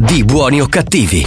di 0.00 0.22
Buoni 0.22 0.60
o 0.60 0.68
cattivi. 0.68 1.26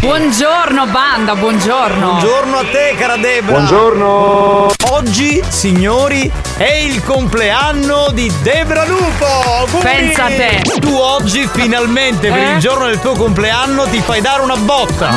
Buongiorno 0.00 0.84
banda, 0.88 1.34
buongiorno. 1.34 2.06
Buongiorno 2.10 2.56
a 2.58 2.64
te, 2.64 2.94
cara 2.98 3.16
Debra. 3.16 3.52
Buongiorno. 3.56 4.70
Oggi, 4.90 5.42
signori, 5.48 6.30
è 6.58 6.72
il 6.72 7.02
compleanno 7.02 8.10
di 8.12 8.30
Debra 8.42 8.84
Lupo. 8.84 9.24
Auguri! 9.24 9.82
Pensa 9.82 10.24
a 10.24 10.28
te. 10.28 10.60
Tu 10.78 10.92
oggi 10.94 11.48
finalmente 11.50 12.28
per 12.28 12.38
Eh? 12.38 12.52
il 12.52 12.58
giorno 12.58 12.84
del 12.86 13.00
tuo 13.00 13.12
compleanno 13.14 13.84
ti 13.84 14.00
fai 14.00 14.20
dare 14.20 14.42
una 14.42 14.56
botta. 14.56 15.16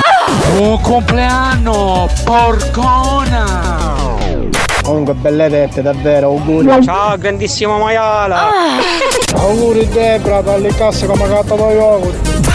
Buon 0.56 0.80
compleanno, 0.80 2.08
porcona. 2.24 4.04
Comunque 4.84 5.14
belle 5.16 5.50
tette, 5.50 5.82
davvero, 5.82 6.28
auguri. 6.28 6.82
Ciao, 6.84 7.18
grandissimo 7.18 7.78
maiala. 7.78 8.52
Auguri 9.36 9.86
Debra, 9.90 10.40
dalle 10.42 10.74
casse 10.76 11.06
come 11.08 11.28
gatta 11.28 11.56
da 11.56 11.72
yogurt. 11.72 12.54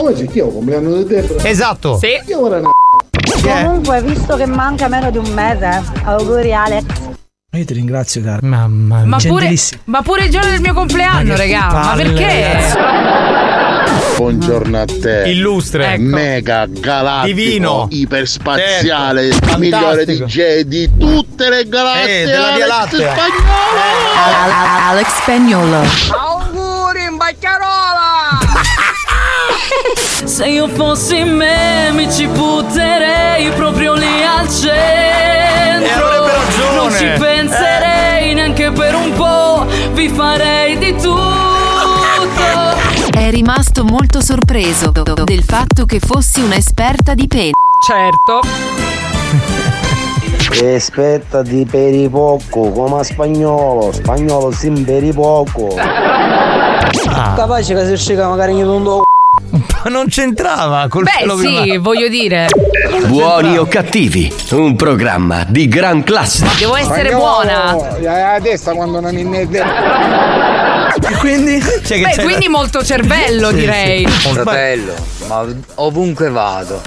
Oggi 0.00 0.26
chi 0.28 0.38
è 0.40 0.44
il 0.44 0.52
compleanno 0.52 0.96
di 0.96 1.04
Debra? 1.04 1.44
Esatto. 1.48 1.98
Sì. 1.98 2.08
Io 2.26 2.44
ora 2.44 2.60
ne 2.60 2.66
Comunque, 3.42 4.02
visto 4.02 4.36
che 4.36 4.46
manca 4.46 4.88
meno 4.88 5.10
di 5.10 5.18
un 5.18 5.28
mese, 5.32 5.82
auguri 6.04 6.52
Alex. 6.54 6.84
Io 7.52 7.64
ti 7.64 7.72
ringrazio, 7.74 8.22
caro. 8.22 8.40
Mamma 8.46 9.04
Ma 9.04 9.16
pure, 9.18 9.54
ma 9.84 10.02
pure 10.02 10.24
il 10.24 10.30
giorno 10.30 10.50
del 10.50 10.60
mio 10.60 10.74
compleanno, 10.74 11.34
regà. 11.36 11.66
Ma 11.72 11.80
palle, 11.80 12.02
perché? 12.04 12.76
Buongiorno 14.16 14.80
a 14.80 14.84
te. 14.84 15.22
Illustre. 15.30 15.94
Ecco. 15.94 16.02
Mega 16.02 16.66
galattico, 16.68 17.34
Divino. 17.34 17.86
iperspaziale, 17.90 19.32
Certo. 19.32 19.58
migliore. 19.58 20.04
DJ 20.04 20.60
di 20.62 20.90
tutte 20.98 21.48
le 21.48 21.68
galassie. 21.68 22.22
Eh, 22.22 22.24
della 22.26 22.52
Via 22.54 22.64
Alex 22.64 22.68
Lattea. 22.68 23.12
Spagnolo. 23.14 24.88
Alex 24.88 25.08
Spagnolo. 25.22 26.46
Baccarola. 27.28 28.38
Se 30.24 30.46
io 30.46 30.66
fossi 30.66 31.24
me 31.24 31.90
mi 31.92 32.10
ci 32.10 32.26
butterei 32.26 33.50
proprio 33.50 33.92
lì 33.92 34.24
al 34.24 34.48
centro. 34.48 34.70
E 35.84 35.92
avrebbe 35.92 36.32
ragione. 36.32 36.76
Non 36.76 36.90
ci 36.90 37.06
penserei 37.18 38.32
neanche 38.32 38.70
per 38.70 38.94
un 38.94 39.12
po', 39.12 39.66
vi 39.92 40.08
farei 40.08 40.78
di 40.78 40.96
tutto. 40.96 41.16
È 43.10 43.28
rimasto 43.28 43.84
molto 43.84 44.22
sorpreso 44.22 44.90
del 44.90 45.44
fatto 45.44 45.84
che 45.84 46.00
fossi 46.00 46.40
un'esperta 46.40 47.12
di 47.12 47.26
pene. 47.26 47.50
Certo. 47.86 48.40
Aspetta 50.50 51.42
di 51.42 51.66
per 51.70 51.92
i 51.94 52.08
poco, 52.08 52.70
come 52.70 53.00
a 53.00 53.04
spagnolo. 53.04 53.92
Spagnolo 53.92 54.50
sin 54.50 54.84
per 54.84 55.04
i 55.04 55.12
poco. 55.12 55.74
Capace 57.36 57.74
che 57.74 57.84
si 57.86 57.92
usciva 57.92 58.28
magari 58.28 58.58
in 58.58 58.66
un 58.66 58.82
Ma 59.84 59.90
non 59.90 60.06
c'entrava 60.08 60.88
col 60.88 61.04
Beh, 61.04 61.10
pelo 61.20 61.36
sì, 61.36 61.48
biondo. 61.48 61.82
voglio 61.82 62.08
dire, 62.08 62.48
Buoni 63.06 63.56
o 63.56 63.66
cattivi, 63.66 64.32
un 64.50 64.74
programma 64.74 65.44
di 65.46 65.68
gran 65.68 66.02
classe. 66.02 66.44
devo 66.58 66.76
essere 66.76 67.12
buona. 67.14 67.76
La 68.00 68.38
testa 68.42 68.72
quando 68.72 69.00
non 69.00 69.14
mi 69.14 69.48
Quindi, 71.20 71.60
cioè 71.84 72.00
che 72.00 72.14
Beh, 72.16 72.22
quindi 72.22 72.48
molto 72.48 72.82
cervello, 72.82 73.50
Sì, 73.50 73.54
direi. 73.54 74.08
sì. 74.08 74.28
Fratello, 74.30 74.92
ma 75.28 75.46
ovunque 75.76 76.28
vado, 76.30 76.80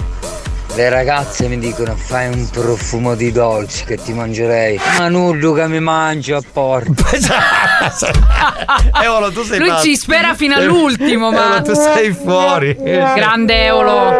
le 0.74 0.88
ragazze 0.88 1.48
mi 1.48 1.58
dicono 1.58 1.94
fai 1.96 2.28
un 2.32 2.48
profumo 2.48 3.14
di 3.14 3.30
dolci 3.30 3.84
che 3.84 3.96
ti 3.96 4.12
mangerei. 4.12 4.80
Ma 4.98 5.08
nulla 5.08 5.52
che 5.54 5.68
mi 5.68 5.80
mangio 5.80 6.36
a 6.36 6.42
porta. 6.50 7.04
Eolo, 9.02 9.30
tu 9.32 9.42
sei 9.42 9.58
Lui 9.58 9.68
pazzo. 9.68 9.84
ci 9.84 9.96
spera 9.96 10.34
fino 10.34 10.54
all'ultimo, 10.54 11.30
ma. 11.30 11.50
Eolo, 11.56 11.62
tu 11.62 11.74
sei 11.74 12.12
fuori. 12.12 12.74
Grande 12.82 13.64
Eolo. 13.64 14.10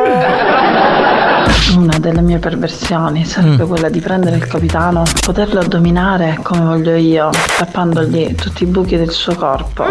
Una 1.77 1.97
delle 1.99 2.21
mie 2.21 2.39
perversioni 2.39 3.25
sarebbe 3.25 3.65
quella 3.65 3.89
di 3.89 4.01
prendere 4.01 4.37
il 4.37 4.47
capitano, 4.47 5.05
poterlo 5.25 5.63
dominare 5.63 6.39
come 6.43 6.61
voglio 6.61 6.95
io, 6.97 7.31
tappandogli 7.57 8.35
tutti 8.35 8.65
i 8.65 8.67
buchi 8.67 8.97
del 8.99 9.11
suo 9.11 9.35
corpo. 9.35 9.85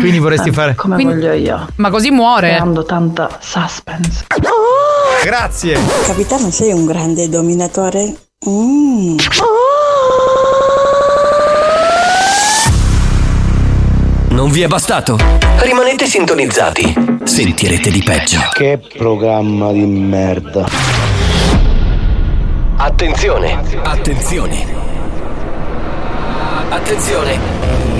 Quindi 0.00 0.18
vorresti 0.18 0.52
fare. 0.52 0.74
Come 0.76 0.94
Quindi- 0.94 1.14
voglio 1.14 1.32
io. 1.32 1.66
Ma 1.76 1.90
così 1.90 2.10
muore. 2.10 2.50
Creando 2.50 2.84
tanta 2.84 3.28
suspense. 3.40 4.24
Grazie. 5.22 5.78
Capitano, 6.06 6.50
sei 6.50 6.72
un 6.72 6.86
grande 6.86 7.28
dominatore? 7.28 8.16
Mm. 8.48 9.16
Non 14.30 14.50
vi 14.50 14.62
è 14.62 14.66
bastato? 14.66 15.18
Rimanete 15.58 16.06
sintonizzati. 16.06 16.94
Sentirete 17.24 17.90
di 17.90 18.02
peggio. 18.02 18.40
Che 18.54 18.80
programma 18.96 19.72
di 19.72 19.84
merda. 19.84 20.66
Attenzione, 22.76 23.62
attenzione. 23.82 24.66
Attenzione. 26.70 27.99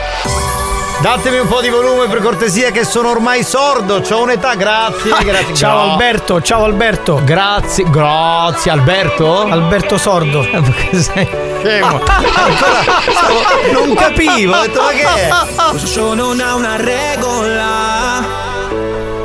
Datemi 1.01 1.39
un 1.39 1.47
po' 1.47 1.61
di 1.61 1.69
volume 1.69 2.07
per 2.07 2.21
cortesia 2.21 2.69
che 2.69 2.83
sono 2.85 3.09
ormai 3.09 3.43
sordo, 3.43 4.03
ho 4.07 4.21
un'età, 4.21 4.53
grazie, 4.53 5.11
grazie. 5.25 5.55
Ciao 5.55 5.81
Gra- 5.83 5.91
Alberto, 5.93 6.41
ciao 6.41 6.63
Alberto. 6.63 7.21
Grazie, 7.23 7.89
grazie 7.89 8.69
Alberto. 8.69 9.47
Alberto 9.49 9.97
Sordo. 9.97 10.41
Perché 10.51 11.01
sei 11.01 11.27
scemo? 11.59 12.01
Non 13.73 13.95
capivo, 13.95 14.53
ho 14.55 14.61
detto 14.61 14.81
ma 14.81 14.89
che 14.89 15.03
è? 15.03 15.29
Questo 15.71 15.87
show 15.87 16.13
non 16.13 16.39
ha 16.39 16.53
una 16.53 16.75
regola. 16.75 18.23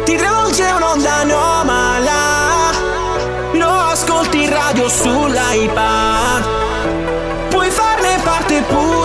Ti 0.05 0.17
travolge 0.17 0.65
un'onda 0.65 1.13
anomala. 1.17 2.15
Lo 3.53 3.69
ascolti 3.69 4.45
in 4.45 4.51
radio 4.51 4.89
sull'iPad. 4.89 6.45
Puoi 7.51 7.71
farne 7.71 8.19
parte 8.23 8.63
pure. 8.63 8.96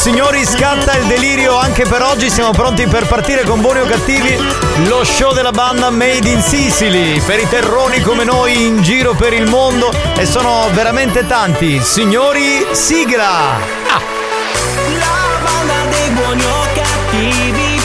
Signori, 0.00 0.46
scatta 0.46 0.96
il 0.96 1.04
delirio 1.04 1.58
anche 1.58 1.84
per 1.84 2.00
oggi. 2.00 2.30
Siamo 2.30 2.52
pronti 2.52 2.86
per 2.86 3.06
partire 3.06 3.44
con 3.44 3.60
buoni 3.60 3.80
o 3.80 3.84
cattivi. 3.84 4.34
Lo 4.86 5.04
show 5.04 5.34
della 5.34 5.50
banda 5.50 5.90
Made 5.90 6.26
in 6.26 6.40
Sicily. 6.40 7.20
Per 7.20 7.38
i 7.38 7.46
terroni 7.46 8.00
come 8.00 8.24
noi 8.24 8.64
in 8.64 8.80
giro 8.80 9.12
per 9.12 9.34
il 9.34 9.46
mondo. 9.46 9.92
E 10.16 10.24
sono 10.24 10.70
veramente 10.72 11.26
tanti. 11.26 11.80
Signori, 11.82 12.66
sigla! 12.72 13.56
Ah, 13.88 14.00
La 14.98 15.38
banda 15.42 15.74
dei 15.90 16.08
buoni 16.12 16.44
o 16.44 16.66
cattivi. 16.72 17.80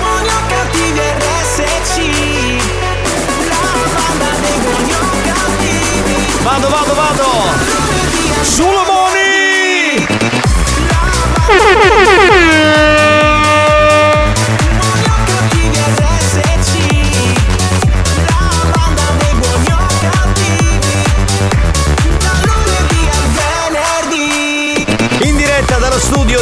Buoni 0.00 0.28
o 0.28 0.40
cattivi 0.48 1.00
RSC. 1.18 1.96
La 3.50 4.00
banda 4.00 4.30
dei 4.40 4.58
buoni 4.60 4.92
o 4.94 5.10
cattivi. 5.26 6.26
vado, 6.42 6.68
vado, 6.70 6.94
vado! 6.94 7.24
Solomoni! 8.40 9.01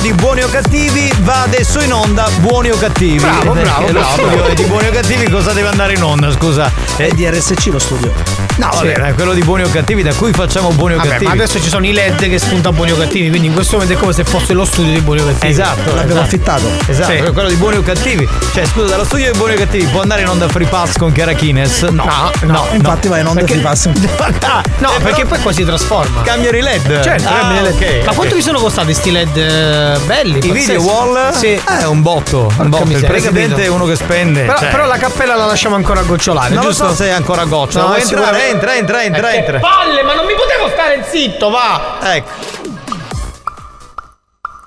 Di 0.01 0.15
Buoni 0.15 0.43
o 0.43 0.49
Cattivi 0.49 1.20
va 1.23 1.43
adesso 1.43 1.81
in 1.81 1.93
onda 1.93 2.29
Buoni 2.41 2.71
o 2.71 2.77
Cattivi. 2.77 3.19
Bravo, 3.19 3.53
Perché 3.53 3.63
bravo, 3.69 3.87
lo 3.87 3.93
bravo, 3.93 4.11
studio 4.13 4.31
bravo. 4.37 4.47
è 4.49 4.55
di 4.55 4.63
Buoni 4.65 4.87
o 4.87 4.91
Cattivi 4.91 5.29
cosa 5.31 5.53
deve 5.53 5.69
andare 5.69 5.93
in 5.95 6.03
onda, 6.03 6.31
scusa? 6.33 6.71
È 6.97 7.09
di 7.09 7.29
RSC 7.29 7.67
lo 7.67 7.79
studio. 7.79 8.13
No, 8.57 8.69
vabbè, 8.73 8.93
è 8.93 9.15
quello 9.15 9.33
di 9.33 9.41
Buoni 9.43 9.63
o 9.63 9.71
Cattivi 9.71 10.03
da 10.03 10.13
cui 10.15 10.33
facciamo 10.33 10.71
Buoni 10.71 10.95
o 10.95 10.97
Vabbè, 10.99 11.09
Cattivi. 11.09 11.27
ma 11.27 11.33
adesso 11.33 11.61
ci 11.61 11.69
sono 11.69 11.87
i 11.87 11.93
LED 11.93 12.29
che 12.29 12.39
spuntano 12.39 12.77
buoni 12.77 12.93
o 12.93 12.97
cattivi, 12.97 13.29
quindi 13.31 13.47
in 13.49 13.55
questo 13.55 13.73
momento 13.77 13.95
è 13.95 13.99
come 13.99 14.13
se 14.13 14.25
fosse 14.25 14.53
lo 14.53 14.65
studio 14.65 14.93
di 14.93 15.01
buoni 15.01 15.21
o 15.21 15.27
cattivi. 15.27 15.53
Esatto, 15.53 15.95
L'abbiamo 15.95 16.05
esatto. 16.07 16.21
affittato. 16.21 16.69
Esatto, 16.87 17.11
Sì. 17.11 17.17
è 17.19 17.33
quello 17.33 17.49
di 17.49 17.55
Buoni 17.57 17.77
o 17.77 17.83
Cattivi. 17.83 18.29
Cioè, 18.53 18.65
scusa, 18.67 18.87
dallo 18.87 19.05
studio 19.05 19.31
di 19.33 19.39
Buoni 19.39 19.55
o 19.55 19.57
Cattivi 19.57 19.87
può 19.87 20.03
andare 20.03 20.21
in 20.23 20.29
onda 20.29 20.49
Free 20.49 20.67
Pass 20.67 20.97
con 20.99 21.11
Chiara 21.13 21.33
Kines? 21.33 21.83
No, 21.83 22.05
No, 22.05 22.31
no, 22.43 22.67
infatti 22.73 23.09
vai 23.09 23.21
in 23.21 23.27
onda 23.27 23.41
Perché- 23.41 23.55
e 23.55 23.57
ti 23.59 23.63
passa. 23.63 23.91
No, 24.41 24.63
No, 24.79 24.91
perché 25.03 25.25
poi 25.25 25.41
qua 25.41 25.53
si 25.53 25.65
trasforma. 25.65 26.23
Cambiano 26.23 26.57
i 26.57 26.63
LED. 26.63 27.01
Certo, 27.03 27.29
ah, 27.29 27.33
cambiano 27.33 27.69
i 27.69 27.73
LED. 27.79 27.99
ok. 28.01 28.05
Ma 28.07 28.13
quanto 28.13 28.35
vi 28.35 28.43
sono 28.43 28.59
costati 28.61 28.93
sti 28.95 29.11
LED 29.11 29.37
eh, 29.37 29.99
belli? 30.07 30.39
I 30.47 30.51
video 30.51 30.81
wall? 30.83 31.10
Sì. 31.33 31.47
Eh, 31.55 31.79
è 31.81 31.87
un 31.87 32.03
botto. 32.03 32.53
Un 32.59 32.69
botto. 32.69 32.91
Il 32.91 33.05
presidente 33.07 33.65
è 33.65 33.69
uno 33.69 33.85
che 33.87 33.97
spende. 33.97 34.43
Però, 34.45 34.59
cioè. 34.59 34.69
però 34.71 34.87
la 34.87 34.97
cappella 34.99 35.35
la 35.35 35.47
lasciamo 35.47 35.75
ancora 35.77 36.03
gocciolare, 36.03 36.55
Non 36.55 36.65
giusto? 36.65 36.89
so 36.89 36.95
se 36.95 37.07
è 37.07 37.11
ancora 37.11 37.45
goccia. 37.45 37.81
No, 37.81 37.95
sicuramente- 37.99 38.49
Entra, 38.51 38.75
entra, 38.77 39.03
entra, 39.03 39.29
Eh, 39.29 39.33
che 39.33 39.39
entra. 39.39 39.59
palle, 39.59 40.03
ma 40.03 40.15
non 40.15 40.25
mi 40.27 40.35
potevo 40.35 40.69
stare 40.71 41.05
zitto, 41.09 41.51
va! 41.51 41.99
Ecco. 42.03 42.31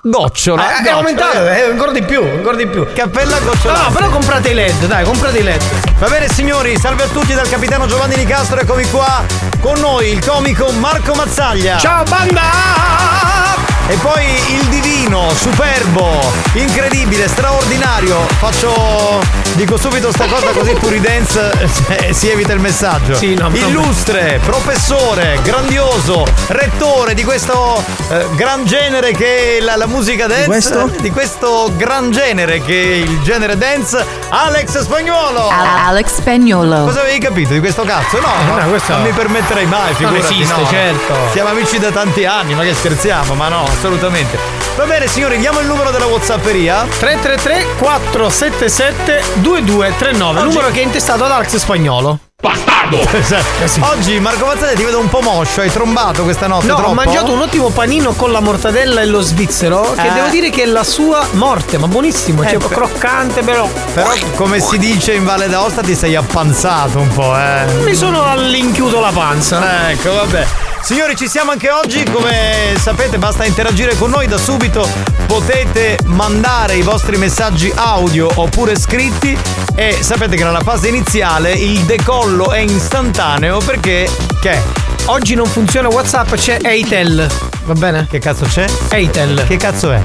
Gocciola. 0.06 0.62
Eh, 0.62 0.66
è 0.66 0.76
gocciola. 0.80 0.96
aumentato, 0.96 1.46
eh, 1.48 1.62
ancora 1.62 1.90
di 1.90 2.02
più, 2.02 2.20
ancora 2.22 2.56
di 2.56 2.66
più. 2.66 2.86
Cappella 2.92 3.38
gocciolata. 3.38 3.84
No, 3.84 3.90
però 3.90 4.08
comprate 4.10 4.50
i 4.50 4.54
LED, 4.54 4.84
dai, 4.84 5.02
comprate 5.04 5.38
i 5.38 5.42
LED. 5.42 5.62
Va 5.98 6.08
bene 6.08 6.28
signori, 6.28 6.76
salve 6.78 7.04
a 7.04 7.06
tutti 7.08 7.32
dal 7.32 7.48
capitano 7.48 7.86
Giovanni 7.86 8.16
Nicastro, 8.16 8.60
eccomi 8.60 8.88
qua 8.90 9.22
con 9.60 9.78
noi 9.80 10.08
il 10.12 10.22
comico 10.24 10.70
Marco 10.72 11.14
Mazzaglia. 11.14 11.78
Ciao 11.78 12.02
banda! 12.04 13.53
E 13.86 13.96
poi 13.96 14.24
il 14.48 14.64
divino, 14.68 15.28
superbo, 15.34 16.18
incredibile, 16.54 17.28
straordinario. 17.28 18.18
Faccio, 18.38 19.20
dico 19.52 19.76
subito 19.76 20.10
sta 20.10 20.24
cosa 20.26 20.46
così 20.52 20.72
puri 20.72 21.00
dance 21.00 21.50
eh, 22.00 22.12
si 22.14 22.30
evita 22.30 22.54
il 22.54 22.60
messaggio. 22.60 23.14
Sì, 23.14 23.34
no, 23.34 23.50
Illustre, 23.52 24.40
professore, 24.42 25.38
grandioso, 25.42 26.24
rettore 26.48 27.12
di 27.12 27.24
questo 27.24 27.84
eh, 28.08 28.26
gran 28.34 28.64
genere 28.64 29.12
che 29.12 29.58
è 29.58 29.60
la, 29.60 29.76
la 29.76 29.86
musica 29.86 30.26
dance. 30.26 30.46
questo? 30.46 30.90
Di 31.00 31.10
questo 31.10 31.70
gran 31.76 32.10
genere 32.10 32.62
che 32.62 32.72
è 32.82 32.94
il 32.96 33.20
genere 33.20 33.58
dance, 33.58 34.02
Alex 34.30 34.80
Spagnuolo. 34.80 35.50
Alex 35.50 36.06
Spagnolo. 36.16 36.84
Cosa 36.84 37.00
avevi 37.02 37.18
capito 37.18 37.52
di 37.52 37.60
questo 37.60 37.82
cazzo? 37.84 38.18
No, 38.18 38.32
Eh, 38.40 38.44
no, 38.46 38.56
no, 38.62 38.68
questo- 38.70 38.92
non 38.94 39.02
mi 39.02 39.10
permetterei 39.12 39.66
mai, 39.66 39.88
Non 39.88 39.94
figurati. 40.12 40.34
esiste, 40.34 40.60
no. 40.60 40.66
certo. 40.68 41.14
Siamo 41.32 41.50
amici 41.50 41.78
da 41.78 41.90
tanti 41.90 42.24
anni, 42.24 42.54
ma 42.54 42.62
che 42.62 42.72
scherziamo, 42.72 43.34
ma 43.34 43.48
no, 43.48 43.72
assolutamente. 43.74 44.38
Va 44.76 44.84
bene, 44.84 45.06
signori, 45.06 45.38
diamo 45.38 45.60
il 45.60 45.66
numero 45.66 45.90
della 45.90 46.06
Whatsapperia. 46.06 46.86
333 46.98 47.66
477 47.78 49.22
2239, 49.34 50.40
Oggi- 50.40 50.48
numero 50.54 50.70
che 50.72 50.80
è 50.80 50.82
intestato 50.82 51.24
ad 51.24 51.30
Alex 51.32 51.56
Spagnolo. 51.56 52.18
Bastardo! 52.40 52.98
Oggi 53.92 54.18
Marco 54.20 54.44
Mazzaglia 54.46 54.74
ti 54.74 54.82
vedo 54.84 54.98
un 54.98 55.08
po' 55.08 55.20
moscio, 55.22 55.62
hai 55.62 55.70
trombato 55.70 56.24
questa 56.24 56.46
notte 56.46 56.66
No, 56.66 56.74
troppo? 56.74 56.90
ho 56.90 56.94
mangiato 56.94 57.32
un 57.32 57.40
ottimo 57.40 57.70
panino 57.70 58.12
con 58.12 58.32
la 58.32 58.40
mortadella 58.40 59.00
e 59.00 59.06
lo 59.06 59.20
svizzero, 59.22 59.94
che 59.94 60.06
Eh. 60.08 60.12
devo 60.12 60.26
dire 60.28 60.50
che 60.50 60.62
è 60.64 60.66
la 60.66 60.84
sua 60.84 61.26
morte, 61.32 61.78
ma 61.78 61.86
buonissimo, 61.86 62.42
Eh, 62.42 62.48
cioè 62.48 62.58
per- 62.58 62.68
croccante 62.68 63.42
però. 63.42 63.66
Però, 63.94 64.12
come 64.34 64.60
si 64.60 64.76
dice 64.78 65.14
in 65.14 65.24
Valle 65.24 65.48
d'Aosta, 65.48 65.80
ti 65.82 65.94
sei 65.94 66.16
appanzato 66.16 66.98
un 66.98 67.08
po', 67.08 67.34
eh. 67.38 67.64
Mi 67.84 67.94
sono 67.94 68.22
allinchiuto 68.24 69.00
la 69.00 69.10
panza. 69.12 69.88
Ecco, 69.90 70.12
vabbè. 70.14 70.46
Signori, 70.84 71.16
ci 71.16 71.28
siamo 71.28 71.50
anche 71.50 71.70
oggi, 71.70 72.04
come 72.04 72.74
sapete 72.78 73.16
basta 73.16 73.46
interagire 73.46 73.96
con 73.96 74.10
noi. 74.10 74.26
Da 74.26 74.36
subito, 74.36 74.86
potete 75.26 75.98
mandare 76.04 76.74
i 76.74 76.82
vostri 76.82 77.16
messaggi 77.16 77.72
audio 77.74 78.28
oppure 78.34 78.78
scritti. 78.78 79.34
E 79.74 79.96
sapete 80.02 80.36
che 80.36 80.44
nella 80.44 80.60
fase 80.60 80.88
iniziale 80.88 81.52
il 81.52 81.80
decollo 81.86 82.52
è 82.52 82.58
istantaneo 82.58 83.60
perché 83.60 84.10
che? 84.42 84.83
Oggi 85.06 85.34
non 85.34 85.46
funziona 85.46 85.88
WhatsApp, 85.88 86.34
c'è 86.34 86.58
Eitel. 86.62 87.26
Va 87.64 87.74
bene? 87.74 88.06
Che 88.10 88.18
cazzo 88.18 88.46
c'è? 88.46 88.64
Eitel. 88.90 89.44
Che 89.46 89.56
cazzo 89.58 89.92
è? 89.92 90.02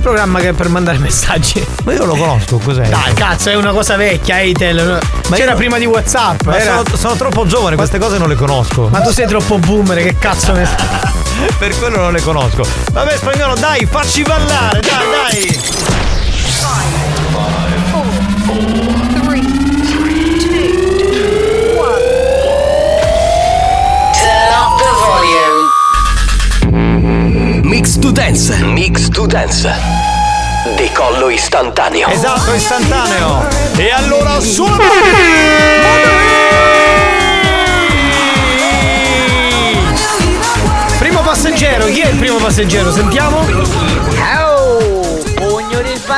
Programma 0.00 0.38
che 0.40 0.50
è 0.50 0.52
per 0.52 0.68
mandare 0.68 0.98
messaggi. 0.98 1.64
Ma 1.84 1.92
io 1.92 2.04
lo 2.04 2.14
conosco, 2.14 2.58
cos'è? 2.58 2.88
Dai, 2.88 3.12
cazzo, 3.14 3.50
è 3.50 3.54
una 3.56 3.72
cosa 3.72 3.96
vecchia, 3.96 4.40
Eitel. 4.40 4.98
Ma 5.28 5.36
C'era 5.36 5.52
io- 5.52 5.56
prima 5.56 5.78
di 5.78 5.86
WhatsApp. 5.86 6.42
Ma 6.44 6.56
era- 6.58 6.76
sono, 6.84 6.96
sono 6.96 7.16
troppo 7.16 7.46
giovane, 7.46 7.74
queste 7.76 7.98
cose 7.98 8.18
non 8.18 8.28
le 8.28 8.36
conosco. 8.36 8.88
Ma 8.90 9.00
tu 9.00 9.10
sei 9.10 9.26
troppo 9.26 9.58
boomer, 9.58 9.98
che 10.02 10.16
cazzo 10.18 10.52
ne 10.52 10.68
per 11.58 11.76
quello 11.78 11.98
non 11.98 12.12
le 12.12 12.20
conosco. 12.20 12.64
Vabbè, 12.92 13.16
spagnolo, 13.16 13.54
dai, 13.54 13.86
facci 13.86 14.22
ballare, 14.22 14.80
dai, 14.80 15.06
dai. 15.30 15.60
Mix 27.72 27.98
to 28.00 28.12
dance. 28.12 28.54
Mix 28.62 29.08
to 29.08 29.26
dance. 29.26 29.66
Decollo 30.76 31.30
istantaneo. 31.30 32.06
Esatto, 32.10 32.52
istantaneo. 32.52 33.48
E 33.76 33.90
allora 33.90 34.38
suona! 34.40 34.84
Primo 40.98 41.22
passeggero, 41.22 41.86
chi 41.86 42.00
è 42.00 42.10
il 42.10 42.18
primo 42.18 42.36
passeggero? 42.36 42.92
Sentiamo? 42.92 43.40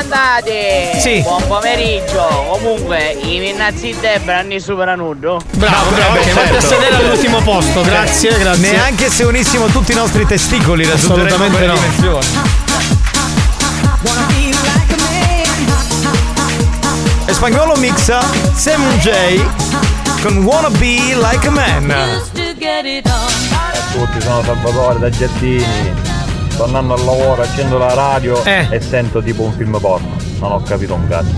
Sfandate! 0.05 0.99
Sì. 1.01 1.21
Buon 1.23 1.47
pomeriggio! 1.47 2.47
Comunque, 2.51 3.17
i 3.23 3.39
minnazzi 3.39 3.97
Debra 3.99 4.39
hanno 4.39 4.59
supera 4.59 4.95
nudo. 4.95 5.41
Bravo, 5.53 5.91
bravo, 5.91 6.13
perché 6.15 6.33
vatti 6.33 6.57
a 6.57 6.61
sedere 6.61 6.97
all'ultimo 6.97 7.41
posto. 7.41 7.81
Grazie, 7.81 8.37
grazie. 8.39 8.73
Neanche 8.73 9.09
se 9.09 9.25
unissimo 9.25 9.67
tutti 9.67 9.93
i 9.93 9.95
nostri 9.95 10.27
testicoli 10.27 10.85
raggiungeremo 10.85 11.25
Assolutamente 11.27 11.57
quelle 11.57 11.73
no. 11.73 11.75
dimensioni. 11.75 12.27
E 17.27 17.33
spagnolo 17.33 17.75
mixa 17.77 18.21
Sam 18.55 18.83
J 18.99 19.43
con 20.21 20.37
Wanna 20.45 20.69
Be 20.71 21.17
Like 21.17 21.47
a 21.47 21.51
Man. 21.51 21.95
tutti, 23.93 24.21
sono 24.21 24.43
Salvatore 24.43 24.99
da 24.99 25.09
Giardini. 25.09 26.14
Sto 26.55 26.65
andando 26.67 26.95
al 26.95 27.05
lavoro, 27.05 27.43
accendo 27.43 27.79
la 27.79 27.93
radio 27.95 28.41
Eh. 28.45 28.69
e 28.71 28.81
sento 28.81 29.21
tipo 29.21 29.43
un 29.43 29.53
film 29.57 29.77
porno. 29.81 30.17
Non 30.39 30.53
ho 30.53 30.63
capito 30.63 30.95
un 30.95 31.09
cazzo. 31.09 31.33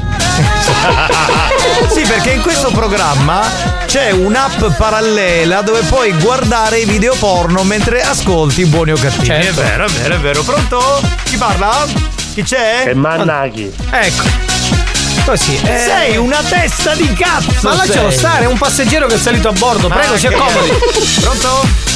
sì, 1.94 2.02
perché 2.02 2.32
in 2.32 2.42
questo 2.42 2.70
programma 2.70 3.40
c'è 3.86 4.10
un'app 4.10 4.62
parallela 4.76 5.62
dove 5.62 5.80
puoi 5.82 6.12
guardare 6.18 6.80
i 6.80 6.84
video 6.84 7.14
porno 7.14 7.62
mentre 7.64 8.02
ascolti 8.02 8.66
buoni 8.66 8.92
o 8.92 8.96
cattivi. 8.96 9.24
Certo. 9.26 9.60
È 9.60 9.64
vero, 9.64 9.84
è 9.86 9.88
vero, 9.90 10.14
è 10.14 10.18
vero. 10.18 10.42
Pronto? 10.42 11.00
Chi 11.24 11.36
parla? 11.38 11.86
Chi 12.34 12.42
c'è? 12.42 12.84
E 12.88 12.94
Mannaghi. 12.94 13.72
Ecco. 13.90 14.24
Così. 15.24 15.58
eh. 15.64 15.78
Sei 15.78 16.16
una 16.18 16.42
testa 16.46 16.94
di 16.94 17.10
cazzo! 17.14 17.52
Ma 17.68 17.74
lascialo 17.74 18.10
sei. 18.10 18.18
stare, 18.18 18.44
è 18.44 18.46
un 18.46 18.58
passeggero 18.58 19.06
che 19.06 19.14
è 19.14 19.18
salito 19.18 19.48
a 19.48 19.52
bordo. 19.52 19.88
Prego, 19.88 20.12
Ah, 20.12 20.18
si 20.18 20.28
che- 20.28 20.34
accomodi. 20.34 20.70
Pronto? 21.20 21.94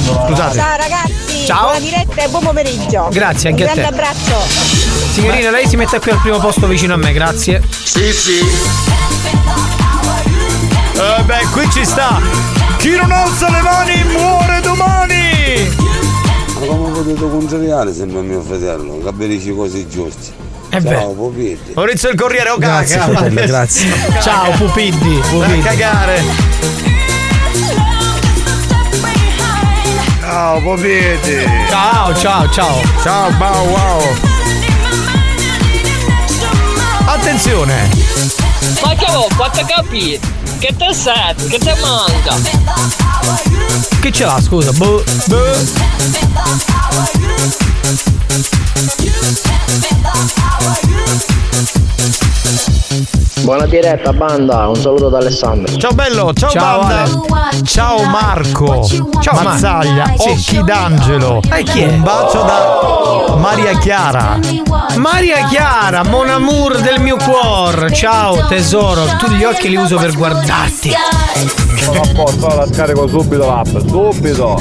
Scusate. 0.00 0.56
Ciao 0.56 0.76
ragazzi, 0.76 1.46
Ciao. 1.46 1.62
buona 1.62 1.78
diretta 1.80 2.22
e 2.22 2.28
buon 2.28 2.42
pomeriggio. 2.44 3.08
Grazie, 3.10 3.50
anche 3.50 3.62
Un 3.64 3.68
a 3.68 3.72
te. 3.72 3.80
grande 3.80 3.96
abbraccio. 4.00 4.40
Signorina, 5.12 5.50
lei 5.50 5.68
si 5.68 5.76
mette 5.76 5.98
qui 6.00 6.10
al 6.10 6.18
primo 6.18 6.38
posto 6.38 6.66
vicino 6.66 6.94
a 6.94 6.96
me, 6.96 7.12
grazie. 7.12 7.62
Sì, 7.84 8.12
sì. 8.12 8.38
Eh 10.96 11.22
beh, 11.24 11.46
qui 11.52 11.70
ci 11.70 11.84
sta. 11.84 12.20
Chi 12.78 12.96
non 12.96 13.10
alza 13.12 13.50
le 13.50 13.60
mani 13.60 14.04
muore 14.04 14.60
domani. 14.60 15.68
Ma 16.58 16.66
come 16.66 16.90
potete 16.90 17.20
consigliare 17.20 17.92
sempre 17.94 18.20
mio 18.22 18.40
fratello? 18.42 18.98
Capisci 19.02 19.54
cose 19.54 19.86
giuste. 19.88 20.32
È 20.70 20.80
Ciao, 20.80 20.90
vero. 20.90 21.06
Popietti. 21.12 21.72
Maurizio 21.74 22.08
il 22.10 22.16
Corriere, 22.16 22.50
oh 22.50 22.58
Grazie, 22.58 22.98
fratello, 22.98 23.44
grazie. 23.46 23.92
Ciao, 24.20 24.50
Pupiddi. 24.52 25.18
Da 25.20 25.26
Pupiddi. 25.28 25.60
cagare. 25.62 26.93
Ciao, 30.34 30.60
Popietti. 30.60 31.46
Ciao, 31.68 32.12
ciao, 32.16 32.50
ciao. 32.50 32.82
Ciao, 33.04 33.30
Bow 33.38 33.68
Wow. 33.68 34.02
Attenzione. 37.06 37.88
Ma 38.82 38.94
che 38.96 39.06
vuoi, 39.12 39.28
quattro 39.36 39.64
capire? 39.64 40.18
Che 40.58 40.74
te 40.76 40.92
serve? 40.92 41.46
Che 41.46 41.58
te 41.60 41.76
manca? 41.80 42.34
Che 44.00 44.10
ce 44.10 44.24
l'ha, 44.24 44.40
scusa? 44.40 44.72
Boh. 44.72 45.04
boh. 45.26 45.54
Buona 53.42 53.66
diretta 53.66 54.12
banda, 54.12 54.66
un 54.68 54.76
saluto 54.76 55.08
da 55.08 55.18
Alessandro. 55.18 55.76
Ciao 55.76 55.92
bello, 55.92 56.32
ciao, 56.32 56.50
Ciao, 56.50 56.78
banda. 56.80 57.62
Ciao 57.64 58.02
Marco. 58.04 58.88
Ciao, 59.20 59.42
Mazzaglia, 59.42 60.14
Sì. 60.16 60.28
occhi 60.28 60.64
d'angelo. 60.64 61.40
E 61.52 61.62
chi 61.64 61.82
è? 61.82 61.88
Un 61.88 62.02
bacio 62.02 62.42
da 62.42 63.34
Maria 63.36 63.76
Chiara. 63.78 64.38
Maria 64.96 65.46
Chiara, 65.48 66.04
mon 66.04 66.28
amour 66.30 66.80
del 66.80 67.00
mio 67.00 67.16
cuore. 67.16 67.92
Ciao, 67.92 68.46
tesoro. 68.46 69.04
Tu 69.18 69.26
gli 69.32 69.44
occhi 69.44 69.68
li 69.68 69.76
uso 69.76 69.96
per 69.96 70.14
guardarti. 70.16 70.92
Sono 71.80 72.00
a 72.00 72.08
posto, 72.14 72.46
la 72.46 72.66
scarico 72.66 73.06
subito 73.08 73.44
l'app, 73.46 73.76
subito. 73.86 74.58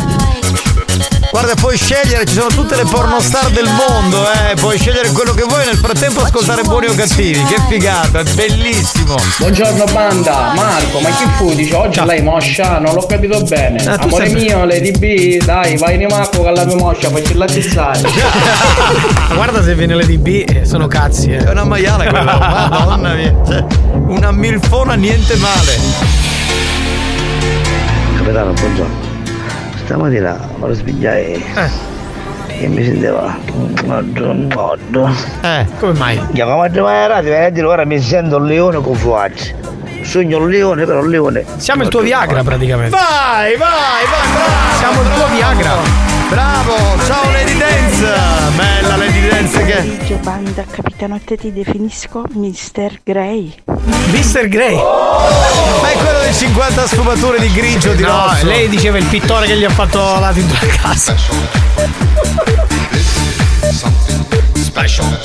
Guarda, 1.34 1.56
puoi 1.56 1.76
scegliere, 1.76 2.26
ci 2.26 2.36
sono 2.36 2.50
tutte 2.50 2.76
le 2.76 2.84
pornostar 2.84 3.50
del 3.50 3.66
mondo, 3.66 4.24
eh. 4.32 4.54
puoi 4.54 4.78
scegliere 4.78 5.10
quello 5.14 5.34
che 5.34 5.42
vuoi 5.42 5.66
nel 5.66 5.78
frattempo 5.78 6.22
ascoltare 6.22 6.62
buoni 6.62 6.86
o 6.86 6.94
cattivi. 6.94 7.44
Che 7.46 7.60
figata, 7.68 8.20
è 8.20 8.24
bellissimo. 8.36 9.16
Buongiorno 9.40 9.84
banda, 9.92 10.54
Marco, 10.54 11.00
ma 11.00 11.10
chi 11.10 11.26
fu? 11.36 11.52
Dice 11.56 11.74
oggi 11.74 12.00
lei 12.06 12.22
moscia, 12.22 12.78
non 12.78 12.94
l'ho 12.94 13.08
capito 13.08 13.42
bene. 13.42 13.84
Ah, 13.84 13.96
Amore 13.96 14.28
sempre- 14.28 14.44
mio, 14.44 14.64
Lady 14.64 14.92
B, 14.92 15.44
dai, 15.44 15.76
vai 15.78 16.00
in 16.00 16.06
Marco 16.08 16.44
con 16.44 16.54
la 16.54 16.66
tua 16.68 16.76
moscia, 16.76 17.10
facci 17.10 17.34
la 17.34 17.46
pizzare. 17.46 18.02
Ma 19.30 19.34
guarda 19.34 19.64
se 19.64 19.74
viene 19.74 19.96
le 19.96 20.06
DB, 20.06 20.46
eh, 20.48 20.66
sono 20.66 20.86
cazzi. 20.86 21.32
Eh. 21.32 21.38
È 21.38 21.50
una 21.50 21.64
maiala 21.64 22.04
quella, 22.12 22.38
madonna 22.70 23.14
mia. 23.16 23.36
Cioè, 23.44 23.66
una 24.06 24.32
milfona 24.32 24.94
niente 24.94 25.36
male. 25.38 25.80
Capitano, 28.18 28.54
buongiorno. 28.54 29.13
Stamattina 29.86 30.40
me 30.60 30.68
lo 30.68 30.74
svegliai 30.74 31.44
e 32.48 32.68
mi 32.68 32.84
sentiva 32.84 33.38
un 33.84 34.48
modo. 34.54 35.10
Eh, 35.42 35.66
come 35.80 35.94
mai? 35.94 36.22
Io 36.32 36.46
come 36.46 36.70
mai 36.82 37.08
radio 37.08 37.34
e 37.34 37.52
dire 37.52 37.66
ora 37.66 37.86
mi 37.86 38.00
sento 38.00 38.38
un 38.38 38.46
leone 38.46 38.82
con 38.82 38.96
fuacci. 38.96 39.54
Sogno 40.04 40.38
un 40.38 40.50
leone, 40.50 40.86
però 40.86 41.00
un 41.00 41.10
leone. 41.10 41.46
Siamo 41.58 41.84
il 41.84 41.90
tuo 41.90 42.02
Viagra 42.02 42.44
praticamente. 42.44 42.96
Vai, 42.96 43.56
vai, 43.58 43.70
vai, 43.70 44.32
bravo. 44.32 44.78
Siamo 44.78 45.02
il 45.02 45.08
tuo 45.16 45.28
Viagra. 45.36 46.13
Bravo, 46.34 46.76
ciao 47.06 47.30
Lady 47.32 47.56
Dance. 47.56 48.04
Bella 48.56 48.96
Lady 48.96 49.28
Dance 49.30 49.66
che. 49.66 49.76
Pomeriggio 49.76 50.16
banda, 50.24 50.64
capitano 50.68 51.14
a 51.14 51.20
te 51.24 51.38
ti 51.38 51.54
definisco 51.54 52.24
Mr. 52.32 53.02
Grey. 53.04 53.54
Mr. 53.66 54.48
Grey. 54.48 54.74
Ma 54.76 55.92
è 55.92 55.96
quello 55.96 56.20
dei 56.22 56.34
50 56.34 56.88
sfumature 56.88 57.40
di 57.40 57.52
grigio 57.52 57.94
di 57.94 58.02
No, 58.02 58.26
rosso. 58.30 58.48
lei 58.48 58.68
diceva 58.68 58.98
il 58.98 59.06
pittore 59.06 59.46
che 59.46 59.56
gli 59.58 59.64
ha 59.64 59.70
fatto 59.70 60.00
la 60.00 60.32
tinta 60.34 60.56
a 60.60 60.66
casa. 60.82 61.16
Special. 64.56 65.20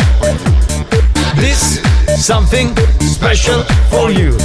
This 1.36 1.80
something 2.18 2.78
special 3.00 3.64
for 3.88 4.10
you. 4.10 4.36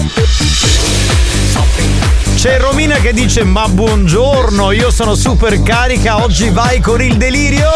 C'è 2.44 2.60
Romina 2.60 2.98
che 2.98 3.14
dice 3.14 3.46
ma 3.46 3.70
buongiorno, 3.70 4.72
io 4.72 4.92
sono 4.92 5.16
super 5.16 5.64
carica, 5.64 6.22
oggi 6.22 6.50
vai 6.50 6.82
con 6.82 7.02
il 7.02 7.16
delirio. 7.16 7.70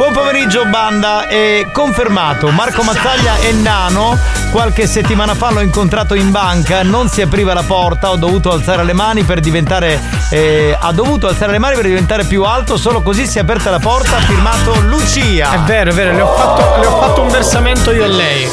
Buon 0.00 0.14
pomeriggio 0.14 0.64
banda, 0.64 1.26
è 1.26 1.68
confermato, 1.74 2.48
Marco 2.48 2.82
Mazzaglia 2.82 3.36
è 3.36 3.52
nano, 3.52 4.16
qualche 4.50 4.86
settimana 4.86 5.34
fa 5.34 5.50
l'ho 5.50 5.60
incontrato 5.60 6.14
in 6.14 6.30
banca, 6.30 6.82
non 6.82 7.10
si 7.10 7.20
apriva 7.20 7.52
la 7.52 7.62
porta, 7.62 8.08
ho 8.08 8.16
dovuto 8.16 8.50
alzare 8.50 8.82
le 8.82 8.94
mani 8.94 9.24
per 9.24 9.40
diventare, 9.40 10.00
eh, 10.30 10.74
ha 10.80 10.90
dovuto 10.92 11.28
alzare 11.28 11.52
le 11.52 11.58
mani 11.58 11.74
per 11.74 11.84
diventare 11.84 12.24
più 12.24 12.44
alto, 12.44 12.78
solo 12.78 13.02
così 13.02 13.26
si 13.26 13.36
è 13.36 13.42
aperta 13.42 13.68
la 13.68 13.78
porta, 13.78 14.16
ha 14.16 14.20
firmato 14.20 14.80
Lucia. 14.80 15.52
È 15.52 15.58
vero, 15.66 15.90
è 15.90 15.92
vero, 15.92 16.14
le 16.14 16.22
ho 16.22 16.34
fatto, 16.34 16.80
le 16.80 16.86
ho 16.86 16.98
fatto 16.98 17.20
un 17.20 17.28
versamento 17.28 17.92
io 17.92 18.04
e 18.04 18.08
lei. 18.08 18.50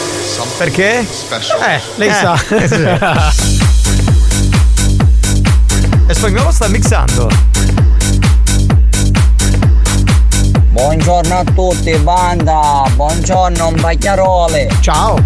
Perché? 0.57 0.99
Eh, 0.99 1.81
lei 1.95 2.09
Eh, 2.09 2.13
sa. 2.13 2.37
E 6.07 6.11
spagnolo 6.13 6.51
sta 6.51 6.67
mixando. 6.67 7.29
Buongiorno 10.77 11.39
a 11.39 11.43
tutti, 11.43 11.91
banda! 11.97 12.83
Buongiorno, 12.93 13.71
Bacchiarole! 13.71 14.69
Ciao! 14.79 15.17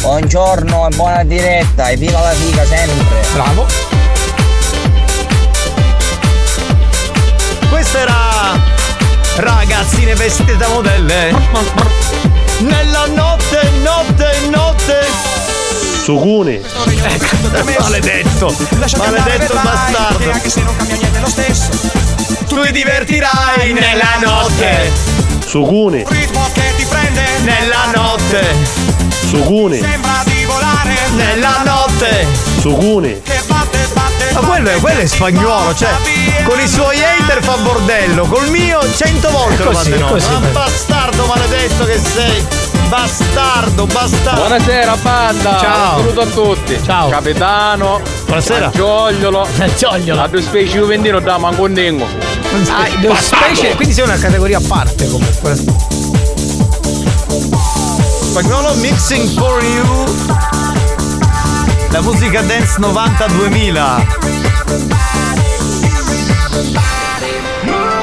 Buongiorno 0.00 0.88
e 0.88 0.96
buona 0.96 1.22
diretta 1.22 1.90
e 1.90 1.96
viva 1.96 2.18
la 2.18 2.30
figa 2.30 2.64
sempre! 2.66 3.24
Bravo! 3.32 3.66
Questa 7.68 7.98
era 8.00 8.60
Ragazzine 9.36 10.16
vestite 10.16 10.56
da 10.56 10.66
modelle 10.66 11.36
Nella 12.58 13.06
notte, 13.06 13.70
notte, 13.82 14.48
notte 14.50 15.29
Suguni. 16.10 16.60
Maledetto 17.78 18.52
Maledetto 18.96 19.54
bastardo 19.62 20.30
Anche 20.32 20.50
se 20.50 20.60
non 20.62 20.74
cambia 20.74 20.96
niente 20.96 21.20
lo 21.20 21.28
stesso 21.28 21.70
Tu 22.48 22.62
ti 22.62 22.72
divertirai 22.72 23.72
nella 23.72 24.18
notte 24.20 24.90
Suguni. 25.46 26.04
Ritmo 26.08 26.48
che 26.52 26.72
ti 26.76 26.84
prende 26.84 27.22
Nella 27.44 27.92
notte 27.94 28.56
Suguni. 29.28 29.78
Sembra 29.78 30.22
di 30.24 30.44
volare 30.46 30.96
Nella 31.14 31.62
notte 31.64 32.26
Suguni. 32.58 33.22
Che 33.22 33.40
Ma 34.32 34.40
quello 34.40 34.70
è, 34.70 34.80
quello 34.80 35.00
è 35.00 35.06
spagnolo, 35.06 35.74
cioè 35.74 35.90
con 36.44 36.58
i 36.60 36.68
suoi 36.68 36.96
hater 37.02 37.42
fa 37.42 37.56
bordello, 37.56 38.26
col 38.26 38.48
mio 38.48 38.80
cento 38.94 39.30
volte 39.30 39.62
lo 39.64 39.70
Così, 39.72 39.92
onda. 39.92 40.06
così. 40.06 40.30
Ma 40.30 40.38
bastardo 40.52 41.26
maledetto 41.26 41.84
che 41.84 41.98
sei! 41.98 42.46
Bastardo, 42.88 43.86
bastardo! 43.86 44.40
Buonasera 44.40 44.96
banda! 45.02 45.58
Ciao. 45.58 45.96
Un 45.98 46.02
saluto 46.02 46.20
a 46.20 46.26
tutti! 46.26 46.80
Ciao. 46.84 47.08
Capitano! 47.08 48.00
Buonasera. 48.26 48.70
Giogliolo! 48.74 49.46
Giogliolo. 49.76 50.20
La 50.20 50.28
più 50.28 50.40
specie 50.40 50.80
di 50.80 50.86
vendino 50.86 51.20
da 51.20 51.38
mancondengo! 51.38 52.06
Ah, 52.68 52.88
devo 53.00 53.14
specie, 53.14 53.74
quindi 53.74 53.94
sei 53.94 54.04
una 54.04 54.18
categoria 54.18 54.58
a 54.58 54.62
parte 54.66 55.08
comunque. 55.08 55.56
Spagnolo 58.30 58.74
mixing 58.74 59.28
for 59.38 59.62
you. 59.62 60.39
La 61.90 62.00
musica 62.02 62.40
dance 62.42 62.78
90-2000. 62.78 64.06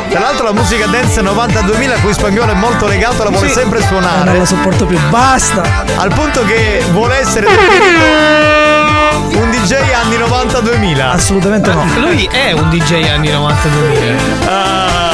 Tra 0.10 0.20
l'altro 0.20 0.46
la 0.46 0.54
musica 0.54 0.86
dance 0.88 1.22
90-2000 1.22 1.92
a 1.96 2.00
cui 2.02 2.14
Spagnolo 2.14 2.52
è 2.52 2.56
molto 2.56 2.86
legato 2.88 3.24
la 3.24 3.30
vuole 3.30 3.48
Sì. 3.48 3.54
sempre 3.54 3.82
suonare. 3.82 4.26
Non 4.32 4.38
la 4.40 4.46
sopporto 4.46 4.86
più, 4.86 5.00
basta! 5.10 5.62
Al 5.98 6.14
punto 6.14 6.44
che 6.46 6.84
vuole 6.92 7.18
essere 7.20 7.48
definito 7.48 9.40
un 9.40 9.50
DJ 9.52 9.74
anni 9.94 10.18
90-2000. 10.18 11.00
Assolutamente 11.12 11.72
no. 11.72 11.86
Lui 11.98 12.28
è 12.32 12.52
un 12.52 12.70
DJ 12.70 13.08
anni 13.10 13.30
92. 13.32 14.16
Ah, 14.48 15.07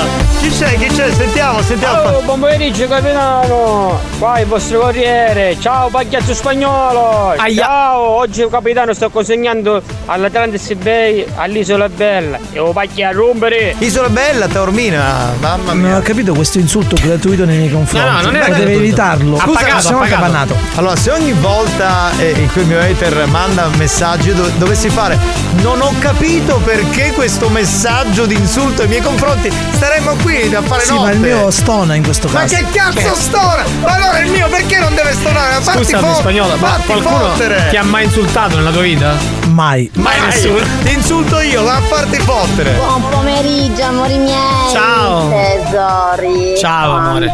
chi 0.43 0.49
c'è? 0.49 0.77
Chi 0.77 0.87
c'è? 0.87 1.09
Sentiamo, 1.13 1.61
sentiamo. 1.61 2.01
Oh, 2.01 2.09
buon 2.11 2.25
pomeriggio 2.25 2.85
capitano! 2.87 3.97
Qua 4.19 4.39
il 4.39 4.45
vostro 4.45 4.79
corriere! 4.81 5.55
Ciao 5.57 5.87
pagliaccio 5.89 6.33
spagnolo! 6.33 7.33
Ciao! 7.55 8.01
Oggi 8.01 8.45
capitano 8.49 8.93
sto 8.93 9.09
consegnando 9.09 9.81
all'Atlantis 10.07 10.73
Bay 10.73 11.25
all'Isola 11.35 11.87
Bella 11.87 12.37
e 12.51 12.57
lo 12.57 12.71
pacchia 12.73 13.09
a 13.09 13.11
rompere! 13.13 13.75
Isola 13.77 14.09
Bella, 14.09 14.47
Taormina, 14.47 15.33
mamma 15.39 15.73
mia. 15.73 15.89
Non 15.91 15.97
ho 15.99 16.01
capito 16.01 16.33
questo 16.33 16.59
insulto 16.59 16.97
gratuito 17.01 17.45
nei 17.45 17.57
miei 17.59 17.71
confronti. 17.71 18.05
No, 18.05 18.11
no, 18.13 18.21
non 18.23 18.35
era 18.35 18.45
Poteva 18.45 18.57
gratuito. 18.57 18.79
evitarlo. 18.83 19.37
Ha 19.37 19.45
pagato, 19.47 19.79
se 19.81 19.91
no 19.91 19.97
ha 19.97 19.99
pagato. 20.01 20.21
capannato. 20.21 20.55
Allora, 20.75 20.95
se 20.97 21.11
ogni 21.11 21.31
volta 21.33 22.11
eh, 22.19 22.31
in 22.31 22.51
cui 22.51 22.61
il 22.63 22.67
mio 22.67 22.81
hater 22.81 23.25
manda 23.27 23.69
messaggi 23.77 24.27
io 24.27 24.35
dov- 24.35 24.51
dovessi 24.57 24.89
fare 24.89 25.17
non 25.61 25.79
ho 25.81 25.93
capito 25.99 26.57
perché 26.65 27.13
questo 27.13 27.47
messaggio 27.47 28.25
di 28.25 28.35
insulto 28.35 28.81
ai 28.81 28.87
miei 28.89 29.01
confronti, 29.01 29.49
staremmo 29.71 30.15
qui 30.21 30.32
a 30.33 30.61
fare 30.63 30.83
Sì, 30.83 30.89
notte. 30.93 31.03
ma 31.03 31.11
il 31.11 31.19
mio 31.19 31.51
stona 31.51 31.93
in 31.95 32.03
questo 32.03 32.27
Ma 32.29 32.39
caso. 32.41 32.55
che 32.55 32.65
cazzo 32.71 33.15
stona? 33.15 33.63
Ma 33.83 33.93
allora 33.93 34.19
il 34.19 34.31
mio 34.31 34.47
perché 34.49 34.79
non 34.79 34.95
deve 34.95 35.13
stonare? 35.13 35.61
Fatti 35.61 35.77
Scusami 35.83 36.07
fo- 36.07 36.13
spagnolo, 36.15 36.55
ma 36.57 36.67
fatti 36.69 36.85
qualcuno 36.87 37.17
fottere. 37.29 37.67
ti 37.69 37.77
ha 37.77 37.83
mai 37.83 38.05
insultato 38.05 38.55
nella 38.55 38.71
tua 38.71 38.81
vita? 38.81 39.13
Mai. 39.47 39.89
Mai 39.95 40.19
nessuno. 40.21 40.59
Ti 40.83 40.91
insulto 40.93 41.39
io, 41.39 41.63
va 41.63 41.75
a 41.75 41.81
farti 41.81 42.17
fottere. 42.19 42.71
Buon 42.71 43.07
pomeriggio, 43.09 43.83
amori 43.83 44.17
miei. 44.17 44.71
Ciao. 44.71 45.29
Tesori. 45.29 46.57
Ciao, 46.57 46.91
amore. 46.97 47.27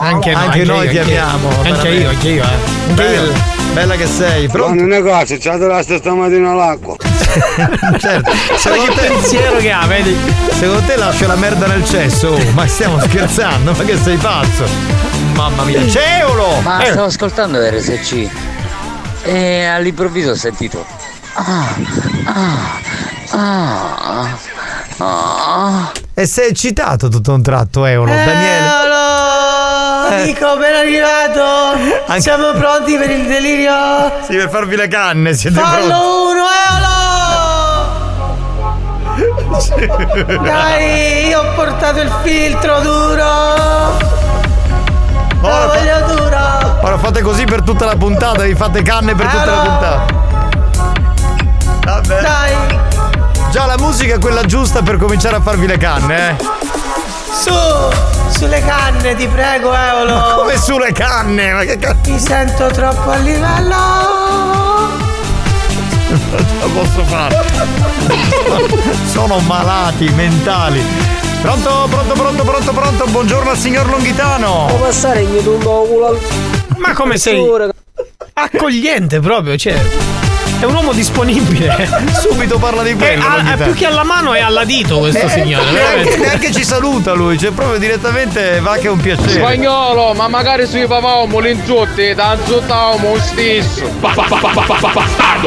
Anche, 0.00 0.32
no, 0.32 0.38
Anche 0.38 0.64
noi 0.64 0.84
io, 0.86 0.90
ti 0.90 0.98
anche 0.98 1.10
io. 1.12 1.22
amiamo, 1.22 1.48
Anche 1.48 1.62
veramente. 1.70 1.88
io, 1.88 2.08
anche 2.08 2.28
io, 2.28 2.42
eh. 2.42 2.92
Bella, 2.92 3.32
bella 3.76 3.94
che 3.94 4.06
sei. 4.06 4.48
Pronto? 4.48 4.74
Pronto? 4.76 4.84
una 4.84 5.02
cosa, 5.02 5.36
c'è 5.36 5.56
la 5.58 5.82
stamattina 5.82 6.50
all'acqua. 6.50 6.96
certo. 8.00 8.32
Secondo 8.56 8.92
che 8.94 9.00
te, 9.00 9.06
pensiero 9.08 9.58
che 9.58 9.70
ha, 9.70 9.86
vedi? 9.86 10.16
secondo 10.52 10.80
te 10.86 10.96
lascio 10.96 11.26
la 11.26 11.34
merda 11.34 11.66
nel 11.66 11.84
cesso? 11.84 12.28
Oh, 12.28 12.50
ma 12.52 12.66
stiamo 12.66 12.98
scherzando? 12.98 13.72
Ma 13.72 13.84
che 13.84 13.98
sei 13.98 14.16
pazzo? 14.16 14.64
Mamma 15.34 15.64
mia. 15.64 15.84
C'è 15.84 16.20
Eolo! 16.20 16.60
Ma 16.62 16.82
Eh, 16.82 16.92
stavo 16.92 17.04
ascoltando 17.04 17.58
RSC 17.60 18.30
e 19.24 19.64
all'improvviso 19.66 20.30
ho 20.30 20.36
sentito. 20.36 20.82
Ah, 21.34 21.76
ah, 22.24 22.80
ah, 23.30 24.38
ah. 24.96 25.92
E 26.14 26.24
sei 26.24 26.48
eccitato 26.48 27.08
tutto 27.08 27.32
a 27.32 27.34
un 27.34 27.42
tratto, 27.42 27.84
Eolo, 27.84 28.10
Daniele. 28.10 28.85
Eh. 30.10 30.22
Amico, 30.22 30.56
ben 30.56 30.74
arrivato! 30.74 31.42
Anche- 32.06 32.20
Siamo 32.20 32.52
pronti 32.52 32.96
per 32.96 33.10
il 33.10 33.26
delirio? 33.26 33.72
Sì, 34.26 34.36
per 34.36 34.48
farvi 34.48 34.76
le 34.76 34.88
canne, 34.88 35.34
siete 35.34 35.58
pronti. 35.58 35.88
Fallo 35.88 36.28
uno, 36.30 36.44
Eolo! 36.68 36.94
Dai, 40.42 41.26
io 41.28 41.40
ho 41.40 41.54
portato 41.54 42.00
il 42.00 42.12
filtro 42.22 42.80
duro! 42.80 43.24
Ora, 45.40 45.68
fa- 45.70 46.00
duro! 46.12 46.78
ora 46.82 46.98
fate 46.98 47.22
così 47.22 47.44
per 47.44 47.62
tutta 47.62 47.84
la 47.84 47.96
puntata, 47.96 48.42
vi 48.42 48.54
fate 48.54 48.82
canne 48.82 49.14
per 49.14 49.26
tutta 49.26 49.44
la 49.44 49.60
puntata. 49.62 50.04
Vabbè. 51.84 52.20
Dai! 52.20 52.78
Già 53.50 53.64
la 53.66 53.76
musica 53.78 54.14
è 54.16 54.18
quella 54.18 54.42
giusta 54.44 54.82
per 54.82 54.96
cominciare 54.98 55.36
a 55.36 55.40
farvi 55.40 55.66
le 55.66 55.78
canne, 55.78 56.30
eh. 56.30 56.36
Su, 57.32 57.52
sulle 58.30 58.60
canne, 58.64 59.14
ti 59.14 59.26
prego, 59.26 59.74
Eolo. 59.74 60.14
Ma 60.14 60.34
come 60.34 60.56
sulle 60.56 60.92
canne? 60.92 61.52
Ma 61.52 61.64
che 61.64 61.76
cazzo? 61.78 62.10
Mi 62.10 62.18
sento 62.18 62.66
troppo 62.68 63.10
a 63.10 63.16
livello. 63.16 63.74
Non 66.08 66.46
ce 66.46 66.58
la 66.60 66.66
posso 66.72 67.04
fare. 67.04 67.44
Sono 69.10 69.38
malati 69.40 70.08
mentali. 70.10 70.82
Pronto, 71.42 71.86
pronto, 71.90 72.12
pronto, 72.14 72.42
pronto, 72.44 72.72
pronto. 72.72 73.04
Buongiorno 73.06 73.50
al 73.50 73.56
signor 73.56 73.88
Longhitano. 73.88 74.66
Può 74.68 74.78
passare 74.78 75.20
in 75.20 75.42
un 75.44 75.58
culo. 75.60 76.18
Ma 76.76 76.92
come 76.92 77.18
sei? 77.18 77.44
Accogliente 78.34 79.20
proprio, 79.20 79.56
cioè. 79.56 79.80
È 80.58 80.64
un 80.64 80.74
uomo 80.74 80.92
disponibile. 80.92 81.88
Subito 82.18 82.58
parla 82.58 82.82
di 82.82 82.94
quello. 82.94 83.22
Eh, 83.24 83.28
Longhitano. 83.28 83.62
più 83.64 83.74
che 83.74 83.86
alla 83.86 84.04
mano 84.04 84.32
è 84.34 84.40
alla 84.40 84.64
dito 84.64 84.98
questo 84.98 85.26
Eh, 85.26 85.28
signore. 85.28 85.70
neanche, 85.70 86.16
neanche 86.16 86.52
ci 86.52 86.64
saluta 86.64 87.12
lui, 87.12 87.38
cioè 87.38 87.50
proprio 87.50 87.78
direttamente 87.78 88.58
va 88.60 88.76
che 88.76 88.86
è 88.86 88.90
un 88.90 88.98
piacere. 88.98 89.28
Spagnolo, 89.30 90.14
ma 90.14 90.28
magari 90.28 90.66
sui 90.66 90.86
papavamo 90.86 91.38
l'inzutti, 91.40 92.14
tanzuttavamo 92.14 93.14
lo 93.14 93.20
stesso. 93.20 93.84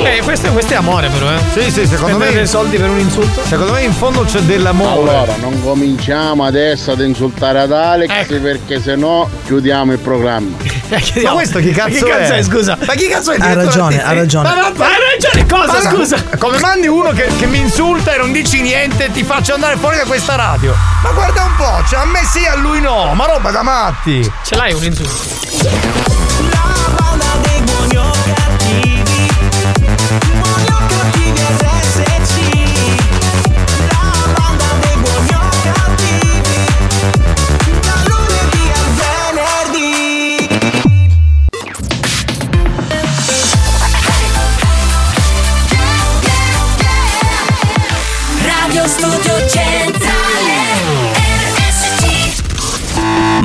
Eh, 0.04 0.22
questo, 0.24 0.52
questo 0.52 0.74
è 0.74 0.76
amore 0.78 1.10
però, 1.10 1.32
eh. 1.32 1.40
Sì, 1.54 1.72
sì, 1.72 1.86
secondo 1.88 1.96
Spendere 2.16 2.30
me- 2.32 2.36
dei 2.38 2.48
soldi 2.48 2.78
per 2.78 2.90
un 2.90 3.00
insulto. 3.00 3.42
Secondo 3.46 3.74
me 3.74 3.82
in 3.82 3.94
fondo 3.94 4.24
c'è 4.24 4.40
dell'amore. 4.42 5.10
Allora, 5.12 5.36
non 5.40 5.62
cominciamo 5.64 6.46
adesso 6.46 6.92
ad 6.92 7.02
insultare 7.02 7.60
ad 7.62 7.72
Alex 7.72 8.10
Ecco. 8.12 8.40
perché 8.42 8.82
sennò 8.82 9.28
chiudiamo 9.46 9.92
il 9.92 10.00
programma. 10.00 10.56
Ma 10.90 11.32
questo 11.32 11.60
chi 11.60 11.72
cazzo, 11.72 12.06
Che 12.06 12.12
cazzo 12.12 12.34
è, 12.34 12.44
scusa? 12.44 12.78
Ma 12.86 12.94
chi 12.94 13.08
cazzo 13.08 13.32
è? 13.32 13.38
Ha 13.40 13.54
ragione, 13.54 14.04
ha 14.04 14.14
ragione. 14.14 14.50
Ma 14.50 14.72
va- 14.76 14.86
Hai 14.86 14.94
ragione, 15.00 15.46
cosa, 15.46 15.82
Ma 15.84 15.90
no, 15.90 15.96
scusa? 15.98 16.24
Come 16.38 16.60
mandi 16.60 16.88
uno 16.88 17.12
che, 17.12 17.30
che 17.38 17.46
mi 17.46 17.60
insulta 17.60 18.14
e 18.14 18.18
non 18.18 18.32
dici 18.32 18.62
niente 18.62 19.12
ti 19.12 19.24
faccio 19.24 19.54
andare 19.54 19.78
fuori 19.78 19.98
da 19.98 20.04
questa 20.04 20.36
radio? 20.36 20.76
Ma 21.04 21.12
guarda 21.12 21.44
un 21.44 21.56
po', 21.56 21.84
cioè 21.88 22.00
a 22.00 22.06
me 22.06 22.24
sì, 22.26 22.46
a 22.46 22.56
lui 22.56 22.80
no, 22.82 23.14
ma 23.14 23.26
roba 23.26 23.52
da 23.52 23.64
matti. 23.64 24.32
Ce 24.44 24.56
l'hai 24.56 24.74
un 24.74 24.84
insulto? 24.84 25.49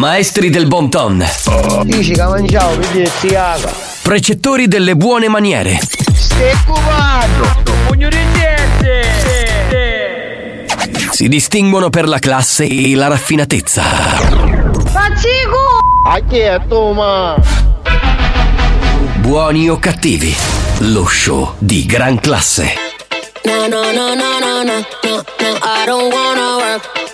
Maestri 0.05 0.51
del 0.51 0.67
bon 0.67 0.91
ton. 0.91 1.25
Precettori 4.03 4.69
delle 4.69 4.97
buone 4.97 5.29
maniere. 5.29 5.81
Si 11.11 11.27
distinguono 11.27 11.89
per 11.89 12.07
la 12.07 12.19
classe 12.19 12.67
e 12.67 12.95
la 12.95 13.07
raffinatezza. 13.07 13.83
Faccico! 14.93 15.79
A 16.07 16.21
chi 16.29 16.39
è 16.39 16.61
tu, 16.69 16.93
ma? 16.93 17.37
Buoni 19.15 19.71
o 19.71 19.79
cattivi. 19.79 20.37
Lo 20.81 21.07
show 21.07 21.55
di 21.57 21.87
gran 21.87 22.21
classe. 22.21 22.75
No, 23.45 23.67
no, 23.69 23.91
no, 23.91 24.13
no, 24.13 24.39
no, 24.39 24.63
no, 24.63 24.83
no, 25.03 25.25
no, 25.41 25.57
I 25.63 25.87
don't 25.87 26.13
wanna 26.13 26.57
work. 26.57 27.14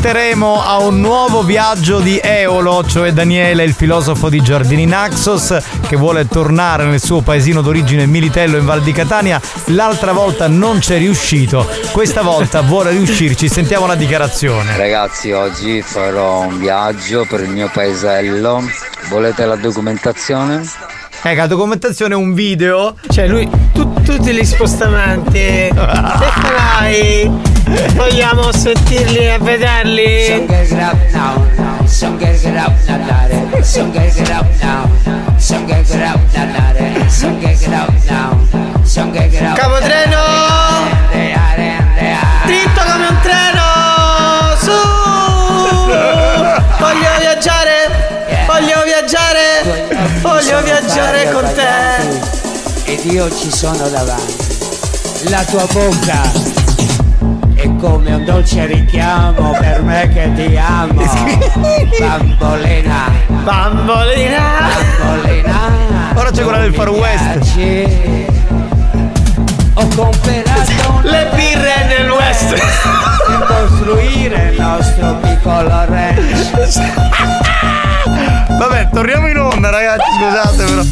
assisteremo 0.00 0.64
a 0.64 0.78
un 0.78 0.98
nuovo 0.98 1.42
viaggio 1.42 2.00
di 2.00 2.18
Eolo, 2.22 2.82
cioè 2.86 3.12
Daniele, 3.12 3.64
il 3.64 3.74
filosofo 3.74 4.30
di 4.30 4.40
Giardini 4.40 4.86
Naxos, 4.86 5.54
che 5.86 5.94
vuole 5.94 6.26
tornare 6.26 6.86
nel 6.86 7.02
suo 7.02 7.20
paesino 7.20 7.60
d'origine 7.60 8.06
Militello 8.06 8.56
in 8.56 8.64
Val 8.64 8.80
di 8.80 8.92
Catania. 8.92 9.38
L'altra 9.66 10.12
volta 10.12 10.48
non 10.48 10.78
c'è 10.78 10.96
riuscito, 10.96 11.68
questa 11.92 12.22
volta 12.22 12.62
vuole 12.62 12.92
riuscirci. 12.92 13.46
Sentiamo 13.50 13.86
la 13.86 13.94
dichiarazione. 13.94 14.74
Ragazzi, 14.74 15.32
oggi 15.32 15.82
farò 15.82 16.46
un 16.46 16.58
viaggio 16.58 17.26
per 17.28 17.40
il 17.40 17.50
mio 17.50 17.68
paesello. 17.70 18.62
Volete 19.10 19.44
la 19.44 19.56
documentazione? 19.56 20.66
Ecco, 21.22 21.40
la 21.40 21.46
documentazione 21.46 22.14
è 22.14 22.16
un 22.16 22.32
video. 22.32 22.94
Cioè, 23.06 23.28
lui, 23.28 23.46
tu- 23.74 23.92
tutti 24.00 24.32
gli 24.32 24.44
spostamenti. 24.44 25.68
Se 25.68 26.30
farai, 26.40 27.49
Vogliamo 27.94 28.52
sentirli 28.52 29.28
e 29.28 29.38
vederli. 29.38 30.46
Capotreno! 39.54 40.18
Dritto 42.44 42.80
come 42.80 43.06
un 43.06 43.18
treno! 43.22 43.62
Su! 44.58 44.72
Voglio 46.78 47.10
viaggiare, 47.20 48.46
voglio 48.46 48.82
viaggiare, 48.84 49.88
voglio 50.22 50.62
viaggiare 50.62 51.30
con 51.30 51.52
te. 51.54 52.90
Ed 52.90 53.04
io 53.04 53.30
ci 53.36 53.50
sono 53.52 53.88
davanti. 53.88 54.48
La 55.28 55.44
tua 55.44 55.66
bocca 55.66 56.59
come 57.80 58.12
un 58.12 58.24
dolce 58.24 58.66
richiamo 58.66 59.56
per 59.58 59.82
me 59.82 60.08
che 60.12 60.30
ti 60.34 60.56
amo. 60.56 61.02
Bambolina, 61.98 63.10
bambolina, 63.42 64.42
bambolina. 64.98 66.12
Ora 66.14 66.30
c'è 66.30 66.42
quella 66.42 66.58
del 66.58 66.74
Far 66.74 66.90
West. 66.90 67.54
Piace. 67.54 68.26
Ho 69.74 69.88
comperato 69.96 71.00
le 71.02 71.30
birre 71.34 71.86
nel 71.88 72.10
West. 72.10 72.54
Per 73.26 73.46
costruire 73.46 74.50
il 74.52 74.60
nostro 74.60 75.14
piccolo 75.16 75.84
ranch. 75.86 77.48
Vabbè, 78.58 78.90
torniamo 78.92 79.28
in 79.28 79.38
onda, 79.38 79.70
ragazzi, 79.70 80.04
scusate 80.18 80.64
però. 80.64 80.82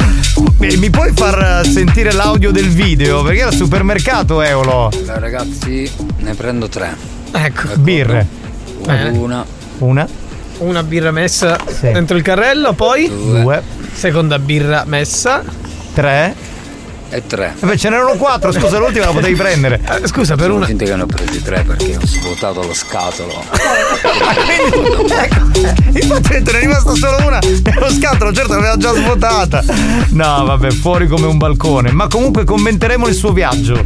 Mi 0.59 0.75
mi 0.77 0.89
puoi 0.89 1.11
far 1.13 1.65
sentire 1.65 2.11
l'audio 2.11 2.51
del 2.51 2.67
video? 2.69 3.21
Perché 3.21 3.39
era 3.39 3.49
al 3.49 3.53
supermercato 3.55 4.41
Eolo. 4.41 4.89
Allora, 4.93 5.19
ragazzi, 5.19 5.89
ne 6.19 6.33
prendo 6.33 6.67
tre. 6.67 6.95
Ecco. 7.31 7.77
Birre. 7.77 8.25
Eh. 8.87 9.09
Una. 9.09 9.45
Una. 9.79 10.07
Una 10.59 10.83
birra 10.83 11.11
messa 11.11 11.57
dentro 11.79 12.17
il 12.17 12.23
carrello, 12.23 12.73
poi 12.73 13.07
Due. 13.07 13.61
seconda 13.93 14.37
birra 14.39 14.83
messa. 14.85 15.41
Tre. 15.93 16.35
E 17.11 17.25
tre. 17.25 17.55
Vabbè, 17.59 17.75
ce 17.75 17.89
n'erano 17.89 18.13
quattro, 18.17 18.51
scusa, 18.51 18.77
l'ultima 18.77 19.05
la 19.05 19.11
potevi 19.11 19.35
prendere. 19.35 19.79
Eh, 19.83 20.07
scusa, 20.07 20.35
per 20.35 20.45
Sono 20.45 20.57
una. 20.57 20.65
finta 20.67 20.85
che 20.85 20.95
ne 20.95 21.01
ho 21.01 21.05
presi 21.07 21.41
tre 21.41 21.63
perché 21.63 21.97
ho 21.97 22.05
svuotato 22.05 22.61
lo 22.61 22.73
scatolo. 22.73 23.33
ecco, 25.09 25.97
infatti 25.99 26.43
te 26.43 26.51
ne 26.51 26.57
è 26.57 26.61
rimasta 26.61 26.93
solo 26.93 27.17
una 27.25 27.39
e 27.39 27.73
lo 27.79 27.89
scatolo 27.91 28.31
certo 28.31 28.53
l'aveva 28.53 28.77
già 28.77 28.93
svuotata. 28.93 29.63
No, 30.09 30.43
vabbè, 30.45 30.69
fuori 30.71 31.07
come 31.07 31.25
un 31.25 31.37
balcone. 31.37 31.91
Ma 31.91 32.07
comunque 32.07 32.43
commenteremo 32.43 33.07
il 33.07 33.15
suo 33.15 33.31
viaggio. 33.31 33.83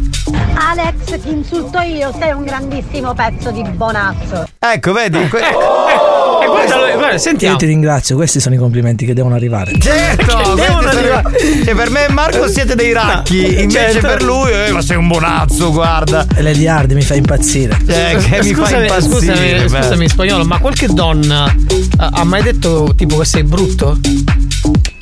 Alex, 0.54 1.20
ti 1.22 1.30
insulto 1.30 1.78
io, 1.80 2.12
sei 2.18 2.32
un 2.32 2.44
grandissimo 2.44 3.14
pezzo 3.14 3.50
di 3.50 3.62
bonazzo. 3.62 4.46
Ecco, 4.58 4.92
vedi? 4.92 5.26
que- 5.28 5.40
E 6.44 6.46
guarda, 6.46 6.92
guarda, 6.96 7.18
sentiamo. 7.18 7.54
Io 7.54 7.58
ti 7.58 7.66
ringrazio, 7.66 8.16
questi 8.16 8.40
sono 8.40 8.54
i 8.54 8.58
complimenti 8.58 9.06
che 9.06 9.14
devono 9.14 9.34
arrivare. 9.34 9.72
Certo, 9.78 10.54
devono 10.54 10.88
arrivare. 10.88 11.38
Cioè, 11.64 11.74
per 11.74 11.90
me 11.90 12.06
e 12.06 12.12
Marco 12.12 12.46
siete 12.48 12.74
dei 12.74 12.92
racchi, 12.92 13.60
invece 13.62 13.92
certo. 13.92 14.06
per 14.06 14.22
lui, 14.22 14.50
eh, 14.50 14.70
ma 14.72 14.82
sei 14.82 14.96
un 14.96 15.08
bonazzo, 15.08 15.72
guarda. 15.72 16.26
E 16.34 16.42
Lady 16.42 16.66
Hard 16.66 16.92
mi 16.92 17.02
fa 17.02 17.14
impazzire. 17.14 17.76
Eh, 17.86 18.16
che 18.16 18.42
mi 18.42 18.54
fa 18.54 18.64
Scusami, 18.66 18.82
impazzire. 18.82 19.14
scusami, 19.34 19.52
beh. 19.52 19.68
scusami, 19.68 20.08
spagnolo, 20.08 20.44
ma 20.44 20.58
qualche 20.58 20.86
donna 20.88 21.50
eh, 21.50 21.86
ha 21.96 22.24
mai 22.24 22.42
detto 22.42 22.92
tipo 22.96 23.16
che 23.18 23.24
sei 23.24 23.42
brutto? 23.44 23.98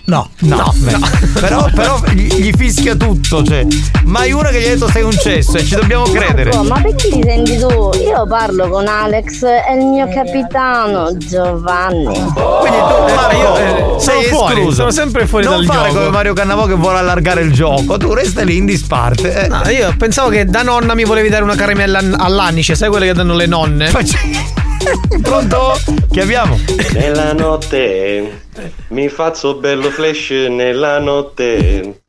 No, 0.04 0.28
No, 0.40 0.72
beh, 0.76 0.98
Però, 1.40 1.68
però 1.72 2.00
gli, 2.12 2.26
gli 2.34 2.52
fischia 2.56 2.96
tutto, 2.96 3.42
cioè. 3.44 3.64
Mai 4.04 4.32
una 4.32 4.48
che 4.50 4.60
gli 4.60 4.64
ha 4.66 4.68
detto 4.70 4.88
sei 4.90 5.04
un 5.04 5.12
cesso 5.12 5.56
e 5.58 5.64
ci 5.64 5.76
dobbiamo 5.76 6.04
credere. 6.04 6.50
Marco, 6.50 6.64
ma 6.68 6.80
perché 6.80 7.08
ti 7.08 7.20
senti 7.24 7.56
tu? 7.56 7.90
Io 8.04 8.26
parlo 8.26 8.68
con 8.68 8.88
Alex 8.88 9.42
e 9.42 9.74
il 9.78 9.84
mio 9.86 10.08
capitano 10.08 11.16
Giovanni. 11.16 12.04
Quindi 12.04 12.78
tu, 12.78 13.14
Mario, 13.14 13.38
io, 13.38 13.56
eh, 13.96 14.00
sei 14.00 14.24
sono 14.24 14.36
fuori, 14.36 14.52
escluso. 14.54 14.74
sono 14.74 14.90
sempre 14.90 15.26
fuori 15.26 15.44
non 15.44 15.64
dal 15.64 15.64
fare 15.66 15.88
gioco. 15.88 15.98
come 16.00 16.10
Mario 16.10 16.32
Cannavò 16.34 16.66
che 16.66 16.74
vuole 16.74 16.98
allargare 16.98 17.42
il 17.42 17.52
gioco. 17.52 17.96
Tu 17.96 18.12
resta 18.12 18.42
lì 18.42 18.56
in 18.56 18.66
disparte. 18.66 19.44
eh. 19.44 19.48
No, 19.48 19.62
io 19.70 19.94
pensavo 19.96 20.30
che 20.30 20.44
da 20.46 20.62
nonna 20.62 20.94
mi 20.94 21.04
volevi 21.04 21.28
dare 21.28 21.44
una 21.44 21.54
caramella 21.54 22.00
all'anice, 22.16 22.74
sai 22.74 22.88
quelle 22.88 23.06
che 23.06 23.12
danno 23.14 23.34
le 23.34 23.46
nonne? 23.46 23.90
Pronto? 25.22 25.78
Chi 26.10 26.20
abbiamo? 26.20 26.58
Nella 26.92 27.32
notte 27.32 28.41
mi 28.88 29.08
faccio 29.08 29.54
bello 29.54 29.90
flash 29.90 30.30
nella 30.30 30.98
notte. 30.98 32.02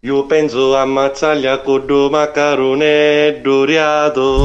Io 0.00 0.24
penso 0.24 0.76
a 0.76 0.84
mazzaglia 0.86 1.58
con 1.60 1.84
due 1.84 2.08
maccherone 2.08 3.40
doriato. 3.42 4.44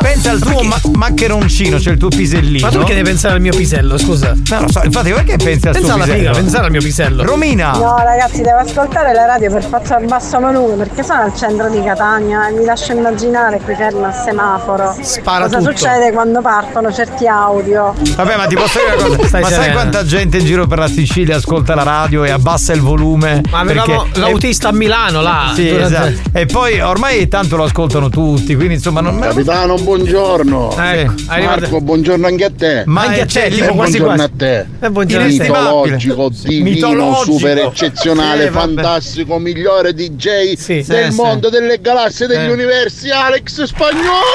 Pensa 0.00 0.30
al 0.30 0.38
tuo 0.40 0.62
ma- 0.62 0.80
maccheroncino, 0.94 1.80
cioè 1.80 1.92
il 1.94 1.98
tuo 1.98 2.08
pisellino. 2.08 2.64
Ma 2.66 2.70
tu 2.72 2.78
perché 2.78 2.94
devi 2.94 3.08
pensare 3.08 3.34
al 3.34 3.40
mio 3.40 3.52
pisello, 3.54 3.98
scusa? 3.98 4.34
Non 4.50 4.62
lo 4.62 4.70
so, 4.70 4.80
infatti 4.84 5.10
perché 5.12 5.36
pensi 5.36 5.66
al 5.66 5.72
Pensa 5.74 5.80
tuo 5.80 5.94
alla 5.94 6.04
pisello? 6.04 6.18
figa, 6.28 6.38
pensare 6.40 6.64
al 6.66 6.70
mio 6.70 6.80
pisello. 6.80 7.24
Romina! 7.24 7.70
No 7.72 7.96
ragazzi 7.98 8.42
devo 8.42 8.58
ascoltare 8.58 9.12
la 9.12 9.24
radio 9.26 9.50
per 9.50 9.64
faccia 9.64 9.98
basso 9.98 10.38
volume 10.38 10.74
perché 10.76 11.02
sono 11.02 11.22
al 11.22 11.34
centro 11.34 11.68
di 11.70 11.82
Catania 11.82 12.48
e 12.48 12.52
mi 12.52 12.64
lascio 12.64 12.92
immaginare 12.92 13.60
qui 13.60 13.74
fermo 13.74 14.04
al 14.06 14.14
semaforo. 14.14 14.94
Spara 15.00 15.44
Cosa 15.46 15.58
tutto. 15.58 15.70
succede 15.70 16.12
quando 16.12 16.40
partono 16.40 16.92
certi 16.92 17.26
audio? 17.26 17.94
Vabbè, 18.16 18.36
ma 18.36 18.46
ti 18.46 18.54
posso 18.54 18.78
dire 18.78 19.06
una 19.06 19.16
cosa. 19.16 19.26
Stai 19.28 19.40
ma 19.42 19.48
sai 19.48 19.58
serena. 19.58 19.74
quanta 19.80 20.04
gente 20.04 20.36
in 20.38 20.44
giro 20.44 20.66
per 20.66 20.78
la 20.78 20.88
Sicilia 20.88 21.36
ascolta 21.36 21.74
la 21.74 21.82
radio 21.82 22.24
e 22.24 22.30
abbassa 22.30 22.72
il 22.72 22.80
volume? 22.80 23.40
Ma 23.50 23.58
avevamo 23.60 24.02
Perché- 24.02 24.20
l'autista 24.20 24.68
a 24.68 24.72
Milano 24.72 25.20
là. 25.20 25.50
Sì, 25.54 25.68
durante- 25.68 25.94
esatto. 25.96 26.38
E 26.38 26.46
poi 26.46 26.80
ormai 26.80 27.28
tanto 27.28 27.56
lo 27.56 27.64
ascoltano 27.64 28.08
tutti, 28.08 28.54
quindi 28.54 28.74
insomma 28.74 29.00
non 29.00 29.18
Capitano, 29.18 29.74
buongiorno. 29.86 30.74
Arrivate- 30.76 31.44
Marco, 31.46 31.80
buongiorno 31.80 32.26
anche 32.26 32.44
a 32.44 32.50
te. 32.50 32.82
Ma 32.86 33.02
Anche 33.02 33.20
a 33.20 33.26
te, 33.26 33.44
E 33.44 33.68
quasi 33.68 33.98
buongiorno 33.98 34.22
a 34.24 34.30
te. 34.36 34.66
Eh, 34.80 34.90
buongiorno. 34.90 35.26
Mitologico, 35.28 36.30
divino, 36.42 36.70
Mitologico. 36.70 37.32
super 37.38 37.58
eccezionale, 37.58 38.46
Eh, 38.46 38.50
fantastico, 38.50 39.38
migliore 39.38 39.94
DJ 39.94 40.54
Sì. 40.54 40.82
del 40.84 41.10
Sì, 41.12 41.14
mondo, 41.16 41.48
delle 41.50 41.80
galassie, 41.80 42.26
degli 42.26 42.48
Eh. 42.48 42.52
universi, 42.52 43.10
Alex 43.10 43.62
Spagnolo! 43.62 44.34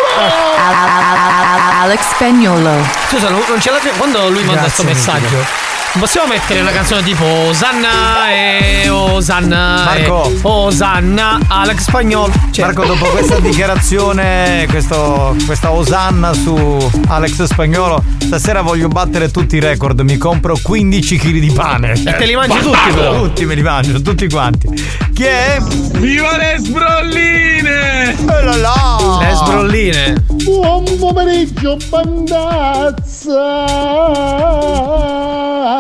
Alex 1.82 2.00
Spagnolo. 2.16 2.72
Scusa, 3.10 3.28
non 3.30 3.42
ce 3.60 3.72
l'ha 3.72 3.80
quando 3.98 4.30
lui 4.30 4.44
manda 4.46 4.62
questo 4.62 4.84
messaggio? 4.84 5.70
Possiamo 6.00 6.28
mettere 6.28 6.62
una 6.62 6.72
canzone 6.72 7.04
tipo 7.04 7.24
Osanna 7.26 8.32
e 8.32 8.88
Osanna 8.90 9.84
Marco. 9.84 10.30
e 10.32 10.40
Osanna 10.42 11.38
Alex 11.48 11.82
Spagnolo. 11.82 12.32
Cioè, 12.50 12.66
Marco, 12.66 12.86
dopo 12.86 13.06
questa 13.08 13.40
dichiarazione, 13.40 14.66
questo- 14.70 15.36
questa 15.46 15.72
osanna 15.72 16.34
su 16.34 16.90
Alex 17.08 17.44
Spagnolo, 17.44 18.02
stasera 18.20 18.62
voglio 18.62 18.88
battere 18.88 19.30
tutti 19.32 19.58
i 19.58 19.60
record. 19.60 20.00
Mi 20.00 20.18
compro 20.18 20.58
15 20.62 21.18
kg 21.18 21.38
di 21.40 21.52
pane. 21.52 21.92
E 21.92 22.16
te 22.16 22.26
li 22.26 22.36
mangi 22.36 22.58
tutti, 22.60 22.92
però. 22.94 23.22
Tutti 23.24 23.46
me 23.46 23.54
li 23.56 23.62
mangio, 23.62 24.02
tutti 24.02 24.30
quanti. 24.30 24.70
Chi 25.14 25.24
è? 25.24 25.58
Viva 25.62 26.36
le 26.38 26.56
sbrolline! 26.58 28.16
Oh 28.28 28.42
là 28.44 28.56
là! 28.56 29.18
le 29.22 29.36
sbrolline. 29.36 30.24
Buon 30.44 30.84
pomeriggio, 30.98 31.78
bandazza! 31.90 33.40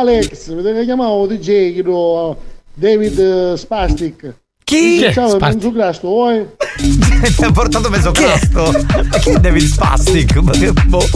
Alex, 0.01 0.51
vedete 0.51 0.83
chiamavo 0.83 1.27
DJ, 1.27 1.73
chiedo 1.73 2.35
David 2.73 3.19
eh, 3.19 3.55
Spastic. 3.55 4.33
Chi? 4.63 4.99
Ciao, 5.11 5.29
Spastic. 5.29 5.41
non 5.41 5.61
su 5.61 5.71
vuoi? 6.07 6.47
Ti 7.21 7.43
ha 7.43 7.51
portato 7.51 7.89
mezzo 7.89 8.11
casto. 8.11 8.71
Ma 9.09 9.17
chi 9.19 9.29
è 9.29 9.37
David 9.37 9.63
Spastic? 9.67 10.35
Ma 10.37 10.51
che- 10.51 10.73
boh. 10.85 11.07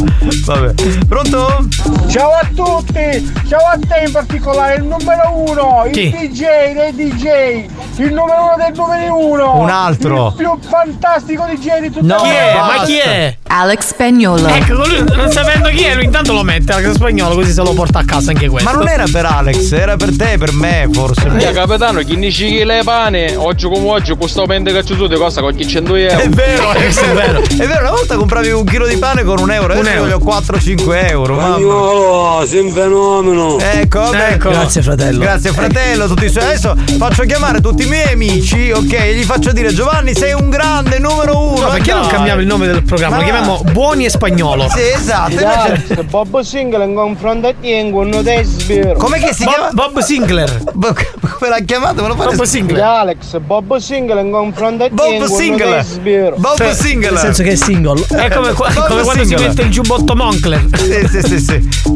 Vabbè. 0.45 0.73
Pronto? 1.07 1.67
Ciao 2.07 2.31
a 2.31 2.47
tutti, 2.53 3.33
ciao 3.47 3.65
a 3.65 3.77
te 3.79 4.03
in 4.05 4.11
particolare, 4.11 4.75
il 4.75 4.83
numero 4.83 5.33
uno, 5.47 5.83
il 5.85 5.91
Chi? 5.91 6.09
DJ 6.11 6.73
dei 6.73 6.93
DJ, 6.93 7.65
il 7.97 8.13
numero 8.13 8.43
uno 8.43 8.55
del 8.57 8.73
numero 8.75 9.17
uno. 9.17 9.59
Un 9.59 9.69
altro. 9.69 10.27
Il 10.29 10.33
più 10.35 10.57
fantastico 10.69 11.45
DJ 11.51 11.79
di 11.81 11.89
tutta 11.91 12.15
No, 12.15 12.21
Chi 12.21 12.27
la 12.27 12.49
è? 12.49 12.53
basta. 12.53 12.77
Ma 12.77 12.83
chi 12.85 12.97
è? 12.97 13.37
Alex 13.47 13.85
Spagnolo. 13.87 14.47
Ecco, 14.47 14.73
lui, 14.73 15.03
non 15.15 15.31
sapendo 15.31 15.69
chi 15.69 15.83
è, 15.83 15.95
lui 15.95 16.05
intanto 16.05 16.33
lo 16.33 16.43
mette 16.43 16.73
Alex 16.73 16.91
Spagnolo 16.93 17.35
così 17.35 17.51
se 17.51 17.61
lo 17.63 17.73
porta 17.73 17.99
a 17.99 18.05
casa 18.05 18.31
anche 18.31 18.47
questo. 18.47 18.69
Ma 18.69 18.75
non 18.77 18.87
era 18.87 19.05
per 19.11 19.25
Alex, 19.25 19.71
era 19.71 19.95
per 19.95 20.15
te, 20.15 20.37
per 20.37 20.53
me, 20.53 20.87
forse. 20.91 21.27
Ya 21.39 21.51
capitano, 21.51 21.99
chi 22.01 22.15
ne 22.15 22.29
ci 22.31 22.63
le 22.63 22.81
pane, 22.83 23.35
oggi 23.35 23.65
come 23.67 23.87
oggi, 23.89 24.13
questo 24.15 24.45
pente 24.45 24.71
che 24.71 24.83
ci 24.85 24.95
sono 24.95 25.17
costa 25.17 25.41
qualche 25.41 25.65
100 25.65 25.94
euro. 26.03 26.19
È 26.25 26.29
vero, 26.29 26.71
è 26.71 27.13
vero. 27.13 27.41
È 27.41 27.67
vero, 27.67 27.79
una 27.81 27.91
volta 27.91 28.15
compravi 28.15 28.49
un 28.51 28.63
chilo 28.65 28.87
di 28.87 28.97
pane 28.97 29.23
con 29.23 29.39
un 29.39 29.51
euro, 29.51 29.73
adesso 29.73 29.89
Un 29.89 29.95
euro. 29.95 30.17
voglio 30.19 30.39
4-5 30.41 31.09
euro. 31.09 31.35
Mamma. 31.35 31.53
Spagnolo, 31.55 32.45
sei 32.45 32.59
un 32.59 32.71
fenomeno. 32.71 33.59
Ecco. 33.59 34.11
Ecco. 34.13 34.49
Grazie 34.49 34.81
fratello. 34.81 35.19
Grazie 35.19 35.51
fratello, 35.51 36.07
tutti 36.07 36.29
suoi. 36.29 36.43
Adesso 36.43 36.75
faccio 36.97 37.23
chiamare 37.23 37.61
tutti 37.61 37.83
i 37.83 37.87
miei 37.87 38.13
amici, 38.13 38.71
ok? 38.71 38.93
E 38.93 39.13
gli 39.15 39.23
faccio 39.23 39.51
dire 39.51 39.73
Giovanni 39.73 40.13
sei 40.13 40.33
un 40.33 40.49
grande 40.49 40.99
numero 40.99 41.37
uno. 41.37 41.61
No, 41.61 41.69
perché 41.69 41.91
dai. 41.91 41.99
non 42.01 42.09
cambiamo 42.09 42.41
il 42.41 42.47
nome 42.47 42.67
del 42.67 42.83
programma? 42.83 43.15
Lo 43.17 43.21
Ma- 43.23 43.29
chiamiamo 43.29 43.63
Buoni 43.71 44.05
e 44.05 44.09
Spagnolo. 44.09 44.67
Sì, 44.69 44.81
esatto. 44.81 45.31
Invece... 45.31 45.47
Alex, 45.47 46.01
Bob 46.03 46.39
Single 46.41 46.83
in 46.85 46.93
confronto 46.93 47.47
a 47.47 47.53
te 47.59 47.67
in 47.67 47.93
un 47.93 48.19
desbiro. 48.21 48.93
Com'è 48.93 49.19
che 49.19 49.33
si 49.33 49.43
Bob, 49.43 49.53
chiama? 49.53 49.69
Bob 49.71 49.99
Sinclair. 49.99 50.57
Bo- 50.73 50.93
Come 51.35 51.49
l'ha 51.49 51.59
chiamato? 51.65 52.01
Me 52.01 52.07
lo 52.09 52.15
fate 52.15 52.35
Bob 52.35 52.45
Sinclair. 52.45 52.83
Alex, 52.83 53.37
Bob 53.39 53.75
Single 53.77 54.21
in 54.21 54.31
confronto 54.31 54.83
a 54.83 54.87
te 54.87 54.91
in 54.93 55.19
Bob 55.19 55.29
un 55.29 55.35
Single. 55.85 56.03
desbiro. 56.03 56.35
Bob 56.37 56.71
Single. 56.71 57.09
Nel 57.11 57.19
senso 57.19 57.43
che 57.43 57.51
è 57.51 57.55
single. 57.55 58.03
È 58.07 58.29
come, 58.33 58.53
qua- 58.53 58.69
Bob 58.73 58.87
come 58.87 59.01
quando 59.03 59.21
si 59.23 59.27
Sinclair. 59.29 59.49
mette 59.49 59.61
il 59.61 59.69
giubbotto 59.69 60.15
Moncler. 60.15 60.65
Sì, 60.75 61.07
sì, 61.09 61.21
sì, 61.21 61.39
sì. 61.39 61.69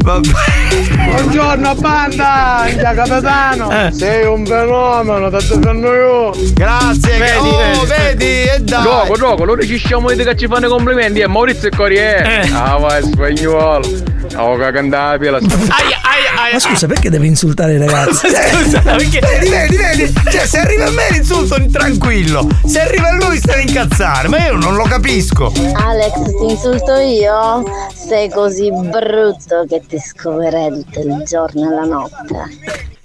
Buongiorno 1.10 1.74
banda, 1.76 2.66
ya 2.74 2.94
capitano, 2.94 3.70
Eh. 3.70 3.92
sei 3.92 4.26
un 4.26 4.46
fenomeno, 4.46 5.30
ti 5.30 5.58
fanno 5.60 5.92
io. 5.92 6.32
Grazie, 6.54 7.18
Vedi, 7.18 7.48
oh, 7.48 7.84
vedi. 7.84 8.24
vedi, 8.24 8.24
e 8.48 8.58
dai. 8.60 8.82
Gioco, 8.82 9.16
gioco, 9.16 9.44
loro 9.44 9.62
ci 9.64 9.78
stiamo 9.78 10.10
di 10.12 10.22
che 10.24 10.36
ci 10.36 10.46
fanno 10.46 10.66
i 10.66 10.68
complimenti, 10.68 11.20
è 11.20 11.26
Maurizio 11.26 11.68
e 11.68 11.70
Corriere. 11.76 12.42
Eh. 12.44 12.50
Ah, 12.52 12.76
vai, 12.78 13.02
spagnolo. 13.02 14.08
Oh, 14.36 14.56
che 14.56 14.70
cantavi 14.70 15.26
la 15.28 15.38
Aia, 15.38 15.48
aia, 15.48 16.42
aia. 16.42 16.52
Ma 16.52 16.58
scusa, 16.60 16.86
perché 16.86 17.10
devi 17.10 17.26
insultare 17.26 17.74
i 17.74 17.78
ragazzi? 17.78 18.28
Scusa, 18.30 18.80
perché. 18.80 19.18
Vedi, 19.20 19.48
vedi, 19.48 19.76
vedi? 19.76 20.12
Cioè, 20.30 20.46
se 20.46 20.58
arriva 20.60 20.86
a 20.86 20.90
me 20.90 21.08
l'insulto 21.10 21.56
tranquillo, 21.72 22.46
se 22.64 22.80
arriva 22.80 23.08
a 23.08 23.14
lui 23.16 23.38
stai 23.38 23.76
a 23.76 23.79
incazzare, 23.80 24.28
ma 24.28 24.44
io 24.44 24.56
non 24.56 24.74
lo 24.74 24.84
capisco. 24.84 25.50
Alex, 25.74 26.36
ti 26.38 26.50
insulto 26.50 26.96
io? 26.96 27.64
Sei 27.94 28.28
così 28.28 28.70
brutto 28.70 29.64
che 29.66 29.80
ti 29.86 29.98
scoverente 29.98 31.00
il 31.00 31.22
giorno 31.24 31.70
e 31.70 31.74
la 31.74 31.84
notte. 31.84 32.98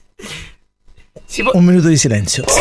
Un 1.54 1.64
minuto 1.64 1.88
di 1.88 1.98
silenzio. 1.98 2.44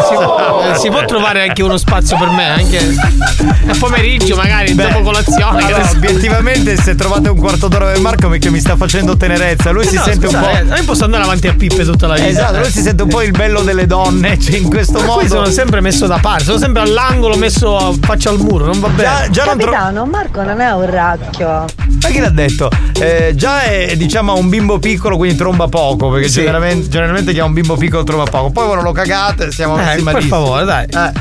Si 0.00 0.14
può, 0.14 0.62
eh, 0.72 0.78
si 0.78 0.88
può 0.88 1.04
trovare 1.04 1.42
anche 1.42 1.62
uno 1.62 1.76
spazio 1.76 2.16
per 2.16 2.28
me, 2.30 2.48
anche 2.48 2.78
a 2.78 3.74
pomeriggio, 3.78 4.34
magari 4.36 4.72
Beh, 4.72 4.84
dopo 4.88 5.00
colazione. 5.02 5.62
allora, 5.64 5.78
ne 5.78 5.88
so. 5.88 5.96
obiettivamente, 5.96 6.76
se 6.76 6.94
trovate 6.94 7.28
un 7.28 7.36
quarto 7.38 7.68
d'ora 7.68 7.86
per 7.86 7.98
Marco, 8.00 8.28
perché 8.28 8.50
mi 8.50 8.60
sta 8.60 8.76
facendo 8.76 9.16
tenerezza, 9.16 9.70
lui 9.70 9.84
Eh 9.84 9.88
si 9.88 9.96
no, 9.96 10.02
sente 10.04 10.26
scusa, 10.26 10.38
un 10.38 10.44
po'. 10.44 10.74
eh, 10.74 10.78
Io 10.78 10.84
posso 10.84 11.04
andare 11.04 11.24
avanti 11.24 11.48
a 11.48 11.54
pippe 11.54 11.84
tutta 11.84 12.06
la 12.06 12.14
vita. 12.14 12.26
Esatto, 12.28 12.58
lui 12.58 12.70
si 12.70 12.80
sente 12.82 13.02
un 13.02 13.08
po' 13.08 13.22
il 13.22 13.30
bello 13.32 13.60
delle 13.62 13.86
donne, 13.86 14.38
cioè 14.40 14.56
in 14.56 14.68
questo 14.68 15.00
Ma 15.00 15.06
modo. 15.06 15.18
qui 15.20 15.28
sono 15.28 15.46
sempre 15.50 15.80
messo 15.80 16.06
da 16.06 16.18
parte, 16.18 16.44
sono 16.44 16.58
sempre 16.58 16.82
all'angolo, 16.82 17.36
messo 17.36 17.76
a 17.76 17.92
faccia 18.00 18.30
al 18.30 18.38
muro, 18.38 18.66
non 18.66 18.80
va 18.80 18.88
bene. 18.88 19.02
Già, 19.02 19.28
già 19.30 19.44
non 19.44 19.58
tro- 19.58 19.70
Capitano, 19.72 20.06
Marco 20.06 20.42
non 20.42 20.60
è 20.60 20.70
un 20.72 20.88
racchio. 20.90 21.64
Ma 22.02 22.08
chi 22.08 22.18
l'ha 22.20 22.30
detto? 22.30 22.70
Eh, 22.98 23.32
già 23.34 23.62
è 23.62 23.94
diciamo 23.96 24.34
un 24.36 24.48
bimbo 24.48 24.78
piccolo, 24.78 25.16
quindi 25.16 25.36
tromba 25.36 25.68
poco. 25.68 26.10
Perché 26.10 26.28
Sì. 26.28 26.40
generalmente, 26.40 26.88
generalmente 26.88 27.32
chi 27.32 27.38
ha 27.40 27.44
un 27.44 27.52
bimbo 27.52 27.76
piccolo 27.76 28.04
tromba 28.04 28.19
poco. 28.24 28.50
Poi 28.50 28.64
quando 28.66 28.82
lo 28.84 28.92
cagate, 28.92 29.50
siamo 29.52 29.78
Eh, 29.78 29.82
messi 29.84 30.02
per 30.02 30.22
favore, 30.24 30.64
dai. 30.64 30.86
Eh. 30.86 31.12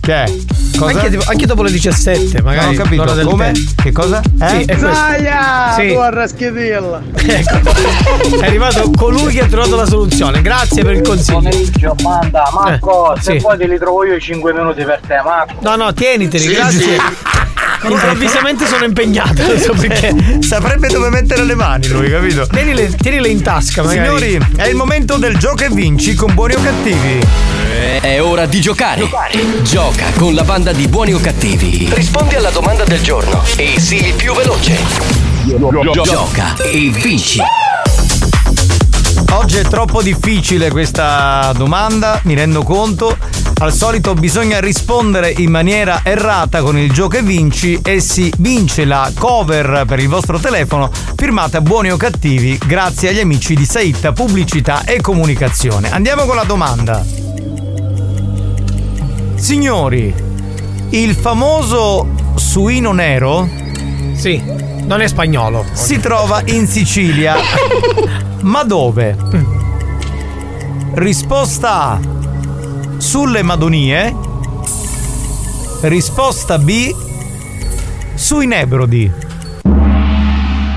Che? 0.00 0.44
Cosa? 0.78 1.00
Anche, 1.00 1.18
anche 1.26 1.46
dopo 1.46 1.62
le 1.62 1.70
17, 1.70 2.42
magari. 2.42 2.66
Non 2.66 2.74
ho 2.74 2.82
capito. 2.82 3.02
l'ora 3.04 3.14
del 3.14 3.26
Come? 3.26 3.52
tè. 3.52 3.82
Che 3.84 3.92
cosa? 3.92 4.20
Eh? 4.40 4.48
Sì, 4.48 4.62
è. 4.64 4.78
Zaia! 4.78 5.74
Sì. 5.78 5.88
Tu 5.92 5.98
arraschidilla! 5.98 7.02
Ecco. 7.14 8.38
È 8.40 8.46
arrivato 8.46 8.90
colui 8.90 9.32
che 9.32 9.42
ha 9.42 9.46
trovato 9.46 9.76
la 9.76 9.86
soluzione. 9.86 10.42
Grazie 10.42 10.82
per 10.82 10.94
il 10.94 11.00
consiglio. 11.02 11.38
Pomeriggio, 11.38 11.94
banda, 12.02 12.50
Marco, 12.52 13.14
Eh, 13.14 13.20
se 13.22 13.32
sì. 13.32 13.38
vuoi 13.38 13.56
te 13.56 13.66
li 13.66 13.78
trovo 13.78 14.04
io 14.04 14.18
5 14.20 14.52
minuti 14.52 14.84
per 14.84 15.00
te, 15.06 15.20
Marco. 15.24 15.54
No, 15.60 15.76
no, 15.76 15.92
tieniteli, 15.94 16.44
Sì, 16.44 16.52
grazie. 16.52 16.80
sì. 16.80 16.96
Improvvisamente 17.84 18.66
sono 18.66 18.84
impegnato. 18.84 19.42
Non 19.46 19.58
so 19.58 19.74
perché. 19.74 20.14
Saprebbe 20.40 20.88
dove 20.88 21.10
mettere 21.10 21.44
le 21.44 21.54
mani 21.54 21.86
lui, 21.88 22.10
capito? 22.10 22.46
Tienile, 22.46 22.88
tienile 22.94 23.28
in 23.28 23.42
tasca, 23.42 23.82
magari. 23.82 24.06
Signori, 24.18 24.46
è 24.56 24.66
il 24.68 24.74
momento 24.76 25.16
del 25.18 25.36
gioco 25.36 25.64
e 25.64 25.68
vinci 25.68 26.03
con 26.12 26.34
buoni 26.34 26.52
o 26.52 26.60
cattivi. 26.60 27.18
È 28.02 28.20
ora 28.20 28.44
di 28.44 28.60
giocare. 28.60 29.08
Gioca 29.62 30.12
con 30.18 30.34
la 30.34 30.44
banda 30.44 30.72
di 30.72 30.86
buoni 30.86 31.14
o 31.14 31.18
cattivi. 31.18 31.88
Rispondi 31.94 32.34
alla 32.34 32.50
domanda 32.50 32.84
del 32.84 33.00
giorno 33.00 33.42
e 33.56 33.80
sii 33.80 34.08
il 34.08 34.12
più 34.12 34.34
veloce. 34.34 34.76
Gioca 36.04 36.54
e 36.56 36.90
vinci. 36.90 37.40
Oggi 39.34 39.58
è 39.58 39.62
troppo 39.62 40.00
difficile 40.00 40.70
questa 40.70 41.52
domanda, 41.56 42.20
mi 42.22 42.34
rendo 42.34 42.62
conto. 42.62 43.16
Al 43.58 43.72
solito 43.72 44.14
bisogna 44.14 44.60
rispondere 44.60 45.34
in 45.36 45.50
maniera 45.50 46.02
errata 46.04 46.62
con 46.62 46.78
il 46.78 46.92
gioco 46.92 47.16
e 47.16 47.22
vinci 47.22 47.80
e 47.82 47.98
si 47.98 48.32
vince 48.38 48.84
la 48.84 49.10
cover 49.18 49.84
per 49.86 49.98
il 49.98 50.08
vostro 50.08 50.38
telefono 50.38 50.88
firmata 51.16 51.60
buoni 51.60 51.90
o 51.90 51.96
cattivi 51.96 52.56
grazie 52.64 53.08
agli 53.08 53.18
amici 53.18 53.54
di 53.54 53.64
Saitta 53.64 54.12
Pubblicità 54.12 54.84
e 54.84 55.00
Comunicazione. 55.00 55.90
Andiamo 55.90 56.26
con 56.26 56.36
la 56.36 56.44
domanda. 56.44 57.04
Signori, 59.34 60.14
il 60.90 61.14
famoso 61.14 62.08
suino 62.36 62.92
nero 62.92 63.62
Sì, 64.14 64.42
non 64.84 65.00
è 65.00 65.06
spagnolo. 65.08 65.64
si 65.72 65.98
trova 65.98 66.42
in 66.46 66.66
Sicilia. 66.66 67.36
Ma 68.42 68.62
dove? 68.62 69.16
Risposta 70.94 71.82
A. 71.90 72.00
Sulle 72.98 73.42
Madonie. 73.42 74.14
Risposta 75.82 76.58
B. 76.58 76.94
Sui 78.14 78.46
Nebrodi. 78.46 79.12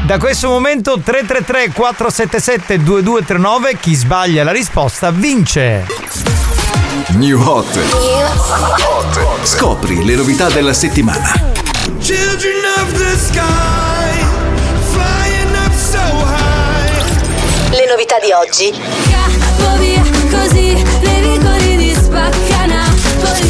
Da 0.06 0.18
questo 0.20 0.48
momento 0.48 1.00
333 1.04 1.72
477 1.74 2.82
2239 2.82 3.78
chi 3.80 3.94
sbaglia 3.94 4.44
la 4.44 4.52
risposta 4.52 5.12
vince. 5.12 5.86
New 7.10 7.42
Hot. 7.42 7.80
Scopri 9.44 10.06
le 10.06 10.16
novità 10.16 10.50
della 10.50 10.74
settimana. 10.74 11.57
Children 12.02 12.64
of 12.80 12.94
the 12.94 13.16
sky, 13.18 14.12
flying 14.92 15.56
up 15.56 15.74
so 15.74 16.00
high. 16.00 16.92
Le 17.72 17.86
novità 17.90 18.20
di 18.20 18.32
oggi. 18.32 18.72
Via 19.80 20.04
così, 20.30 20.76
vicoli 21.00 21.78
di. 21.78 21.96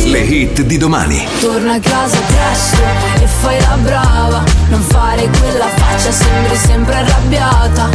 Le 0.10 0.20
hit 0.20 0.62
di 0.62 0.78
domani. 0.78 1.28
Torna 1.42 1.74
a 1.74 1.80
casa 1.80 2.18
presto 2.20 2.82
e 3.22 3.28
fai 3.28 3.60
la 3.60 3.76
brava. 3.82 4.44
Non 4.70 4.82
fare 4.82 5.28
quella 5.40 5.68
faccia, 5.76 6.12
sembri 6.12 6.56
sempre 6.56 6.96
arrabbiata. 6.96 7.90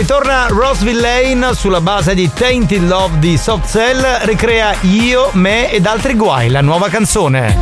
Ritorna 0.00 0.46
Roseville 0.48 0.98
Lane 0.98 1.54
sulla 1.54 1.82
base 1.82 2.14
di 2.14 2.32
Tainted 2.32 2.88
Love 2.88 3.18
di 3.18 3.36
Soft 3.36 3.68
Cell, 3.68 4.02
ricrea 4.22 4.74
Io, 4.80 5.28
Me 5.34 5.70
ed 5.70 5.84
altri 5.84 6.14
guai, 6.14 6.48
la 6.48 6.62
nuova 6.62 6.88
canzone. 6.88 7.54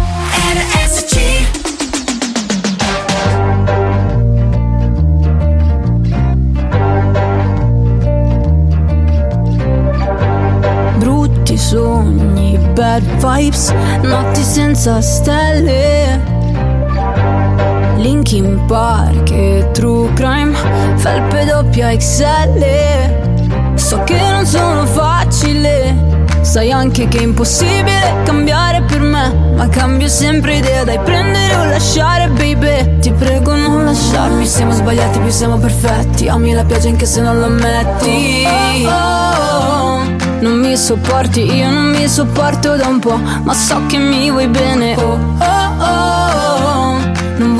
Brutti 10.98 11.58
sogni, 11.58 12.56
bad 12.72 13.02
vibes, 13.16 13.74
notti 14.02 14.44
senza 14.44 15.00
stelle. 15.00 16.37
Linkin 18.08 18.64
Park 18.64 19.30
e 19.32 19.68
True 19.74 20.10
Crime, 20.14 20.56
felpe 20.96 21.44
doppia 21.44 21.94
XL. 21.94 22.64
So 23.74 24.02
che 24.04 24.18
non 24.18 24.46
sono 24.46 24.86
facile, 24.86 26.24
sai 26.40 26.72
anche 26.72 27.06
che 27.08 27.18
è 27.18 27.22
impossibile 27.22 28.22
cambiare 28.24 28.80
per 28.80 29.00
me. 29.00 29.52
Ma 29.54 29.68
cambio 29.68 30.08
sempre 30.08 30.56
idea, 30.56 30.84
dai 30.84 30.98
prendere 31.00 31.54
o 31.56 31.64
lasciare, 31.66 32.28
baby. 32.28 32.98
Ti 32.98 33.12
prego 33.12 33.54
non 33.54 33.84
lasciarmi, 33.84 34.46
siamo 34.46 34.72
sbagliati, 34.72 35.18
più 35.18 35.30
siamo 35.30 35.58
perfetti. 35.58 36.28
Ami 36.28 36.54
la 36.54 36.64
pioggia 36.64 36.88
anche 36.88 37.04
se 37.04 37.20
non 37.20 37.38
lo 37.38 37.44
ammetti. 37.44 38.46
Oh, 38.86 40.00
non 40.40 40.58
mi 40.58 40.74
sopporti, 40.78 41.42
io 41.42 41.70
non 41.70 41.90
mi 41.90 42.08
sopporto 42.08 42.74
da 42.74 42.86
un 42.86 43.00
po', 43.00 43.20
ma 43.42 43.52
so 43.52 43.82
che 43.86 43.98
mi 43.98 44.30
vuoi 44.30 44.48
bene. 44.48 44.96
Oh, 44.96 45.18
oh, 45.40 45.84
oh. 45.84 45.97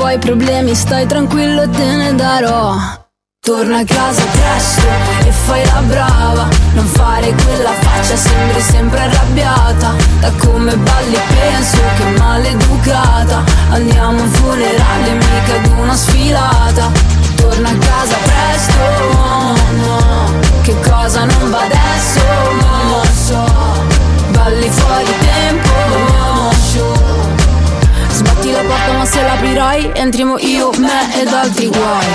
Vuoi 0.09 0.21
problemi, 0.21 0.73
stai 0.73 1.05
tranquillo, 1.05 1.69
te 1.69 1.85
ne 1.85 2.15
darò. 2.15 2.75
Torna 3.39 3.77
a 3.77 3.85
casa 3.85 4.23
presto 4.23 4.87
e 5.23 5.31
fai 5.31 5.63
la 5.65 5.81
brava. 5.81 6.47
Non 6.73 6.85
fare 6.87 7.31
quella 7.31 7.69
faccia, 7.73 8.15
sembri 8.15 8.59
sempre 8.59 9.01
arrabbiata. 9.01 9.93
Da 10.19 10.31
come 10.39 10.75
balli 10.75 11.19
penso 11.27 11.77
che 11.97 12.05
maleducata. 12.17 13.43
Andiamo 13.69 14.17
a 14.17 14.21
un 14.23 14.29
funerale, 14.31 15.11
mica 15.11 15.53
ad 15.53 15.77
una 15.77 15.95
sfilata. 15.95 16.89
Torna 17.35 17.69
a 17.69 17.77
casa 17.77 18.15
presto, 18.23 18.79
no, 19.13 19.53
no 19.85 20.33
Che 20.63 20.75
cosa 20.89 21.23
non 21.23 21.51
va 21.51 21.61
adesso, 21.61 22.19
non 22.59 22.89
lo 22.89 23.03
so 23.13 23.45
Balli 24.31 24.69
fuori 24.69 25.13
tempo, 25.19 25.69
no, 26.11 26.29
Sbatti 26.69 27.18
la 28.61 28.67
porta 28.67 28.93
ma 28.93 29.05
se 29.05 29.21
l'aprirai 29.21 29.91
Entriamo 29.93 30.37
io, 30.39 30.71
me 30.77 31.21
ed 31.21 31.27
altri 31.27 31.67
guai. 31.67 32.07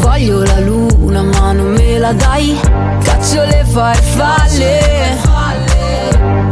Voglio 0.00 0.42
la 0.44 0.60
luna 0.60 1.22
ma 1.22 1.52
non 1.52 1.72
me 1.72 1.98
la 1.98 2.12
dai. 2.12 2.56
Caccio 3.02 3.44
le 3.44 3.64
farfalle. 3.66 5.18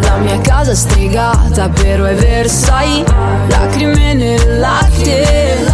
La 0.01 0.17
mia 0.17 0.41
casa 0.41 0.73
è 0.73 0.75
stregata 0.75 1.69
però 1.69 2.05
è 2.05 2.15
Versailles. 2.15 3.05
Lacrime 3.49 4.15
nel 4.15 4.59
latte 4.59 5.70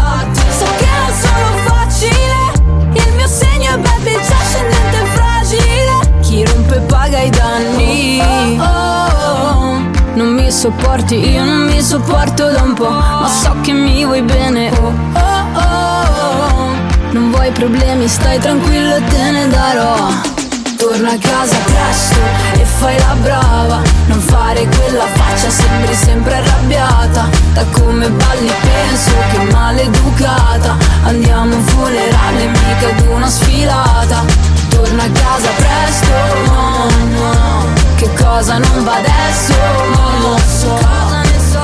paga 7.06 7.20
i 7.20 7.30
danni. 7.30 8.20
Oh, 8.20 8.64
oh, 8.64 9.28
oh. 9.28 9.90
Non 10.14 10.28
mi 10.34 10.50
sopporti, 10.50 11.14
io 11.14 11.44
non 11.44 11.66
mi 11.66 11.80
sopporto 11.80 12.50
da 12.50 12.62
un 12.62 12.72
po' 12.72 12.88
Ma 12.88 13.28
so 13.28 13.54
che 13.60 13.72
mi 13.72 14.02
vuoi 14.02 14.22
bene 14.22 14.70
Oh, 14.80 14.92
oh, 15.12 15.58
oh. 15.60 16.74
Non 17.12 17.30
vuoi 17.30 17.50
problemi, 17.52 18.08
stai 18.08 18.38
tranquillo, 18.40 18.96
te 19.08 19.30
ne 19.30 19.48
darò. 19.48 20.08
Torna 20.76 21.12
a 21.12 21.18
casa 21.18 21.56
presto 21.64 22.18
e 22.60 22.64
fai 22.64 22.98
la 22.98 23.14
brava. 23.20 23.82
Non 24.06 24.20
fare 24.20 24.66
quella 24.66 25.06
faccia, 25.14 25.48
sembri 25.48 25.94
sempre 25.94 26.34
arrabbiata. 26.36 27.28
Da 27.52 27.64
come 27.72 28.08
balli 28.08 28.52
penso 28.60 29.12
che 29.32 29.52
maleducata. 29.52 30.76
Andiamo 31.04 31.52
a 31.52 31.56
un 31.56 31.62
funerale, 31.62 32.46
mica 32.46 32.88
ad 32.88 33.06
una 33.06 33.28
sfilata 33.28 34.55
Torna 34.86 35.02
a 35.02 35.10
casa 35.10 35.48
presto, 35.56 36.12
no, 36.52 36.88
no 37.18 37.72
Che 37.96 38.08
cosa 38.22 38.58
non 38.58 38.84
va 38.84 38.94
adesso, 38.94 39.52
non 39.96 40.20
lo 40.20 40.38
so 40.38 40.78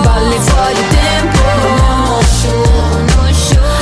balli 0.02 0.36
fuori 0.40 0.84
tempo 0.90 1.40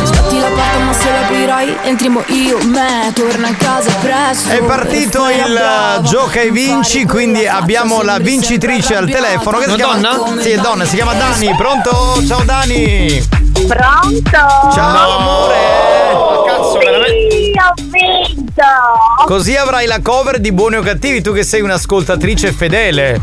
Sbatti 0.04 0.38
la 0.40 0.46
porta 0.48 0.78
ma 0.84 0.92
se 0.92 1.10
l'aprirai 1.10 1.76
entriamo 1.84 2.22
io, 2.26 2.58
me 2.64 3.10
Torna 3.14 3.48
a 3.48 3.54
casa 3.54 3.90
presto 4.02 4.50
È 4.50 4.62
partito 4.62 5.28
il 5.30 5.52
brava. 5.54 6.02
gioca 6.02 6.40
e 6.40 6.50
vinci, 6.50 7.06
quindi 7.06 7.46
abbiamo 7.46 8.02
la 8.02 8.18
vincitrice 8.18 8.94
al 8.94 9.08
telefono. 9.08 9.56
Che 9.58 9.64
si 9.64 9.68
Una 9.70 9.76
chiama 9.76 9.96
donna? 9.96 10.42
Sì, 10.42 10.50
è 10.50 10.58
donna, 10.58 10.84
si 10.84 10.96
chiama 10.96 11.14
Dani. 11.14 11.54
Pronto? 11.56 12.22
Ciao 12.26 12.42
Dani. 12.44 13.26
Pronto? 13.66 14.70
Ciao 14.74 15.18
amore. 15.18 15.56
Cazzo, 16.46 16.78
Sì, 16.80 17.52
ho 17.58 17.72
vinto! 17.90 18.19
Così 19.26 19.56
avrai 19.56 19.86
la 19.86 20.00
cover 20.00 20.38
di 20.38 20.52
Buoni 20.52 20.76
o 20.76 20.82
Cattivi, 20.82 21.20
tu 21.20 21.32
che 21.32 21.42
sei 21.44 21.60
un'ascoltatrice 21.60 22.52
fedele. 22.52 23.20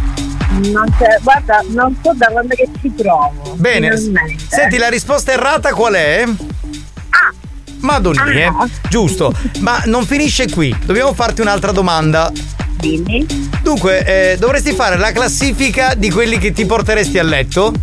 Non 0.49 0.85
c'è, 0.97 1.19
guarda, 1.21 1.63
non 1.69 1.95
so 2.01 2.13
da 2.15 2.27
quando 2.27 2.55
che 2.55 2.67
ci 2.81 2.93
trovo. 2.95 3.55
Bene. 3.55 3.95
finalmente. 3.97 4.43
Senti, 4.47 4.77
la 4.77 4.89
risposta 4.89 5.31
errata 5.31 5.73
qual 5.73 5.93
è? 5.93 6.23
Ah. 6.25 7.33
Madonnì, 7.81 8.41
eh? 8.41 8.51
Giusto. 8.89 9.33
Ma 9.59 9.81
non 9.85 10.05
finisce 10.05 10.49
qui. 10.49 10.75
Dobbiamo 10.83 11.13
farti 11.13 11.41
un'altra 11.41 11.71
domanda. 11.71 12.31
Dimmi. 12.77 13.25
Dunque, 13.61 14.05
eh, 14.05 14.37
dovresti 14.37 14.73
fare 14.73 14.97
la 14.97 15.11
classifica 15.11 15.93
di 15.95 16.09
quelli 16.09 16.37
che 16.37 16.51
ti 16.53 16.65
porteresti 16.65 17.19
a 17.19 17.23
letto. 17.23 17.73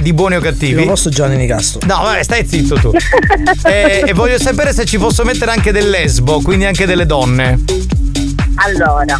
Di 0.00 0.12
buoni 0.14 0.36
o 0.36 0.40
cattivi. 0.40 0.80
Io 0.80 0.86
posso 0.86 1.10
Gianni 1.10 1.36
Nicastro. 1.36 1.86
No, 1.86 2.02
vabbè, 2.02 2.22
stai 2.22 2.46
zitto 2.46 2.76
tu. 2.76 2.90
e, 3.68 4.04
e 4.06 4.12
voglio 4.14 4.38
sapere 4.38 4.72
se 4.72 4.84
ci 4.84 4.98
posso 4.98 5.24
mettere 5.24 5.50
anche 5.50 5.72
del 5.72 5.90
lesbo, 5.90 6.40
quindi 6.40 6.64
anche 6.64 6.86
delle 6.86 7.04
donne. 7.04 7.58
Allora, 8.56 9.18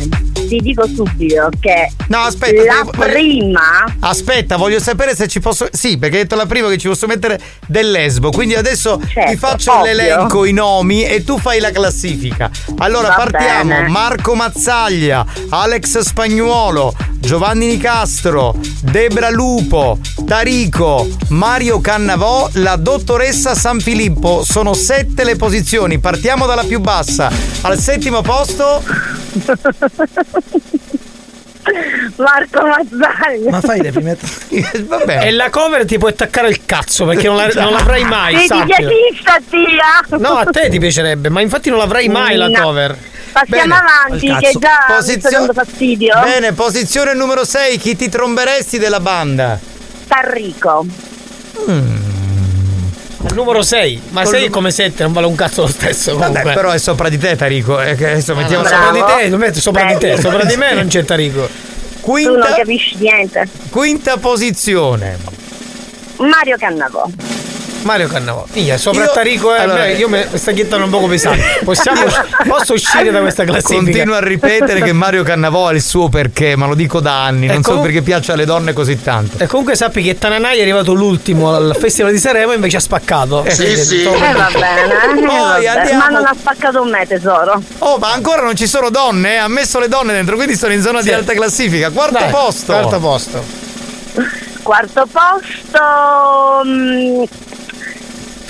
ti 0.51 0.59
dico 0.61 0.85
subito 0.87 1.49
che 1.61 1.93
No, 2.09 2.19
aspetta. 2.23 2.65
la 2.65 2.83
voglio- 2.83 2.99
prima 3.13 3.85
Aspetta, 4.01 4.57
voglio 4.57 4.81
sapere 4.81 5.15
se 5.15 5.29
ci 5.29 5.39
posso. 5.41 5.69
Sì, 5.71 5.97
perché 5.99 6.17
hai 6.17 6.23
detto 6.23 6.35
la 6.35 6.47
prima 6.47 6.69
che 6.69 6.77
ci 6.79 6.89
posso 6.89 7.07
mettere 7.07 7.39
del 7.69 7.91
lesbo. 7.91 8.31
Quindi 8.31 8.55
adesso 8.57 8.97
ti 8.99 9.07
Certo, 9.13 9.37
faccio 9.39 9.73
ovvio. 9.73 9.85
l'elenco, 9.85 10.45
i 10.45 10.53
nomi 10.53 11.05
e 11.05 11.23
tu 11.23 11.39
fai 11.39 11.61
la 11.61 11.71
classifica. 11.71 12.51
Allora 12.79 13.09
Va 13.09 13.15
partiamo: 13.15 13.75
bene. 13.75 13.89
Marco 13.89 14.35
Mazzaglia, 14.35 15.25
Alex 15.51 15.99
Spagnuolo, 16.01 16.93
Giovanni 17.19 17.67
Nicastro, 17.67 18.57
Debra 18.83 19.31
Lupo, 19.31 19.99
Tarico, 20.27 21.09
Mario 21.29 21.81
Cannavò, 21.81 22.49
la 22.55 22.75
dottoressa 22.77 23.55
San 23.55 23.79
Filippo. 23.81 24.43
Sono 24.45 24.75
sette 24.75 25.23
le 25.25 25.37
posizioni. 25.37 25.99
Partiamo 26.01 26.47
dalla 26.47 26.65
più 26.65 26.81
bassa. 26.81 27.31
Al 27.63 27.79
settimo 27.79 28.23
posto. 28.23 28.83
Marco 32.17 32.67
Mazzaglia. 32.67 33.51
Ma 33.51 33.61
fai 33.61 33.81
le 33.83 33.93
prime 33.93 34.17
Vabbè. 34.87 35.27
E 35.27 35.31
la 35.31 35.51
cover 35.51 35.85
ti 35.85 35.99
puoi 35.99 36.11
attaccare 36.11 36.49
il 36.49 36.65
cazzo 36.65 37.05
perché 37.07 37.29
non, 37.29 37.37
la- 37.37 37.49
non 37.63 37.73
l'avrai 37.73 38.05
mai. 38.05 38.47
Sappilo. 38.47 38.65
piacisca, 38.89 39.39
tia. 39.49 40.19
No, 40.19 40.37
a 40.39 40.45
te 40.47 40.69
ti 40.69 40.79
piacerebbe, 40.79 41.29
ma 41.29 41.41
infatti 41.41 41.71
non 41.71 41.79
l'avrai 41.79 42.09
mai 42.09 42.37
la 42.37 42.49
No. 42.49 42.61
cover. 42.63 42.97
Passiamo 43.33 43.75
avanti, 43.75 44.27
Cazzo. 44.27 44.41
che 44.41 44.53
già 44.59 44.87
mi 44.89 44.95
Posizio- 44.97 45.53
fastidio. 45.53 46.21
Bene, 46.25 46.53
posizione 46.53 47.15
numero 47.15 47.45
6. 47.45 47.79
Chi 47.79 47.95
ti 47.95 48.09
tromberesti 48.09 48.79
della 48.79 48.99
banda? 49.01 49.59
Tarrico. 50.09 50.85
Al 53.23 53.35
numero 53.35 53.63
6, 53.63 54.01
ma 54.11 54.23
Col 54.23 54.33
6 54.33 54.41
num- 54.45 54.51
come 54.51 54.71
7, 54.71 55.03
non 55.03 55.13
vale 55.13 55.27
un 55.27 55.35
cazzo 55.35 55.63
lo 55.63 55.69
stesso. 55.69 56.13
Comunque. 56.15 56.43
Vabbè, 56.43 56.55
però 56.55 56.71
è 56.71 56.79
sopra 56.79 57.09
di 57.11 57.19
te, 57.19 57.37
Tarico. 57.37 57.81
eh, 57.81 57.95
che 57.95 58.11
adesso 58.13 58.35
mettiamo 58.35 58.65
sopra 58.65 58.91
di 58.93 59.03
te, 59.07 59.29
lo 59.29 59.37
metto 59.37 59.61
sopra 59.61 59.85
di 59.93 59.99
te, 59.99 60.19
sopra 60.21 60.45
di 60.45 60.57
me 60.57 60.73
non 60.75 60.87
c'è 60.87 61.05
Tarico. 61.05 61.47
Tu 61.47 61.53
non 61.53 62.41
Quinta, 62.41 62.55
capisci 62.55 62.97
niente. 62.99 63.47
quinta 63.69 64.17
posizione. 64.17 65.19
Mario 66.17 66.57
Cannavò. 66.57 67.07
Mario 67.83 68.09
Cannavò. 68.09 68.45
Minchia, 68.53 68.77
sopra 68.77 69.05
Io- 69.05 69.13
Tarico 69.13 69.55
eh, 69.55 69.61
allora- 69.61 69.85
beh, 69.85 69.93
io 69.95 70.09
mi 70.09 70.23
sta 70.35 70.53
chiedendo 70.53 70.85
un 70.85 70.91
poco 70.91 71.07
pesante. 71.07 71.43
Possiamo 71.65 72.03
posso 72.47 72.75
uscire 72.75 73.11
da 73.11 73.21
questa 73.21 73.45
classifica? 73.45 73.83
Continuo 73.83 74.15
a 74.15 74.21
ripetere 74.21 74.83
che 74.83 74.93
Mario 74.93 75.23
Cannavò 75.23 75.69
ha 75.69 75.73
il 75.73 75.81
suo 75.83 76.09
perché, 76.09 76.57
ma 76.57 76.67
lo 76.67 76.75
dico 76.75 77.01
da 77.01 77.25
anni. 77.25 77.47
Non 77.47 77.59
E 77.61 77.63
so 77.63 77.79
perché 77.81 78.03
piace 78.03 78.33
alle 78.33 78.45
donne 78.45 78.73
così 78.73 79.01
tanto. 79.03 79.39
E 79.43 79.47
comunque 79.47 79.77
sappi 79.77 80.03
che 80.03 80.19
Tananai 80.19 80.59
è 80.59 80.63
arrivato 80.63 80.93
l'ultimo 80.93 81.55
al 81.55 81.75
Festival 81.79 82.13
di 82.13 82.19
Sanremo 82.19 82.53
e 82.53 82.57
invece 82.57 82.77
ha 82.77 82.81
spaccato. 82.81 83.45
Eh, 83.45 83.51
sì, 83.51 83.63
Quindi, 83.65 83.81
sì. 83.83 84.03
Eh 84.03 84.33
va 84.33 84.51
bene, 84.53 84.83
eh, 84.83 85.15
Poi 85.27 85.65
vabbè. 85.65 85.93
ma 85.95 86.09
non 86.09 86.27
ha 86.27 86.35
spaccato 86.39 86.85
me 86.85 87.07
tesoro. 87.07 87.63
Oh, 87.79 87.97
ma 87.99 88.13
ancora 88.13 88.43
non 88.43 88.55
ci 88.57 88.67
sono 88.67 88.91
donne? 88.91 89.35
eh? 89.35 89.37
Ha 89.37 89.49
messo 89.49 89.79
le 89.79 89.89
donne 89.89 90.13
dentro, 90.13 90.37
quindi 90.37 90.55
sono 90.57 90.73
in 90.73 90.83
zona 90.83 91.01
di 91.01 91.09
Sì. 91.09 91.15
alta 91.15 91.33
classifica. 91.33 91.91
Quarto 91.91 92.19
Dai, 92.19 92.31
posto. 92.31 92.73
Quarto 92.73 92.99
posto. 92.99 93.45
Quarto 94.63 95.07
posto. 95.11 95.81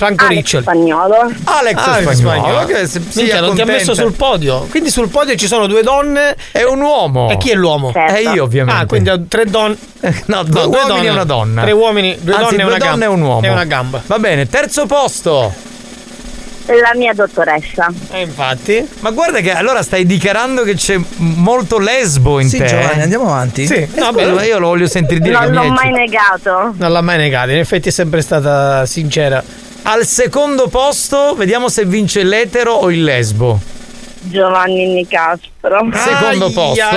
Franco 0.00 0.24
Alex 0.24 0.36
Riccioli. 0.38 0.62
Spagnolo. 0.62 1.14
Alex 1.44 1.74
Ah, 1.76 1.82
Spagnolo. 2.00 2.14
Spagnolo. 2.14 2.64
Che 2.64 2.74
Minchia, 2.74 3.00
sia 3.26 3.40
non 3.40 3.54
ti 3.54 3.60
ha 3.60 3.64
messo 3.66 3.92
sul 3.94 4.12
podio. 4.14 4.60
Quindi 4.70 4.88
sul 4.90 5.10
podio 5.10 5.34
ci 5.36 5.46
sono 5.46 5.66
due 5.66 5.82
donne 5.82 6.34
È 6.50 6.62
un 6.62 6.80
uomo. 6.80 7.28
e 7.28 7.36
chi 7.36 7.50
è 7.50 7.54
l'uomo? 7.54 7.92
Certo. 7.92 8.14
E 8.14 8.22
io, 8.22 8.44
ovviamente. 8.44 8.80
Ah, 8.82 8.86
quindi 8.86 9.10
ho 9.10 9.20
tre 9.28 9.44
donne. 9.44 9.76
No, 10.26 10.42
due 10.44 10.62
No, 10.62 10.68
uomini 10.68 10.86
donne. 10.88 11.06
e 11.06 11.10
una 11.10 11.24
donna. 11.24 11.60
Tre 11.62 11.72
uomini, 11.72 12.16
due 12.18 12.32
Anzi, 12.34 12.56
donne 12.56 12.62
e 12.62 12.64
due 12.64 12.74
una 12.74 12.78
donne 12.78 12.90
gamba. 12.90 13.04
e 13.04 13.08
un 13.08 13.20
uomo. 13.20 13.46
E 13.46 13.48
una 13.50 13.64
gamba. 13.64 14.02
Va 14.06 14.18
bene, 14.18 14.48
terzo 14.48 14.86
posto. 14.86 15.52
La 16.66 16.92
mia 16.94 17.12
dottoressa. 17.12 17.92
E 18.12 18.20
infatti. 18.22 18.88
Ma 19.00 19.10
guarda 19.10 19.40
che 19.40 19.52
allora 19.52 19.82
stai 19.82 20.06
dichiarando 20.06 20.62
che 20.62 20.74
c'è 20.76 20.98
molto 21.16 21.78
lesbo 21.78 22.38
in 22.40 22.48
Sì, 22.48 22.58
te. 22.58 22.66
Giovanni, 22.66 23.02
andiamo 23.02 23.24
avanti. 23.26 23.66
Sì, 23.66 23.74
Eh, 23.74 23.88
no, 23.96 24.06
scusa, 24.06 24.12
beh, 24.12 24.26
ma 24.32 24.44
io 24.44 24.58
lo 24.58 24.68
voglio 24.68 24.86
sentire 24.86 25.20
dire 25.20 25.32
Non 25.34 25.50
l'ho 25.50 25.68
mai 25.68 25.90
negato. 25.90 26.72
non 26.76 26.92
l'ha 26.92 27.00
mai 27.02 27.18
negato. 27.18 27.50
In 27.50 27.58
effetti 27.58 27.88
è 27.88 27.92
sempre 27.92 28.22
stata 28.22 28.86
sincera. 28.86 29.42
Al 29.92 30.06
secondo 30.06 30.68
posto, 30.68 31.34
vediamo 31.34 31.68
se 31.68 31.84
vince 31.84 32.22
l'etero 32.22 32.74
o 32.74 32.92
il 32.92 33.02
lesbo. 33.02 33.58
Giovanni 34.20 34.86
Nicastro. 34.86 35.49
Secondo 35.62 36.46
Aia, 36.46 36.52
posto. 36.54 36.96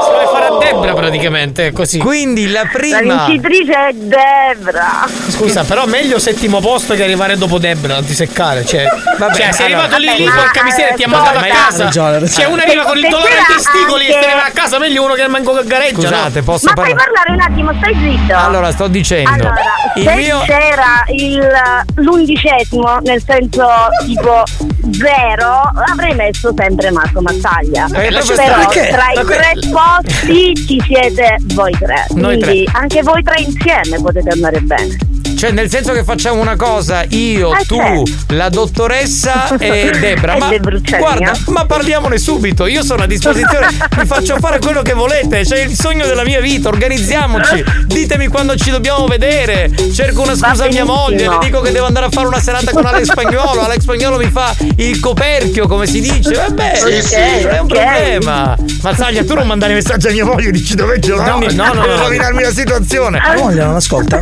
Si 0.00 0.08
vuole 0.10 0.26
fare 0.32 0.46
a 0.46 0.56
Debra 0.58 0.94
praticamente, 0.94 1.72
così. 1.72 1.98
Quindi 1.98 2.48
la 2.50 2.62
La 2.62 2.68
prima. 2.72 3.26
vincitrice 3.26 3.72
è 3.88 3.92
Debra. 3.92 5.06
Scusa, 5.28 5.62
però 5.64 5.84
meglio 5.84 6.18
settimo 6.18 6.58
posto 6.60 6.94
che 6.94 7.02
arrivare 7.02 7.36
dopo 7.36 7.58
Debra, 7.58 7.94
non 7.94 8.06
ti 8.06 8.14
seccare. 8.14 8.64
Cioè, 8.64 8.86
Vabbè, 9.18 9.34
cioè 9.34 9.52
sei 9.52 9.66
allora- 9.66 9.82
arrivato 9.82 10.00
lì 10.00 10.24
lì, 10.24 10.30
porca 10.30 10.62
miseria, 10.64 10.94
ti 10.94 11.02
ha 11.02 11.06
eh, 11.06 11.10
mandato 11.10 11.38
a 11.38 11.42
casa. 11.42 11.84
Ragione. 11.84 12.28
Cioè, 12.28 12.44
uno 12.46 12.62
arriva 12.62 12.82
con 12.84 12.96
il 12.96 13.08
dolore 13.08 13.32
ai 13.36 13.44
testicoli 13.54 14.06
e 14.06 14.14
anche- 14.14 14.26
se 14.26 14.34
ne 14.34 14.40
va 14.40 14.44
a 14.46 14.50
casa, 14.54 14.78
meglio 14.78 15.04
uno 15.04 15.12
che 15.12 15.28
manco 15.28 15.52
che 15.52 15.64
gareggia. 15.66 16.00
Scusate, 16.00 16.38
no? 16.38 16.44
posso 16.44 16.66
Ma 16.66 16.82
fai 16.82 16.94
parlare? 16.94 17.10
parlare 17.12 17.32
un 17.32 17.40
attimo, 17.52 17.72
stai 17.76 17.94
zitto. 18.00 18.34
Allora, 18.36 18.70
sto 18.72 18.86
dicendo. 18.88 19.30
Allora, 19.30 19.54
il 19.96 20.02
se 20.04 20.14
mio. 20.14 20.40
c'era 20.46 21.04
il, 21.08 21.46
l'undicesimo, 21.96 22.98
nel 23.02 23.22
senso 23.22 23.66
tipo 24.06 24.42
zero, 24.92 25.70
avrei 25.92 26.14
messo 26.14 26.52
sempre 26.56 26.90
Marco 26.90 27.20
Mazzaglia. 27.20 27.86
Eh, 28.00 28.10
Però 28.10 28.58
perché? 28.64 28.88
tra 28.90 29.10
i 29.20 29.24
tre 29.24 29.52
posti 29.70 30.54
ci 30.54 30.80
siete 30.86 31.36
voi 31.54 31.72
tre. 31.72 32.06
Noi 32.14 32.38
Quindi 32.38 32.68
anche 32.72 33.02
voi 33.02 33.22
tre 33.22 33.40
insieme 33.40 34.00
potete 34.00 34.30
andare 34.30 34.60
bene. 34.60 34.96
Cioè, 35.38 35.52
nel 35.52 35.70
senso 35.70 35.92
che 35.92 36.02
facciamo 36.02 36.40
una 36.40 36.56
cosa, 36.56 37.04
io, 37.10 37.54
Eh, 37.56 37.64
tu, 37.64 37.76
certo. 37.76 38.02
la 38.34 38.48
dottoressa 38.48 39.56
e 39.56 39.92
Debra. 40.00 40.36
Ma 40.36 40.50
guarda, 40.98 41.30
eh. 41.32 41.38
ma 41.46 41.64
parliamone 41.64 42.18
subito. 42.18 42.66
Io 42.66 42.82
sono 42.82 43.04
a 43.04 43.06
disposizione, 43.06 43.68
vi 43.96 44.04
faccio 44.04 44.36
fare 44.40 44.58
quello 44.58 44.82
che 44.82 44.94
volete. 44.94 45.42
C'è 45.42 45.60
il 45.60 45.74
sogno 45.76 46.06
della 46.06 46.24
mia 46.24 46.40
vita, 46.40 46.68
organizziamoci. 46.68 47.62
Ditemi 47.86 48.26
quando 48.26 48.56
ci 48.56 48.70
dobbiamo 48.70 49.06
vedere. 49.06 49.70
Cerco 49.94 50.22
una 50.22 50.34
scusa 50.34 50.64
a 50.64 50.68
mia 50.68 50.84
moglie, 50.84 51.28
le 51.28 51.38
dico 51.40 51.60
che 51.60 51.70
devo 51.70 51.86
andare 51.86 52.06
a 52.06 52.10
fare 52.10 52.26
una 52.26 52.40
serata 52.40 52.72
con 52.72 52.84
Alex 52.84 53.04
Spagnolo. 53.10 53.60
Alex 53.60 53.80
Spagnolo 53.82 54.16
mi 54.18 54.30
fa 54.32 54.52
il 54.76 54.98
coperchio, 54.98 55.68
come 55.68 55.86
si 55.86 56.00
dice. 56.00 56.32
Vabbè, 56.34 56.72
Sì, 56.74 57.00
sì. 57.00 57.16
non 57.44 57.54
è 57.54 57.58
un 57.60 57.66
problema. 57.68 58.56
Mazzaglia, 58.82 59.22
tu 59.24 59.34
non 59.34 59.46
mandare 59.46 59.72
messaggi 59.74 60.08
a 60.08 60.10
mia 60.10 60.24
moglie, 60.24 60.50
dici 60.50 60.74
dove 60.74 60.98
Giovanni? 60.98 61.54
No, 61.54 61.66
no, 61.66 61.74
no, 61.74 61.80
per 61.82 61.96
no. 61.96 62.02
rovinarmi 62.02 62.42
la 62.42 62.50
situazione. 62.52 63.20
La 63.24 63.34
moglie 63.40 63.62
non 63.64 63.76
ascolta? 63.76 64.20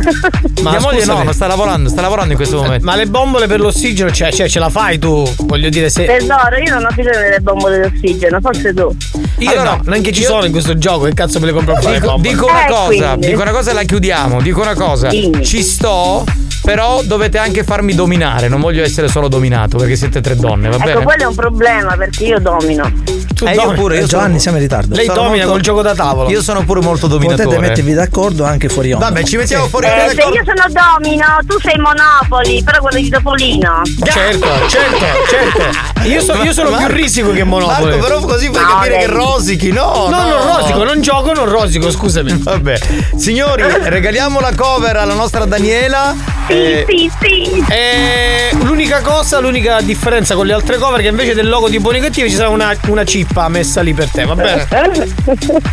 Ma 0.61 0.69
mia 0.69 0.79
moglie 0.79 1.05
no, 1.13 1.23
non 1.23 1.33
sta 1.33 1.47
lavorando, 1.47 1.89
sta 1.89 2.01
lavorando 2.01 2.31
in 2.31 2.37
questo 2.37 2.57
momento. 2.61 2.85
Ma 2.85 2.95
le 2.95 3.05
bombole 3.07 3.47
per 3.47 3.59
l'ossigeno, 3.59 4.11
cioè, 4.11 4.31
cioè, 4.31 4.47
ce 4.49 4.59
la 4.59 4.69
fai 4.69 4.97
tu? 4.99 5.27
Voglio 5.43 5.69
dire, 5.69 5.89
se. 5.89 6.05
Tesoro, 6.05 6.55
io 6.63 6.73
non 6.73 6.85
ho 6.85 6.93
bisogno 6.95 7.19
delle 7.19 7.39
bombole 7.39 7.79
d'ossigeno, 7.89 8.39
forse 8.41 8.73
tu. 8.73 8.95
Io 9.39 9.51
Allora, 9.51 9.75
no, 9.75 9.81
neanche 9.85 10.11
ci 10.11 10.21
io- 10.21 10.27
sono 10.27 10.45
in 10.45 10.51
questo 10.51 10.77
gioco, 10.77 11.05
che 11.05 11.13
cazzo 11.13 11.39
me 11.39 11.45
le 11.47 11.53
compro 11.53 11.73
a 11.73 11.79
fare? 11.81 11.93
le 11.95 11.99
Dico, 11.99 12.11
bombole? 12.13 12.33
dico 12.33 12.45
una 12.47 12.65
Eh, 12.65 12.69
cosa, 12.69 13.07
quindi. 13.09 13.27
dico 13.27 13.41
una 13.41 13.51
cosa 13.51 13.71
e 13.71 13.73
la 13.73 13.83
chiudiamo. 13.83 14.41
Dico 14.41 14.61
una 14.61 14.73
cosa. 14.75 15.07
Dimmi. 15.09 15.45
Ci 15.45 15.61
sto, 15.63 16.23
però 16.67 17.01
dovete 17.01 17.37
anche 17.37 17.63
farmi 17.63 17.95
dominare. 17.95 18.49
Non 18.49 18.59
voglio 18.59 18.83
essere 18.83 19.07
solo 19.07 19.29
dominato 19.29 19.77
perché 19.77 19.95
siete 19.95 20.19
tre 20.19 20.35
donne, 20.35 20.67
va 20.67 20.75
Ecco, 20.75 20.83
bene? 20.85 21.03
quello 21.05 21.23
è 21.23 21.25
un 21.27 21.35
problema 21.35 21.95
perché 21.95 22.25
io 22.25 22.39
domino. 22.41 22.91
Tu 23.33 23.45
Eh, 23.45 23.53
io 23.53 23.61
domini. 23.61 23.79
pure, 23.79 23.95
io 23.95 24.03
Eh, 24.03 24.07
sono- 24.07 24.21
Giovanni, 24.23 24.39
siamo 24.41 24.57
in 24.57 24.63
ritardo. 24.63 24.93
Lei 24.93 25.05
sono 25.05 25.21
domina 25.21 25.45
col 25.45 25.61
gioco 25.61 25.81
da 25.81 25.95
tavolo. 25.95 26.29
Io 26.29 26.41
sono 26.41 26.65
pure 26.65 26.81
molto 26.81 27.07
dominatore. 27.07 27.43
Potete 27.45 27.61
mettervi 27.61 27.93
d'accordo 27.93 28.43
anche 28.43 28.67
fuori 28.67 28.91
onda. 28.91 29.05
Vabbè, 29.05 29.23
ci 29.23 29.37
mettiamo 29.37 29.67
fuori 29.69 29.85
Eh, 29.85 29.91
onda 29.91 30.09
se 30.09 30.15
d'accordo. 30.15 30.35
io 30.35 30.43
sono 30.43 30.65
Domino, 30.97 31.25
tu 31.47 31.57
sei 31.61 31.77
Monopoli, 31.77 32.63
però 32.63 32.79
quello 32.81 32.99
di 32.99 33.09
Topolino. 33.09 33.81
Certo, 34.03 34.47
certo, 34.67 35.05
certo. 35.29 36.07
Io, 36.09 36.21
so- 36.21 36.33
io 36.43 36.51
sono 36.51 36.75
più 36.75 36.87
risico 36.87 37.31
che 37.31 37.45
Monopoli. 37.45 37.91
Marco, 37.91 37.99
però 37.99 38.19
così 38.19 38.49
fai 38.51 38.65
capire 38.65 38.97
che 38.97 39.05
rosichi, 39.07 39.71
no? 39.71 40.07
No, 40.09 40.17
no. 40.21 40.27
non 40.43 40.55
rosico, 40.57 40.83
non 40.83 40.99
gioco, 41.01 41.31
non 41.31 41.47
rosico, 41.47 41.89
scusami. 41.91 42.33
Vabbè. 42.43 42.77
Signori, 43.15 43.63
regaliamo 43.87 44.41
la 44.41 44.51
cover 44.53 44.97
alla 44.97 45.13
nostra 45.13 45.45
Daniela. 45.45 46.35
Eh, 46.47 46.85
Sì, 46.87 47.11
sì. 47.21 47.63
E 47.69 48.49
l'unica 48.63 49.01
cosa, 49.01 49.39
l'unica 49.39 49.81
differenza 49.81 50.35
con 50.35 50.45
le 50.45 50.53
altre 50.53 50.77
cover 50.77 50.99
è 50.99 51.03
che 51.03 51.09
invece 51.09 51.33
del 51.33 51.49
logo 51.49 51.67
di 51.69 51.79
Buoni 51.79 51.99
Cattivi 51.99 52.29
ci 52.29 52.35
sarà 52.35 52.49
una, 52.49 52.75
una 52.87 53.03
cippa 53.03 53.47
messa 53.49 53.81
lì 53.81 53.93
per 53.93 54.09
te, 54.09 54.23
va 54.25 54.35
bene? 54.35 54.67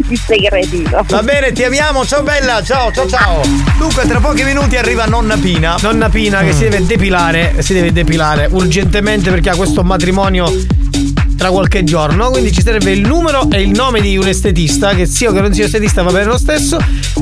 Ti 0.09 0.17
sei 0.17 0.47
cretino. 0.47 1.05
Va 1.09 1.23
bene, 1.23 1.53
ti 1.53 1.63
amiamo, 1.63 2.05
ciao 2.05 2.23
bella, 2.23 2.63
ciao, 2.63 2.91
ciao, 2.93 3.07
ciao. 3.07 3.41
Dunque, 3.79 4.07
tra 4.07 4.19
pochi 4.21 4.43
minuti 4.45 4.77
arriva 4.77 5.05
nonna 5.05 5.37
Pina. 5.37 5.77
Nonna 5.81 6.09
Pina 6.09 6.41
che 6.41 6.53
si 6.53 6.65
deve 6.65 6.85
depilare, 6.85 7.55
si 7.59 7.73
deve 7.73 7.93
depilare 7.93 8.49
urgentemente 8.51 9.31
perché 9.31 9.51
ha 9.51 9.57
questo 9.57 9.83
matrimonio 9.83 10.53
tra 11.37 11.51
qualche 11.51 11.85
giorno, 11.85 12.31
quindi 12.31 12.53
ci 12.53 12.63
serve 12.63 12.93
il 12.93 13.07
numero 13.07 13.49
e 13.51 13.63
il 13.63 13.71
nome 13.71 14.01
di 14.01 14.17
un 14.17 14.27
estetista, 14.27 14.95
che 14.95 15.07
sia 15.07 15.31
o 15.31 15.33
che 15.33 15.41
non 15.41 15.53
sia 15.53 15.65
estetista 15.65 16.03
va 16.03 16.13
bene 16.13 16.27
lo 16.27 16.39
stesso, 16.39 16.79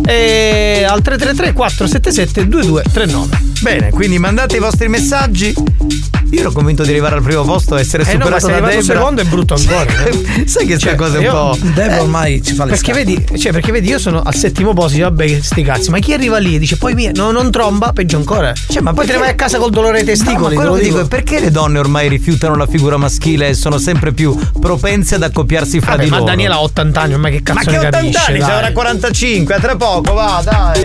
e 0.06 0.84
al 0.88 1.02
333 1.02 1.52
477 1.52 2.48
2239. 2.48 3.50
Bene, 3.60 3.90
quindi 3.90 4.18
mandate 4.18 4.56
i 4.56 4.60
vostri 4.60 4.88
messaggi. 4.88 6.11
Io 6.32 6.40
ero 6.40 6.50
convinto 6.52 6.82
di 6.82 6.88
arrivare 6.90 7.16
al 7.16 7.22
primo 7.22 7.42
posto 7.44 7.76
e 7.76 7.80
essere 7.80 8.04
Eh 8.04 8.16
no, 8.16 8.28
ma 8.28 8.38
superato 8.38 8.46
sei 8.46 8.60
da 8.60 8.66
Debra. 8.68 8.82
secondo 8.82 9.20
è 9.20 9.24
brutto 9.24 9.54
ancora. 9.54 10.04
eh. 10.04 10.44
Sai 10.48 10.66
che 10.66 10.76
sta 10.78 10.88
Cioè, 10.88 10.94
cosa 10.96 11.18
è 11.18 11.28
un 11.28 11.30
po'. 11.30 11.58
Debra 11.74 12.00
ormai 12.00 12.42
ci 12.42 12.54
fa 12.54 12.64
le 12.64 12.70
Perché 12.70 12.92
vedi, 12.94 13.24
cioè, 13.38 13.52
perché 13.52 13.70
vedi, 13.70 13.88
io 13.88 13.98
sono 13.98 14.22
al 14.22 14.34
settimo 14.34 14.72
posto, 14.72 14.92
dice, 14.92 15.02
vabbè, 15.02 15.40
sti 15.42 15.62
cazzi, 15.62 15.90
ma 15.90 15.98
chi 15.98 16.12
arriva 16.14 16.38
lì 16.38 16.54
e 16.54 16.58
dice 16.58 16.76
poi 16.78 16.94
mia, 16.94 17.10
no, 17.14 17.30
non 17.32 17.50
tromba, 17.50 17.92
peggio 17.92 18.16
ancora. 18.16 18.52
Cioè, 18.68 18.80
ma 18.80 18.92
poi 18.94 19.04
te 19.06 19.12
ne 19.12 19.18
vai 19.18 19.28
a 19.28 19.34
casa 19.34 19.58
col 19.58 19.70
dolore 19.70 19.98
ai 19.98 20.04
No, 20.04 20.10
testicoli. 20.10 20.40
ma 20.40 20.48
te 20.48 20.54
quello 20.54 20.70
lo 20.70 20.76
che 20.76 20.82
dico 20.82 20.94
dico. 20.96 21.06
è 21.06 21.08
perché 21.10 21.38
le 21.40 21.50
donne 21.50 21.78
ormai 21.78 22.08
rifiutano 22.08 22.56
la 22.56 22.66
figura 22.66 22.96
maschile 22.96 23.48
e 23.48 23.54
sono 23.54 23.76
sempre 23.78 24.12
più 24.12 24.34
propense 24.58 25.16
ad 25.16 25.22
accoppiarsi 25.24 25.80
fra 25.80 25.90
Vabbè, 25.92 26.04
di 26.04 26.10
ma 26.10 26.16
loro. 26.18 26.30
Daniela 26.30 26.54
ha 26.54 26.62
80 26.62 27.00
anni, 27.00 27.12
ormai 27.12 27.32
che 27.32 27.42
Ma 27.52 27.60
cazzo 27.60 27.70
che 27.70 27.76
ne 27.78 27.86
80 27.88 27.96
capisce? 27.98 28.18
anni? 28.26 28.38
dai. 28.38 28.46
Ce 28.48 28.54
avrà 28.54 28.72
45, 28.72 29.54
a 29.54 29.60
tra 29.60 29.76
poco, 29.76 30.12
va, 30.14 30.42
dai. 30.44 30.84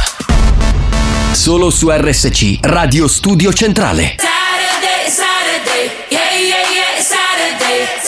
Solo 1.33 1.69
su 1.69 1.89
RSC 1.89 2.57
Radio 2.61 3.07
Studio 3.07 3.51
Centrale. 3.53 4.15
Saturday, 4.17 5.09
Saturday, 5.09 5.91
yeah, 6.09 6.35
yeah, 6.37 6.69
yeah, 6.69 7.01
Saturday, 7.01 8.00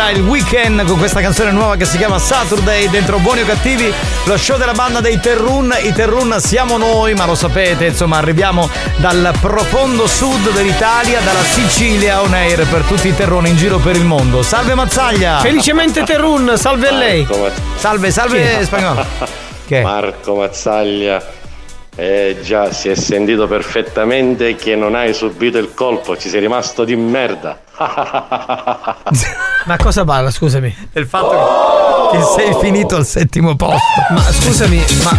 celebra 0.00 0.10
il 0.10 0.22
weekend 0.22 0.84
con 0.86 0.96
questa 0.96 1.20
canzone 1.20 1.50
nuova 1.50 1.76
che 1.76 1.84
si 1.84 1.98
chiama 1.98 2.18
Saturday 2.18 2.88
dentro 2.88 3.18
Buoni 3.18 3.42
o 3.42 3.44
Cattivi, 3.44 3.92
lo 4.24 4.36
show 4.38 4.56
della 4.56 4.72
banda 4.72 5.00
dei 5.00 5.20
Terrun. 5.20 5.76
I 5.82 5.92
Terrun 5.92 6.36
siamo 6.38 6.78
noi, 6.78 7.14
ma 7.14 7.26
lo 7.26 7.34
sapete, 7.34 7.86
insomma, 7.86 8.16
arriviamo 8.16 8.68
dal 8.96 9.32
profondo 9.40 10.06
sud 10.06 10.52
dell'Italia, 10.52 11.20
dalla 11.20 11.42
Sicilia 11.42 12.22
on 12.22 12.32
air 12.32 12.66
per 12.66 12.82
tutti 12.82 13.08
i 13.08 13.14
terroni 13.14 13.50
in 13.50 13.56
giro 13.56 13.78
per 13.78 13.96
il 13.96 14.04
mondo. 14.04 14.42
Salve 14.42 14.74
Mazzaglia! 14.74 15.38
Felicemente 15.40 16.02
Terrun, 16.02 16.54
salve 16.56 16.88
a 16.88 16.92
lei. 16.92 17.26
Salve, 17.76 18.10
salve 18.10 18.58
Chi 18.58 18.64
spagnolo. 18.64 19.04
Che? 19.66 19.82
Marco 19.82 20.34
Mazzaglia 20.34 21.22
Eh 21.96 22.38
già, 22.42 22.72
si 22.72 22.88
è 22.88 22.94
sentito 22.94 23.46
perfettamente 23.46 24.54
che 24.54 24.74
non 24.76 24.94
hai 24.94 25.12
subito 25.12 25.58
il 25.58 25.74
colpo, 25.74 26.16
ci 26.16 26.28
sei 26.28 26.40
rimasto 26.40 26.84
di 26.84 26.96
merda. 26.96 27.68
Ma 29.64 29.76
cosa 29.78 30.04
parla, 30.04 30.30
scusami? 30.30 30.74
Del 30.92 31.06
fatto 31.06 32.10
che 32.12 32.18
sei 32.36 32.54
finito 32.60 32.96
al 32.96 33.06
settimo 33.06 33.56
posto. 33.56 33.78
Ma 34.10 34.22
scusami, 34.22 34.84
ma 35.02 35.16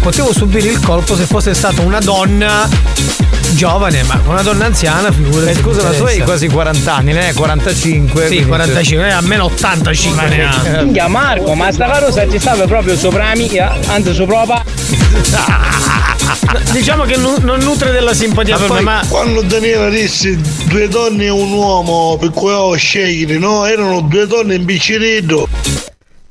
potevo 0.00 0.32
subire 0.32 0.68
il 0.68 0.80
colpo 0.80 1.14
se 1.14 1.24
fosse 1.24 1.54
stata 1.54 1.82
una 1.82 2.00
donna 2.00 2.68
giovane, 3.52 4.02
ma 4.04 4.20
una 4.26 4.42
donna 4.42 4.66
anziana, 4.66 5.12
figurati. 5.12 5.50
Eh, 5.50 5.54
scusa, 5.54 5.82
ma 5.84 5.90
tu 5.90 6.02
hai 6.04 6.20
quasi 6.20 6.48
40 6.48 6.94
anni, 6.94 7.12
ne 7.12 7.28
hai 7.28 7.34
45. 7.34 8.22
Sì, 8.22 8.26
quindi- 8.28 8.46
45, 8.46 9.06
eh, 9.06 9.12
almeno 9.12 9.44
85 9.44 10.28
ne 10.28 10.44
ha. 10.44 10.82
Minchia 10.82 11.06
Marco, 11.08 11.54
ma 11.54 11.70
sta 11.70 11.86
carosa 11.86 12.28
ci 12.28 12.40
stava 12.40 12.64
proprio 12.66 12.96
sopra 12.96 13.28
la 13.28 13.36
mia, 13.36 13.72
anzi 13.86 14.14
sopra 14.14 14.44
la 14.44 14.64
Diciamo 16.72 17.04
che 17.04 17.16
nu- 17.16 17.38
non 17.40 17.60
nutre 17.60 17.90
della 17.92 18.14
simpatia 18.14 18.56
per 18.56 18.70
me, 18.70 18.80
ma 18.80 19.02
Quando 19.08 19.42
Daniela 19.42 19.88
disse 19.88 20.38
due 20.64 20.88
donne 20.88 21.24
e 21.24 21.30
un 21.30 21.52
uomo 21.52 22.16
per 22.18 22.30
cui 22.30 22.52
ho 22.52 22.74
scegliere, 22.76 23.38
no? 23.38 23.64
Erano 23.66 24.00
due 24.02 24.26
donne 24.26 24.54
in 24.54 24.64
bicicletta. 24.64 24.98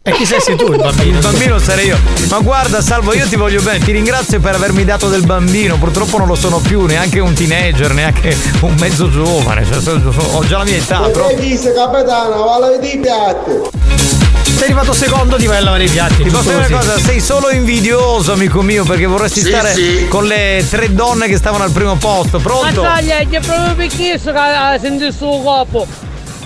E 0.01 0.11
chi 0.13 0.25
sei 0.25 0.39
tu 0.55 0.71
il 0.71 0.77
bambino? 0.81 1.17
Il 1.17 1.23
bambino 1.23 1.59
sarei 1.59 1.87
io. 1.87 1.97
Ma 2.29 2.39
guarda, 2.39 2.81
Salvo, 2.81 3.13
io 3.13 3.27
ti 3.27 3.35
voglio 3.35 3.61
bene, 3.61 3.83
ti 3.83 3.91
ringrazio 3.91 4.39
per 4.39 4.55
avermi 4.55 4.85
dato 4.85 5.09
del 5.09 5.25
bambino. 5.25 5.77
Purtroppo 5.77 6.17
non 6.17 6.27
lo 6.27 6.35
sono 6.35 6.59
più, 6.59 6.85
neanche 6.85 7.19
un 7.19 7.33
teenager, 7.33 7.93
neanche 7.93 8.35
un 8.61 8.75
mezzo 8.79 9.09
giovane. 9.11 9.65
Cioè, 9.65 9.93
ho 10.31 10.45
già 10.45 10.59
la 10.59 10.63
mia 10.63 10.77
età, 10.77 11.01
però. 11.09 11.29
Disse 11.37 11.73
capitano, 11.73 12.43
va 12.43 12.55
a 12.55 12.59
lavare 12.59 12.87
i 12.87 12.97
piatti. 12.97 14.18
Sei 14.59 14.67
arrivato 14.71 14.91
secondo 14.91 15.37
ti 15.37 15.47
vai 15.47 15.55
a 15.57 15.61
lavare 15.61 15.85
i 15.85 15.89
piatti. 15.89 16.21
Ti 16.21 16.29
posso 16.29 16.49
dire 16.49 16.65
una 16.65 16.77
cosa, 16.79 16.99
sei 16.99 17.21
solo 17.21 17.49
invidioso, 17.49 18.33
amico 18.33 18.61
mio, 18.61 18.83
perché 18.83 19.05
vorresti 19.05 19.39
Sì, 19.39 19.47
stare 19.47 19.73
sì. 19.73 20.05
con 20.09 20.25
le 20.25 20.65
tre 20.69 20.93
donne 20.93 21.29
che 21.29 21.37
stavano 21.37 21.63
al 21.63 21.71
primo 21.71 21.95
posto. 21.95 22.39
Pronto? 22.39 22.81
Ma 22.81 22.95
taglia, 22.95 23.19
è 23.19 23.25
proprio 23.39 23.73
per 23.75 23.87
questo 23.95 24.33
che 24.33 24.37
ha 24.37 24.77
sentito 24.77 25.05
il 25.05 25.13
suo 25.13 25.39
corpo. 25.41 25.87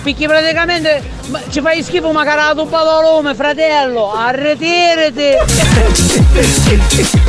Perché 0.04 0.28
praticamente 0.28 1.02
ma 1.28 1.40
ci 1.48 1.60
fai 1.60 1.82
schifo 1.82 2.12
magari 2.12 2.40
la 2.40 2.54
tuba 2.54 2.82
d'olume, 2.82 3.34
fratello. 3.34 4.12
Arretirati. 4.12 5.22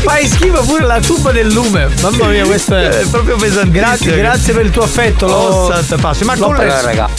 Fai 0.04 0.28
schifo 0.28 0.64
pure 0.64 0.86
la 0.86 1.00
tuba 1.00 1.32
del 1.32 1.52
lume. 1.52 1.88
Mamma 2.02 2.28
mia, 2.28 2.46
questo 2.46 2.76
è, 2.76 2.88
È 2.90 3.06
proprio 3.08 3.36
pesantissimo. 3.36 3.72
Grazie, 3.86 4.18
grazie 4.18 4.54
per 4.54 4.66
il 4.66 4.72
tuo 4.72 4.84
affetto. 4.84 5.28
Lo, 5.28 5.34
Oh, 5.36 5.84
pace. 6.00 6.24
Ma 6.26 6.36
l'ho 6.36 6.48
preso. 6.50 6.62
Allora, 6.76 6.82
raga. 6.82 7.10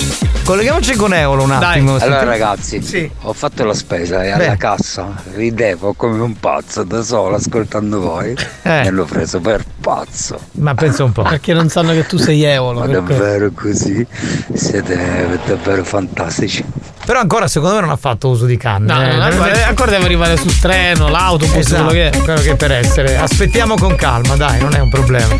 Colleghiamoci 0.45 0.95
con 0.95 1.12
Eolo 1.12 1.43
un 1.43 1.51
attimo. 1.51 1.97
Allora 1.97 1.99
Senti- 2.20 2.24
ragazzi, 2.24 3.11
ho 3.22 3.33
fatto 3.33 3.64
la 3.64 3.74
spesa 3.74 4.22
e 4.22 4.31
alla 4.31 4.51
Beh. 4.51 4.57
cassa 4.57 5.12
ridevo 5.35 5.93
come 5.95 6.20
un 6.22 6.39
pazzo 6.39 6.85
da 6.85 7.03
solo 7.03 7.35
ascoltando 7.35 7.99
voi. 8.01 8.31
Eh. 8.62 8.81
Mi 8.83 8.87
hanno 8.87 9.05
preso 9.05 9.41
per 9.41 9.64
pazzo. 9.81 10.39
Ma 10.53 10.74
pensa 10.74 11.03
un 11.03 11.11
po'. 11.12 11.22
Perché 11.22 11.53
non 11.53 11.68
sanno 11.68 11.93
che 11.93 12.07
tu 12.07 12.16
sei 12.16 12.45
Eolo. 12.45 12.79
Ma 12.81 12.87
davvero 12.87 13.51
così? 13.53 14.07
Siete 14.55 15.41
davvero 15.47 15.83
fantastici. 15.85 16.64
Però 17.07 17.21
ancora 17.21 17.47
secondo 17.47 17.77
me 17.77 17.81
non 17.83 17.91
ha 17.91 17.97
fatto 17.97 18.29
uso 18.29 18.47
di 18.47 18.57
canne. 18.57 18.93
No, 18.93 19.01
eh. 19.01 19.15
no, 19.15 19.23
ancora, 19.23 19.67
ancora 19.69 19.91
deve 19.93 20.05
arrivare 20.07 20.37
sul 20.37 20.59
treno, 20.59 21.09
l'autobus, 21.09 21.55
Esatto, 21.55 21.85
quello 21.85 21.91
che 21.91 22.11
è. 22.11 22.23
quello 22.23 22.41
che 22.41 22.51
è 22.51 22.57
per 22.57 22.73
essere. 22.73 23.17
Aspettiamo 23.17 23.77
con 23.77 23.95
calma, 23.95 24.35
dai, 24.35 24.61
non 24.61 24.75
è 24.75 24.81
un 24.81 24.91
problema. 24.91 25.39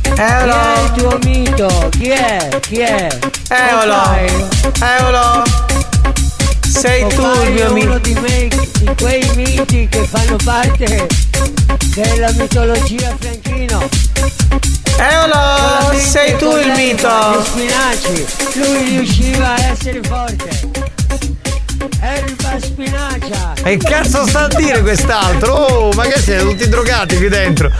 Chi 0.00 0.10
è 0.16 0.82
il 0.82 0.92
tuo 0.96 1.18
mito? 1.24 1.88
Chi 1.90 2.08
è? 2.08 2.48
Chi 2.60 2.76
è? 2.78 3.08
Eolo. 3.50 4.02
Eolo. 4.80 5.71
Sei 6.72 7.06
tu 7.08 7.22
il 7.22 7.52
mio 7.52 7.70
uno 7.70 7.92
amico. 7.92 7.98
di, 7.98 8.14
me- 8.14 8.48
di 8.48 8.94
quei 8.98 9.30
miti 9.34 9.86
che 9.88 10.04
fanno 10.04 10.36
parte 10.42 11.06
della 11.94 12.32
mitologia 12.32 13.14
franchino. 13.20 13.88
Eolo, 14.96 15.98
sei 15.98 16.36
tu 16.38 16.56
il 16.56 16.72
mito. 16.74 17.44
Spinaci. 17.44 18.26
Lui 18.54 18.88
riusciva 18.88 19.54
a 19.54 19.60
essere 19.70 20.00
forte. 20.02 20.70
Erba 22.00 22.58
spinacia. 22.60 23.52
E 23.62 23.76
cazzo 23.76 24.26
sta 24.26 24.44
a 24.44 24.48
dire 24.48 24.80
quest'altro? 24.80 25.52
Oh, 25.54 25.92
ma 25.92 26.04
che 26.04 26.20
siete 26.20 26.42
tutti 26.42 26.68
drogati 26.68 27.16
qui 27.16 27.28
dentro? 27.28 27.70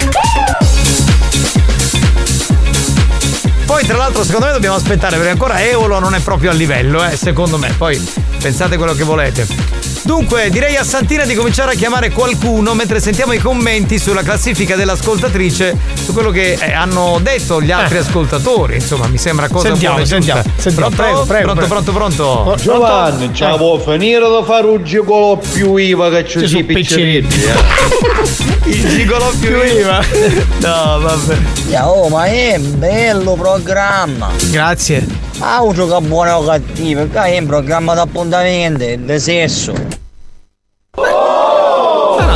Poi 3.64 3.86
tra 3.86 3.97
l'altro 3.97 4.22
secondo 4.22 4.47
me 4.47 4.53
dobbiamo 4.53 4.76
aspettare 4.76 5.16
perché 5.16 5.30
ancora 5.30 5.62
Eolo 5.62 5.99
non 5.99 6.14
è 6.14 6.20
proprio 6.20 6.51
a 6.51 6.53
livello, 6.53 7.03
eh, 7.03 7.16
secondo 7.16 7.57
me. 7.57 7.72
Poi 7.78 7.99
pensate 8.43 8.76
quello 8.76 8.95
che 8.95 9.05
volete. 9.05 9.91
Dunque, 10.05 10.50
direi 10.50 10.76
a 10.76 10.82
Santina 10.84 11.24
di 11.24 11.34
cominciare 11.34 11.72
a 11.72 11.74
chiamare 11.74 12.11
qualcuno 12.11 12.74
mentre 12.74 12.98
sentiamo 13.00 13.32
i 13.32 13.38
commenti 13.38 13.98
sulla 14.00 14.22
classifica 14.22 14.74
dell'ascoltatrice 14.74 15.76
su 15.94 16.12
quello 16.12 16.30
che 16.30 16.55
eh, 16.59 16.72
hanno 16.72 17.20
detto 17.22 17.62
gli 17.62 17.70
altri 17.70 17.98
ascoltatori. 17.98 18.74
Insomma, 18.74 19.07
mi 19.07 19.18
sembra 19.18 19.48
cosa 19.48 19.68
Sentiamo, 19.68 19.94
buona 19.96 20.09
sentiamo, 20.09 20.42
giusta. 20.42 20.61
sentiamo. 20.61 20.90
Pronto? 20.90 21.24
Prego, 21.24 21.24
prego, 21.24 21.53
pronto, 21.55 21.92
prego. 21.92 21.92
pronto, 21.92 22.32
pronto, 22.32 22.62
Giovanni, 22.62 23.30
ce 23.32 23.44
la 23.44 23.57
può 23.57 23.78
finire 23.78 24.28
da 24.28 24.42
fare 24.44 24.66
un 24.66 24.82
gigolo 24.82 25.40
più 25.53 25.76
IVA 25.76 26.11
che 26.11 26.26
ci 26.26 26.48
si 26.48 26.64
picceretti. 26.64 27.40
Il 28.64 28.88
gigolo 28.88 29.32
più 29.40 29.57
IVA. 29.62 30.00
No, 30.62 31.00
vabbè. 31.00 31.36
oh, 31.84 32.09
ma 32.09 32.24
è 32.26 32.55
un 32.57 32.78
bello 32.78 33.34
programma. 33.34 34.30
Grazie. 34.50 35.05
Auto 35.38 35.88
che 35.88 36.07
buono 36.07 36.34
o 36.36 36.44
cattivo, 36.44 37.09
che 37.09 37.20
è 37.20 37.38
un 37.38 37.46
programma 37.46 37.94
d'appuntamento, 37.94 38.84
di 38.96 39.18
sesso. 39.18 39.91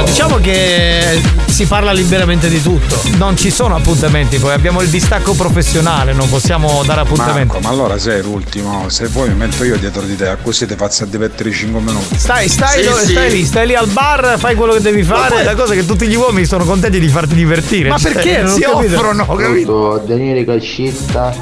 Diciamo 0.06 0.36
che 0.38 1.20
si 1.46 1.66
parla 1.66 1.92
liberamente 1.92 2.48
di 2.48 2.62
tutto. 2.62 3.00
Non 3.16 3.36
ci 3.36 3.50
sono 3.50 3.74
appuntamenti, 3.76 4.38
poi 4.38 4.52
abbiamo 4.52 4.80
il 4.80 4.88
distacco 4.88 5.34
professionale, 5.34 6.12
non 6.14 6.28
possiamo 6.28 6.82
dare 6.86 7.00
appuntamenti. 7.02 7.52
Marco, 7.54 7.60
ma 7.60 7.68
allora 7.68 7.98
sei 7.98 8.22
l'ultimo, 8.22 8.88
se 8.88 9.06
vuoi 9.08 9.28
mi 9.28 9.34
metto 9.34 9.62
io 9.64 9.76
dietro 9.76 10.02
di 10.02 10.16
te, 10.16 10.36
così 10.42 10.66
ti 10.66 10.74
faccio 10.74 11.04
divertere 11.04 11.50
5 11.50 11.80
minuti. 11.80 12.16
Stai, 12.18 12.48
stai, 12.48 12.82
Sì, 12.82 12.88
dove- 12.88 13.04
sì. 13.04 13.10
stai 13.12 13.30
lì, 13.30 13.44
stai 13.44 13.66
lì 13.66 13.74
al 13.74 13.88
bar, 13.88 14.36
fai 14.38 14.54
quello 14.54 14.72
che 14.72 14.80
devi 14.80 15.02
fare. 15.02 15.34
poi 15.34 15.44
la 15.44 15.54
cosa 15.54 15.74
è 15.74 15.76
che 15.76 15.84
tutti 15.84 16.06
gli 16.06 16.14
uomini 16.16 16.46
sono 16.46 16.64
contenti 16.64 16.98
di 16.98 17.08
farti 17.08 17.34
divertire. 17.34 17.88
Ma 17.90 17.98
cioè, 17.98 18.12
perché? 18.12 18.38
Non 18.42 18.52
ho 18.52 18.54
si 18.54 18.60
capito. 18.60 18.94
offrono, 18.94 19.26
capito? 19.36 20.02
Daniele 20.06 20.44
Cascitta, 20.44 21.34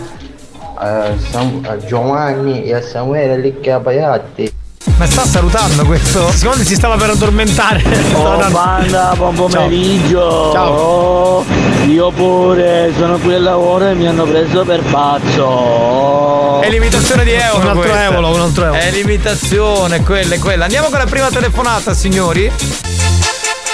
a, 0.77 1.13
Sam- 1.31 1.61
a 1.67 1.77
Giovanni 1.85 2.65
e 2.65 2.75
a 2.75 2.83
Samuele 2.83 3.39
Licchiapaiatti. 3.39 4.54
Ma 4.97 5.07
sta 5.07 5.27
salutando 5.27 5.85
questo? 5.85 6.31
Secondo 6.31 6.59
me 6.59 6.65
si 6.65 6.77
stava 6.77 6.97
per 6.97 7.11
addormentare. 7.11 7.83
Oh, 8.13 8.49
banda, 8.49 9.13
buon 9.17 9.35
pomeriggio. 9.35 10.53
Ciao. 10.53 11.45
Io 11.87 12.11
pure 12.13 12.93
sono 12.97 13.19
qui 13.19 13.35
al 13.35 13.43
lavoro 13.43 13.89
e 13.89 13.95
mi 13.95 14.07
hanno 14.07 14.25
preso 14.25 14.65
per 14.65 14.83
pazzo. 14.83 16.61
È 16.61 16.71
l'imitazione 16.71 17.25
di 17.25 17.33
Eolo. 17.33 17.61
Un 17.61 17.67
altro 17.67 17.81
questa. 17.81 18.03
Eolo, 18.05 18.35
un 18.35 18.41
altro 18.41 18.65
Eolo. 18.67 18.77
È 18.77 18.91
l'imitazione, 18.93 20.03
quella 20.03 20.35
è 20.37 20.39
quella. 20.39 20.65
Andiamo 20.65 20.89
con 20.89 20.99
la 20.99 21.07
prima 21.07 21.29
telefonata, 21.29 21.93
signori. 21.93 22.51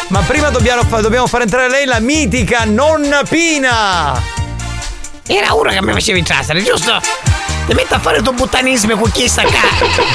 Ma 0.09 0.21
prima 0.21 0.49
dobbiamo, 0.49 0.83
dobbiamo 1.01 1.27
far 1.27 1.43
entrare 1.43 1.69
lei 1.69 1.85
la 1.85 2.01
mitica 2.01 2.65
nonna 2.65 3.23
Pina. 3.29 4.21
Era 5.27 5.53
uno 5.53 5.71
che 5.71 5.83
mi 5.83 5.93
faceva 5.93 6.17
entrare, 6.17 6.63
giusto? 6.63 6.99
Ti 7.71 7.77
metti 7.77 7.95
a 7.95 8.01
fare 8.01 8.17
il 8.17 8.25
tuo 8.25 8.33
buttanismo 8.33 8.97
con 8.99 9.13
chi 9.13 9.29
sta 9.29 9.43
qua? 9.43 9.61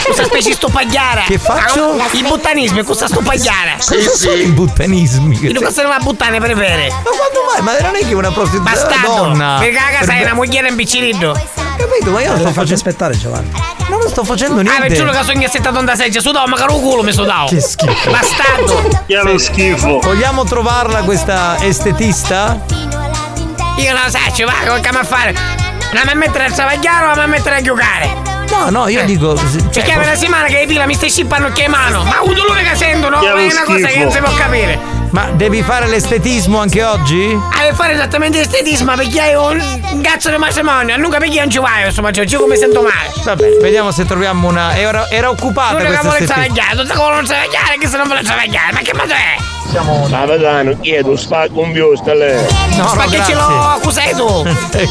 Questa 0.03 0.25
specie 0.25 0.51
sto 0.51 0.67
pagliara. 0.67 1.23
Che 1.25 1.39
faccio? 1.39 1.95
Il 2.11 2.23
buttanismo, 2.23 2.83
questa 2.83 3.07
sto 3.07 3.21
pagliara. 3.21 3.75
Cosa 3.79 4.09
sono 4.13 4.33
i 4.33 4.47
buttanismi? 4.47 5.39
Io 5.39 5.61
questa 5.61 5.81
non 5.83 5.91
la 5.91 5.99
buttane 5.99 6.41
per 6.41 6.53
vere. 6.53 6.89
Ma 6.89 6.95
quando 7.11 7.39
mai? 7.53 7.61
Ma 7.61 7.79
non 7.79 7.95
è 7.95 8.05
che 8.05 8.13
una 8.13 8.29
prostituta 8.29 8.71
Bastardo. 8.71 9.07
donna. 9.07 9.55
Perché 9.61 9.77
a 9.77 9.83
casa 9.83 9.99
Per- 9.99 10.09
hai 10.15 10.23
una 10.23 10.33
mogliera 10.33 10.67
in 10.67 10.75
biciclito. 10.75 11.31
Capito, 11.77 12.11
ma 12.11 12.21
io 12.21 12.27
non 12.31 12.39
sto 12.39 12.49
facendo 12.49 12.73
aspettare 12.73 13.17
Giovanni. 13.17 13.51
Non 13.87 13.99
lo 13.99 14.09
sto 14.09 14.25
facendo 14.25 14.59
Ah, 14.59 14.63
niente. 14.63 14.87
per 14.87 14.97
giuro 14.97 15.11
che 15.11 15.23
sogno 15.23 15.47
assettato 15.47 15.81
da 15.81 15.95
seggia, 15.95 16.19
sudavo, 16.19 16.47
ma 16.47 16.57
caro 16.57 16.73
culo 16.73 17.03
mi 17.03 17.13
sudavo. 17.13 17.47
Che 17.47 17.61
schifo. 17.61 18.11
Bastardo. 18.11 19.03
Che 19.05 19.39
schifo. 19.39 19.99
Vogliamo 19.99 20.43
trovarla 20.43 21.03
questa 21.03 21.55
estetista? 21.61 22.59
Io 23.77 23.93
non 23.93 24.09
so, 24.11 24.17
ci 24.33 24.43
va, 24.43 24.51
che 24.81 24.91
mi 24.91 24.97
a 24.97 25.03
fare? 25.05 25.63
La 25.91 26.01
mi 26.05 26.15
mettere 26.15 26.45
a 26.45 26.51
travagliare 26.51 27.05
o 27.05 27.15
la 27.15 27.25
mi 27.25 27.31
mettere 27.31 27.55
a 27.55 27.61
giocare? 27.61 28.33
No, 28.49 28.69
no, 28.69 28.87
io 28.87 29.03
dico. 29.05 29.35
Cioè, 29.35 29.69
Perché 29.71 29.91
è 29.93 29.95
una 29.95 30.13
settimana 30.13 30.47
che 30.47 30.59
le 30.59 30.65
pila 30.65 30.85
mi 30.85 30.93
stai 30.93 31.09
scippando 31.09 31.49
che 31.51 31.67
mano. 31.67 32.03
Ma 32.03 32.17
ha 32.17 32.19
avuto 32.19 32.43
l'uno 32.43 32.59
che 32.59 32.75
sento, 32.75 33.09
no? 33.09 33.19
Che 33.19 33.27
è 33.27 33.51
una 33.51 33.63
cosa 33.63 33.87
che 33.87 33.99
non 33.99 34.11
si 34.11 34.19
può 34.19 34.33
capire. 34.33 34.79
Ma 35.11 35.29
devi 35.31 35.61
fare 35.61 35.87
l'estetismo 35.87 36.59
anche 36.59 36.83
oggi? 36.83 37.37
Ah, 37.53 37.61
per 37.61 37.75
fare 37.75 37.93
esattamente 37.93 38.37
l'estetismo 38.39 38.93
perché 38.95 39.21
hai 39.21 39.33
un 39.33 39.83
un 39.95 40.01
cazzo 40.01 40.29
di 40.29 40.37
matrimonio, 40.37 40.97
nunca 40.97 41.17
perché 41.17 41.39
non 41.39 41.49
ci 41.49 41.59
vai, 41.59 41.85
insomma, 41.85 42.11
cioè, 42.11 42.25
io 42.25 42.39
come 42.39 42.57
sento 42.57 42.81
male. 42.81 43.11
Vabbè, 43.23 43.57
vediamo 43.61 43.91
se 43.91 44.05
troviamo 44.05 44.47
una. 44.47 44.75
Era, 44.75 45.09
era 45.09 45.29
occupata 45.29 45.77
L'unica 45.77 45.99
che 45.99 46.07
vuole 46.07 46.25
travagliare, 46.25 46.75
tutta 46.75 46.93
come 46.95 47.15
non 47.15 47.25
travagliare, 47.25 47.77
che 47.79 47.87
se 47.87 47.97
non 47.97 48.07
vuole 48.07 48.23
travagliare, 48.23 48.73
ma 48.73 48.79
che 48.79 48.93
modo 48.93 49.13
è? 49.13 49.54
Capitano, 49.71 50.77
chiedo, 50.79 51.15
spacco 51.17 51.61
un 51.61 51.71
biusto 51.71 52.11
a 52.11 52.13
lei. 52.13 52.45
No, 52.77 52.93
ma 52.95 53.05
che 53.05 53.21
ce 53.25 53.33
l'ho? 53.33 53.79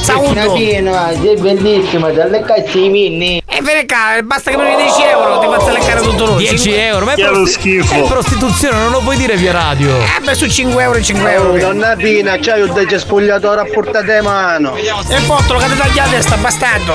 Sauto. 0.02 0.52
Piena, 0.52 1.10
sei 1.20 1.36
bellissima, 1.36 2.10
dalle 2.10 2.42
cazzo 2.42 2.78
i 2.78 2.88
minni. 2.88 3.42
E 3.46 3.62
vieni 3.62 3.86
qua, 3.86 4.20
basta 4.22 4.50
che 4.50 4.56
mi 4.56 4.64
dai 4.64 4.76
10 4.76 5.02
euro, 5.02 5.38
ti 5.38 5.46
faccio 5.46 5.70
leccare 5.70 6.00
tutto 6.02 6.24
lui. 6.26 6.36
10 6.38 6.58
Cinque- 6.58 6.86
euro, 6.86 7.04
ma 7.04 7.12
è, 7.12 7.20
prosti- 7.26 7.76
è 7.78 8.02
prostituzione, 8.02 8.78
non 8.78 8.90
lo 8.90 8.98
puoi 8.98 9.16
dire 9.16 9.36
via 9.36 9.52
radio. 9.52 9.96
Eh 9.96 10.20
beh, 10.22 10.34
su 10.34 10.48
5 10.48 10.82
euro 10.82 11.00
5 11.00 11.32
euro. 11.32 11.52
Oh, 11.52 11.58
donna 11.58 11.94
Pina, 11.96 12.36
c'hai 12.40 12.62
un 12.62 12.72
dece 12.74 12.98
spogliatore 12.98 13.60
a 13.60 13.64
portata 13.72 14.00
di 14.18 14.20
mano. 14.24 14.74
E 14.74 15.20
pottolo 15.26 15.60
che 15.60 15.66
ti 15.66 15.76
taglia 15.76 16.04
la 16.04 16.10
testa, 16.10 16.36
bastardo. 16.36 16.92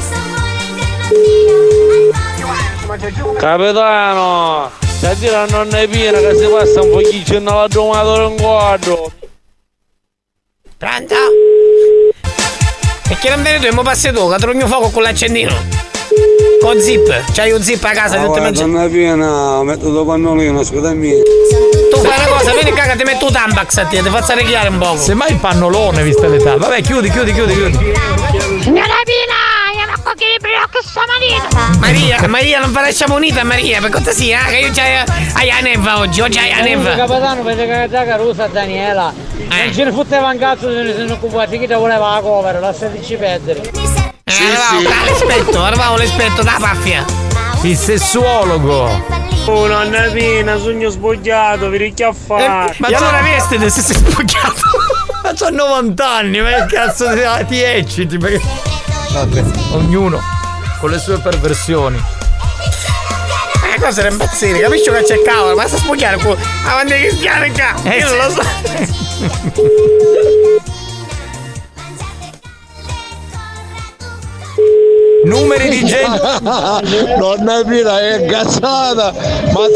Capitano, 3.37 4.69
c'è 5.01 5.09
a 5.09 5.13
dire 5.15 5.35
a 5.35 5.45
nonna 5.45 5.79
Pina 5.87 6.19
che 6.19 6.35
si 6.37 6.45
passa 6.45 6.81
un 6.81 6.91
pochino 6.91 7.39
nella 7.39 7.67
domatore 7.67 8.25
in 8.27 8.39
quadro. 8.39 9.11
Pronto? 10.77 11.15
Perché 13.07 13.29
non 13.29 13.41
vieni 13.41 13.65
tu, 13.65 13.75
mi 13.75 13.81
passi 13.83 14.11
tu, 14.11 14.29
che 14.29 14.53
mio 14.53 14.67
fuoco 14.67 14.89
con 14.91 15.01
l'accendino. 15.01 15.51
Con 16.61 16.79
zip, 16.79 17.31
c'hai 17.33 17.51
un 17.51 17.61
zip 17.63 17.83
a 17.83 17.89
casa, 17.91 18.17
Ah, 18.17 18.19
ti 18.21 18.25
guarda, 18.27 18.41
mangi- 18.43 18.61
donna 18.61 18.87
piena, 18.87 19.63
metto 19.63 19.87
il 19.87 20.05
pannolino, 20.05 20.63
scusami. 20.63 21.11
Tu 21.89 21.97
fai 21.97 22.19
una 22.19 22.37
cosa, 22.37 22.51
vieni 22.53 22.69
qua 22.71 22.83
che 22.83 22.95
ti 22.97 23.03
metto 23.03 23.25
un 23.25 23.31
tampax 23.31 23.77
a 23.77 23.85
te, 23.85 24.03
ti 24.03 24.09
faccio 24.09 24.31
arrecchiare 24.33 24.69
un 24.69 24.77
poco. 24.77 24.97
Semmai 24.97 25.31
il 25.31 25.37
pannolone, 25.39 26.03
vista 26.03 26.27
l'età. 26.27 26.57
Vabbè, 26.57 26.81
chiudi, 26.81 27.09
chiudi, 27.09 27.33
chiudi, 27.33 27.53
chiudi. 27.53 27.77
Signora 28.61 28.93
Pina, 29.03 29.39
non 29.60 29.60
che 30.21 30.37
brocco 30.39 30.79
stamattina. 30.83 31.79
Maria, 31.79 32.27
Maria, 32.27 32.59
non 32.59 32.71
fare 32.71 32.93
monita, 33.07 33.43
Maria, 33.43 33.81
per 33.81 33.89
cortesia, 33.89 34.45
eh, 34.45 34.51
che 34.51 34.57
io 34.67 34.71
c'hai 34.71 35.03
hai 35.33 35.47
la 35.47 35.59
neva 35.61 35.97
oggi, 35.97 36.21
oggi 36.21 36.37
hai 36.37 36.51
Comunque, 36.51 36.91
neva. 36.91 37.07
capitano, 37.07 37.41
vede 37.41 37.65
che 37.65 37.87
già 37.89 38.05
carusa 38.05 38.45
Daniela. 38.45 39.11
Non 39.35 39.73
ce 39.73 39.83
ne 39.83 39.91
fotteva 39.91 40.29
un 40.29 40.37
cazzo 40.37 40.69
se 40.69 40.83
ne 40.83 40.93
sono 40.95 41.13
occupati, 41.13 41.57
chi 41.57 41.65
te 41.65 41.73
voleva 41.73 42.13
la 42.13 42.21
cover, 42.21 42.59
lasciateci 42.59 43.15
perdere. 43.15 43.61
Eh, 43.61 44.31
arrivavo, 44.31 44.83
qua 44.83 45.03
l'espetto, 45.03 45.63
arrivavo 45.63 45.97
l'espetto 45.97 46.43
da 46.43 46.57
paffia. 46.59 47.03
Il 47.63 47.75
sessuologo. 47.75 49.19
Oh, 49.45 49.65
nonna 49.65 50.01
Pina, 50.13 50.57
sogno 50.57 50.89
sbogliato, 50.89 51.67
vi 51.69 51.77
ricchia 51.77 52.09
a 52.09 52.13
fare. 52.13 52.75
Ma 52.77 52.87
allora 52.87 53.21
vestite 53.21 53.71
se 53.71 53.81
sei 53.81 53.95
spocchiato. 53.95 54.61
Ma 55.23 55.33
c'ho 55.33 55.49
90 55.49 56.07
anni, 56.07 56.41
ma 56.41 56.49
che 56.49 56.75
cazzo 56.75 57.11
ti, 57.13 57.45
ti 57.47 57.61
ecciti? 57.61 58.17
Perché... 58.19 58.41
Vabbè, 59.11 59.43
ognuno 59.73 60.19
con 60.79 60.89
le 60.89 60.97
sue 60.97 61.19
perversioni. 61.19 62.01
Eh, 63.73 63.79
cosa 63.79 63.99
era 64.01 64.09
impazzire, 64.09 64.59
capisci 64.59 64.89
che 64.89 65.03
c'è 65.03 65.21
cavolo, 65.21 65.53
basta 65.55 65.77
spocchiare 65.77 66.17
qua. 66.17 66.35
Avanti 66.65 66.93
che 66.93 67.11
stiane 67.11 67.51
qua. 67.51 67.73
Eh, 67.83 67.97
Io 67.97 68.07
sì. 68.07 68.15
non 68.15 68.25
lo 68.25 68.31
so. 68.31 68.41
Numeri 75.23 75.69
di 75.69 75.85
gente. 75.85 77.15
Nonna 77.17 77.63
Pina 77.63 77.99
è 77.99 78.25
cazzata, 78.25 79.13
ma 79.53 79.67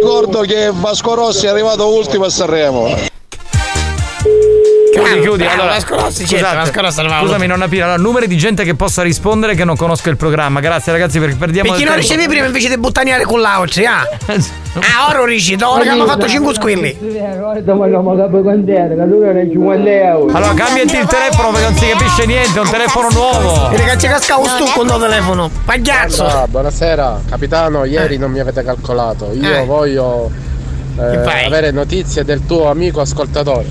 ricordo 0.00 0.40
che 0.40 0.70
Vasco 0.72 1.14
Rossi 1.14 1.46
è 1.46 1.50
arrivato 1.50 1.86
ultimo 1.92 2.24
a 2.24 2.30
Sanremo. 2.30 2.96
Chiudi, 5.04 5.20
chiudi. 5.20 5.42
Eh, 5.44 5.46
Allora, 5.46 5.78
certo. 5.80 7.20
Scusami, 7.20 7.46
nonna 7.46 7.68
Pina. 7.68 7.84
Allora, 7.84 8.00
numeri 8.00 8.26
di 8.26 8.36
gente 8.36 8.64
che 8.64 8.74
possa 8.74 9.02
rispondere 9.02 9.54
che 9.54 9.64
non 9.64 9.76
conosca 9.76 10.10
il 10.10 10.16
programma. 10.16 10.60
Grazie, 10.60 10.92
ragazzi, 10.92 11.18
perché 11.18 11.36
perdiamo 11.36 11.70
Perché 11.70 11.84
non 11.84 11.96
ricevi 11.96 12.26
prima 12.26 12.46
invece 12.46 12.68
di 12.68 12.78
buttaniare 12.78 13.24
con 13.24 13.40
l'auci, 13.40 13.84
ah? 13.84 14.06
Ah, 14.80 15.08
ora 15.08 15.24
rici, 15.24 15.54
ora 15.54 15.82
che 15.82 15.88
abbiamo 15.88 16.06
fatto 16.06 16.28
5 16.28 16.54
squilli. 16.54 16.96
Vogliamo 17.00 18.16
capo 18.16 18.40
quant'era, 18.42 18.86
che 18.88 19.08
tu 19.08 19.20
ne 19.24 19.48
50 19.50 19.90
euro. 19.90 20.36
Allora, 20.36 20.54
cambiati 20.54 20.96
il 20.96 21.06
telefono 21.06 21.50
perché 21.50 21.68
non 21.68 21.76
si 21.76 21.88
capisce 21.88 22.26
niente, 22.26 22.58
è 22.58 22.62
un 22.62 22.70
telefono 22.70 23.08
nuovo. 23.10 23.68
C'è 23.74 24.08
cascato 24.08 24.40
un 24.40 24.46
stucco 24.46 24.82
il 24.82 24.88
tuo 24.88 24.98
telefono. 24.98 25.50
Pagliazzo. 25.64 26.24
Allora, 26.24 26.46
buonasera, 26.46 27.20
capitano, 27.28 27.84
ieri 27.84 28.18
non 28.18 28.30
mi 28.30 28.38
avete 28.38 28.62
calcolato. 28.62 29.32
Io 29.32 29.52
Eh. 29.52 29.64
voglio 29.64 30.30
eh, 30.98 31.44
avere 31.44 31.70
notizie 31.72 32.24
del 32.24 32.46
tuo 32.46 32.70
amico 32.70 33.00
ascoltatore. 33.00 33.66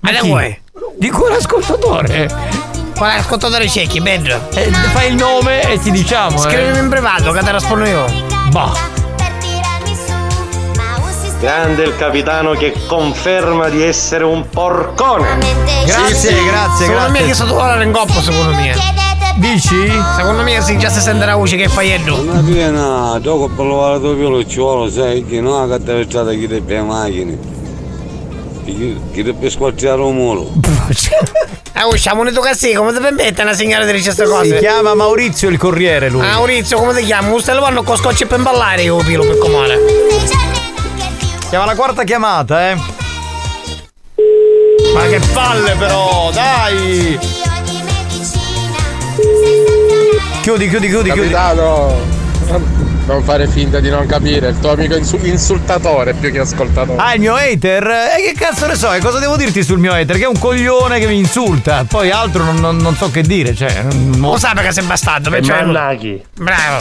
Ma 0.00 0.12
da 0.12 0.20
vuoi? 0.22 0.60
Di 0.96 1.10
quale 1.10 1.36
ascoltatore? 1.36 2.28
Quale 2.96 3.14
ascoltatore 3.14 3.68
ciechi, 3.68 4.00
Benjo? 4.00 4.40
Eh, 4.54 4.70
fai 4.92 5.08
il 5.10 5.14
nome 5.16 5.62
e 5.72 5.78
ti 5.78 5.90
diciamo. 5.90 6.38
Scrivimi 6.38 6.78
eh. 6.78 6.80
in 6.80 6.88
privato 6.88 7.32
che 7.32 7.40
te 7.40 7.52
rispondo 7.52 7.84
io. 7.84 8.04
Bah. 8.50 8.72
Grande 11.40 11.82
il 11.82 11.96
capitano 11.96 12.52
che 12.52 12.72
conferma 12.86 13.68
di 13.68 13.82
essere 13.82 14.22
un 14.22 14.48
porcone. 14.48 15.38
Grazie, 15.84 16.44
grazie, 16.44 16.86
Secondo 16.86 17.10
me 17.10 17.18
grazie. 17.18 17.26
che 17.26 17.34
sotto 17.34 17.56
ora 17.56 17.82
in 17.82 17.90
coppa, 17.90 18.20
secondo 18.20 18.52
me. 18.52 18.74
Dici? 19.36 19.90
Secondo 20.16 20.42
me 20.42 20.60
si 20.60 20.78
già 20.78 20.88
si 20.88 21.00
sente 21.00 21.24
la 21.24 21.34
voce 21.34 21.56
che 21.56 21.68
fai 21.68 21.90
Edo. 21.90 22.14
Donna 22.14 22.40
piena, 22.40 23.18
gioco 23.20 23.48
per 23.48 23.64
lavare 23.66 23.98
tuo 23.98 24.14
pelo 24.14 24.46
ci 24.46 24.58
vuole, 24.58 24.90
sai, 24.90 25.24
che 25.26 25.40
non 25.40 25.60
ha 25.60 25.66
caratterizzata 25.66 26.30
chi 26.30 26.46
te 26.46 26.60
per 26.60 26.82
macchine. 26.82 27.61
Squarciare 29.50 30.00
un 30.02 30.14
muro. 30.14 30.52
Ah, 31.74 31.86
usciamo 31.86 32.20
un 32.22 32.32
così, 32.34 32.72
come 32.74 32.92
ti 32.92 33.00
permette 33.00 33.42
una 33.42 33.54
signora 33.54 33.84
di 33.84 33.92
dire 33.92 34.02
queste 34.02 34.24
Si 34.24 34.30
cose? 34.30 34.58
chiama 34.58 34.94
Maurizio 34.94 35.48
il 35.48 35.58
corriere 35.58 36.10
lui. 36.10 36.20
Ah, 36.22 36.34
Maurizio, 36.34 36.78
come 36.78 36.94
ti 36.94 37.04
chiami? 37.04 37.30
Un 37.32 37.40
stello 37.40 37.60
con 37.82 37.96
scotch 37.96 38.26
per 38.26 38.40
ballare 38.40 38.82
io 38.82 38.96
pilo 38.98 39.24
per 39.24 39.38
comare. 39.38 39.78
Chiama 41.48 41.64
la 41.64 41.74
quarta 41.74 42.04
chiamata, 42.04 42.70
eh. 42.70 42.74
Ma 44.94 45.06
che 45.06 45.20
palle 45.32 45.74
però, 45.78 46.30
dai! 46.32 47.18
Chiudi, 50.42 50.68
chiudi, 50.68 50.88
chiudi, 50.88 51.10
chiudi. 51.12 51.34
Non 53.06 53.22
fare 53.24 53.48
finta 53.48 53.80
di 53.80 53.90
non 53.90 54.06
capire, 54.06 54.50
il 54.50 54.58
tuo 54.60 54.70
amico 54.72 54.94
insu- 54.94 55.24
insultatore 55.26 56.14
più 56.14 56.30
che 56.30 56.38
ascoltatore. 56.38 56.98
Ah, 57.02 57.14
il 57.14 57.20
mio 57.20 57.34
hater? 57.34 57.84
E 58.16 58.22
che 58.22 58.34
cazzo 58.38 58.66
ne 58.66 58.76
so, 58.76 58.90
che 58.90 59.00
cosa 59.00 59.18
devo 59.18 59.36
dirti 59.36 59.62
sul 59.64 59.78
mio 59.78 59.92
hater? 59.92 60.16
Che 60.16 60.22
è 60.22 60.28
un 60.28 60.38
coglione 60.38 61.00
che 61.00 61.06
mi 61.08 61.18
insulta. 61.18 61.84
Poi 61.86 62.10
altro 62.12 62.44
non, 62.44 62.56
non- 62.56 62.76
non 62.76 62.94
so 62.96 63.10
che 63.10 63.22
dire, 63.22 63.54
cioè. 63.56 63.84
Lo 64.16 64.36
sai 64.38 64.54
perché 64.54 64.70
sei 64.72 64.84
bastardo, 64.84 65.30
perciò. 65.30 65.54
Mannaghi. 65.54 66.22
Bravo. 66.36 66.78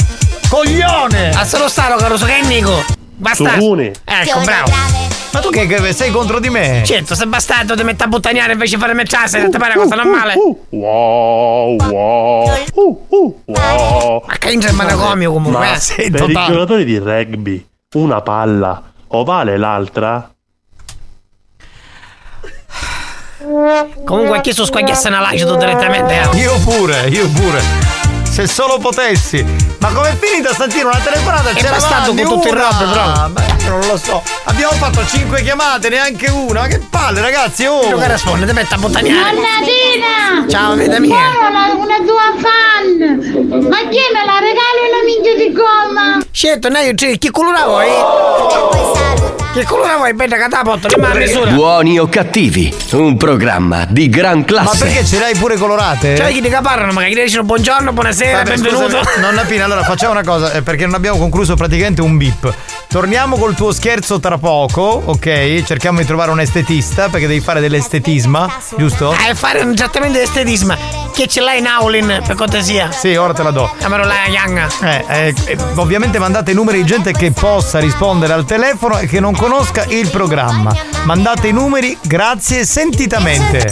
Coglione! 0.47 1.29
A 1.31 1.43
solo 1.43 1.67
stato, 1.67 1.95
Caruso, 1.95 2.25
che 2.25 2.39
è 2.39 2.45
Nico? 2.45 2.83
Bastardo. 3.15 3.75
Ecco, 4.05 4.39
bravo. 4.41 5.20
Ma 5.33 5.39
tu 5.39 5.49
che, 5.49 5.65
che 5.65 5.93
sei 5.93 6.11
contro 6.11 6.39
di 6.39 6.49
me? 6.49 6.81
Certo, 6.85 7.15
se 7.15 7.25
bastardo 7.25 7.75
ti 7.75 7.83
metti 7.83 8.03
a 8.03 8.07
buttaniare 8.07 8.53
invece 8.53 8.75
di 8.75 8.81
fare 8.81 8.93
mecciasse, 8.93 9.49
ti 9.49 9.57
pare 9.57 9.73
una 9.77 9.83
cosa 9.83 9.95
normale? 9.95 10.33
Wow, 10.69 11.75
wow, 11.77 12.49
uh, 12.73 13.05
uh, 13.07 13.41
wow. 13.45 14.23
Ma 14.27 14.37
che 14.37 14.51
in 14.51 14.67
manicomio 14.73 15.31
comunque, 15.31 15.59
Ma 15.59 15.73
eh. 15.75 15.79
sei 15.79 16.09
per 16.09 16.23
i 16.23 16.33
totale. 16.33 16.53
giocatori 16.53 16.83
di 16.83 16.97
rugby, 16.97 17.65
una 17.95 18.21
palla 18.21 18.83
o 19.07 19.23
vale 19.23 19.57
l'altra? 19.57 20.29
Comunque 24.05 24.41
chi 24.41 24.53
su 24.53 24.65
squagliasse 24.65 25.07
una 25.07 25.21
lascio 25.21 25.55
direttamente, 25.55 26.13
eh. 26.13 26.37
Io 26.37 26.59
pure, 26.59 27.07
io 27.07 27.29
pure. 27.29 27.61
Se 28.29 28.47
solo 28.47 28.77
potessi. 28.79 29.60
Ma 29.81 29.91
com'è 29.93 30.15
finita 30.15 30.53
stamattina 30.53 30.89
una 30.89 30.99
telefonata? 30.99 31.49
È 31.49 31.53
C'era 31.55 31.71
bastato 31.71 32.11
avanti 32.11 32.21
con 32.21 32.33
tutto 32.35 32.53
il 32.53 32.61
robe, 32.61 32.85
però. 32.85 33.29
Beh, 33.29 33.67
non 33.67 33.79
lo 33.87 33.97
so. 33.97 34.21
Abbiamo 34.43 34.73
fatto 34.73 35.03
5 35.03 35.41
chiamate, 35.41 35.89
neanche 35.89 36.29
una. 36.29 36.59
Ma 36.61 36.67
che 36.67 36.77
palle, 36.87 37.19
ragazzi, 37.19 37.65
oh! 37.65 37.89
Tu 37.89 37.97
che 37.97 38.11
rispondi, 38.11 38.45
ti 38.45 38.53
metti 38.53 38.73
a 38.75 38.77
buttaniare. 38.77 39.31
Nonnatina! 39.33 40.47
Ciao, 40.47 40.75
vita 40.75 40.99
mia. 40.99 41.15
Sono 41.33 41.47
una, 41.47 41.73
una 41.73 41.97
tua 42.05 42.31
fan! 42.37 43.67
Ma 43.67 43.77
chi 43.89 43.99
me 44.13 44.23
la 44.23 44.37
regali 44.37 44.79
una 44.87 45.03
minchia 45.03 45.35
di 45.35 45.51
gomma? 45.51 46.19
Certo, 46.29 46.69
noi 46.69 46.95
cioè, 46.95 47.17
chi 47.17 47.31
colora 47.31 47.65
vuoi? 47.65 47.89
Che 49.53 49.65
colora 49.65 49.97
vuoi? 49.97 50.13
Bella 50.13 50.37
catapotto, 50.37 50.87
le 50.87 50.97
mani 50.97 51.19
misura. 51.25 51.51
Buoni 51.51 51.99
o 51.99 52.07
cattivi, 52.07 52.73
un 52.93 53.17
programma 53.17 53.85
di 53.89 54.07
gran 54.07 54.39
Ma 54.39 54.45
classe. 54.45 54.85
perché 54.85 55.05
ce 55.05 55.19
le 55.19 55.25
hai 55.25 55.35
pure 55.35 55.57
colorate? 55.57 56.15
Cioè, 56.15 56.31
chi 56.31 56.39
ti 56.41 56.47
caparrano, 56.47 56.93
magari 56.93 57.15
ti 57.15 57.23
dicono 57.23 57.43
buongiorno, 57.43 57.91
buonasera, 57.91 58.37
Vabbè, 58.37 58.49
benvenuto. 58.49 58.83
scusami, 58.85 59.19
Nonna 59.21 59.43
Pina, 59.43 59.65
allora 59.65 59.83
facciamo 59.83 60.13
una 60.13 60.23
cosa, 60.23 60.53
eh, 60.53 60.61
perché 60.61 60.85
non 60.85 60.93
abbiamo 60.95 61.17
concluso 61.17 61.55
praticamente 61.55 62.01
un 62.01 62.15
bip. 62.15 62.53
Torniamo 62.91 63.37
col 63.37 63.55
tuo 63.55 63.71
scherzo 63.71 64.19
tra 64.19 64.37
poco, 64.37 64.81
ok? 65.05 65.63
Cerchiamo 65.63 65.99
di 65.99 66.05
trovare 66.05 66.29
un 66.29 66.41
estetista, 66.41 67.07
perché 67.07 67.25
devi 67.25 67.39
fare 67.39 67.61
dell'estetisma, 67.61 68.53
giusto? 68.77 69.13
Eh, 69.13 69.33
fare 69.33 69.61
un 69.61 69.73
trattamento 69.73 70.17
di 70.17 70.25
estetisma. 70.25 70.77
Che 71.13 71.25
ce 71.27 71.39
l'hai 71.39 71.59
in 71.59 71.67
Aulin, 71.67 72.21
per 72.27 72.35
cortesia? 72.35 72.91
Sì, 72.91 73.15
ora 73.15 73.31
te 73.31 73.43
la 73.43 73.51
do. 73.51 73.73
Amaro 73.81 74.03
la 74.03 74.25
Yang. 74.27 74.67
Eh, 74.81 75.05
eh, 75.07 75.35
eh, 75.45 75.57
ovviamente 75.75 76.19
mandate 76.19 76.51
i 76.51 76.53
numeri 76.53 76.79
di 76.79 76.85
gente 76.85 77.13
che 77.13 77.31
possa 77.31 77.79
rispondere 77.79 78.33
al 78.33 78.43
telefono 78.43 78.97
e 78.97 79.07
che 79.07 79.21
non 79.21 79.33
conosca 79.37 79.85
il 79.87 80.09
programma. 80.09 80.75
Mandate 81.05 81.47
i 81.47 81.53
numeri, 81.53 81.97
grazie 82.01 82.65
sentitamente. 82.65 83.71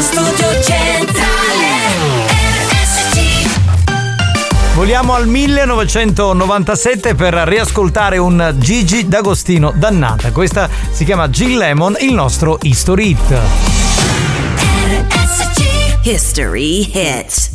Radio 0.00 0.12
Studio 0.12 0.62
Centrale 0.62 1.66
RSC 2.70 3.14
Voliamo 4.74 5.12
al 5.12 5.26
1997 5.26 7.14
per 7.14 7.34
riascoltare 7.34 8.16
un 8.16 8.54
Gigi 8.56 9.06
D'Agostino 9.08 9.74
dannata. 9.76 10.32
Questa 10.32 10.70
si 10.90 11.04
chiama 11.04 11.28
Jill 11.28 11.58
Lemon, 11.58 11.96
il 12.00 12.14
nostro 12.14 12.58
History 12.62 13.10
Hit. 13.10 13.40
History 16.04 16.90
Hit 16.94 17.49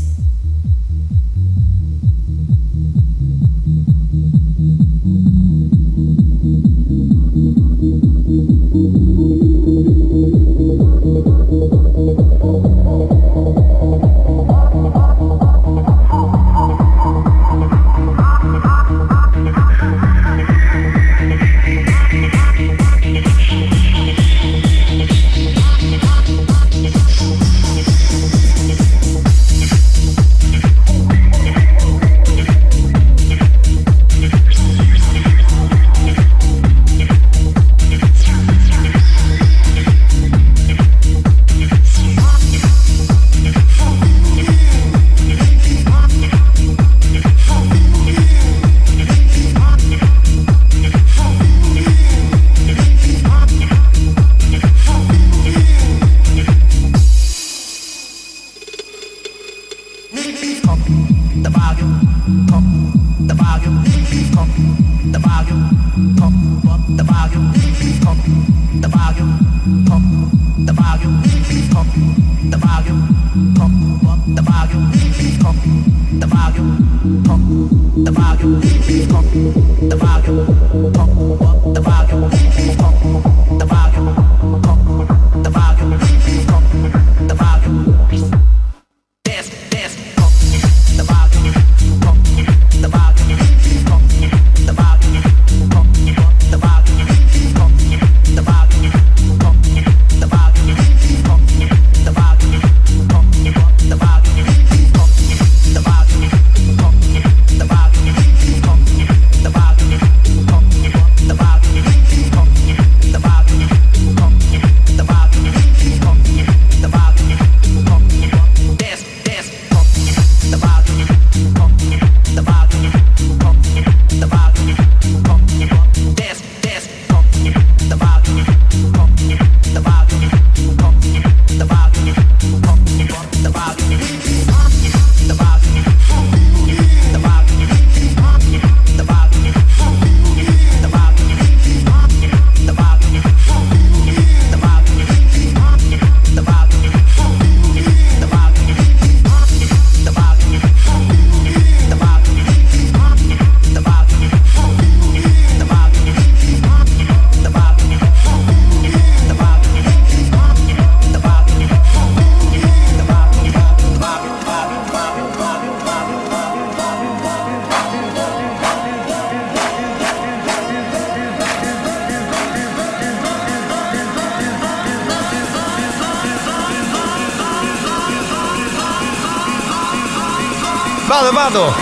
Vado! 181.45 181.75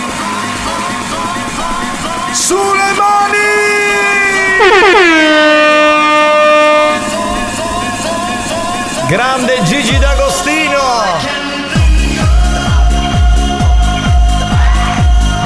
Sulle 2.32 2.92
mani! 2.98 3.38
Grande 9.06 9.62
Gigi 9.62 9.96
D'Agostino! 9.98 10.82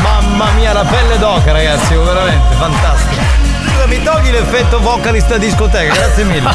Mamma 0.02 0.50
mia, 0.56 0.72
la 0.72 0.82
pelle 0.82 1.16
d'oca, 1.18 1.52
ragazzi, 1.52 1.94
oh, 1.94 2.02
veramente 2.02 2.56
fantastico. 2.56 3.22
Mi 3.86 4.02
togli 4.02 4.32
l'effetto 4.32 4.80
vocalist 4.80 5.30
a 5.30 5.38
discoteca, 5.38 5.94
grazie 5.94 6.24
mille. 6.24 6.50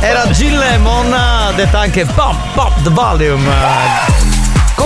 Era 0.00 0.26
Jill 0.26 0.58
Lemon, 0.58 1.54
detta 1.54 1.78
anche 1.78 2.04
Pop 2.04 2.34
Pop 2.52 2.82
the 2.82 2.90
Volume. 2.90 4.25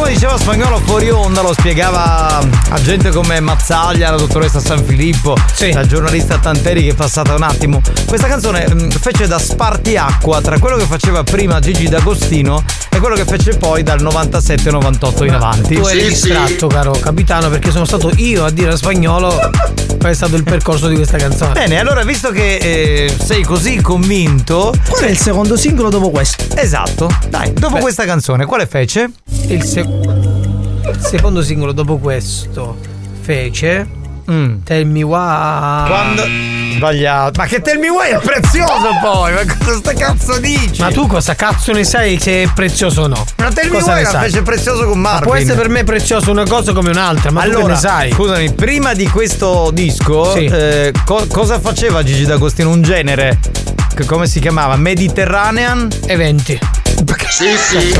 Come 0.01 0.13
diceva 0.13 0.39
Spagnolo 0.39 0.79
fuori 0.79 1.11
onda, 1.11 1.43
lo 1.43 1.53
spiegava 1.53 2.39
a 2.39 2.81
gente 2.81 3.11
come 3.11 3.39
Mazzaglia, 3.39 4.11
la 4.11 4.17
dottoressa 4.17 4.59
San 4.59 4.83
Filippo, 4.83 5.37
la 5.75 5.87
giornalista 5.87 6.39
Tanteri 6.39 6.85
che 6.85 6.93
è 6.93 6.95
passata 6.95 7.35
un 7.35 7.43
attimo. 7.43 7.83
Questa 8.07 8.27
canzone 8.27 8.67
mh, 8.67 8.89
fece 8.93 9.27
da 9.27 9.39
spartiacqua 9.39 10.41
tra 10.41 10.59
quello 10.59 10.77
che 10.77 10.87
faceva 10.87 11.23
prima 11.23 11.61
Gigi 11.61 11.87
D'Agostino 11.87 12.65
e 12.89 12.99
quello 12.99 13.15
che 13.15 13.27
fece 13.27 13.59
poi 13.59 13.83
dal 13.83 14.03
97-98 14.03 15.25
in 15.25 15.35
avanti. 15.35 15.75
Tu 15.75 15.87
eri 15.87 16.09
distratto, 16.09 16.67
caro 16.69 16.93
capitano, 16.93 17.51
perché 17.51 17.71
sono 17.71 17.85
stato 17.85 18.11
io 18.17 18.47
a 18.47 18.51
dire 18.51 18.71
a 18.73 18.77
spagnolo 18.77 19.29
qual 19.99 20.13
è 20.13 20.15
stato 20.15 20.35
il 20.35 20.45
percorso 20.45 20.89
di 20.89 20.95
questa 20.95 21.19
canzone. 21.19 21.53
Bene, 21.53 21.79
allora 21.79 22.03
visto 22.05 22.31
che 22.31 22.57
eh, 22.57 23.15
sei 23.23 23.43
così 23.43 23.83
convinto. 23.83 24.75
Qual 24.89 25.05
è 25.05 25.11
il 25.11 25.19
secondo 25.19 25.59
singolo 25.59 25.91
dopo 25.91 26.09
questo? 26.09 26.43
Esatto. 26.55 27.11
Dai, 27.29 27.53
dopo 27.53 27.75
Beh. 27.75 27.81
questa 27.81 28.07
canzone, 28.07 28.47
quale 28.47 28.67
fece? 28.67 29.11
Il, 29.51 29.63
se- 29.65 29.81
il 29.81 30.99
secondo 31.01 31.43
singolo 31.43 31.73
dopo 31.73 31.99
questo 31.99 32.77
fece 33.23 33.99
Tell 34.63 34.87
me 34.87 35.03
why. 35.03 35.87
Quando. 35.89 36.23
Sbagliato. 36.77 37.41
Ma 37.41 37.47
che 37.47 37.61
tell 37.63 37.81
me 37.81 37.89
why 37.89 38.11
è 38.11 38.19
prezioso 38.21 38.91
poi! 39.03 39.33
Ma 39.33 39.41
cosa 39.59 39.79
sta 39.79 39.93
cazzo 39.93 40.39
dici? 40.39 40.81
Ma 40.81 40.93
tu 40.93 41.09
cosa 41.09 41.35
cazzo 41.35 41.73
ne 41.73 41.83
sai 41.83 42.17
se 42.21 42.45
è 42.45 42.49
prezioso 42.55 43.03
o 43.03 43.07
no? 43.09 43.25
Ma 43.39 43.49
tell 43.51 43.69
me 43.71 43.79
Cosa 43.81 43.95
why 43.95 44.01
era 44.03 44.09
sai? 44.11 44.23
fece 44.31 44.43
prezioso 44.43 44.85
con 44.87 45.01
Ma 45.01 45.11
Marvin. 45.15 45.27
può 45.27 45.35
essere 45.35 45.57
per 45.57 45.69
me 45.69 45.83
prezioso 45.83 46.31
una 46.31 46.45
cosa 46.45 46.73
come 46.73 46.91
un'altra, 46.91 47.33
ma 47.33 47.43
tu 47.43 47.49
che 47.51 47.55
allora, 47.57 47.73
ne 47.75 47.79
sai? 47.81 48.13
scusami, 48.13 48.53
prima 48.53 48.93
di 48.95 49.09
questo 49.09 49.71
disco, 49.73 50.33
Sì. 50.33 50.45
eh, 50.45 50.93
co- 51.05 51.27
cosa 51.29 51.59
faceva 51.59 52.05
Gigi 52.05 52.25
D'Agostino? 52.25 52.71
Un 52.71 52.83
genere. 52.83 53.41
disc, 53.43 54.07
come 54.07 54.29
si 54.29 54.39
chiamava? 54.39 54.77
Mediterranean 54.77 55.89
Eventi. 56.07 56.57
Sì, 57.31 57.57
sì. 57.57 57.99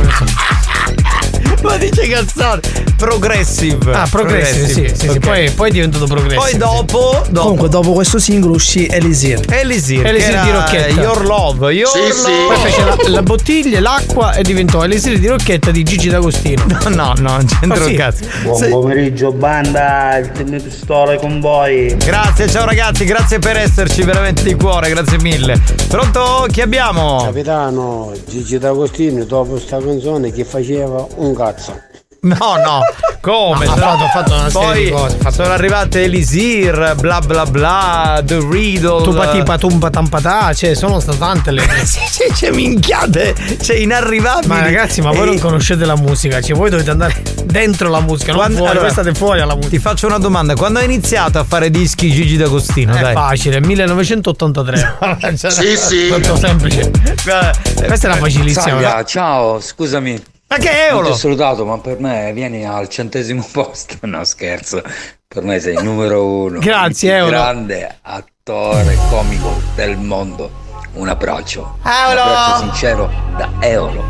Ma 1.63 1.77
dice 1.77 2.09
cazzone. 2.09 2.90
Progressive. 3.01 3.95
Ah, 3.95 4.07
progressive, 4.11 4.67
sì, 4.67 4.89
sì, 4.89 4.95
sì, 4.95 5.09
ok. 5.09 5.19
poi, 5.21 5.51
poi 5.53 5.69
è 5.71 5.73
diventato 5.73 6.05
progressive. 6.05 6.37
Poi 6.39 6.57
dopo, 6.59 7.23
dopo 7.31 7.41
Comunque, 7.41 7.69
dopo 7.71 7.93
questo 7.93 8.19
singolo 8.19 8.53
uscì 8.53 8.87
Elisir. 8.91 9.41
Elisir, 9.49 10.07
Elisir 10.07 10.43
di 10.43 10.51
Rocchetta. 10.51 11.01
Your 11.01 11.25
Love, 11.25 11.73
Your 11.73 11.91
Poi 11.91 12.57
fece 12.59 12.85
la, 12.85 12.97
la 13.07 13.23
bottiglia, 13.23 13.81
l'acqua 13.81 14.35
e 14.35 14.43
diventò 14.43 14.85
Elisir 14.85 15.19
di 15.19 15.29
Rocchetta 15.29 15.71
di 15.71 15.83
Gigi 15.83 16.11
D'Agostino. 16.11 16.67
No, 16.67 16.79
no, 16.95 17.15
no, 17.17 17.31
non 17.37 17.47
c'entra 17.47 17.69
Ma 17.69 17.77
sì. 17.77 17.91
un 17.91 17.97
cazzo. 17.97 18.25
Buon 18.43 18.69
pomeriggio 18.69 19.33
banda, 19.33 20.19
il 20.19 20.31
team 20.33 20.61
pistola 20.61 21.17
con 21.17 21.41
voi. 21.41 21.97
Grazie, 21.97 22.51
ciao 22.51 22.67
ragazzi, 22.67 23.07
grazie 23.07 23.39
per 23.39 23.57
esserci 23.57 24.03
veramente 24.03 24.43
di 24.43 24.55
cuore, 24.55 24.91
grazie 24.91 25.19
mille. 25.21 25.59
Pronto? 25.89 26.47
Chi 26.51 26.61
abbiamo? 26.61 27.23
Capitano, 27.25 28.13
Gigi 28.29 28.59
D'Agostino 28.59 29.25
dopo 29.25 29.59
sta 29.59 29.79
canzone 29.79 30.31
che 30.31 30.45
faceva 30.45 31.07
un 31.17 31.35
cazzo. 31.35 31.89
No, 32.23 32.37
no, 32.63 32.81
come? 33.23 33.65
No, 33.65 33.73
ha 33.73 33.77
fatto- 33.77 34.05
ha 34.05 34.09
fatto 34.09 34.33
una 34.35 34.51
serie 34.51 34.67
Poi 34.67 34.85
di 34.85 34.91
cose, 34.91 35.17
fatto- 35.19 35.35
sono 35.43 35.53
arrivate 35.55 36.03
Elisir, 36.05 36.95
bla 36.99 37.21
bla 37.21 37.47
bla, 37.47 38.21
The 38.23 38.39
Riddle. 38.47 39.03
Tu 39.03 39.15
patipa 39.15 39.57
tumpa 39.57 39.89
tampatà, 39.89 40.53
cioè 40.53 40.75
sono 40.75 41.01
state 41.01 41.17
tante 41.19 41.51
le. 41.51 41.63
sì, 41.85 42.01
sì, 42.09 42.31
c'è 42.33 42.51
minchiate, 42.51 43.35
c'è 43.61 43.75
inarrivabili. 43.75 44.49
Ma 44.49 44.61
ragazzi, 44.63 45.01
ma 45.01 45.13
voi 45.13 45.27
non 45.27 45.39
conoscete 45.39 45.85
la 45.87 45.97
musica, 45.97 46.41
cioè 46.43 46.57
voi 46.57 46.69
dovete 46.69 46.91
andare 46.91 47.23
dentro 47.45 47.89
la 47.89 48.01
musica, 48.01 48.33
non 48.33 48.37
Quando- 48.41 48.57
fuori, 48.59 48.71
allora, 48.73 48.85
voi 48.87 48.95
state 49.03 49.15
fuori 49.15 49.41
alla 49.41 49.55
musica. 49.55 49.71
Ti 49.77 49.79
faccio 49.79 50.07
una 50.07 50.19
domanda, 50.19 50.55
quando 50.55 50.79
hai 50.81 50.85
iniziato 50.85 51.39
a 51.39 51.45
fare 51.45 51.71
dischi 51.71 52.11
Gigi 52.13 52.37
D'Agostino? 52.37 52.95
È 52.95 53.01
dai. 53.01 53.15
facile, 53.15 53.61
1983. 53.61 54.99
Sì, 55.51 55.77
sì. 55.77 56.09
Molto 56.11 56.37
semplice. 56.37 56.91
Questa 56.91 58.07
era 58.09 58.17
facilissima. 58.17 58.63
Salvia, 58.65 59.05
ciao, 59.05 59.61
scusami. 59.61 60.23
Ma 60.51 60.57
che 60.57 60.71
Non 60.91 60.97
euro? 60.97 61.07
ti 61.07 61.13
ho 61.13 61.17
salutato, 61.17 61.65
ma 61.65 61.79
per 61.79 62.01
me 62.01 62.33
vieni 62.33 62.67
al 62.67 62.89
centesimo 62.89 63.47
posto. 63.53 63.95
No, 64.07 64.25
scherzo. 64.25 64.83
Per 65.29 65.45
me 65.45 65.61
sei 65.61 65.75
il 65.75 65.85
numero 65.85 66.27
uno. 66.27 66.59
Grazie, 66.59 67.11
il 67.11 67.25
più 67.25 67.25
Euro. 67.27 67.43
grande 67.43 67.99
attore 68.03 68.99
comico 69.09 69.61
del 69.77 69.97
mondo. 69.97 70.51
Un 70.95 71.09
abbraccio. 71.09 71.77
Euro. 71.85 72.23
Un 72.23 72.29
abbraccio 72.29 72.59
sincero 72.63 73.11
da 73.37 73.49
Euro. 73.61 74.05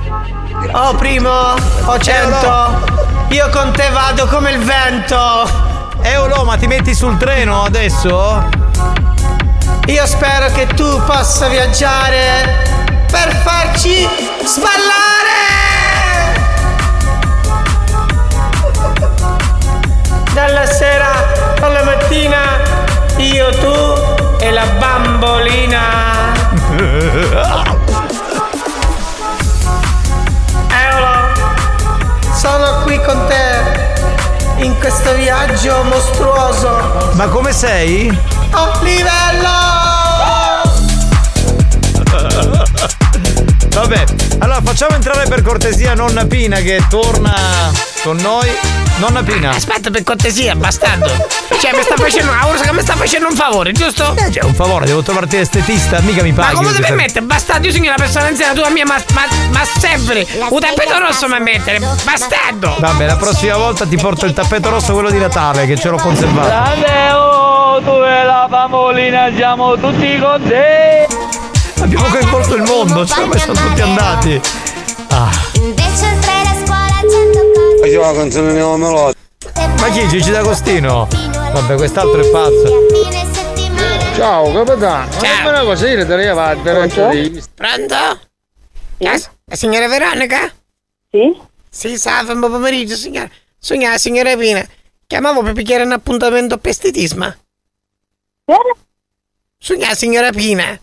Oh 0.73 0.95
primo, 0.95 1.29
oh 1.31 1.99
cento, 1.99 2.85
io 3.29 3.49
con 3.51 3.71
te 3.73 3.89
vado 3.91 4.27
come 4.27 4.51
il 4.53 4.59
vento. 4.61 5.69
Eolo, 6.03 6.45
ma 6.45 6.57
ti 6.57 6.67
metti 6.67 6.95
sul 6.95 7.19
treno 7.19 7.65
adesso? 7.65 8.49
Io 9.87 10.07
spero 10.07 10.51
che 10.53 10.67
tu 10.69 11.03
possa 11.05 11.49
viaggiare 11.49 12.65
per 13.11 13.35
farci 13.45 14.09
sballare. 14.45 15.70
Dalla 20.33 20.65
sera 20.65 21.11
alla 21.61 21.83
mattina, 21.83 22.61
io, 23.17 23.51
tu 23.51 24.37
e 24.39 24.51
la 24.51 24.65
bambolina. 24.79 26.33
Eolo, 30.69 31.33
sono 32.33 32.83
qui 32.83 33.01
con 33.03 33.27
te 33.27 34.63
in 34.63 34.79
questo 34.79 35.15
viaggio 35.15 35.83
mostruoso. 35.85 37.11
Ma 37.13 37.27
come 37.27 37.53
sei? 37.53 38.17
Oh, 38.53 38.71
livello! 38.83 39.69
Vabbè, 43.73 44.05
allora 44.39 44.61
facciamo 44.63 44.95
entrare 44.95 45.27
per 45.29 45.43
cortesia 45.43 45.95
nonna 45.95 46.27
Pina 46.27 46.57
che 46.59 46.83
torna 46.89 47.35
con 48.03 48.17
noi. 48.17 48.49
Nonna 48.97 49.23
Pina. 49.23 49.51
Aspetta 49.51 49.91
per 49.91 50.03
cortesia, 50.03 50.55
bastardo. 50.55 51.07
Cioè, 51.59 51.75
mi 51.75 51.83
sta 51.83 51.95
facendo 51.97 52.33
una 52.33 52.43
cosa 52.43 52.65
che 52.65 52.73
mi 52.73 52.83
sta 52.83 52.95
facendo 52.97 53.29
un 53.29 53.35
favore, 53.35 53.73
giusto? 53.73 54.15
Eh, 54.17 54.31
cioè, 54.31 54.45
un 54.45 54.55
favore, 54.55 54.85
devo 54.85 55.03
trovarti 55.03 55.37
l'estetista, 55.39 56.01
mica 56.01 56.23
mi 56.23 56.33
Ma 56.33 56.43
paghi. 56.45 56.55
come 56.57 56.73
ti 56.73 56.81
permette? 56.83 57.23
Bastardo, 57.23 57.67
io 57.67 57.73
sono 57.73 57.85
una 57.85 57.95
persona 57.95 58.27
anziana, 58.27 58.53
tu 58.53 58.61
a 58.61 58.69
mia, 58.69 58.85
ma, 58.85 58.97
ma, 59.15 59.23
ma 59.53 59.65
sempre. 59.65 60.27
Un 60.51 60.61
tappeto 60.61 60.99
rosso 60.99 61.29
mi 61.29 61.41
mettere, 61.41 61.79
bastardo. 61.79 62.77
Vabbè, 62.79 63.07
la 63.07 63.17
prossima 63.17 63.57
volta 63.57 63.87
ti 63.87 63.97
porto 63.97 64.27
il 64.27 64.35
tappeto 64.35 64.69
rosso, 64.69 64.93
quello 64.93 65.11
di 65.11 65.19
Natale, 65.19 65.67
che 65.67 65.79
ce 65.79 65.89
l'ho 65.89 65.97
conservato. 65.97 66.49
Grande, 66.49 67.13
oh, 67.13 67.81
tu 67.83 68.03
e 68.03 68.25
la 68.25 68.47
bambolina 68.51 69.31
siamo 69.35 69.77
tutti 69.79 70.19
con 70.19 70.43
te. 70.47 71.07
Abbiamo 71.81 72.09
coinvolto 72.09 72.55
il 72.55 72.63
mondo, 72.63 73.07
cioè, 73.07 73.25
ma 73.25 73.37
sono 73.39 73.53
tutti 73.55 73.81
andati. 73.81 74.41
Ah. 75.09 75.31
Invece 75.55 76.07
oltre 76.07 76.33
la 76.45 76.55
scuola 76.65 77.01
cento 77.09 77.39
cose 77.55 77.79
Faceva 77.81 78.13
la 78.13 78.19
canzone 78.19 78.53
Neo 78.53 78.77
Melodi. 78.77 79.17
Ma 79.79 79.89
chi? 79.91 80.07
Gigi 80.09 80.31
D'Agostino? 80.31 81.09
Vabbè, 81.11 81.75
quest'altro 81.77 82.21
è 82.21 82.31
pazzo. 82.31 82.87
Ciao 84.15 84.53
capitano, 84.53 85.09
ma 85.23 85.49
una 85.49 85.63
cosa 85.63 85.89
io 85.89 86.07
te 86.07 86.17
la 86.17 86.35
va 86.35 86.55
Pronto? 87.55 88.21
La, 88.99 89.19
la 89.45 89.57
signora 89.57 89.89
Veronica? 89.89 90.53
Sì? 91.11 91.41
Sì, 91.71 91.97
salve, 91.97 92.35
buon 92.35 92.51
pomeriggio, 92.51 92.95
signora. 92.97 93.31
Sono 93.59 93.89
la 93.89 93.97
signora 93.97 94.37
Pina. 94.37 94.67
Chiamavo 95.07 95.43
per 95.43 95.55
picchiare 95.55 95.85
un 95.85 95.93
appuntamento 95.93 96.59
per 96.59 96.73
estetisma. 96.73 97.35
Sono 99.59 99.81
la 99.81 99.95
signora 99.95 100.31
Pina. 100.31 100.79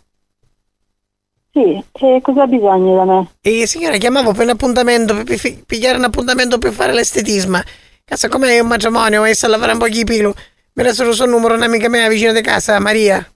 Sì, 1.57 1.83
e 2.05 2.21
cosa 2.21 2.43
ha 2.43 2.45
bisogno 2.47 2.95
da 2.95 3.03
me? 3.03 3.31
E 3.41 3.65
signora, 3.65 3.97
chiamavo 3.97 4.31
per 4.31 4.43
un 4.43 4.51
appuntamento, 4.51 5.15
per 5.15 5.39
pi- 5.39 5.63
pigliare 5.65 5.97
un 5.97 6.03
appuntamento 6.03 6.59
per 6.59 6.71
fare 6.71 6.93
l'estetisma. 6.93 7.63
Cazzo, 8.05 8.27
come 8.27 8.49
è 8.51 8.59
un 8.59 8.67
matrimonio, 8.67 9.25
e 9.25 9.31
a 9.31 9.47
lavorare 9.47 9.73
un 9.73 9.79
po' 9.79 9.89
di 9.89 10.03
pilo. 10.03 10.35
Mi 10.73 10.83
ha 10.83 10.85
dato 10.85 11.03
il 11.03 11.15
suo 11.15 11.25
numero 11.25 11.55
un'amica 11.55 11.89
mia 11.89 12.07
vicino 12.07 12.31
di 12.31 12.41
casa, 12.41 12.79
Maria. 12.79 13.27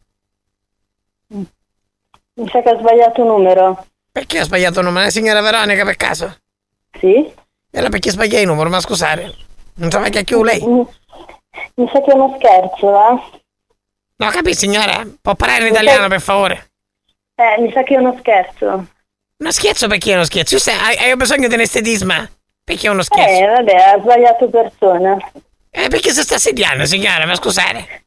Mi 1.30 2.48
sa 2.48 2.62
che 2.62 2.70
ha 2.70 2.78
sbagliato 2.78 3.24
numero. 3.24 3.88
Perché 4.12 4.42
ho 4.42 4.44
sbagliato 4.44 4.80
il 4.82 4.86
numero? 4.86 5.06
La 5.06 5.12
signora 5.12 5.42
Veronica, 5.42 5.84
per 5.84 5.96
caso? 5.96 6.38
Sì? 7.00 7.16
E 7.16 7.34
allora 7.74 7.90
perché 7.90 8.12
sbagliai 8.12 8.42
il 8.42 8.48
numero? 8.48 8.70
Ma 8.70 8.80
scusate, 8.80 9.36
non 9.76 9.90
so 9.90 10.00
che 10.00 10.24
più 10.24 10.44
lei. 10.44 10.62
Mi 10.62 11.90
sa 11.92 12.02
che 12.02 12.12
è 12.12 12.14
uno 12.14 12.36
scherzo, 12.38 12.88
va? 12.88 13.30
No, 14.18 14.30
capi 14.30 14.54
signora? 14.54 15.04
Può 15.20 15.34
parlare 15.34 15.66
in 15.66 15.74
italiano, 15.74 16.08
per 16.08 16.22
favore? 16.22 16.71
Eh, 17.42 17.62
mi 17.62 17.72
sa 17.72 17.82
che 17.84 17.96
è 17.96 17.98
uno 17.98 18.16
scherzo. 18.20 18.86
Uno 19.38 19.52
scherzo 19.52 19.88
perché 19.88 20.12
è 20.12 20.16
uno 20.16 20.24
scherzo? 20.26 20.60
Sai, 20.60 20.76
hai, 20.78 21.10
hai 21.10 21.16
bisogno 21.16 21.48
di 21.48 21.54
un 21.56 21.62
estetisma? 21.62 22.30
Perché 22.64 22.88
è 22.88 22.90
uno 22.92 23.02
scherzo? 23.02 23.44
Eh, 23.44 23.48
vabbè, 23.48 23.74
ha 23.76 24.00
sbagliato 24.00 24.50
persona. 24.50 25.18
Eh, 25.72 25.88
perché 25.88 26.12
si 26.12 26.22
sta 26.22 26.38
sediando, 26.38 26.86
signora? 26.86 27.26
Ma 27.26 27.34
scusate. 27.36 28.04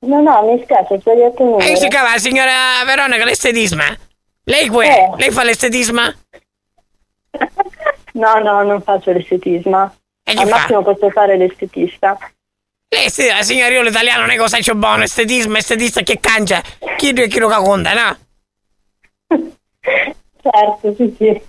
No, 0.00 0.20
no, 0.20 0.42
mi 0.44 0.62
spiace, 0.62 0.94
ha 0.94 0.98
sbagliato 1.00 1.42
E 1.42 1.44
numero. 1.44 1.68
io 1.70 1.76
si 1.76 1.88
chiama 1.88 2.12
la 2.12 2.18
signora 2.18 2.52
Veronica 2.84 3.24
l'estetisma? 3.24 3.84
Lei 4.44 4.68
qui? 4.68 4.86
Eh. 4.86 5.10
Lei 5.16 5.30
fa 5.30 5.42
l'estetisma? 5.42 6.14
No, 8.16 8.38
no, 8.38 8.62
non 8.62 8.80
faccio 8.80 9.12
l'estetisma. 9.12 9.94
chi 10.22 10.38
Al 10.38 10.48
fa? 10.48 10.56
massimo 10.56 10.82
posso 10.82 11.10
fare 11.10 11.36
l'estetista. 11.36 12.16
Lei, 12.88 13.10
la 13.28 13.42
signora 13.42 13.74
io 13.74 13.82
l'italiano 13.82 14.20
non 14.22 14.30
è 14.30 14.36
cosa 14.36 14.56
c'è 14.56 14.72
buono, 14.72 15.02
estetismo, 15.02 15.58
estetista 15.58 16.00
che 16.00 16.18
cangia. 16.18 16.62
Chi 16.96 17.10
e 17.10 17.28
chi 17.28 17.38
lo 17.38 17.48
conta, 17.62 17.92
no? 17.92 18.16
Certo, 19.28 20.94
sì, 20.96 21.14
sì. 21.16 21.42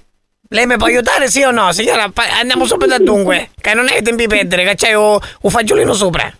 Lei 0.49 0.65
mi 0.65 0.77
può 0.77 0.87
aiutare, 0.87 1.27
sì 1.27 1.43
o 1.43 1.51
no? 1.51 1.71
Signora, 1.71 2.11
andiamo 2.39 2.65
subito 2.65 2.93
a 2.93 2.99
dunque, 2.99 3.49
che 3.59 3.73
non 3.73 3.89
è 3.89 4.01
tempi 4.01 4.27
perdere, 4.27 4.63
che 4.63 4.75
c'è 4.75 4.95
un 4.95 5.19
fagiolino 5.41 5.93
sopra. 5.93 6.31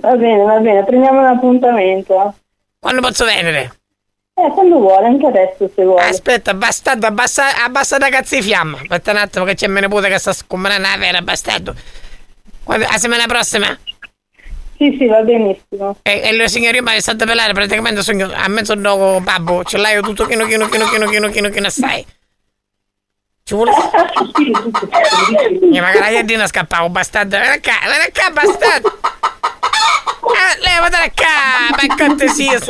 Va 0.00 0.14
bene, 0.16 0.42
va 0.44 0.58
bene, 0.58 0.84
prendiamo 0.84 1.20
un 1.20 1.26
appuntamento. 1.26 2.34
Quando 2.78 3.00
posso 3.00 3.24
venire? 3.24 3.72
Eh, 4.34 4.50
quando 4.52 4.78
vuole, 4.78 5.06
anche 5.06 5.26
adesso 5.26 5.68
se 5.74 5.84
vuole. 5.84 6.02
Aspetta, 6.02 6.54
bastardo, 6.54 7.06
abbassa, 7.06 7.64
abbassa 7.64 7.96
da 7.98 8.08
cazzo 8.08 8.36
di 8.36 8.42
fiamma. 8.42 8.76
Aspetta 8.76 9.10
un 9.10 9.16
attimo 9.16 9.44
che 9.44 9.54
c'è 9.54 9.66
mia 9.66 9.80
nipote 9.80 10.08
che 10.08 10.18
sta 10.18 10.32
scombrando 10.32 10.86
la 10.86 10.96
vera, 10.96 11.22
bastardo. 11.22 11.74
Quando, 12.62 12.84
la 12.84 12.92
settimana 12.92 13.26
prossima? 13.26 13.78
Sì, 14.78 14.96
sì, 14.96 15.06
va 15.06 15.22
benissimo. 15.22 15.96
E, 16.02 16.20
e 16.22 16.36
la 16.36 16.46
signoria 16.46 16.80
mi 16.82 16.92
è 16.92 17.00
stata 17.00 17.24
pelare 17.26 17.52
praticamente 17.52 18.02
sono 18.02 18.30
a 18.32 18.46
mezzo 18.46 18.76
dopo 18.76 19.20
babbo, 19.20 19.64
ce 19.64 19.76
l'hai 19.76 20.00
tutto 20.00 20.24
chino 20.26 20.46
chino 20.46 20.68
chino 20.68 20.86
chino 20.86 21.06
chino 21.08 21.28
chino 21.28 21.48
chino 21.50 21.68
stai. 21.68 22.06
Ci 23.42 23.54
vuole? 23.54 23.72
E 25.72 25.80
magari 25.80 25.98
la 25.98 26.08
iadina 26.10 26.46
scappavo, 26.46 26.90
bastardo. 26.90 27.38
Vieni 27.38 27.60
qua, 27.60 27.72
vieni 27.82 28.12
qua, 28.12 28.30
bastardo. 28.30 28.98
Eh, 30.28 30.60
levatela 30.60 31.10
qua, 31.14 31.76
per 31.76 32.06
cortesia. 32.06 32.60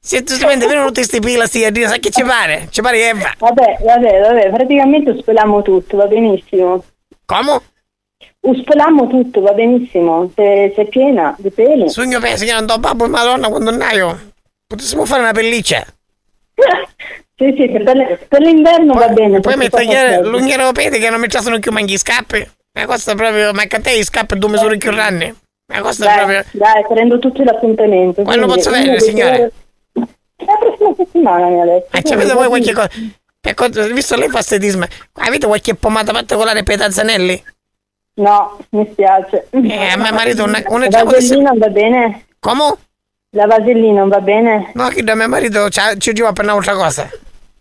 Se 0.00 0.22
tu 0.24 0.34
vedono 0.36 0.86
tutti 0.86 0.94
questi 0.94 1.20
pila, 1.20 1.46
sti 1.46 1.58
iadina, 1.58 1.88
sai 1.88 2.00
che 2.00 2.10
ci 2.10 2.22
pare? 2.22 2.66
Ci 2.70 2.82
pare 2.82 3.08
Eva. 3.08 3.32
Vabbè, 3.38 3.78
vabbè, 3.82 4.20
vabbè, 4.20 4.50
praticamente 4.50 5.10
uspeliamo 5.10 5.62
tutto, 5.62 5.96
va 5.96 6.06
benissimo. 6.06 6.84
Come? 7.24 7.60
Uspeliamo 8.46 9.08
tutto, 9.08 9.40
va 9.40 9.52
benissimo. 9.52 10.30
Se, 10.34 10.72
se 10.74 10.82
è 10.82 10.86
piena 10.86 11.34
di 11.38 11.50
peli. 11.50 11.88
Sogno 11.88 12.20
per 12.20 12.36
signora, 12.38 12.60
non 12.60 12.80
babbo, 12.80 13.08
madonna, 13.08 13.48
quando 13.48 13.70
naio. 13.74 14.32
Potessimo 14.66 15.04
fare 15.04 15.22
una 15.22 15.32
pelliccia. 15.32 15.84
Sì, 17.38 17.54
sì, 17.54 17.68
che 17.68 17.82
per, 17.82 18.26
per 18.28 18.40
l'inverno 18.40 18.94
va 18.94 19.08
bene. 19.08 19.40
Poi 19.40 19.58
mi 19.58 19.68
tagliare 19.68 20.22
l'unghiera 20.22 20.72
pete 20.72 20.98
che 20.98 21.10
non 21.10 21.20
mi 21.20 21.26
sono 21.28 21.58
più 21.58 21.70
manchi 21.70 21.98
scappi. 21.98 22.50
Ma 22.72 22.86
questo 22.86 23.10
è 23.10 23.14
proprio. 23.14 23.52
Ma 23.52 23.64
che 23.64 23.76
a 23.76 23.80
te 23.80 23.90
i 23.92 24.02
scappi 24.04 24.38
due 24.38 24.48
misure 24.48 24.78
più 24.78 24.90
ranni. 24.90 25.34
Ma 25.70 25.82
questo 25.82 26.04
è 26.04 26.06
Dai, 26.06 26.16
proprio. 26.16 26.44
dai, 26.52 26.84
prendo 26.88 27.18
tutti 27.18 27.44
l'appuntamento. 27.44 28.22
Quando 28.22 28.46
posso 28.46 28.70
venire, 28.70 28.96
due- 28.96 29.52
La 29.92 30.56
prossima 30.58 30.94
settimana 30.96 31.48
mi 31.48 31.60
ha 31.60 31.64
detto. 31.66 31.88
Ma 31.92 32.00
ci 32.00 32.12
avete 32.14 32.32
voi 32.32 32.48
qualche 32.48 32.72
cosa. 32.72 32.88
Visto 33.92 34.16
lei 34.16 34.30
fa 34.30 34.38
estetismo, 34.38 34.86
avete 35.12 35.46
qualche 35.46 35.74
pomata 35.74 36.12
particolare 36.12 36.62
per 36.62 36.76
i 36.76 36.78
tazzanelli? 36.78 37.44
No, 38.18 38.56
mi 38.70 38.88
spiace. 38.90 39.46
Eh, 39.50 39.88
a 39.92 39.96
mio 39.96 40.12
marito 40.12 40.44
una, 40.44 40.62
una 40.68 40.88
La 40.88 41.04
vasellina 41.04 41.52
va 41.54 41.68
bene? 41.68 42.24
Come? 42.38 42.74
La 43.30 43.46
vasellina 43.46 44.04
va 44.06 44.20
bene? 44.20 44.70
No, 44.74 44.88
che 44.88 45.02
da 45.02 45.14
mio 45.14 45.28
marito 45.28 45.66
c'ha- 45.70 45.96
ci 45.96 46.12
giova 46.14 46.32
per 46.32 46.44
un'altra 46.44 46.74
cosa. 46.74 47.10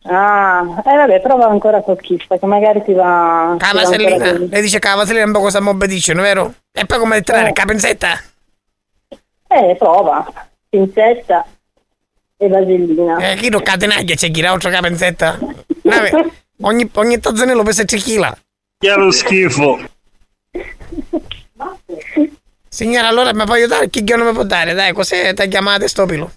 Ah, 0.03 0.63
eh 0.85 0.95
vabbè, 0.95 1.19
prova 1.19 1.47
ancora 1.47 1.81
col 1.81 1.99
chista, 1.99 2.37
che 2.37 2.45
magari 2.45 2.83
ti 2.83 2.93
va... 2.93 3.49
Ancora 3.49 3.73
vasellina. 3.73 4.31
Lei 4.31 4.61
dice 4.61 4.79
che 4.79 4.87
la 4.87 4.95
vasellina 4.95 5.23
è 5.23 5.27
un 5.27 5.33
po' 5.33 5.39
cosa 5.41 5.59
mobbedicino, 5.59 6.21
vero? 6.21 6.53
E 6.71 6.85
poi 6.85 6.99
come 6.99 7.21
trarre? 7.21 7.49
Eh. 7.49 7.53
Capenzetta? 7.53 8.21
Eh, 9.47 9.75
prova. 9.77 10.31
Pinzetta 10.69 11.45
e 12.37 12.47
vasellina. 12.47 13.17
Eh, 13.17 13.35
chi 13.35 13.49
non 13.49 13.61
catenaglia 13.61 14.15
c'è 14.15 14.31
chi 14.31 14.41
l'altra 14.41 14.69
capenzetta? 14.69 15.37
Vabbè, 15.81 16.11
ogni, 16.61 16.89
ogni 16.93 17.19
tazzanello 17.19 17.63
pesa 17.63 17.83
3 17.83 17.97
kg. 17.97 18.37
Che 18.77 18.93
lo 18.95 19.11
schifo. 19.11 19.79
Signora, 22.69 23.07
allora 23.07 23.33
mi 23.33 23.43
può 23.45 23.53
aiutare? 23.53 23.89
Chi 23.89 24.03
non 24.03 24.27
mi 24.27 24.33
può 24.33 24.43
dare? 24.43 24.73
Dai, 24.73 24.93
così 24.93 25.33
ti 25.33 25.47
chiamate 25.47 25.87
stopilo. 25.87 26.29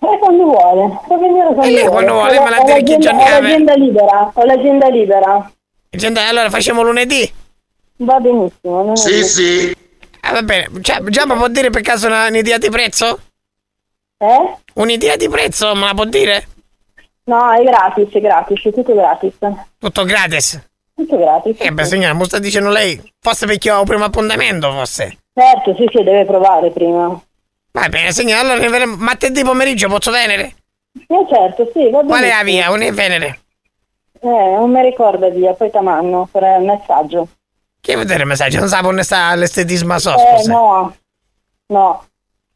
Eh, 0.00 0.18
quando 0.18 0.44
vuole. 0.44 0.98
Può 1.06 1.18
venire 1.18 1.44
quando 1.46 1.62
E 1.62 1.70
lei 1.70 1.82
vuole. 1.86 1.90
quando 1.90 2.12
vuole, 2.12 2.38
Ho- 2.38 2.42
me 2.42 2.50
la 2.50 2.62
dire 2.64 2.82
chi 2.82 2.92
l'agenda- 2.92 3.08
giorni 3.10 3.22
Ho 3.22 3.40
l'agenda 3.40 3.74
libera, 3.74 4.30
ho 4.34 4.44
l'agenda 4.44 4.88
libera. 4.88 5.50
Gente, 5.90 6.20
allora 6.20 6.50
facciamo 6.50 6.82
lunedì? 6.82 7.32
Va 7.98 8.18
benissimo. 8.20 8.82
non 8.82 8.92
è- 8.92 8.96
sì. 8.96 9.74
Ah, 10.20 10.32
va 10.32 10.42
bene. 10.42 10.68
Già, 10.80 11.00
già 11.04 11.24
mi 11.26 11.34
può 11.36 11.48
dire 11.48 11.70
per 11.70 11.82
caso 11.82 12.08
una- 12.08 12.26
un'idea 12.26 12.58
di 12.58 12.68
prezzo? 12.68 13.20
Eh? 14.18 14.56
Un'idea 14.74 15.16
di 15.16 15.28
prezzo 15.28 15.74
me 15.74 15.86
la 15.86 15.94
può 15.94 16.04
dire? 16.04 16.46
No, 17.24 17.52
è 17.52 17.62
gratis, 17.62 18.12
è 18.12 18.20
gratis, 18.20 18.64
è 18.64 18.72
tutto 18.72 18.94
gratis. 18.94 19.34
Tutto 19.78 20.04
gratis. 20.04 20.60
Tutto 20.96 21.18
gratis. 21.18 21.56
Eh 21.60 21.70
beh 21.72 21.84
signora, 21.84 22.14
mi 22.14 22.24
sta 22.24 22.38
dicendo 22.38 22.70
lei. 22.70 23.00
Forse 23.20 23.44
perché 23.44 23.70
ho 23.70 23.80
un 23.80 23.84
primo 23.86 24.04
appuntamento, 24.04 24.72
forse. 24.72 25.18
Certo, 25.34 25.74
sì, 25.76 25.86
sì, 25.92 26.02
deve 26.02 26.24
provare 26.24 26.70
prima. 26.70 27.08
Va 27.72 27.88
bene, 27.90 28.10
ne 28.16 28.68
vedremo- 28.70 28.96
martedì 28.96 29.44
pomeriggio 29.44 29.88
posso 29.88 30.10
venire? 30.10 30.54
Eh 30.94 31.26
certo, 31.28 31.70
sì, 31.74 31.90
va 31.90 31.98
bene. 31.98 32.06
Qual 32.08 32.22
è 32.22 32.28
la 32.28 32.42
via? 32.42 32.70
Un 32.70 32.94
venere? 32.94 33.40
Eh, 34.18 34.26
non 34.28 34.70
mi 34.70 34.80
ricorda 34.80 35.28
via, 35.28 35.52
poi 35.52 35.70
ti 35.70 35.78
mando 35.78 36.26
per 36.32 36.42
il 36.58 36.64
messaggio. 36.64 37.28
Che 37.78 37.96
vedere 37.96 38.22
il 38.22 38.28
messaggio? 38.28 38.58
Non 38.58 38.68
sa 38.68 38.80
come 38.80 39.02
sta 39.02 39.34
l'estetismo 39.34 39.92
a 39.92 39.98
so, 39.98 40.16
eh, 40.16 40.46
no. 40.46 40.96
No. 41.66 42.04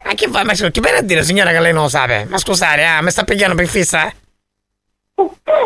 Ma 0.02 0.14
che 0.14 0.28
fa? 0.28 0.42
Ma 0.44 0.54
scusa, 0.54 0.70
che 0.70 0.80
viene 0.80 0.96
a 0.98 1.02
dire 1.02 1.22
signora 1.22 1.50
che 1.50 1.60
lei 1.60 1.74
non 1.74 1.82
lo 1.82 1.88
sa? 1.90 2.06
Ma 2.26 2.38
scusate, 2.38 2.82
ah, 2.82 3.02
mi 3.02 3.10
sta 3.10 3.22
pigliando 3.24 3.54
per 3.54 3.66
fissa? 3.66 4.10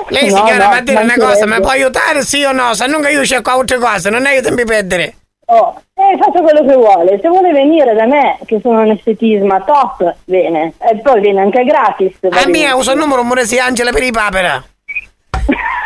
Lei 0.09 0.29
No, 0.31 0.37
signora, 0.37 0.65
no, 0.65 0.71
ma 0.71 0.77
a 0.77 0.81
dire 0.81 1.03
una 1.03 1.17
cosa, 1.17 1.47
mi 1.47 1.61
può 1.61 1.71
aiutare 1.71 2.23
sì 2.23 2.43
o 2.45 2.53
no? 2.53 2.75
Se 2.75 2.87
non 2.87 3.03
che 3.03 3.11
io 3.11 3.25
cerco 3.25 3.51
altre 3.51 3.79
cose, 3.79 4.11
non 4.11 4.25
io 4.25 4.41
tempi 4.43 4.65
perdere. 4.65 5.15
Oh, 5.47 5.79
eh, 5.95 6.17
faccia 6.19 6.41
quello 6.41 6.65
che 6.65 6.75
vuole. 6.75 7.19
Se 7.21 7.29
vuole 7.29 7.53
venire 7.53 7.93
da 7.95 8.07
me, 8.07 8.39
che 8.47 8.61
sono 8.63 8.81
un 8.81 8.91
estetisma 8.91 9.61
top, 9.61 10.15
bene. 10.25 10.73
E 10.79 10.97
poi 11.03 11.21
viene 11.21 11.43
anche 11.43 11.65
gratis. 11.65 12.17
A 12.31 12.49
mia 12.49 12.75
uso 12.75 12.93
il 12.93 12.99
numero 12.99 13.23
Muresi 13.23 13.59
Angela 13.59 13.91
per 13.91 14.03
i 14.05 14.11
papera. 14.11 14.65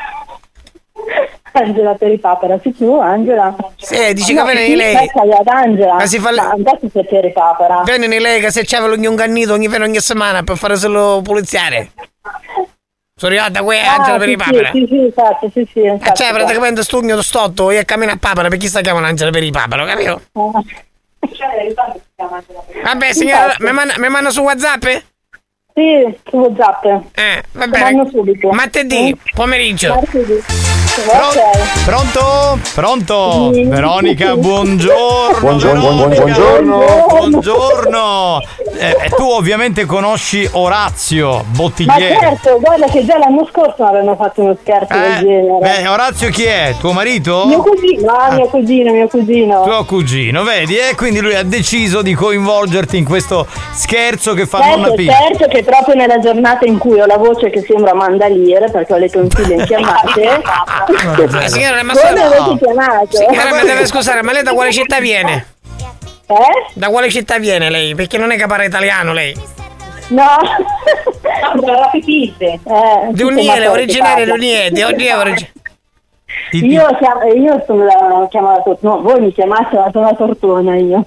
Angela 1.53 1.95
per 1.95 2.13
i 2.13 2.19
papera, 2.19 2.59
sì 2.63 2.75
tu, 2.77 2.99
Angela? 3.01 3.55
Sì, 3.77 4.13
dici 4.13 4.33
No, 4.33 4.45
che 4.45 4.53
viene 4.53 4.67
sì, 4.69 4.77
lei. 4.77 4.95
ad 4.97 5.49
Angela. 5.49 5.95
Ma 5.95 6.07
si 6.07 6.19
fa 6.21 6.31
le- 6.31 6.41
Ma 6.43 6.51
adesso 6.51 6.89
sei 6.93 7.05
per 7.05 7.25
i 7.25 7.33
papera. 7.33 7.83
Viene 7.85 8.21
lei 8.21 8.41
che 8.41 8.51
se 8.53 8.65
c'aveva 8.65 8.89
l'ogni 8.95 9.13
gannito 9.15 9.55
ogni, 9.55 9.67
ogni 9.67 9.99
settimana 9.99 10.43
per 10.45 10.57
fare 10.57 10.77
solo 10.77 11.21
puliziare. 11.23 11.91
Sono 13.19 13.33
arrivata 13.33 13.63
qui 13.63 13.77
Ah, 13.77 13.97
Angela 13.97 14.17
per 14.17 14.27
sì, 14.29 14.33
i 14.33 14.37
papera. 14.37 14.71
Sì, 14.71 14.87
sì, 14.89 15.07
esatto, 15.07 15.51
sì, 15.53 15.69
sì. 15.73 15.81
E 15.81 15.89
infatti, 15.89 16.23
cioè, 16.23 16.33
praticamente 16.33 16.83
stugno 16.85 17.21
stotto 17.21 17.71
e 17.73 17.85
cammina 17.85 18.13
a 18.13 18.17
papera 18.17 18.49
per 18.49 18.59
chi 18.59 18.69
sta 18.69 18.81
chiamando 18.81 19.09
Angela 19.09 19.31
per 19.31 19.43
i 19.43 19.51
papera, 19.51 19.85
capito? 19.85 20.23
Vabbè, 22.85 23.13
signora, 23.13 23.57
mi 23.59 23.73
manda, 23.73 23.95
mi 23.99 24.09
manda 24.09 24.31
su 24.31 24.41
WhatsApp? 24.43 24.85
Sì, 25.75 26.17
su 26.29 26.37
WhatsApp. 26.37 26.85
Eh, 27.15 27.43
va 27.53 27.67
bene. 27.67 28.09
subito. 28.09 28.51
Martedì, 28.51 29.17
pomeriggio. 29.35 29.95
Martedì. 29.95 30.87
Pro- 31.05 31.55
pronto? 31.85 32.59
Pronto? 32.75 33.51
Veronica, 33.55 34.35
buongiorno. 34.37 35.39
Buongiorno, 35.41 35.81
Veronica. 36.09 36.23
buongiorno. 36.23 37.07
Buongiorno. 37.09 38.41
Eh, 38.79 38.97
eh, 39.05 39.09
tu 39.17 39.23
ovviamente 39.25 39.85
conosci 39.87 40.49
Orazio 40.53 41.29
Ma 41.37 41.43
Bottigliere. 41.51 42.17
certo, 42.21 42.59
guarda 42.61 42.87
che 42.87 43.05
già 43.05 43.17
l'anno 43.19 43.47
scorso 43.51 43.85
avevano 43.85 44.17
fatto 44.17 44.43
uno 44.43 44.57
scherzo 44.61 44.93
del 44.99 45.19
genere. 45.21 45.59
Beh, 45.61 45.87
Orazio 45.89 46.31
chi 46.31 46.45
è? 46.45 46.75
Tuo 46.79 46.93
marito? 46.93 47.45
Mio 47.47 47.63
cugino, 47.63 48.13
ah, 48.13 48.33
mio 48.33 48.47
cugino, 48.47 48.93
mio 48.93 49.07
cugino. 49.09 49.63
Tuo 49.63 49.85
cugino, 49.85 50.43
vedi? 50.43 50.77
E 50.77 50.95
quindi 50.97 51.21
lui 51.21 51.35
ha 51.35 51.43
deciso 51.45 52.03
di 52.03 52.15
coinvolgerti 52.15 52.97
in 52.97 53.05
questo 53.05 53.47
scherzo 53.73 54.35
che 54.35 54.47
fa 54.47 54.59
nonna 54.59 54.77
Certo, 54.89 54.95
Pina. 54.95 55.13
certo 55.13 55.47
che 55.47 55.63
proprio 55.65 55.95
nella 55.95 56.19
giornata 56.19 56.65
in 56.67 56.79
cui 56.79 57.01
ho 57.01 57.07
la 57.07 57.17
voce 57.19 57.51
che 57.51 57.65
sembra 57.67 57.95
mandaliere 57.95 58.69
perché 58.71 58.93
ho 58.95 58.97
le 58.99 59.09
tonsille 59.09 59.55
infiammate. 59.55 60.43
Ah, 60.89 61.49
signora, 61.49 61.83
ma 61.83 61.95
sono- 61.95 62.23
avete 62.23 62.65
chiamato? 62.65 63.17
Signora, 63.17 63.55
mi 63.55 63.67
deve 63.67 63.87
scusare, 63.87 64.23
ma 64.23 64.33
lei 64.33 64.43
da 64.43 64.53
quale 64.53 64.73
città 64.73 65.01
viene? 65.01 65.47
Eh? 66.27 66.73
Da 66.75 66.89
quale 66.89 67.11
città 67.11 67.39
viene 67.39 67.71
lei? 67.71 67.95
Perché 67.95 68.19
non 68.19 68.31
è 68.31 68.37
che 68.37 68.47
parla 68.47 68.65
italiano 68.65 69.13
lei. 69.13 69.35
No. 70.09 70.27
Brava 71.61 71.89
Pipite. 71.91 72.45
Eh, 72.45 72.61
Di 73.11 73.23
Uniele, 73.23 73.67
originaria 73.69 74.25
di 74.25 74.31
Uniele, 74.31 74.71
di 74.71 74.83
Uniele. 74.83 75.51
Io, 76.53 76.97
chiamo- 76.99 77.25
io 77.33 77.63
sono 77.67 77.85
Tortona, 78.65 78.77
no, 78.81 79.01
voi 79.03 79.21
mi 79.21 79.33
chiamate 79.33 79.77
sono 79.91 80.05
la 80.05 80.15
Tortona 80.15 80.77
io. 80.77 81.05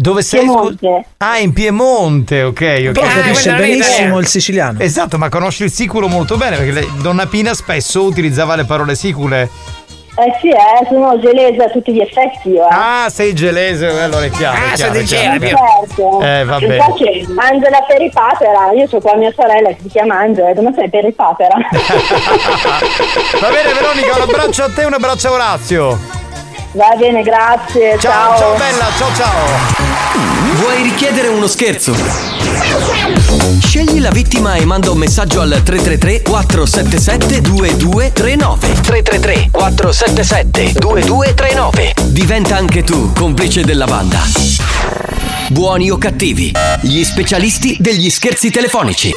Dove 0.00 0.22
sei? 0.22 0.46
scu- 0.46 0.76
Ah, 1.16 1.38
in 1.38 1.52
Piemonte, 1.52 2.42
ok, 2.44 2.84
ok. 2.86 2.92
Però 2.92 3.06
capisce 3.08 3.52
benissimo 3.54 4.18
il 4.20 4.28
siciliano. 4.28 4.78
Esatto, 4.78 5.18
ma 5.18 5.28
conosci 5.28 5.64
il 5.64 5.72
siculo 5.72 6.06
molto 6.06 6.36
bene 6.36 6.56
perché 6.56 6.70
lei- 6.70 6.88
Donna 7.02 7.26
Pina 7.26 7.52
spesso 7.52 8.04
utilizzava 8.04 8.54
le 8.54 8.64
parole 8.64 8.94
sicule. 8.94 9.50
Eh 10.18 10.36
sì, 10.40 10.48
eh, 10.50 10.86
sono 10.88 11.18
gelese 11.20 11.62
a 11.64 11.68
tutti 11.70 11.92
gli 11.92 12.00
effetti 12.00 12.48
io. 12.50 12.62
Eh. 12.64 12.68
Ah, 12.70 13.08
sei 13.08 13.34
gelese, 13.34 13.86
allora 13.88 14.24
è 14.24 14.30
chiaro. 14.30 14.56
Ah, 14.72 14.76
sei. 14.76 15.04
Genova. 15.04 15.46
Certo. 15.46 16.20
Eh, 16.22 16.44
va 16.44 16.58
bene. 16.58 16.74
Infatti, 16.76 17.26
Angela 17.36 17.84
Peripapera, 17.86 18.70
io 18.74 18.86
ho 18.90 19.00
qua 19.00 19.16
mia 19.16 19.32
sorella 19.36 19.68
che 19.70 19.76
si 19.82 19.88
chiama 19.88 20.16
Angela, 20.18 20.52
come 20.54 20.72
sei 20.76 20.88
Peripapera? 20.90 21.54
Va 23.40 23.48
bene, 23.50 23.72
Veronica, 23.72 24.14
un 24.16 24.22
abbraccio 24.22 24.62
a 24.64 24.70
te 24.74 24.82
e 24.82 24.84
un 24.86 24.92
abbraccio 24.94 25.28
a 25.28 25.32
Orazio. 25.32 25.98
Va 26.72 26.94
bene, 26.98 27.22
grazie. 27.22 27.98
Ciao, 27.98 28.36
Ciao, 28.36 28.38
ciao 28.38 28.56
bella, 28.56 28.86
ciao 28.96 29.14
ciao. 29.14 30.56
Vuoi 30.56 30.82
richiedere 30.82 31.28
uno 31.28 31.46
scherzo? 31.46 31.94
Scegli 33.60 34.00
la 34.00 34.10
vittima 34.10 34.54
e 34.54 34.64
manda 34.64 34.90
un 34.90 34.98
messaggio 34.98 35.40
al 35.40 35.62
333 35.62 36.22
477 36.22 37.40
2239 37.40 38.80
333 38.82 39.48
477 39.50 40.72
2239 40.78 41.94
Diventa 42.06 42.56
anche 42.56 42.82
tu 42.82 43.12
complice 43.12 43.64
della 43.64 43.86
banda. 43.86 44.20
Buoni 45.48 45.90
o 45.90 45.96
cattivi, 45.96 46.52
gli 46.82 47.02
specialisti 47.02 47.76
degli 47.80 48.10
scherzi 48.10 48.50
telefonici. 48.50 49.14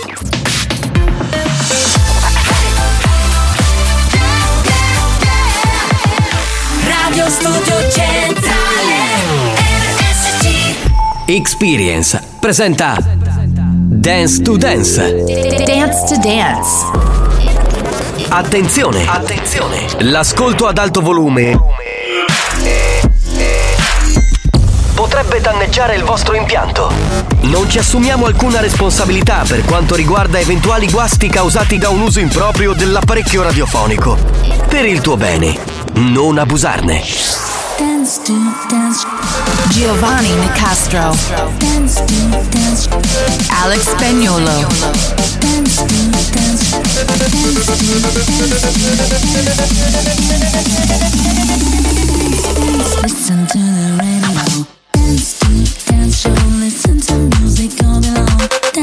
Studio 7.31 7.89
Centrale 7.89 9.55
RSC 9.55 11.27
Experience 11.27 12.21
presenta 12.41 12.97
Dance 12.99 14.41
to 14.41 14.57
Dance. 14.57 15.23
Dance 15.65 16.13
to 16.13 16.19
Dance. 16.19 16.85
Attenzione! 18.27 19.05
Attenzione! 19.07 19.87
L'ascolto 19.99 20.67
ad 20.67 20.77
alto 20.77 20.99
volume 20.99 21.57
potrebbe 24.93 25.39
danneggiare 25.39 25.95
il 25.95 26.03
vostro 26.03 26.35
impianto. 26.35 27.20
Non 27.41 27.69
ci 27.69 27.79
assumiamo 27.79 28.25
alcuna 28.25 28.59
responsabilità 28.59 29.43
per 29.47 29.63
quanto 29.65 29.95
riguarda 29.95 30.39
eventuali 30.39 30.89
guasti 30.89 31.27
causati 31.27 31.77
da 31.77 31.89
un 31.89 32.01
uso 32.01 32.19
improprio 32.19 32.73
dell'apparecchio 32.73 33.41
radiofonico. 33.41 34.17
Per 34.67 34.85
il 34.85 35.01
tuo 35.01 35.17
bene, 35.17 35.57
non 35.93 36.37
abusarne. 36.37 37.01
Dance 37.77 38.21
to 38.23 38.33
dance. 38.69 39.05
Giovanni 39.69 40.33
Nicastro. 40.35 41.15
Dance 41.57 42.03
to 42.05 42.13
dance. 42.49 42.89
Alex 43.63 43.89
Spagnolo. 43.89 44.67
Listen 53.01 53.47
to 53.47 53.57
the 53.57 53.97
radio. 53.97 54.65
Dance 54.93 55.39
to 55.39 55.47
dance 55.91 56.17
show. 56.21 56.33
Listen 56.59 56.99
to 56.99 57.30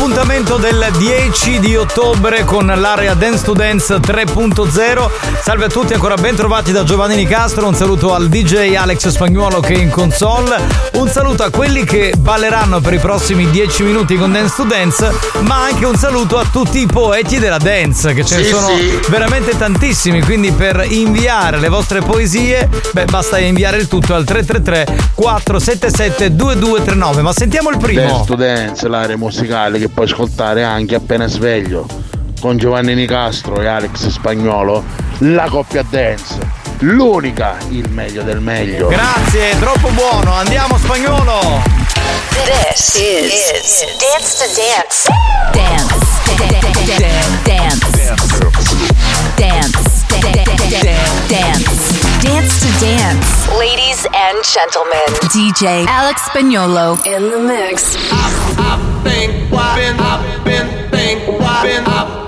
L'appuntamento 0.00 0.58
del 0.58 0.86
10 0.96 1.58
di 1.58 1.74
ottobre 1.74 2.44
con 2.44 2.66
l'area 2.66 3.14
Dance 3.14 3.42
to 3.42 3.52
Dance 3.52 3.96
3.0. 3.96 5.10
Salve 5.42 5.64
a 5.64 5.68
tutti, 5.68 5.92
ancora 5.92 6.14
ben 6.14 6.36
trovati 6.36 6.70
da 6.70 6.84
Giovanni 6.84 7.16
Nicastro. 7.16 7.66
Un 7.66 7.74
saluto 7.74 8.14
al 8.14 8.28
DJ 8.28 8.76
Alex 8.76 9.08
Spagnuolo 9.08 9.58
che 9.58 9.74
è 9.74 9.78
in 9.78 9.90
console. 9.90 10.56
Un 10.92 11.08
saluto 11.08 11.42
a 11.42 11.50
quelli 11.50 11.82
che 11.82 12.14
balleranno 12.16 12.78
per 12.80 12.92
i 12.92 12.98
prossimi 13.00 13.50
10 13.50 13.82
minuti 13.82 14.16
con 14.16 14.30
Dance 14.30 14.54
to 14.54 14.62
Dance, 14.62 15.12
ma 15.40 15.64
anche 15.64 15.84
un 15.84 15.96
saluto 15.96 16.38
a 16.38 16.44
tutti 16.50 16.78
i 16.80 16.86
poeti 16.86 17.40
della 17.40 17.58
dance, 17.58 18.14
che 18.14 18.24
ce 18.24 18.36
ne 18.36 18.42
Sì, 18.44 18.48
sono 18.50 18.68
sì. 18.68 19.00
veramente 19.08 19.56
tantissimi. 19.58 20.22
Quindi 20.22 20.52
per 20.52 20.86
inviare 20.88 21.58
le 21.58 21.68
vostre 21.68 22.02
poesie, 22.02 22.68
beh, 22.92 23.06
basta 23.06 23.38
inviare 23.38 23.78
il 23.78 23.88
tutto 23.88 24.14
al 24.14 24.22
333 24.22 25.10
477 25.14 26.36
2239. 26.36 27.20
Ma 27.22 27.32
sentiamo 27.32 27.70
il 27.70 27.78
primo. 27.78 28.00
Dance 28.06 28.24
to 28.26 28.34
Dance, 28.36 28.86
l'area 28.88 29.16
musicale 29.16 29.78
che 29.80 29.86
puoi 29.88 30.06
ascoltare 30.06 30.62
anche 30.62 30.94
appena 30.94 31.26
sveglio. 31.26 31.86
Con 32.40 32.56
Giovanni 32.56 32.94
Nicastro 32.94 33.60
e 33.60 33.66
Alex 33.66 34.08
Spagnolo, 34.08 34.84
la 35.18 35.48
coppia 35.48 35.84
dance. 35.88 36.38
L'unica, 36.80 37.56
il 37.70 37.90
meglio 37.90 38.22
del 38.22 38.40
meglio. 38.40 38.88
Grazie, 38.88 39.58
troppo 39.58 39.88
buono. 39.90 40.32
Andiamo 40.32 40.78
spagnolo. 40.78 41.62
This 42.44 42.94
is, 42.94 43.84
Dance 43.98 44.36
to 44.38 44.46
Dance. 44.54 45.10
Dance. 45.52 46.08
Dance. 46.36 46.78
Dance. 47.42 47.98
Dance. 51.26 51.98
Dance 52.22 52.60
to 52.60 52.68
Dance. 52.78 53.48
Ladies 53.58 54.06
and 54.12 54.44
gentlemen, 54.44 55.08
DJ 55.30 55.84
Alex 55.86 56.22
Spagnolo 56.28 56.98
in 57.04 57.30
the 57.30 57.38
mix. 57.38 57.96
Think, 59.02 59.50
been, 59.50 59.96
I've 60.00 60.44
been, 60.44 60.90
think, 60.90 61.26
been, 61.62 61.84
up, 61.86 62.27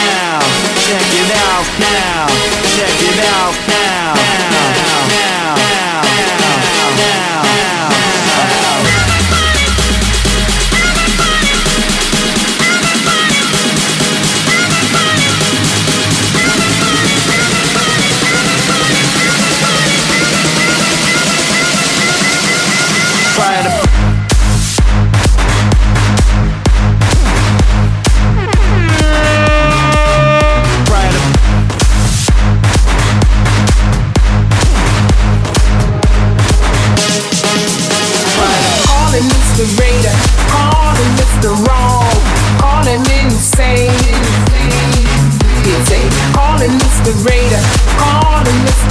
Check 0.85 1.07
it 1.21 1.31
out 1.47 1.67
now. 1.79 2.27
Check 2.75 2.97
it 3.09 3.19
out. 3.31 3.53
Now, 3.67 4.13
now, 4.13 4.80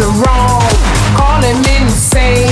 the 0.00 0.08
wrong, 0.24 0.64
calling 1.12 1.60
insane. 1.76 2.48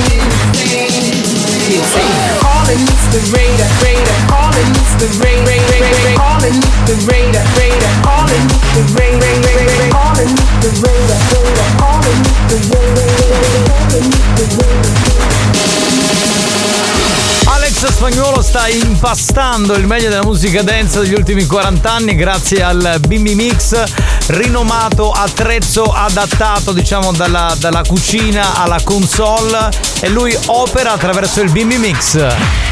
Calling 2.44 2.84
it's 2.84 3.08
the 3.08 3.20
radar, 3.32 3.72
radar, 3.80 4.20
calling 4.28 4.68
it's 4.76 4.92
the 5.00 5.08
radar, 5.24 5.56
radar, 5.72 6.12
calling 6.20 6.60
it's 6.60 6.68
the 6.84 6.92
radar, 7.08 7.44
radar, 7.56 7.94
calling 8.04 8.44
it's 8.44 8.68
the 8.76 8.84
radar, 9.00 9.32
radar, 9.48 9.88
calling 9.96 10.28
it's 10.28 10.60
the 10.60 10.70
radar, 10.84 11.20
radar, 11.32 11.70
calling 11.80 12.20
it's 12.20 12.52
the 12.52 12.58
radar, 12.68 13.08
radar, 13.16 13.64
calling 13.64 14.12
it's 14.12 14.28
the 14.36 14.44
radar. 14.60 14.96
Alex 17.50 17.86
Spagnuolo 17.86 18.42
sta 18.42 18.68
impastando 18.68 19.74
il 19.74 19.86
meglio 19.86 20.10
della 20.10 20.22
musica 20.22 20.62
dance 20.62 21.00
degli 21.00 21.14
ultimi 21.14 21.46
40 21.46 21.90
anni 21.90 22.14
grazie 22.14 22.62
al 22.62 23.00
Bimbi 23.06 23.34
Mix 23.34 23.72
rinomato 24.28 25.10
attrezzo 25.10 25.84
adattato 25.84 26.72
diciamo 26.72 27.12
dalla, 27.12 27.54
dalla 27.58 27.82
cucina 27.86 28.60
alla 28.60 28.80
console 28.84 29.70
e 30.00 30.08
lui 30.08 30.36
opera 30.46 30.92
attraverso 30.92 31.40
il 31.40 31.50
Bimbi 31.50 31.78
Mix. 31.78 32.67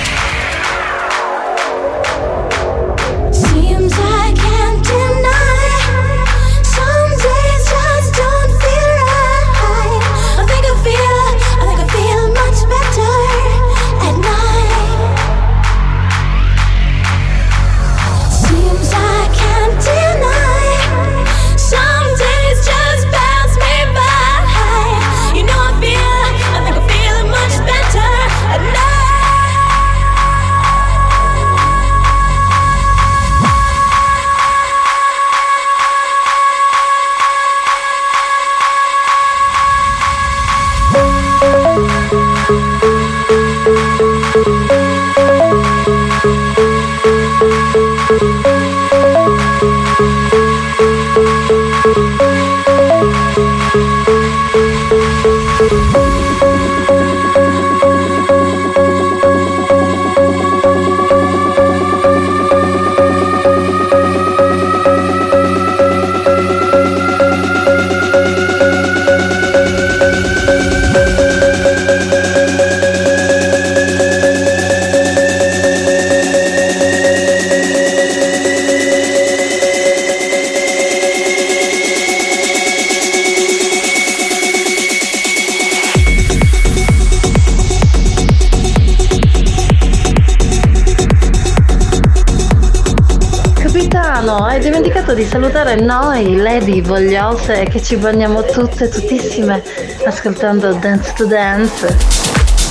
Di 95.16 95.24
salutare 95.24 95.76
noi, 95.76 96.36
lady 96.36 96.82
vogliose, 96.82 97.64
che 97.70 97.82
ci 97.82 97.96
bagniamo 97.96 98.44
tutte, 98.44 98.90
tuttissime, 98.90 99.62
ascoltando 100.04 100.74
Dance 100.74 101.14
to 101.16 101.24
Dance. 101.24 101.96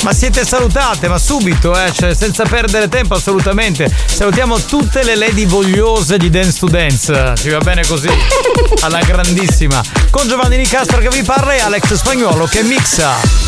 Ma 0.03 0.13
siete 0.13 0.45
salutate, 0.45 1.07
ma 1.07 1.17
subito, 1.17 1.76
eh, 1.76 1.91
cioè, 1.91 2.13
senza 2.13 2.43
perdere 2.43 2.88
tempo 2.88 3.15
assolutamente. 3.15 3.91
Salutiamo 4.05 4.59
tutte 4.59 5.03
le 5.03 5.15
lady 5.15 5.47
vogliose 5.47 6.19
di 6.19 6.30
Dance 6.30 6.59
to 6.59 6.67
Dance. 6.67 7.34
Ci 7.35 7.49
va 7.49 7.57
bene 7.57 7.84
così. 7.84 8.09
Alla 8.81 8.99
grandissima. 8.99 9.81
Con 10.11 10.27
Giovanni 10.27 10.57
Nicastro 10.57 10.99
che 10.99 11.09
vi 11.09 11.23
parla 11.23 11.55
e 11.55 11.61
Alex 11.61 11.93
Spagnuolo 11.93 12.45
che 12.45 12.61
mixa. 12.61 13.44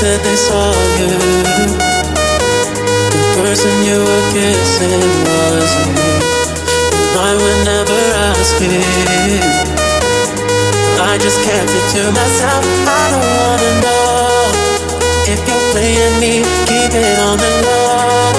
Said 0.00 0.20
they 0.24 0.34
saw 0.34 0.72
you. 0.96 1.12
The 3.12 3.22
person 3.36 3.74
you 3.84 4.00
were 4.00 4.26
kissing 4.32 4.96
wasn't 5.28 5.92
me. 5.92 6.12
And 6.88 7.16
I 7.20 7.32
would 7.36 7.60
never 7.68 8.00
ask 8.32 8.56
you. 8.64 8.80
I 11.04 11.20
just 11.20 11.36
kept 11.44 11.68
it 11.68 11.86
to 11.92 12.02
myself. 12.16 12.64
I 12.88 13.04
don't 13.12 13.28
wanna 13.36 13.72
know 13.84 14.48
if 15.28 15.40
you're 15.44 15.66
playing 15.76 16.16
me. 16.16 16.48
Keep 16.64 16.96
it 16.96 17.18
on 17.28 17.36
the 17.36 17.52
low. 17.68 18.32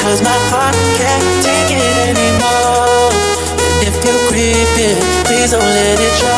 Cause 0.00 0.24
my 0.24 0.38
heart 0.48 0.76
can't 0.96 1.28
take 1.44 1.76
it 1.76 1.96
anymore. 2.08 3.12
And 3.60 3.84
if 3.84 3.96
you're 4.00 4.22
creeping, 4.32 4.96
please 5.28 5.52
don't 5.52 5.60
let 5.60 6.00
it 6.00 6.14
show. 6.16 6.35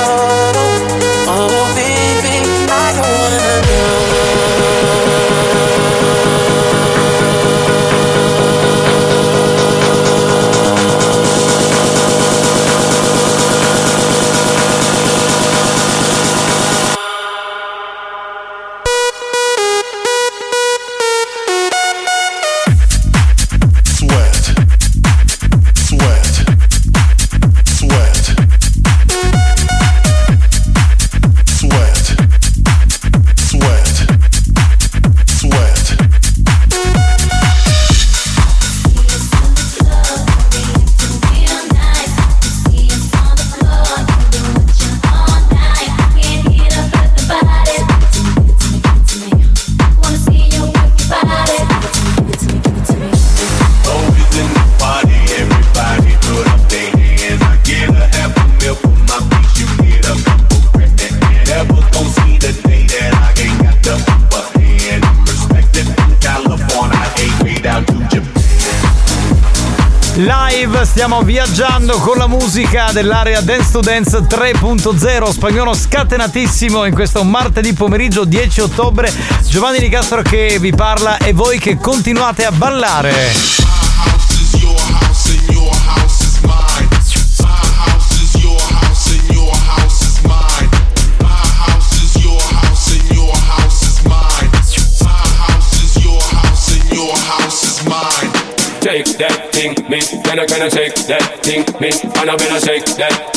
Dell'area 73.02 73.40
Dance 73.42 73.70
to 73.70 73.78
Dance 73.78 74.18
3.0, 74.18 75.30
spagnolo 75.30 75.72
scatenatissimo 75.72 76.84
in 76.84 76.92
questo 76.92 77.22
martedì 77.22 77.72
pomeriggio 77.72 78.24
10 78.24 78.60
ottobre. 78.62 79.12
Giovanni 79.44 79.78
Di 79.78 79.88
Castro 79.88 80.20
che 80.22 80.58
vi 80.58 80.72
parla 80.72 81.16
e 81.18 81.32
voi 81.32 81.60
che 81.60 81.76
continuate 81.76 82.44
a 82.44 82.50
ballare. 82.50 83.57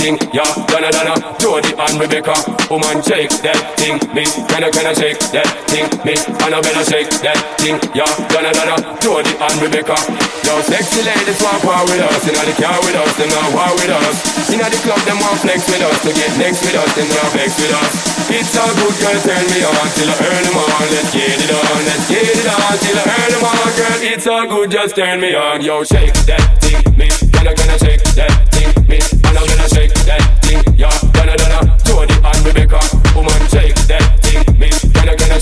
Thing, 0.02 0.18
yeah, 0.34 0.50
Donna 0.66 0.90
Donna, 0.90 1.14
Jody 1.38 1.78
and 1.78 1.96
Rebecca, 2.02 2.34
woman 2.74 3.06
shake 3.06 3.30
that 3.46 3.78
thing, 3.78 4.02
me, 4.18 4.26
then 4.50 4.66
I 4.66 4.74
gonna 4.74 4.98
shake 4.98 5.22
that 5.30 5.46
thing, 5.70 5.86
I 6.02 6.50
better 6.58 6.86
shake 6.90 7.14
that 7.22 7.38
thing, 7.62 7.78
yeah, 7.94 8.10
Donna 8.34 8.50
Donna, 8.50 8.98
Jody 8.98 9.30
and 9.38 9.56
Rebecca. 9.62 9.94
Yo, 10.42 10.58
sexy 10.66 11.06
ladies 11.06 11.38
want 11.46 11.62
war 11.62 11.86
with 11.86 12.02
us, 12.02 12.26
inna 12.26 12.42
the 12.50 12.56
car 12.58 12.82
with 12.82 12.98
us, 12.98 13.14
them 13.14 13.30
not 13.30 13.54
war 13.54 13.72
with 13.78 13.94
us. 13.94 14.18
Inna 14.50 14.66
the 14.74 14.80
club, 14.82 15.00
them 15.06 15.22
want 15.22 15.38
flex 15.46 15.70
with 15.70 15.86
us, 15.86 15.98
to 16.02 16.10
get 16.18 16.34
next 16.42 16.66
with 16.66 16.76
us, 16.76 16.90
them 16.98 17.08
not 17.14 17.30
vex 17.38 17.54
with 17.62 17.72
us. 17.72 17.94
It's 18.34 18.58
a 18.58 18.66
good 18.74 18.96
girl, 18.98 19.18
turn 19.22 19.46
me 19.54 19.62
on 19.62 19.88
till 19.94 20.10
I 20.10 20.18
earn 20.18 20.44
them 20.50 20.58
on. 20.58 20.86
Let's 20.90 21.14
get 21.14 21.38
it 21.38 21.52
on, 21.54 21.80
let's 21.86 22.06
get 22.10 22.26
it 22.26 22.48
on 22.50 22.74
till 22.82 22.98
I 22.98 23.06
earn 23.06 23.32
them 23.38 23.44
on, 23.46 23.70
girl. 23.78 23.98
It's 24.02 24.26
a 24.26 24.38
good, 24.50 24.68
just 24.74 24.98
turn 24.98 25.22
me 25.22 25.38
on. 25.38 25.62
Yo, 25.62 25.86
shake 25.86 26.18
that 26.26 26.42
thing, 26.58 26.82
me, 26.98 27.08
gonna 27.44 27.56
gonna 27.58 27.80
shake 27.80 28.04
that 28.14 28.30
thing, 28.54 28.70
and 29.26 29.38
I'm 29.38 29.46
gonna 29.50 29.70
shake 29.74 29.94
that 30.06 30.22
thing, 30.46 30.62
yeah, 30.78 30.94
gonna 31.10 31.34
gonna 31.34 31.74
Jody 31.86 32.14
and 32.14 32.42
Rebecca, 32.46 32.78
woman 33.18 33.42
shake 33.50 33.74
that 33.90 34.06
thing, 34.22 34.46
me, 34.62 34.70
gonna 34.94 35.18
gonna 35.18 35.42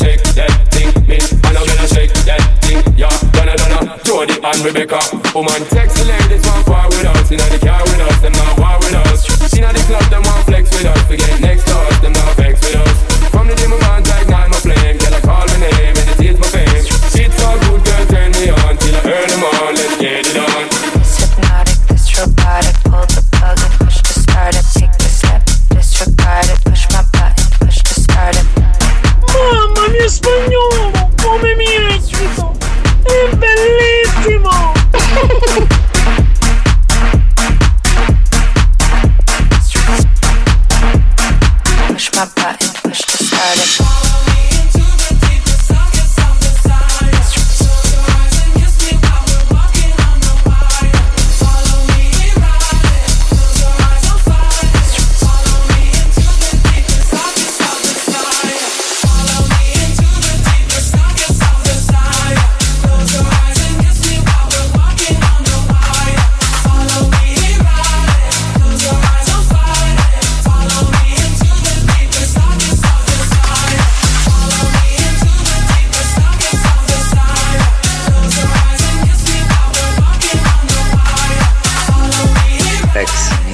gonna 1.52 1.88
shake 1.92 2.14
that 2.24 2.42
thing, 2.64 2.80
yeah, 2.96 3.12
gonna 3.36 3.56
gonna 3.60 4.00
Jody 4.08 4.40
and 4.40 4.60
Rebecca, 4.64 5.00
woman. 5.36 5.60
Sexy 5.68 6.08
ladies 6.08 6.46
want 6.48 6.68
war 6.72 6.88
with 6.88 7.04
us, 7.04 7.32
inna 7.32 7.44
the 7.52 7.60
car 7.60 7.84
with 7.84 8.00
us, 8.00 8.22
them 8.24 8.32
not 8.32 8.56
war 8.56 8.80
with 8.80 8.96
us, 8.96 9.28
inna 9.52 9.74
the 9.76 9.84
club 9.84 10.06
them 10.08 10.24
want 10.24 10.46
flex 10.48 10.72
with 10.72 10.88
us, 10.88 11.04
to 11.10 11.18
get 11.18 11.42
next 11.42 11.68
to 11.68 11.76
us, 11.76 12.00
them 12.00 12.14
not 12.14 12.39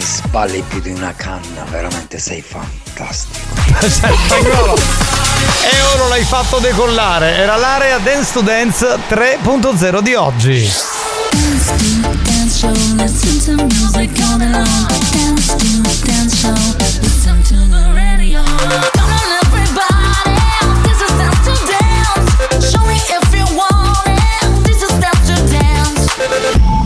Sballi 0.06 0.64
più 0.68 0.82
di 0.82 0.92
una 0.92 1.14
canna, 1.16 1.64
veramente 1.72 2.20
sei 2.20 2.44
fantastico. 2.44 3.44
E 5.66 5.82
ora 5.96 6.08
l'hai 6.08 6.24
fatto 6.24 6.60
decollare. 6.60 7.38
Era 7.38 7.56
l'area 7.56 7.98
Dance 7.98 8.34
to 8.34 8.42
Dance 8.42 9.00
3.0 9.10 10.00
di 10.02 10.14
oggi. 10.14 10.72
Dance 11.32 11.74
to 11.76 11.84
dance 12.24 12.56
show, 12.56 12.74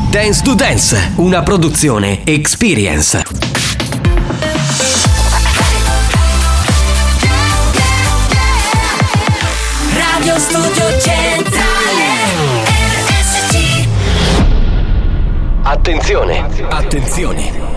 dance. 0.10 0.42
To 0.42 0.56
Dance, 0.56 1.12
una 1.16 1.44
produzione 1.44 2.22
Experience. 2.24 3.24
Radio 9.94 10.40
Studio 10.40 11.00
Centrale 11.00 12.06
RSC 13.06 13.88
Attenzione, 15.62 16.50
attenzione. 16.70 17.68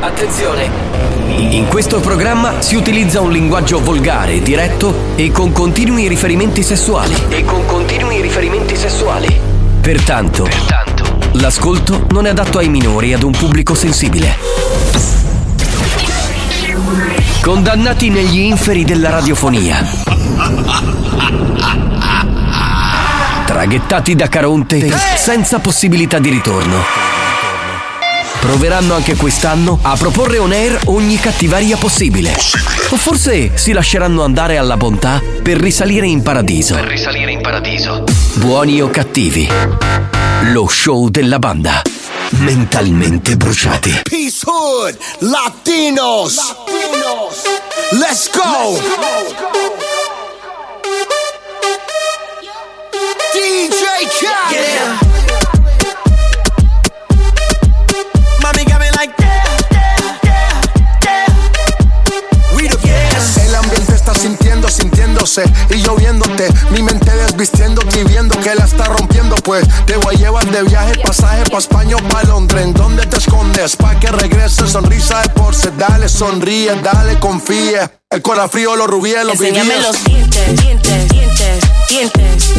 Attenzione. 0.00 0.70
In 1.26 1.66
questo 1.66 1.98
programma 1.98 2.60
si 2.60 2.76
utilizza 2.76 3.20
un 3.20 3.32
linguaggio 3.32 3.82
volgare, 3.82 4.40
diretto 4.40 4.94
e 5.16 5.32
con 5.32 5.50
continui 5.50 6.06
riferimenti 6.06 6.62
sessuali. 6.62 7.14
E 7.30 7.44
con 7.44 7.66
continui 7.66 8.20
riferimenti 8.20 8.76
sessuali. 8.76 9.53
Pertanto, 9.84 10.48
l'ascolto 11.32 12.06
non 12.08 12.24
è 12.24 12.30
adatto 12.30 12.56
ai 12.56 12.70
minori 12.70 13.10
e 13.10 13.14
ad 13.16 13.22
un 13.22 13.32
pubblico 13.32 13.74
sensibile. 13.74 14.34
Condannati 17.42 18.08
negli 18.08 18.38
inferi 18.38 18.86
della 18.86 19.10
radiofonia. 19.10 19.86
Traghettati 23.44 24.14
da 24.14 24.26
Caronte 24.30 24.90
senza 25.16 25.58
possibilità 25.58 26.18
di 26.18 26.30
ritorno. 26.30 27.23
Proveranno 28.44 28.92
anche 28.92 29.16
quest'anno 29.16 29.78
a 29.80 29.96
proporre 29.96 30.36
on 30.36 30.52
air 30.52 30.78
ogni 30.84 31.18
cattiveria 31.18 31.78
possibile. 31.78 32.30
O 32.90 32.96
forse 32.96 33.56
si 33.56 33.72
lasceranno 33.72 34.22
andare 34.22 34.58
alla 34.58 34.76
bontà 34.76 35.22
per 35.42 35.56
risalire 35.56 36.06
in 36.06 36.20
paradiso. 36.22 36.74
Per 36.74 36.84
risalire 36.84 37.30
in 37.32 37.40
paradiso. 37.40 38.04
Buoni 38.34 38.82
o 38.82 38.90
cattivi. 38.90 39.48
Lo 40.52 40.68
show 40.68 41.08
della 41.08 41.38
banda. 41.38 41.80
Mentalmente 42.32 43.34
bruciati. 43.38 44.02
Peace 44.02 44.44
Hood, 44.44 44.98
Latinos. 45.20 46.36
Let's 47.92 48.28
go. 48.30 48.78
DJ 53.32 54.06
Khaled. 54.20 54.94
Mami 54.94 55.03
sintiéndose 64.74 65.44
y 65.70 65.82
lloviéndote. 65.82 66.48
Mi 66.70 66.82
mente 66.82 67.10
desvistiéndote 67.10 68.00
y 68.00 68.04
viendo 68.04 68.38
que 68.40 68.54
la 68.54 68.64
está 68.64 68.84
rompiendo. 68.84 69.36
Pues 69.36 69.66
te 69.86 69.96
voy 69.96 70.14
a 70.14 70.18
llevar 70.18 70.50
de 70.50 70.62
viaje, 70.62 70.94
pasaje 71.04 71.44
pa' 71.50 71.58
España 71.58 71.96
o 71.96 72.08
pa' 72.08 72.22
Londres. 72.24 72.64
¿En 72.64 72.74
dónde 72.74 73.06
te 73.06 73.16
escondes? 73.18 73.76
Pa' 73.76 73.98
que 73.98 74.08
regreses, 74.08 74.70
sonrisa 74.70 75.20
de 75.22 75.28
porce. 75.30 75.70
Dale, 75.78 76.08
sonríe, 76.08 76.74
dale, 76.82 77.18
confía. 77.18 77.90
El 78.10 78.22
corazón 78.22 78.50
frío, 78.50 78.76
los 78.76 78.86
rubíes, 78.86 79.24
los 79.24 79.34
Enséñame 79.40 79.70
vivíes. 79.74 79.86
los 79.86 80.04
dientes, 80.04 80.60
dientes, 80.62 81.08
dientes, 81.08 81.64
dientes. 81.88 82.54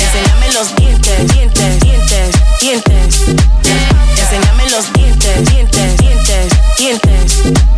Enséñame 0.00 0.52
los 0.52 0.76
dientes, 0.76 1.32
dientes, 1.32 1.80
dientes, 1.80 2.36
dientes. 2.60 3.24
Enséñame 4.20 4.70
los 4.70 4.92
dientes, 4.92 5.50
dientes, 5.50 5.96
dientes, 5.96 6.52
dientes. 6.76 7.77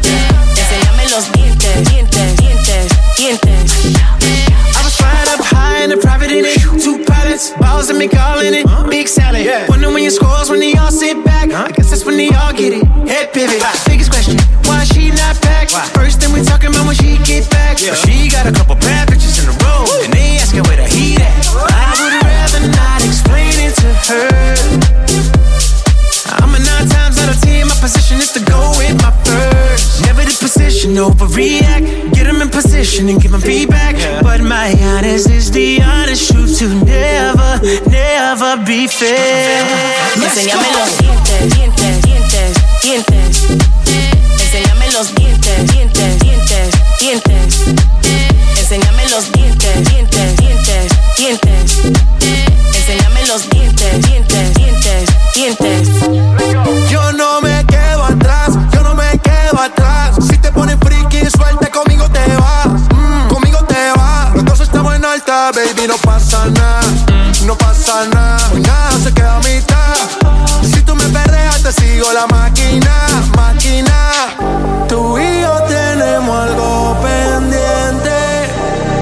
Balls 7.80 7.88
and 7.90 7.98
me 7.98 8.08
calling 8.08 8.52
it 8.52 8.66
Big 8.90 9.08
Sally. 9.08 9.48
Wonder 9.68 9.88
when 9.88 10.02
you 10.02 10.10
scores 10.10 10.50
when 10.50 10.60
they 10.60 10.74
all 10.74 10.90
sit 10.90 11.24
back. 11.24 11.50
I 11.50 11.70
guess 11.72 11.88
that's 11.90 12.04
when 12.04 12.16
they 12.16 12.28
all 12.28 12.52
get 12.52 12.72
it. 12.72 12.84
Head 13.08 13.32
pivot. 13.32 13.62
Biggest 13.86 14.10
question, 14.10 14.36
why 14.68 14.84
she 14.84 15.08
not 15.10 15.40
back? 15.40 15.70
First 15.94 16.20
thing 16.20 16.32
we 16.32 16.42
talking 16.42 16.70
about 16.70 16.86
when 16.86 16.96
she 16.96 17.16
get 17.24 17.48
back. 17.50 17.78
But 17.80 17.96
she 17.96 18.28
got 18.28 18.46
a 18.46 18.52
couple 18.52 18.74
bad 18.76 19.08
bitches 19.08 19.42
in 19.42 19.48
a 19.48 19.59
position, 30.90 30.96
overreact. 30.96 32.14
Get 32.14 32.24
them 32.24 32.42
in 32.42 32.48
position 32.48 33.08
and 33.08 33.20
give 33.20 33.32
them 33.32 33.40
feedback. 33.40 33.94
But 34.22 34.40
my 34.40 34.74
honest 34.82 35.30
is 35.30 35.50
the 35.50 35.80
honest 35.82 36.32
truth 36.32 36.58
to 36.58 36.68
never, 36.84 37.60
never 37.88 38.56
be 38.64 38.86
fair. 38.86 39.66
Enséñame 40.16 40.68
los 40.78 40.98
dientes, 40.98 41.56
dientes, 41.56 42.02
dientes, 42.02 42.52
dientes. 42.82 43.46
Enséñame 44.40 44.90
los 44.92 45.14
dientes, 45.14 45.72
dientes, 45.72 46.18
dientes, 46.18 46.70
dientes. 47.00 47.64
Enséñame 48.58 49.08
los 49.10 49.32
dientes, 49.32 49.90
dientes, 49.90 50.36
dientes, 50.36 50.92
dientes. 51.16 51.78
Enséñame 52.74 53.26
los 53.26 53.48
dientes, 53.50 54.06
dientes, 54.06 54.54
dientes, 54.54 55.08
dientes. 55.34 56.19
Baby, 65.30 65.86
no 65.86 65.96
pasa 65.98 66.46
nada. 66.46 66.80
No 67.46 67.56
pasa 67.56 68.04
nada, 68.12 68.50
nada 68.54 68.90
se 69.02 69.12
queda 69.14 69.36
a 69.36 69.38
mitad. 69.40 69.94
Si 70.62 70.82
tú 70.82 70.94
me 70.96 71.04
perreas, 71.08 71.62
te 71.62 71.72
sigo 71.72 72.12
la 72.12 72.26
máquina, 72.26 73.06
máquina. 73.36 74.10
Tú 74.88 75.18
y 75.18 75.40
yo 75.40 75.52
tenemos 75.68 76.36
algo 76.48 76.96
pendiente. 77.00 78.10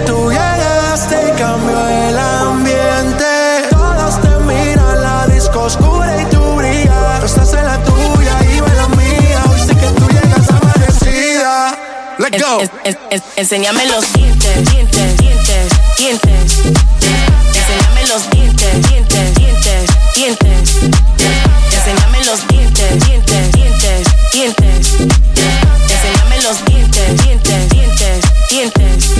Tú 0.06 0.30
llegaste 0.30 1.16
y 1.34 1.38
cambió 1.38 1.88
el 1.88 2.18
ambiente. 2.18 3.68
Todos 3.70 4.20
te 4.20 4.28
miran 4.46 5.00
la 5.02 5.26
disco 5.28 5.62
oscura 5.62 6.20
y 6.22 6.26
tú 6.26 6.40
brillas. 6.56 7.20
Tú 7.20 7.26
estás 7.26 7.54
en 7.54 7.64
la 7.64 7.78
tuya 7.82 8.36
y 8.52 8.56
yo 8.58 8.66
en 8.66 8.76
la 8.76 8.88
mía. 8.88 9.42
Hoy 9.50 9.60
sé 9.60 9.74
que 9.74 9.86
tú 9.98 10.06
llegas 10.08 10.48
amanecida. 10.50 11.78
Let's 12.18 12.42
go. 12.42 12.60
En- 12.60 12.70
en- 12.84 12.98
en- 13.10 13.22
enséñame 13.36 13.86
los 13.86 14.12
dientes, 14.12 14.70
dientes, 14.70 15.16
dientes, 15.18 15.72
dientes. 15.98 16.58
Enséñame 17.54 18.06
los 18.08 18.30
dientes, 18.30 18.88
dientes, 18.88 19.34
dientes, 19.34 19.90
dientes. 20.14 20.76
Enséñame 21.74 22.24
los 22.24 22.46
dientes, 22.48 23.04
dientes, 23.06 23.52
dientes, 23.52 24.06
dientes. 24.32 24.96
Enséñame 25.90 26.42
los 26.42 26.64
dientes, 26.66 27.24
dientes, 27.24 27.68
dientes, 27.70 28.24
dientes. 28.50 29.14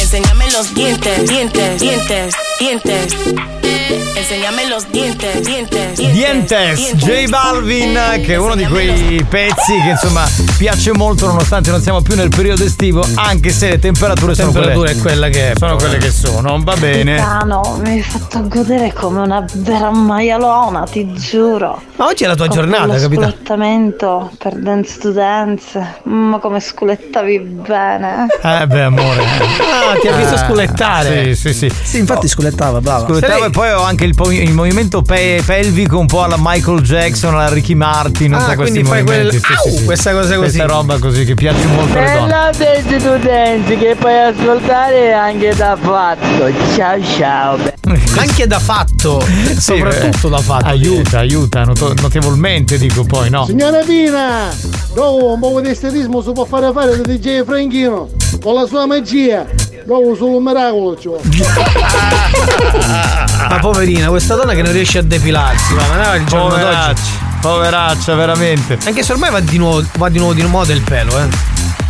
Enséñame 0.00 0.50
los 0.52 0.74
dientes, 0.74 1.28
dientes, 1.28 1.80
dientes, 1.80 2.34
dientes. 2.60 3.69
Enséñame 3.90 4.68
los 4.68 4.88
dientes, 4.90 5.42
dientes, 5.42 5.96
Dientes, 6.12 6.92
J 6.94 7.28
Balvin, 7.28 7.98
che 8.24 8.34
è 8.34 8.36
uno 8.36 8.54
di 8.54 8.64
quei 8.66 9.24
pezzi 9.28 9.80
che 9.82 9.90
insomma 9.90 10.24
piace 10.58 10.92
molto 10.92 11.26
nonostante 11.26 11.70
non 11.72 11.80
siamo 11.82 12.00
più 12.00 12.14
nel 12.14 12.28
periodo 12.28 12.62
estivo, 12.64 13.04
anche 13.16 13.50
se 13.50 13.70
le 13.70 13.78
temperature 13.80 14.34
sono 14.36 14.52
Temperatura 14.52 14.92
quelle, 14.94 15.30
che 15.30 15.50
è. 15.50 15.54
sono 15.58 15.74
quelle 15.74 15.96
che 15.98 16.10
sono, 16.12 16.60
va 16.62 16.76
bene. 16.76 17.16
Capitano, 17.16 17.80
mi 17.82 17.90
hai 17.90 18.02
fatto 18.02 18.46
godere 18.46 18.92
come 18.92 19.20
una 19.22 19.44
vera 19.54 19.90
maialona, 19.90 20.84
ti 20.84 21.12
giuro. 21.14 21.80
Ma 21.96 22.06
oggi 22.06 22.22
è 22.24 22.26
la 22.28 22.36
tua 22.36 22.46
Con 22.46 22.56
giornata, 22.56 22.96
capitano. 22.96 23.26
sculettamento 23.30 24.30
per 24.38 24.54
Dance 24.54 24.98
to 25.00 25.10
Dance. 25.10 25.94
Ma 26.04 26.38
come 26.38 26.60
sculettavi 26.60 27.38
bene. 27.40 28.26
Eh 28.40 28.66
beh 28.68 28.82
amore. 28.82 29.22
Ah, 29.22 29.96
ti 30.00 30.06
ha 30.06 30.12
visto 30.12 30.34
Eh, 30.36 30.38
sculettare. 30.38 31.34
Sì, 31.34 31.52
sì, 31.52 31.68
sì. 31.68 31.72
Sì, 31.82 31.98
infatti 31.98 32.28
sculettava, 32.28 32.80
brava. 32.80 33.04
Sculettavo 33.06 33.44
e 33.46 33.50
poi 33.50 33.78
ho 33.80 33.84
anche 33.84 34.04
il, 34.04 34.14
po- 34.14 34.30
il 34.30 34.52
movimento 34.52 35.02
pe- 35.02 35.42
pelvico 35.44 35.98
un 35.98 36.06
po' 36.06 36.22
alla 36.22 36.36
Michael 36.38 36.80
Jackson, 36.82 37.34
alla 37.34 37.48
Ricky 37.48 37.74
Martin, 37.74 38.30
non 38.32 38.40
Ah, 38.40 38.48
so 38.50 38.54
questi 38.54 38.82
quindi 38.82 38.88
fai 38.88 39.02
quel- 39.04 39.24
movimenti. 39.24 39.46
Sì, 39.62 39.70
sì, 39.70 39.76
sì. 39.78 39.84
questa 39.84 40.10
cosa 40.12 40.26
così. 40.26 40.38
Questa 40.38 40.66
roba 40.66 40.98
così 40.98 41.24
che 41.24 41.34
piace 41.34 41.64
molto 41.66 41.98
alle 41.98 42.12
donne. 42.12 42.26
Bella 42.26 42.50
Dance 42.56 42.96
to 42.98 43.16
Dance 43.18 43.76
che 43.76 43.96
puoi 43.98 44.18
ascoltare 44.18 45.12
anche 45.12 45.54
da 45.54 45.76
fatto. 45.80 46.50
Ciao 46.76 47.02
ciao. 47.16 47.58
Anche 48.18 48.46
da 48.46 48.58
fatto, 48.58 49.24
soprattutto 49.58 50.28
da 50.28 50.38
fatto. 50.38 50.66
Aiuta, 50.66 51.18
aiuta 51.20 51.64
not- 51.64 52.00
notevolmente 52.00 52.76
dico 52.78 53.04
poi, 53.04 53.30
no? 53.30 53.46
Signora 53.46 53.78
Pina, 53.80 54.48
dopo 54.94 55.32
un 55.32 55.40
po' 55.40 55.60
di 55.60 55.70
estetismo 55.70 56.20
si 56.22 56.30
può 56.32 56.44
fare 56.44 56.70
fare 56.72 57.00
da 57.00 57.12
DJ 57.12 57.42
Franchino 57.44 58.08
con 58.42 58.54
la 58.54 58.66
sua 58.66 58.86
magia. 58.86 59.46
Dopo 59.86 60.14
solo 60.14 60.36
un 60.36 60.44
miracolo 60.44 60.96
ci 60.98 61.08
vuole. 61.08 61.22
Ma 63.48 63.58
poverina, 63.70 64.08
questa 64.08 64.34
donna 64.34 64.52
che 64.52 64.62
non 64.62 64.72
riesce 64.72 64.98
a 64.98 65.02
depilarsi, 65.02 65.74
ma 65.74 65.86
non 65.86 66.00
è 66.00 66.16
il 66.16 66.24
giorno 66.24 66.48
d'oggi. 66.48 66.60
Poveraccia, 66.60 67.02
poveraccia, 67.40 68.14
veramente. 68.14 68.78
Anche 68.84 69.02
se 69.02 69.12
ormai 69.12 69.30
va 69.30 69.40
di 69.40 69.58
nuovo, 69.58 69.84
va 69.96 70.08
di 70.08 70.18
nuovo 70.18 70.34
di 70.34 70.42
moda 70.42 70.72
il 70.72 70.82
pelo, 70.82 71.18
eh. 71.18 71.28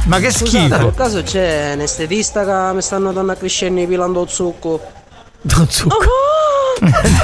Ma 0.05 0.19
che 0.19 0.31
Scusate, 0.31 0.69
per 0.69 0.95
caso 0.95 1.23
c'è 1.23 1.73
un 1.75 1.81
estetista 1.81 2.45
che 2.45 2.75
mi 2.75 2.83
stanno 2.83 3.13
dando 3.13 3.33
a 3.33 3.35
crescere 3.35 3.87
pilando 3.87 4.23
il 4.23 4.29
zucco? 4.29 4.81
Non 5.43 5.67
zucco. 5.71 5.97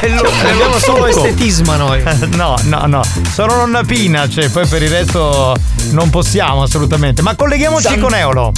Dello- 0.00 0.22
abbiamo 0.48 0.78
solo 0.78 1.06
estetisma 1.06 1.76
noi. 1.76 2.02
No, 2.34 2.56
no, 2.62 2.86
no. 2.86 3.02
Sono 3.30 3.56
nonna 3.56 3.82
Pina, 3.82 4.26
cioè 4.26 4.48
poi 4.48 4.66
per 4.66 4.82
il 4.82 4.88
resto 4.90 5.54
non 5.90 6.08
possiamo 6.08 6.62
assolutamente. 6.62 7.20
Ma 7.20 7.34
colleghiamoci 7.34 7.82
San- 7.88 8.00
con 8.00 8.14
Eolo. 8.14 8.52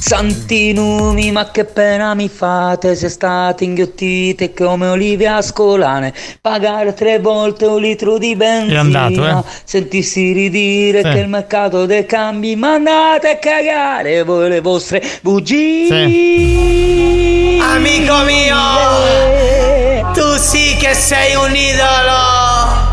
Santi 0.00 0.72
numi, 0.72 1.32
ma 1.32 1.50
che 1.50 1.64
pena 1.64 2.14
mi 2.14 2.28
fate 2.28 2.94
se 2.94 3.08
state 3.08 3.64
inghiottite 3.64 4.54
come 4.54 4.86
Olivia 4.86 5.36
Ascolane. 5.36 6.14
Pagare 6.40 6.94
tre 6.94 7.18
volte 7.18 7.66
un 7.66 7.80
litro 7.80 8.16
di 8.16 8.34
benzina. 8.36 8.74
È 8.74 8.78
andato, 8.78 9.26
eh? 9.26 9.42
Sentirsi 9.64 10.32
ridire 10.32 11.02
Sì. 11.02 11.10
che 11.10 11.18
il 11.18 11.28
mercato 11.28 11.84
dei 11.84 12.06
cambi. 12.06 12.56
Ma 12.56 12.74
andate 12.74 13.28
a 13.28 13.36
cagare 13.36 14.22
voi 14.22 14.48
le 14.48 14.60
vostre 14.60 15.02
bugie. 15.20 15.88
Amico 17.60 18.16
mio, 18.24 18.56
tu 20.14 20.36
sì 20.36 20.76
che 20.78 20.94
sei 20.94 21.34
un 21.34 21.54
idolo. 21.54 22.86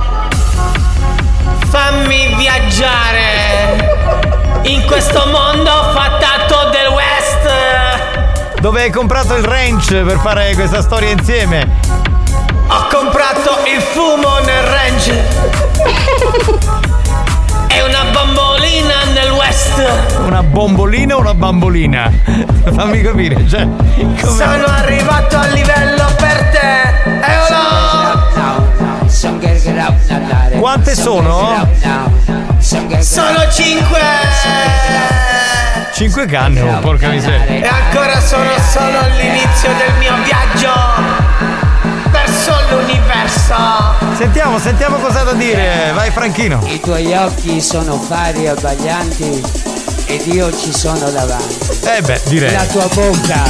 Fammi 1.69 2.35
viaggiare 2.35 3.93
in 4.63 4.83
questo 4.85 5.23
mondo 5.27 5.93
West. 5.93 6.04
Dove 8.65 8.81
hai 8.81 8.89
comprato 8.89 9.35
il 9.35 9.43
ranch 9.43 9.93
per 10.01 10.17
fare 10.17 10.55
questa 10.55 10.81
storia 10.81 11.11
insieme? 11.11 11.69
Ho 12.67 12.87
comprato 12.91 13.59
il 13.71 13.79
fumo 13.79 14.39
nel 14.39 14.63
range. 14.63 15.23
E 17.67 17.81
una 17.83 18.05
bambolina 18.11 19.03
nel 19.13 19.29
West. 19.33 20.17
Una 20.17 20.41
bombolina 20.41 21.15
o 21.15 21.19
una 21.19 21.35
bambolina? 21.35 22.11
Fammi 22.73 23.03
capire, 23.03 23.47
cioè. 23.47 23.67
come- 23.67 24.17
Sono 24.17 24.65
arrivato 24.65 25.37
al 25.37 25.51
livello 25.51 26.05
per 26.17 26.49
te. 26.49 26.81
Eolo! 27.21 28.23
Quante 30.59 30.95
sono? 30.95 31.69
Sono 32.99 33.47
cinque. 33.51 35.24
Cinque 35.95 36.25
canne, 36.25 36.59
oh, 36.61 36.79
porca 36.79 37.07
miseria. 37.07 37.45
E 37.45 37.65
ancora 37.65 38.19
sono 38.19 38.49
solo 38.69 38.99
all'inizio 38.99 39.69
del 39.77 39.93
mio 39.97 40.13
viaggio 40.25 40.73
verso 42.11 42.53
l'universo. 42.69 43.55
Sentiamo, 44.17 44.59
sentiamo 44.59 44.97
cosa 44.97 45.21
ha 45.21 45.23
da 45.23 45.31
dire. 45.33 45.91
Vai 45.93 46.11
Franchino. 46.11 46.59
I 46.65 46.81
tuoi 46.81 47.13
occhi 47.13 47.61
sono 47.61 47.97
fari 47.97 48.45
abbaglianti 48.45 49.41
ed 50.07 50.25
io 50.27 50.51
ci 50.57 50.73
sono 50.73 51.09
davanti. 51.09 51.55
Eh 51.85 52.01
beh, 52.01 52.21
direi. 52.25 52.51
La 52.51 52.65
tua 52.65 52.87
bocca 52.93 53.43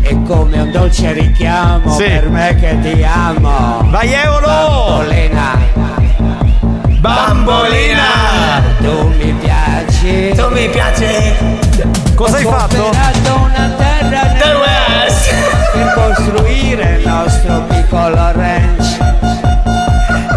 è 0.00 0.16
come 0.26 0.58
un 0.58 0.70
dolce 0.70 1.12
richiamo 1.12 1.92
Sì. 1.94 2.04
per 2.04 2.30
me 2.30 2.56
che 2.58 2.78
ti 2.80 3.02
amo. 3.04 3.82
Vai 3.90 4.10
Eolo! 4.10 5.04
Bambolina, 5.04 5.58
Bambolina! 7.00 8.62
tu 8.78 9.08
mi 9.18 9.32
piaci. 9.34 9.69
Tu 10.00 10.48
mi 10.48 10.68
piaci. 10.70 11.04
Cosa 12.14 12.36
hai 12.38 12.44
fatto? 12.44 12.88
una 12.88 13.70
terra 13.76 14.22
Del 14.32 14.46
nel 14.46 14.56
West. 14.56 15.30
per 15.72 15.92
costruire 15.92 16.96
il 17.00 17.06
nostro 17.06 17.62
piccolo 17.68 18.32
ranch. 18.32 18.98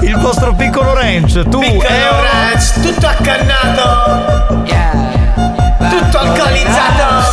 Il 0.01 0.17
vostro 0.17 0.53
piccolo 0.53 0.93
ranch, 0.93 1.47
tu 1.47 1.59
Piccolo 1.59 1.87
Eolo. 1.87 2.21
ranch, 2.23 2.81
tutto 2.81 3.07
accannato, 3.07 4.63
tutto 5.89 6.17
alcolizzato. 6.17 7.31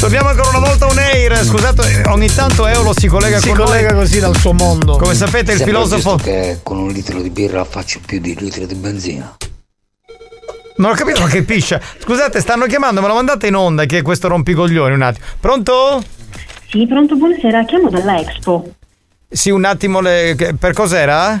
Torniamo 0.00 0.28
ancora 0.30 0.48
una 0.56 0.66
volta 0.66 0.86
a 0.86 0.90
un 0.92 0.98
air. 0.98 1.44
Scusate, 1.44 2.04
ogni 2.06 2.32
tanto 2.34 2.66
Eolo 2.66 2.94
si 2.98 3.06
collega 3.06 3.38
Si 3.38 3.48
con 3.48 3.58
noi. 3.58 3.66
collega 3.66 3.92
così 3.92 4.18
dal 4.18 4.34
suo 4.34 4.54
mondo. 4.54 4.96
Come 4.96 5.14
sapete 5.14 5.52
il 5.52 5.58
Sembra 5.58 5.84
filosofo 5.84 6.16
che 6.16 6.60
con 6.62 6.78
un 6.78 6.88
litro 6.88 7.20
di 7.20 7.28
birra 7.28 7.66
faccio 7.66 8.00
più 8.06 8.18
di 8.18 8.30
un 8.30 8.44
litro 8.44 8.64
di 8.64 8.74
benzina. 8.74 9.36
Non 10.76 10.92
ho 10.92 10.94
capito 10.94 11.20
ma 11.20 11.28
che 11.28 11.42
piscia. 11.42 11.80
Scusate, 11.98 12.40
stanno 12.40 12.66
chiamando, 12.66 13.00
me 13.00 13.08
lo 13.08 13.14
mandate 13.14 13.48
in 13.48 13.54
onda 13.54 13.84
che 13.84 13.98
è 13.98 14.02
questo 14.02 14.28
rompicoglioni 14.28 14.94
un 14.94 15.02
attimo. 15.02 15.26
Pronto? 15.38 16.02
Sì, 16.68 16.86
pronto, 16.86 17.16
buonasera, 17.16 17.64
chiamo 17.64 17.90
dalla 17.90 18.18
Expo. 18.18 18.70
Sì, 19.28 19.50
un 19.50 19.64
attimo 19.64 20.00
le- 20.00 20.54
per 20.58 20.72
cos'era? 20.72 21.38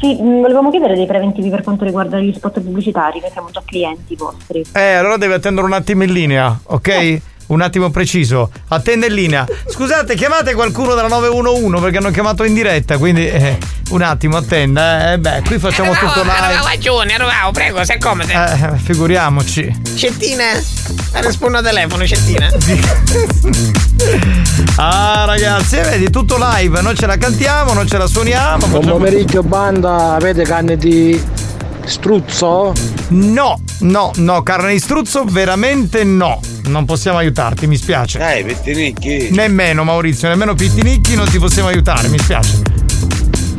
Sì, 0.00 0.14
mh, 0.20 0.40
volevamo 0.40 0.70
chiedere 0.70 0.94
dei 0.94 1.06
preventivi 1.06 1.50
per 1.50 1.62
quanto 1.62 1.84
riguarda 1.84 2.18
gli 2.18 2.32
spot 2.34 2.60
pubblicitari, 2.60 3.20
che 3.20 3.28
siamo 3.32 3.50
già 3.50 3.62
clienti 3.64 4.16
vostri. 4.16 4.64
Eh, 4.72 4.92
allora 4.94 5.16
devi 5.16 5.32
attendere 5.32 5.66
un 5.66 5.72
attimo 5.72 6.02
in 6.04 6.12
linea, 6.12 6.58
ok? 6.64 7.20
Un 7.52 7.60
attimo 7.60 7.90
preciso. 7.90 8.50
Attende 8.68 9.08
in 9.08 9.12
linea. 9.14 9.46
Scusate, 9.68 10.14
chiamate 10.14 10.54
qualcuno 10.54 10.94
della 10.94 11.08
911 11.08 11.82
perché 11.82 11.98
hanno 11.98 12.10
chiamato 12.10 12.44
in 12.44 12.54
diretta, 12.54 12.96
quindi 12.96 13.28
eh, 13.28 13.58
un 13.90 14.00
attimo, 14.00 14.38
attenda. 14.38 15.12
Eh, 15.12 15.18
beh, 15.18 15.42
qui 15.44 15.58
facciamo 15.58 15.92
tutto 15.92 16.20
Arrivavo 16.20 16.66
live. 16.66 16.74
a 16.74 16.78
giorni, 16.78 17.12
arrivavo, 17.12 17.50
prego, 17.52 17.84
si 17.84 17.92
accomodi. 17.92 18.32
Eh, 18.32 18.78
figuriamoci. 18.82 19.80
Cettina, 19.94 20.44
rispondo 21.20 21.58
al 21.58 21.64
telefono, 21.64 22.06
Cettina. 22.06 22.48
Ah, 24.76 25.24
ragazzi, 25.26 25.76
eh, 25.76 25.82
vedi, 25.82 26.10
tutto 26.10 26.36
live. 26.38 26.80
Noi 26.80 26.96
ce 26.96 27.06
la 27.06 27.16
cantiamo, 27.16 27.72
noi 27.74 27.86
ce 27.86 27.98
la 27.98 28.06
suoniamo. 28.06 28.66
Buon 28.66 28.80
facciamo- 28.82 28.96
pomeriggio 28.96 29.42
banda, 29.42 30.14
avete 30.14 30.42
canne 30.42 30.76
di 30.76 31.22
struzzo? 31.84 32.72
No, 33.08 33.60
no, 33.80 34.10
no, 34.16 34.42
carne 34.42 34.72
di 34.72 34.78
struzzo, 34.78 35.24
veramente 35.24 36.04
no. 36.04 36.40
Non 36.64 36.84
possiamo 36.84 37.18
aiutarti, 37.18 37.66
mi 37.66 37.76
spiace. 37.76 38.18
Dai, 38.18 38.44
pettinicchi. 38.44 39.28
Nemmeno 39.30 39.84
Maurizio, 39.84 40.28
nemmeno 40.28 40.54
Pittinicchi 40.54 41.14
non 41.14 41.28
ti 41.28 41.38
possiamo 41.38 41.68
aiutare, 41.68 42.08
mi 42.08 42.18
spiace. 42.18 42.81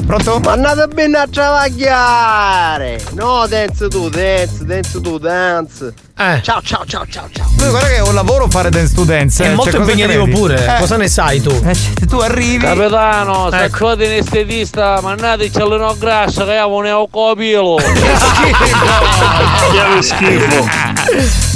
Pronto? 0.06 0.40
Ma 0.44 0.52
andate 0.52 0.88
bene 0.94 1.18
a 1.18 1.28
travagliare! 1.28 3.00
No, 3.14 3.46
dance 3.48 3.88
tu, 3.88 4.10
dance, 4.10 4.66
dance 4.66 5.02
tu, 5.02 5.18
dance. 5.18 5.94
Ciao, 6.16 6.62
ciao, 6.62 6.86
ciao, 6.86 7.06
ciao, 7.08 7.28
ciao. 7.32 7.46
Lui 7.58 7.70
guarda 7.70 7.88
che 7.88 7.96
è 7.96 8.02
un 8.02 8.14
lavoro 8.14 8.48
fare 8.50 8.70
dance 8.70 8.94
to 8.94 9.04
dance. 9.04 9.44
È 9.44 9.50
eh, 9.50 9.56
molto 9.56 9.72
cioè, 9.72 9.80
impegnativo 9.80 10.24
credi? 10.24 10.38
pure. 10.40 10.66
Eh, 10.76 10.80
Cosa 10.80 10.98
ne 10.98 11.08
sai 11.08 11.42
tu? 11.42 11.50
eh, 11.50 11.74
cioè, 11.74 12.08
tu 12.08 12.18
arrivi. 12.18 12.64
Capitano, 12.64 13.50
se 13.50 13.64
Ecco. 13.64 13.78
trovate 13.78 14.06
un 14.06 14.12
estetista, 14.12 15.00
mannateci 15.02 15.58
all'uno 15.60 15.96
grasso 15.98 16.46
che 16.46 16.52
ne 16.52 16.92
ho 16.92 17.08
copilo. 17.08 17.78
Che 19.74 20.02
schifo. 20.02 20.66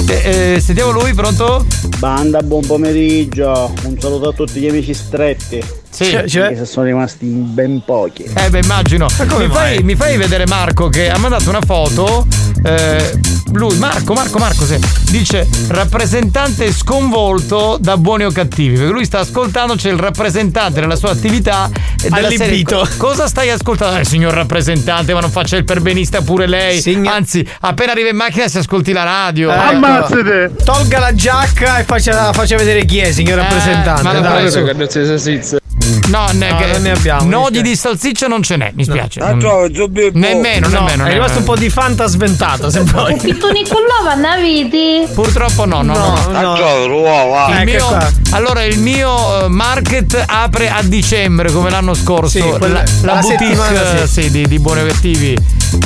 Eh, 0.08 0.54
eh, 0.54 0.60
sentiamo 0.60 0.90
lui, 0.90 1.12
pronto? 1.14 1.64
Banda, 1.98 2.40
buon 2.42 2.64
pomeriggio. 2.66 3.72
Un 3.84 4.00
saluto 4.00 4.30
a 4.30 4.32
tutti 4.32 4.60
gli 4.60 4.68
amici 4.68 4.94
stretti. 4.94 5.77
Sì. 6.04 6.10
Cioè- 6.10 6.28
cioè- 6.28 6.48
Che 6.50 6.56
se 6.58 6.64
sono 6.64 6.86
rimasti 6.86 7.26
ben 7.26 7.82
pochi. 7.84 8.22
Eh 8.34 8.50
beh 8.50 8.60
immagino. 8.62 9.06
Mi 9.36 9.48
fai, 9.48 9.82
mi 9.82 9.96
fai 9.96 10.16
vedere 10.16 10.46
Marco 10.46 10.88
che 10.88 11.10
ha 11.10 11.18
mandato 11.18 11.48
una 11.48 11.60
foto. 11.64 12.26
eh, 12.64 13.12
lui, 13.52 13.76
Marco, 13.78 14.14
Marco, 14.14 14.38
Marco, 14.38 14.64
sì, 14.64 14.76
dice 15.10 15.46
rappresentante 15.68 16.72
sconvolto 16.72 17.78
da 17.80 17.96
buoni 17.96 18.24
o 18.24 18.30
cattivi. 18.32 18.74
Perché 18.76 18.90
lui 18.92 19.04
sta 19.04 19.20
ascoltando, 19.20 19.74
c'è 19.76 19.90
il 19.90 19.98
rappresentante 19.98 20.80
della 20.80 20.96
sua 20.96 21.10
attività. 21.10 21.70
serie, 21.96 22.26
Allibito. 22.26 22.78
"Co- 22.96 23.06
cosa 23.08 23.26
stai 23.26 23.50
ascoltando? 23.50 23.98
Eh, 24.00 24.04
signor 24.04 24.32
rappresentante, 24.34 25.12
ma 25.14 25.20
non 25.20 25.30
faccia 25.30 25.56
il 25.56 25.64
perbenista 25.64 26.20
pure 26.20 26.46
lei. 26.46 26.80
Anzi, 27.06 27.46
appena 27.60 27.92
arriva 27.92 28.08
in 28.08 28.16
macchina 28.16 28.46
si 28.48 28.58
ascolti 28.58 28.92
la 28.92 29.04
radio. 29.04 29.50
Eh, 29.52 29.74
Ecco. 29.74 30.18
ecco. 30.18 30.64
Tolga 30.64 30.98
la 30.98 31.14
giacca 31.14 31.78
e 31.78 31.84
faccia, 31.84 32.32
faccia 32.32 32.56
vedere 32.56 32.84
chi 32.84 32.98
è, 32.98 33.10
signor 33.12 33.38
Eh, 33.38 33.42
rappresentante. 33.42 34.02
ma 34.02 34.12
non 34.12 34.22
dai, 34.22 34.50
su. 34.50 34.62
che 34.64 35.67
No, 36.08 36.26
ne- 36.32 36.50
No, 36.50 36.66
non 36.66 36.82
ne 36.82 36.90
abbiamo, 36.90 37.28
Nodi 37.28 37.62
di 37.62 37.76
salsiccia 37.76 38.26
non 38.26 38.42
ce 38.42 38.56
n'è, 38.56 38.72
mi 38.74 38.84
spiace. 38.84 39.20
Ah, 39.20 39.32
Non- 39.34 39.70
Zubbi, 39.74 40.10
Nemmeno, 40.14 40.68
No, 40.68 40.78
nemmeno. 40.80 41.04
È 41.04 41.12
rimasto 41.12 41.38
un 41.38 41.44
po' 41.44 41.56
di 41.56 41.68
fanta 41.70 42.06
sventata, 42.06 42.70
se 42.70 42.80
vuoi. 42.82 43.16
Pittoni 43.16 43.66
con 43.68 43.80
l'ova, 43.82 44.14
ne 44.14 44.40
vedi? 44.40 45.06
Purtroppo 45.12 45.64
no, 45.66 45.82
no, 45.82 45.94
no. 45.94 46.40
no. 46.40 46.56
Il 46.56 47.68
Ecco 47.68 47.88
mio- 47.88 48.08
allora, 48.30 48.64
il 48.64 48.78
mio 48.78 49.44
eh, 49.44 49.48
market 49.48 50.22
apre 50.26 50.68
a 50.70 50.82
dicembre 50.82 51.50
come 51.52 51.70
l'anno 51.70 51.94
scorso. 51.94 52.38
Sì, 52.38 52.48
quella- 52.58 52.82
la, 52.82 52.84
la 53.02 53.14
la 53.14 53.20
boutique 53.20 53.46
settimana, 53.46 54.02
eh, 54.02 54.06
sì. 54.06 54.22
sì, 54.22 54.30
di, 54.30 54.46
di 54.46 54.58
Buoni 54.58 54.80
o 54.82 54.86
Cattivi 54.86 55.36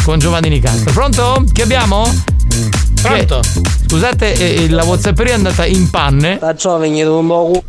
con 0.05 0.19
Giovanni 0.19 0.49
Nicastro. 0.49 0.93
Pronto? 0.93 1.45
Che 1.53 1.63
abbiamo? 1.63 2.03
Pronto? 3.03 3.41
Che- 3.41 3.61
scusate, 3.89 4.33
eh, 4.35 4.69
la 4.69 4.85
Whatsapperia 4.85 5.33
è 5.33 5.37
andata 5.37 5.65
in 5.67 5.91
panne. 5.91 6.39
Ciao, 6.57 6.79
venite 6.79 7.05
un 7.09 7.27
po'. 7.27 7.63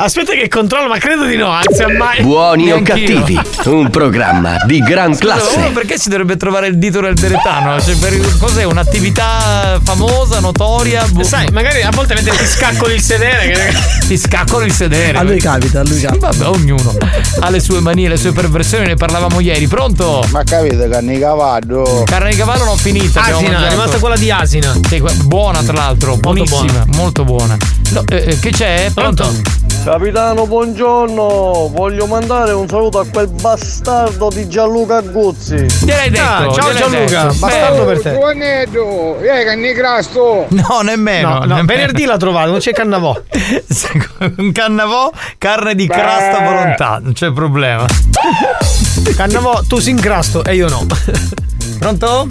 Aspetta 0.00 0.30
che 0.30 0.46
controllo, 0.46 0.86
ma 0.86 0.98
credo 0.98 1.24
di 1.24 1.34
no, 1.34 1.48
anzi 1.48 1.84
mai. 1.98 2.22
Buoni 2.22 2.70
o 2.70 2.80
cattivi, 2.82 3.36
un 3.64 3.90
programma 3.90 4.56
di 4.64 4.78
gran 4.78 5.12
Scusa, 5.12 5.34
uno 5.34 5.42
classe. 5.42 5.70
perché 5.72 5.98
si 5.98 6.08
dovrebbe 6.08 6.36
trovare 6.36 6.68
il 6.68 6.78
dito 6.78 7.00
del 7.00 7.14
deretano? 7.14 7.80
Cioè, 7.80 7.96
per- 7.96 8.38
cos'è? 8.38 8.62
Un'attività 8.62 9.80
famosa, 9.82 10.38
notoria? 10.38 11.04
Boh. 11.10 11.24
Sai, 11.24 11.48
magari 11.50 11.82
a 11.82 11.90
volte 11.90 12.14
vedi 12.14 12.30
ti 12.30 12.46
scaccoli 12.46 12.94
il 12.94 13.00
sedere. 13.02 13.48
Che... 13.48 14.06
Ti 14.06 14.16
scaccolo 14.16 14.64
il 14.64 14.72
sedere. 14.72 15.18
A 15.18 15.22
lui 15.24 15.40
capita, 15.40 15.80
a 15.80 15.82
lui 15.82 16.00
capita. 16.00 16.28
Vabbè, 16.28 16.46
ognuno 16.46 16.94
ha 17.40 17.50
le 17.50 17.58
sue 17.58 17.80
manie, 17.80 18.08
le 18.08 18.16
sue 18.18 18.30
perversioni, 18.30 18.86
ne 18.86 18.94
parlavamo 18.94 19.40
ieri. 19.40 19.66
Pronto? 19.66 20.24
Ma 20.30 20.44
capite, 20.44 20.88
canne 20.88 21.14
di 21.14 21.18
cavallo. 21.18 22.04
Carne 22.06 22.30
di 22.30 22.36
cavallo 22.36 22.62
non 22.62 22.76
finita. 22.76 23.20
Asina, 23.22 23.66
è 23.66 23.70
rimasta 23.70 23.98
quella 23.98 24.16
di 24.16 24.30
Asina. 24.30 24.72
Sì, 24.88 25.02
buona 25.24 25.60
tra 25.64 25.72
l'altro, 25.72 26.16
buonissima, 26.16 26.84
molto 26.94 27.24
buona. 27.24 27.56
No, 27.90 28.04
eh, 28.08 28.24
eh, 28.28 28.38
che 28.38 28.50
c'è? 28.50 28.92
Pronto? 28.94 29.66
Capitano, 29.84 30.46
buongiorno. 30.46 31.70
Voglio 31.72 32.06
mandare 32.06 32.52
un 32.52 32.68
saluto 32.68 32.98
a 32.98 33.06
quel 33.06 33.28
bastardo 33.28 34.28
di 34.28 34.46
Gianluca 34.46 35.00
Guzzi. 35.00 35.66
Gliel'hai 35.84 36.10
detto. 36.10 36.22
Ah, 36.22 36.52
ciao 36.52 36.72
Gianluca, 36.74 37.22
detto. 37.22 37.34
bastardo 37.38 37.84
per 37.86 38.02
te. 38.02 38.12
Giovannetto, 38.12 39.18
eh, 39.20 39.44
canne 39.44 39.72
grasto. 39.72 40.46
No, 40.48 40.80
nemmeno. 40.82 41.28
No, 41.28 41.34
no, 41.34 41.44
nemmeno. 41.46 41.66
venerdì 41.66 42.04
l'ha 42.04 42.16
trovato, 42.18 42.50
non 42.50 42.58
c'è 42.58 42.72
cannavò. 42.72 43.18
Un 44.36 44.52
cannavò, 44.52 45.10
carne 45.38 45.74
di 45.74 45.86
crasta 45.86 46.40
volontà, 46.44 46.98
non 47.02 47.12
c'è 47.14 47.32
problema. 47.32 47.86
Cannavò, 49.16 49.62
tu 49.66 49.78
si 49.78 49.90
incrasto 49.90 50.44
e 50.44 50.54
io 50.54 50.68
no. 50.68 50.84
Pronto? 51.78 52.26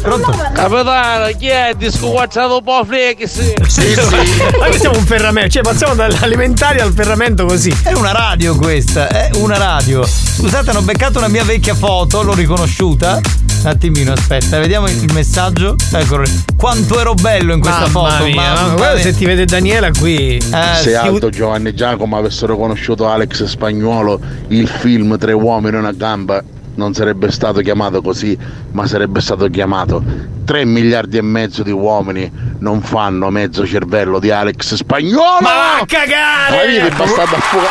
Pronto? 0.00 0.30
Capitano, 0.30 1.26
chi 1.38 1.46
è? 1.48 1.72
Disco 1.76 2.08
quattro 2.10 2.56
un 2.56 2.62
po' 2.62 2.84
freghi, 2.84 3.26
sì. 3.26 3.52
Sì, 3.66 3.94
sì. 3.94 3.94
Ma 4.58 4.66
noi 4.68 4.78
siamo 4.78 4.98
un 4.98 5.04
ferramento, 5.04 5.50
cioè 5.50 5.62
passiamo 5.62 5.94
dall'alimentare 5.94 6.80
al 6.80 6.92
ferramento 6.92 7.44
così. 7.46 7.74
È 7.82 7.92
una 7.92 8.12
radio 8.12 8.54
questa, 8.56 9.08
è 9.08 9.30
una 9.36 9.56
radio. 9.56 10.04
Scusate, 10.04 10.70
hanno 10.70 10.82
beccato 10.82 11.18
una 11.18 11.28
mia 11.28 11.44
vecchia 11.44 11.74
foto, 11.74 12.22
l'ho 12.22 12.34
riconosciuta. 12.34 13.20
Un 13.62 13.70
attimino, 13.70 14.12
aspetta, 14.12 14.58
vediamo 14.58 14.88
il 14.88 15.10
messaggio. 15.12 15.74
Eccolo. 15.92 16.24
Quanto 16.56 17.00
ero 17.00 17.14
bello 17.14 17.54
in 17.54 17.60
questa 17.60 17.88
Mamma 17.88 18.10
foto. 18.10 18.24
mia, 18.24 18.52
mamma 18.52 18.66
ma 18.68 18.74
guarda 18.74 19.00
se 19.00 19.14
ti 19.14 19.24
vede 19.24 19.46
Daniela 19.46 19.90
qui. 19.90 20.36
Eh, 20.36 20.82
Se 20.82 20.94
Aldo 20.96 21.30
Giovanni 21.30 21.68
e 21.68 21.74
Giacomo 21.74 22.18
avessero 22.18 22.56
conosciuto 22.56 23.08
Alex 23.08 23.44
Spagnuolo, 23.44 24.20
il 24.48 24.68
film 24.68 25.16
Tre 25.16 25.32
uomini 25.32 25.76
e 25.76 25.78
una 25.78 25.92
gamba 25.92 26.42
non 26.74 26.94
sarebbe 26.94 27.30
stato 27.30 27.60
chiamato 27.60 28.02
così, 28.02 28.36
ma 28.72 28.86
sarebbe 28.86 29.20
stato 29.20 29.48
chiamato 29.48 30.02
3 30.44 30.64
miliardi 30.64 31.16
e 31.16 31.22
mezzo 31.22 31.62
di 31.62 31.70
uomini 31.70 32.30
non 32.58 32.82
fanno 32.82 33.30
mezzo 33.30 33.66
cervello 33.66 34.18
di 34.18 34.30
Alex 34.30 34.74
Spagnuolo! 34.74 35.38
Ma 35.40 35.52
va 35.52 35.78
a 35.80 35.86
cagare! 35.86 36.50
Ma 36.56 36.62
vedi, 36.62 36.76
è 36.76 36.90
bastardo 36.90 37.36
a 37.36 37.40
fuoco. 37.40 37.66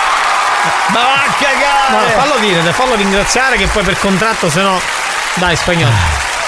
Ma 0.89 0.99
va 0.99 1.13
a 1.13 1.91
No, 1.91 1.97
cagare! 1.97 2.11
fallo 2.27 2.39
dire, 2.39 2.61
fallo 2.71 2.95
ringraziare 2.95 3.57
che 3.57 3.67
poi 3.67 3.83
per 3.83 3.99
contratto, 3.99 4.49
se 4.49 4.61
no. 4.61 4.79
Dai, 5.35 5.55
spagnolo. 5.55 5.91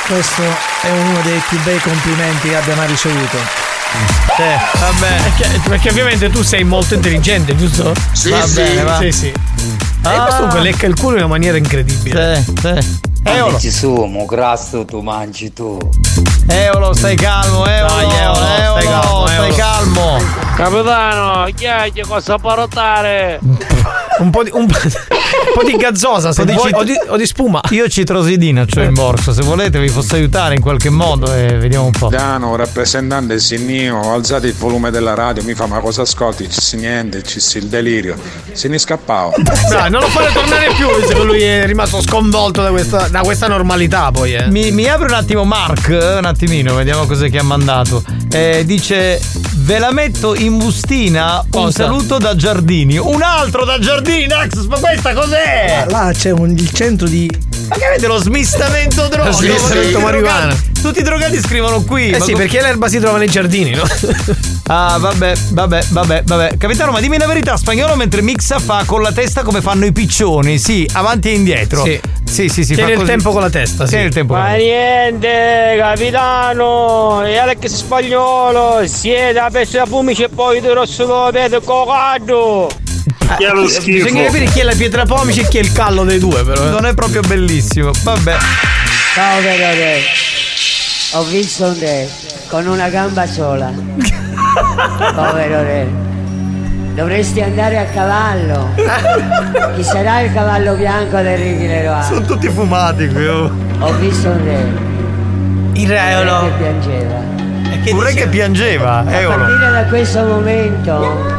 Questo 0.08 0.44
è 0.82 0.90
uno 0.90 1.20
dei 1.24 1.42
più 1.50 1.60
bei 1.64 1.80
complimenti 1.80 2.50
che 2.50 2.56
abbia 2.56 2.76
mai 2.76 2.88
ricevuto. 2.88 3.38
Sì, 4.36 4.44
vabbè. 4.80 5.22
Perché, 5.22 5.60
perché 5.70 5.90
ovviamente 5.90 6.30
tu 6.30 6.44
sei 6.44 6.64
molto 6.64 6.94
intelligente, 6.94 7.56
giusto? 7.56 7.94
Sì, 8.12 8.30
Va 8.30 8.46
sì. 8.46 8.54
bene, 8.54 8.84
va. 8.84 8.98
Sì, 9.00 9.12
sì. 9.12 9.34
E 10.06 10.08
Ah. 10.08 10.22
questo 10.22 10.36
comunque 10.42 10.60
lecca 10.62 10.86
il 10.86 10.96
culo 10.96 11.12
in 11.14 11.24
una 11.24 11.28
maniera 11.28 11.58
incredibile. 11.58 12.44
Sì, 12.44 12.54
sì. 12.62 13.14
Eolo, 13.24 13.52
Mangi 13.54 13.72
su, 13.72 13.92
mo 13.92 14.26
grasso 14.26 14.86
tu 14.86 15.02
mangi 15.02 15.52
tu. 15.52 15.80
Eolo, 16.48 16.94
stai 16.94 17.16
calmo, 17.16 17.66
Eolo, 17.66 17.88
Dai, 17.88 18.04
Eolo, 18.12 18.40
Eolo, 18.46 18.80
stai 18.80 18.86
calmo, 18.88 19.26
stai 19.28 19.36
Eolo. 19.46 19.56
calmo. 19.56 20.18
Capitano, 20.56 21.48
chi 21.56 21.66
è 21.66 21.92
che 21.92 22.04
cosa 22.08 22.38
parotare? 22.38 23.40
Un 24.18 24.30
po' 24.30 24.44
di, 24.44 24.50
un, 24.54 24.66
po' 24.66 24.78
un 24.84 25.54
po' 25.54 25.64
di 25.64 25.76
gazzosa 25.76 26.32
se 26.32 26.42
Un 26.42 26.48
po' 26.48 26.52
di 26.52 26.58
vuoi, 26.58 26.70
cit- 26.70 26.80
o, 26.80 26.84
di, 26.84 27.10
o 27.14 27.18
di 27.18 27.26
spuma. 27.26 27.62
Io 27.72 27.88
citrosidina 27.88 28.66
c'ho 28.66 28.82
in 28.82 28.94
borsa, 28.94 29.34
se 29.34 29.42
volete 29.44 29.80
vi 29.80 29.90
posso 29.92 30.16
aiutare 30.16 30.56
in 30.56 30.62
qualche 30.62 30.90
modo 30.90 31.34
e 31.34 31.58
vediamo 31.58 31.86
un 31.86 31.92
po'. 31.92 32.08
Dano, 32.08 32.56
rappresentante 32.56 33.40
Sinnio, 33.40 34.14
alzate 34.14 34.48
il 34.48 34.54
volume 34.54 34.92
della 34.92 35.14
radio, 35.14 35.44
mi 35.44 35.54
fa 35.54 35.66
ma 35.66 35.80
cosa 35.80 36.04
ascolti? 36.04 36.50
Ci 36.50 36.62
si 36.62 36.78
niente, 36.78 37.24
ci 37.24 37.40
si 37.40 37.58
il 37.58 37.68
delirio. 37.68 38.16
Se 38.52 38.68
ne 38.68 38.78
scappava. 38.78 39.32
Dai, 39.70 39.90
non 39.90 40.02
lo 40.02 40.08
fare 40.08 40.32
tornare 40.32 40.74
più, 40.76 40.88
visto 40.96 41.24
lui 41.24 41.42
è 41.42 41.66
rimasto 41.66 42.02
sconvolto 42.02 42.62
da 42.62 42.70
questa, 42.70 43.08
da 43.10 43.22
questa 43.22 43.48
normalità 43.48 44.12
poi, 44.12 44.36
eh. 44.36 44.48
Mi, 44.48 44.72
mi 44.72 44.88
apre 44.88 45.06
un 45.06 45.14
attimo 45.14 45.44
Mark, 45.44 45.88
un 45.90 46.26
attimino, 46.26 46.76
vediamo 46.76 47.06
cos'è 47.06 47.30
che 47.30 47.40
ha 47.40 47.44
mandato. 47.44 48.04
Eh, 48.32 48.64
dice 48.66 49.20
Ve 49.66 49.80
la 49.80 49.92
metto 49.92 50.36
in 50.36 50.60
bustina. 50.60 51.40
Un 51.40 51.50
Cosa? 51.50 51.86
saluto 51.86 52.20
da 52.20 52.36
Giardini. 52.36 53.00
Un 53.00 53.24
altro 53.24 53.66
da 53.66 53.80
Giardini, 53.80 54.05
Nax, 54.06 54.66
ma 54.68 54.78
questa 54.78 55.14
cos'è? 55.14 55.86
Là 55.90 56.12
c'è 56.16 56.30
un- 56.32 56.52
il 56.52 56.72
centro 56.72 57.08
di. 57.08 57.28
Ma 57.70 57.76
che 57.76 57.86
avete 57.86 58.06
lo 58.06 58.18
smistamento 58.18 59.08
droga? 59.08 59.30
Lo 59.30 59.32
smistamento 59.32 60.00
marijuana. 60.00 60.56
Tutti 60.82 61.00
i 61.00 61.04
drogati 61.04 61.40
scrivono 61.40 61.82
qui. 61.82 62.12
Eh 62.12 62.22
sì, 62.22 62.32
co- 62.34 62.38
perché 62.38 62.62
l'erba 62.62 62.88
si 62.88 63.00
trova 63.00 63.18
nei 63.18 63.28
giardini, 63.30 63.72
no? 63.72 63.84
Ah, 64.68 64.98
vabbè, 65.00 65.34
vabbè, 65.52 65.86
vabbè, 65.90 66.24
vabbè. 66.26 66.58
Capitano, 66.58 66.92
ma 66.92 67.00
dimmi 67.00 67.20
la 67.20 67.28
verità, 67.28 67.56
spagnolo 67.56 67.96
mentre 67.96 68.24
mixa 68.24 68.58
fa 68.58 68.82
con 68.84 69.04
la 69.04 69.12
testa 69.12 69.44
come 69.44 69.62
fanno 69.62 69.86
i 69.86 69.92
piccioni, 69.92 70.58
sì, 70.58 70.90
avanti 70.94 71.30
e 71.30 71.34
indietro. 71.34 71.84
Sì. 71.84 72.00
Sì, 72.24 72.50
sì, 72.50 72.64
sì. 72.66 72.74
Tieni 72.74 72.82
fa 72.84 72.90
il 72.94 72.96
così. 72.98 73.10
tempo 73.12 73.32
con 73.32 73.42
la 73.42 73.50
testa, 73.52 73.84
sì. 73.86 73.92
Tieni 73.92 74.06
il 74.08 74.14
tempo 74.14 74.34
Ma 74.34 74.54
niente, 74.56 75.76
capitano, 75.78 77.24
e 77.24 77.38
Alex 77.38 77.66
spagnolo, 77.68 78.82
siete 78.88 79.38
a 79.38 79.50
pezzo 79.52 79.78
da 79.78 79.86
fumici 79.86 80.24
e 80.24 80.30
poi 80.30 80.60
di 80.62 80.68
rosso 80.70 81.06
lo 81.06 81.30
vedo 81.32 81.62
cocato. 83.18 83.62
Bisogna 83.86 84.24
capire 84.26 84.46
chi 84.46 84.60
è 84.60 84.64
la 84.64 84.74
pietra 84.76 85.06
pomice 85.06 85.42
e 85.42 85.48
chi 85.48 85.58
è 85.58 85.62
il 85.62 85.72
callo 85.72 86.04
dei 86.04 86.20
due, 86.20 86.44
però. 86.44 86.66
eh. 86.68 86.70
Non 86.70 86.86
è 86.86 86.94
proprio 86.94 87.22
bellissimo. 87.22 87.92
Vabbè. 88.04 88.36
Ciao 89.14 89.42
Verone, 89.42 89.98
ho 91.14 91.24
visto 91.24 91.66
un 91.66 91.78
te 91.80 92.10
con 92.50 92.68
una 92.68 92.90
gamba 92.90 93.26
sola. 93.26 93.72
Povero 95.16 95.62
re, 95.64 95.88
dovresti 96.96 97.42
andare 97.42 97.78
a 97.80 97.86
cavallo. 97.86 98.74
Chi 99.76 99.84
sarà 99.84 100.22
il 100.22 100.34
cavallo 100.34 100.76
bianco 100.76 101.18
del 101.22 101.38
Ricky 101.38 101.68
Leroy? 101.68 102.04
Sono 102.04 102.22
tutti 102.22 102.50
fumati 102.50 103.08
qui. 103.08 103.26
oh. 103.28 103.52
Ho 103.80 103.94
visto 103.98 104.30
un 104.30 104.44
re. 104.44 104.84
Il 105.80 105.88
Che 105.88 105.94
reolo. 105.94 106.52
piangeva. 106.58 107.34
Un 107.92 108.02
re 108.04 108.14
che 108.14 108.28
piangeva, 108.28 109.04
A 109.06 109.12
eolo. 109.20 109.38
partire 109.44 109.72
da 109.72 109.84
questo 109.86 110.24
momento 110.24 111.35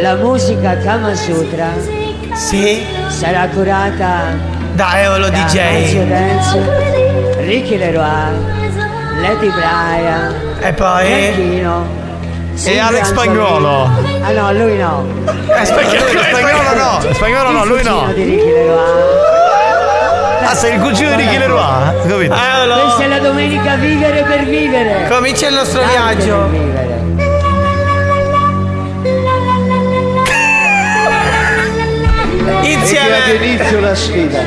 la 0.00 0.14
musica 0.16 0.76
Kama 0.78 1.14
Sutra 1.14 1.68
Sì. 2.34 2.84
sarà 3.08 3.48
curata 3.48 4.22
Da 4.74 5.00
Eolo 5.02 5.28
da 5.28 5.38
DJ. 5.38 6.04
Dance, 6.08 7.36
Ricky 7.38 7.78
Leroy, 7.78 8.34
Lady 9.20 9.50
Brian, 9.50 10.34
E 10.60 10.72
poi. 10.72 11.06
Franchino, 11.06 11.86
E 12.64 12.78
Alex. 12.78 13.06
Spagnolo. 13.08 13.88
Ah 14.22 14.30
no, 14.32 14.52
lui 14.52 14.76
no. 14.76 15.06
Eh, 15.60 15.64
spagnolo, 15.64 16.08
Spagnolo 16.08 16.74
no, 16.74 17.12
spagnolo 17.14 17.50
no, 17.52 17.64
lui 17.64 17.82
no. 17.84 18.10
di 18.14 18.22
Ricky 18.24 18.50
Leroy. 18.50 19.22
Ah, 20.46 20.54
sei 20.54 20.74
il 20.74 20.80
cugino 20.80 21.10
di 21.14 21.22
Ricky 21.22 21.38
Leroy? 21.38 22.06
Capito? 22.06 22.34
Questa 22.34 23.02
è 23.02 23.06
la 23.06 23.18
domenica 23.18 23.76
vivere 23.76 24.22
per 24.24 24.44
vivere. 24.44 25.06
Comincia 25.08 25.46
il 25.48 25.54
nostro 25.54 25.80
Tanto 25.80 25.94
viaggio. 25.94 26.73
Insieme. 32.62 33.34
inizio 33.40 33.80
la 33.80 33.94
sfida. 33.94 34.42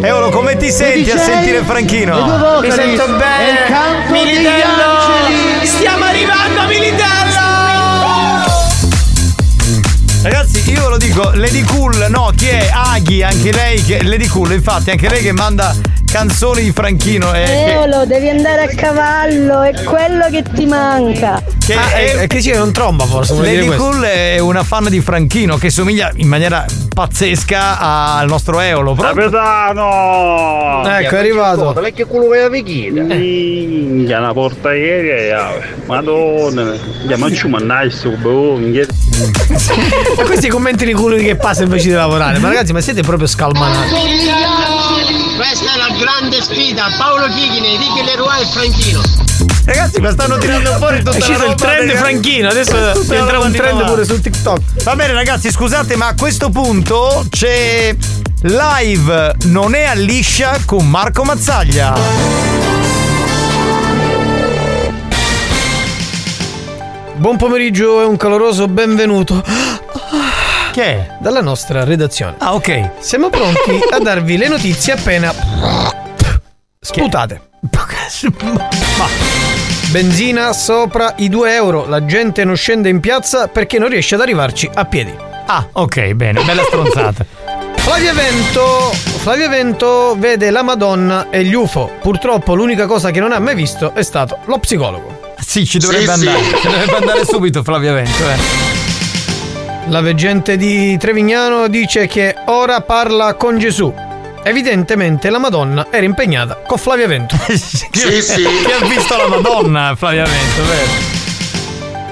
Eolo, 0.00 0.28
come 0.30 0.56
ti 0.56 0.70
senti 0.70 1.10
a 1.10 1.18
sentire 1.18 1.62
Franchino? 1.62 2.60
Mi 2.60 2.70
sento 2.70 3.04
e 3.04 3.16
bene. 3.16 4.10
Militello. 4.10 5.64
Stiamo 5.64 6.04
arrivando, 6.04 6.66
Militello. 6.66 7.56
Ragazzi, 10.22 10.70
io 10.70 10.82
ve 10.82 10.88
lo 10.88 10.96
dico, 10.98 11.30
Lady 11.34 11.62
Cool, 11.62 12.06
no, 12.10 12.32
chi 12.36 12.48
è? 12.48 12.70
Aghi, 12.72 13.22
anche 13.22 13.52
lei, 13.52 13.82
che, 13.82 14.02
Lady 14.02 14.26
Cool, 14.26 14.52
infatti, 14.52 14.90
anche 14.90 15.08
lei 15.08 15.22
che 15.22 15.32
manda 15.32 15.74
canzoni 16.10 16.62
di 16.62 16.72
Franchino. 16.72 17.32
eh, 17.34 17.44
che- 17.44 17.64
Eolo, 17.72 18.04
devi 18.06 18.28
andare 18.28 18.62
a 18.62 18.68
cavallo, 18.68 19.62
è 19.62 19.72
quello 19.84 20.26
che 20.30 20.42
ti 20.54 20.66
manca. 20.66 21.42
che 21.64 21.74
Ah, 21.74 21.90
è- 21.90 22.12
è, 22.12 22.16
è 22.20 22.26
che 22.26 22.38
c'è 22.38 22.58
un 22.60 22.72
tromba 22.72 23.04
forse, 23.04 23.34
Lady. 23.34 23.66
Cool 23.76 24.00
è 24.02 24.38
una 24.38 24.62
fan 24.62 24.86
di 24.88 25.00
Franchino 25.02 25.56
che 25.58 25.68
somiglia 25.70 26.10
in 26.16 26.26
maniera 26.28 26.64
pazzesca 26.94 27.78
al 27.78 28.26
nostro 28.26 28.58
Eolo. 28.60 28.94
Proprio- 28.94 29.26
Ecco, 29.28 31.14
è 31.14 31.18
arrivato. 31.18 31.72
Ma 31.74 31.88
che 31.90 32.04
culo 32.06 32.28
che 32.30 32.38
avevi 32.40 32.62
chiesto? 32.62 33.02
Minchia, 33.02 34.18
una 34.18 34.32
porta 34.32 34.70
aerea, 34.70 35.50
madonna, 35.86 36.72
andiamo 37.00 37.26
a 37.26 37.30
mandare 37.48 37.90
sto 37.90 38.10
bongo. 38.18 38.80
Ma 40.16 40.22
questi 40.24 40.48
commenti 40.48 40.84
di 40.86 40.92
culo 40.94 41.16
che 41.16 41.36
passa 41.36 41.64
invece 41.64 41.88
di 41.88 41.94
lavorare. 41.94 42.38
Ma 42.38 42.48
ragazzi, 42.48 42.72
ma 42.72 42.80
siete 42.80 43.02
proprio 43.02 43.26
scalmanati. 43.26 43.92
Questa 45.38 45.72
è 45.72 45.76
la 45.76 45.96
grande 45.96 46.42
sfida, 46.42 46.88
Paolo 46.98 47.28
Chichini, 47.28 47.76
Ricky 47.76 48.04
Leroy 48.04 48.40
e 48.40 48.46
Franchino. 48.46 49.00
Ragazzi, 49.66 50.00
ma 50.00 50.10
stanno 50.10 50.36
tirando 50.36 50.72
fuori 50.78 50.98
tutta 50.98 51.12
È 51.12 51.16
uscito 51.16 51.44
il 51.44 51.54
trend 51.54 51.92
Franchino, 51.92 52.48
adesso 52.48 52.74
roba 52.74 53.44
un 53.44 53.52
trend 53.52 53.84
pure 53.84 54.04
su 54.04 54.20
TikTok. 54.20 54.82
Va 54.82 54.96
bene 54.96 55.12
ragazzi, 55.12 55.52
scusate, 55.52 55.94
ma 55.94 56.08
a 56.08 56.14
questo 56.16 56.50
punto 56.50 57.24
c'è 57.30 57.94
live 58.40 59.36
Non 59.44 59.76
è 59.76 59.84
a 59.84 59.92
liscia 59.92 60.58
con 60.66 60.90
Marco 60.90 61.22
Mazzaglia. 61.22 61.94
Buon 67.14 67.36
pomeriggio 67.36 68.00
e 68.00 68.04
un 68.06 68.16
caloroso 68.16 68.66
benvenuto 68.66 69.44
Che 70.78 70.84
è? 70.84 71.16
dalla 71.18 71.40
nostra 71.40 71.82
redazione. 71.82 72.36
Ah, 72.38 72.54
ok. 72.54 72.90
Siamo 73.00 73.30
pronti 73.30 73.80
a 73.90 73.98
darvi 73.98 74.36
le 74.36 74.46
notizie 74.46 74.92
appena 74.92 75.34
sputate. 76.78 77.40
Ma 78.96 79.06
Benzina 79.90 80.52
sopra 80.52 81.14
i 81.16 81.28
2 81.28 81.52
euro. 81.52 81.84
La 81.88 82.04
gente 82.04 82.44
non 82.44 82.54
scende 82.54 82.88
in 82.90 83.00
piazza 83.00 83.48
perché 83.48 83.80
non 83.80 83.88
riesce 83.88 84.14
ad 84.14 84.20
arrivarci 84.20 84.70
a 84.72 84.84
piedi. 84.84 85.12
Ah, 85.46 85.66
ok, 85.72 86.12
bene, 86.12 86.44
bella 86.44 86.62
stronzata. 86.62 87.26
Flavia 87.74 88.12
Vento, 88.12 88.92
Flavia 88.92 89.48
Vento 89.48 90.14
vede 90.16 90.52
la 90.52 90.62
Madonna 90.62 91.28
e 91.30 91.42
gli 91.42 91.54
UFO. 91.54 91.90
Purtroppo 92.00 92.54
l'unica 92.54 92.86
cosa 92.86 93.10
che 93.10 93.18
non 93.18 93.32
ha 93.32 93.40
mai 93.40 93.56
visto 93.56 93.94
è 93.94 94.02
stato 94.04 94.38
lo 94.44 94.58
psicologo. 94.60 95.34
Sì, 95.44 95.66
ci 95.66 95.78
dovrebbe 95.80 96.04
Sì, 96.04 96.10
andare. 96.28 96.44
sì. 96.44 96.54
Ci 96.54 96.66
dovrebbe 96.68 96.96
andare 96.98 97.24
subito 97.24 97.64
Flavia 97.64 97.92
Vento, 97.94 98.30
eh. 98.30 98.87
La 99.88 100.02
veggente 100.02 100.58
di 100.58 100.98
Trevignano 100.98 101.66
dice 101.68 102.06
che 102.06 102.34
ora 102.46 102.82
parla 102.82 103.34
con 103.34 103.58
Gesù. 103.58 103.92
Evidentemente 104.42 105.30
la 105.30 105.38
Madonna 105.38 105.86
era 105.90 106.04
impegnata 106.04 106.56
con 106.56 106.76
Flavia 106.76 107.06
Vento. 107.06 107.36
Sì, 107.48 108.22
sì. 108.22 108.42
Chi 108.42 108.70
ha 108.70 108.86
visto 108.86 109.16
la 109.16 109.28
Madonna, 109.28 109.94
Flavia 109.96 110.24
Vento, 110.24 110.62
vero? 110.66 111.16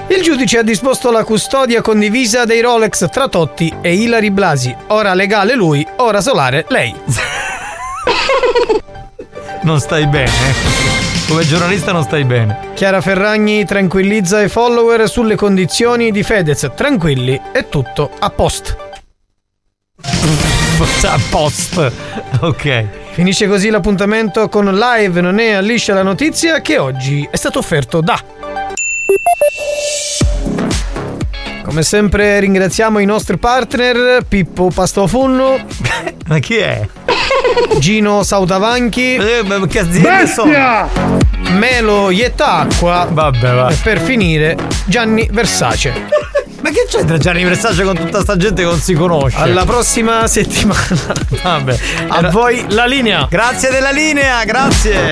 Il 0.07 0.23
giudice 0.23 0.57
ha 0.57 0.63
disposto 0.63 1.11
la 1.11 1.23
custodia 1.23 1.81
condivisa 1.81 2.45
dei 2.45 2.61
Rolex 2.61 3.09
tra 3.09 3.27
Totti 3.27 3.73
e 3.81 3.93
Ilari 3.93 4.31
Blasi. 4.31 4.75
Ora 4.87 5.13
legale 5.13 5.53
lui, 5.53 5.85
ora 5.97 6.19
solare 6.19 6.65
lei. 6.69 6.95
Non 9.61 9.79
stai 9.79 10.07
bene. 10.07 11.06
Come 11.27 11.43
giornalista 11.45 11.91
non 11.91 12.03
stai 12.03 12.23
bene. 12.23 12.69
Chiara 12.73 13.01
Ferragni 13.01 13.65
tranquillizza 13.65 14.41
i 14.41 14.47
follower 14.47 15.09
sulle 15.09 15.35
condizioni 15.35 16.09
di 16.11 16.23
Fedez. 16.23 16.71
Tranquilli, 16.73 17.39
è 17.51 17.67
tutto 17.67 18.09
a 18.17 18.29
post. 18.29 18.77
A 21.03 21.19
post. 21.29 21.91
Ok. 22.41 22.85
Finisce 23.11 23.47
così 23.47 23.69
l'appuntamento 23.69 24.47
con 24.47 24.65
live 24.65 25.21
non 25.21 25.39
è 25.39 25.53
alliscia 25.53 25.93
la 25.93 26.03
notizia 26.03 26.61
che 26.61 26.77
oggi 26.77 27.27
è 27.29 27.35
stato 27.35 27.57
offerto 27.57 27.99
da 27.99 28.21
Come 31.67 31.83
sempre 31.83 32.39
ringraziamo 32.39 32.99
i 32.99 33.05
nostri 33.05 33.37
partner 33.37 34.23
Pippo 34.25 34.71
Pastofunno 34.73 35.57
Ma 36.27 36.39
chi 36.39 36.55
è? 36.55 36.87
Gino 37.79 38.23
Sautavanchi 38.23 39.15
Eh, 39.15 39.43
ma 39.43 39.67
che 39.67 39.79
aziende 39.79 40.27
sono? 40.27 40.51
Melo 41.57 42.09
Iettacqua 42.09 43.07
Vabbè, 43.11 43.53
va. 43.53 43.67
e 43.69 43.75
per 43.83 43.99
finire 43.99 44.55
Gianni 44.85 45.27
Versace. 45.31 45.93
Ma 46.61 46.69
che 46.71 46.85
c'entra 46.89 47.17
Gianni 47.17 47.43
Versace 47.43 47.83
con 47.83 47.95
tutta 47.95 48.21
sta 48.21 48.35
gente 48.35 48.63
che 48.63 48.67
non 48.67 48.79
si 48.79 48.93
conosce? 48.93 49.37
Alla 49.37 49.63
prossima 49.63 50.25
settimana. 50.27 51.13
Vabbè. 51.43 51.77
A 52.07 52.17
Era- 52.17 52.29
voi 52.29 52.65
la 52.69 52.85
linea. 52.85 53.27
Grazie 53.29 53.69
della 53.69 53.91
linea, 53.91 54.43
grazie. 54.43 55.11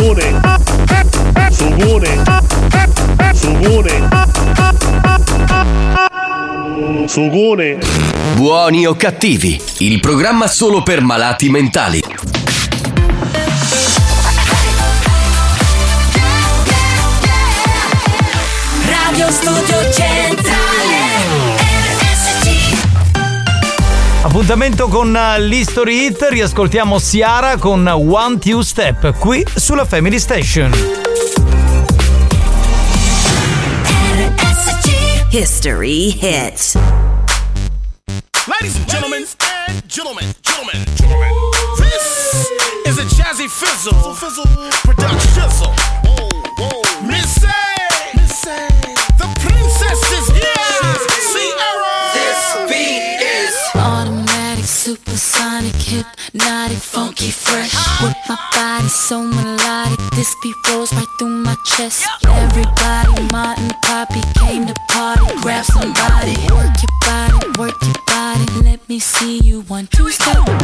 Sugone, 0.00 0.40
sugone, 1.50 2.22
sugone, 3.34 4.08
sugone. 7.06 7.78
Buoni 8.34 8.86
o 8.86 8.94
cattivi, 8.94 9.60
il 9.80 10.00
programma 10.00 10.46
solo 10.46 10.82
per 10.82 11.02
malati 11.02 11.50
mentali. 11.50 11.99
Appuntamento 24.30 24.86
con 24.86 25.16
eh, 25.16 25.40
l'History 25.40 26.06
Hit, 26.06 26.24
riascoltiamo 26.30 27.00
Ciara 27.00 27.56
con 27.56 27.84
One 27.84 28.38
Two 28.38 28.62
Step 28.62 29.18
qui 29.18 29.44
sulla 29.52 29.84
Family 29.84 30.20
Station. 30.20 30.70
History 35.30 36.12
hit. 36.12 36.78
Ladies 38.46 38.76
and 38.76 38.86
gentlemen, 38.86 39.26
and 39.66 39.82
gentlemen, 39.88 40.32
gentlemen, 40.42 40.84
gentlemen, 40.94 41.32
this 41.78 42.46
is 42.86 42.98
a 42.98 43.04
jazzy 43.16 43.48
fizzle, 43.48 44.14
fizzle 44.14 44.46
production. 44.84 45.19
So 58.90 59.22
melodic, 59.22 59.98
this 60.16 60.34
beat 60.42 60.56
rolls 60.68 60.92
right 60.92 61.06
through 61.18 61.28
my 61.28 61.54
chest. 61.64 62.04
Everybody, 62.26 63.22
Martin, 63.30 63.70
Poppy 63.82 64.20
came 64.38 64.66
to 64.66 64.74
party. 64.88 65.22
Grab 65.42 65.64
somebody, 65.64 66.34
work 66.52 66.74
your 66.82 66.94
body, 67.00 67.46
work 67.58 67.82
your 67.82 67.94
body. 68.06 68.46
Let 68.62 68.88
me 68.88 68.98
see 68.98 69.38
you 69.38 69.62
one, 69.62 69.86
two, 69.86 70.10
step. 70.10 70.59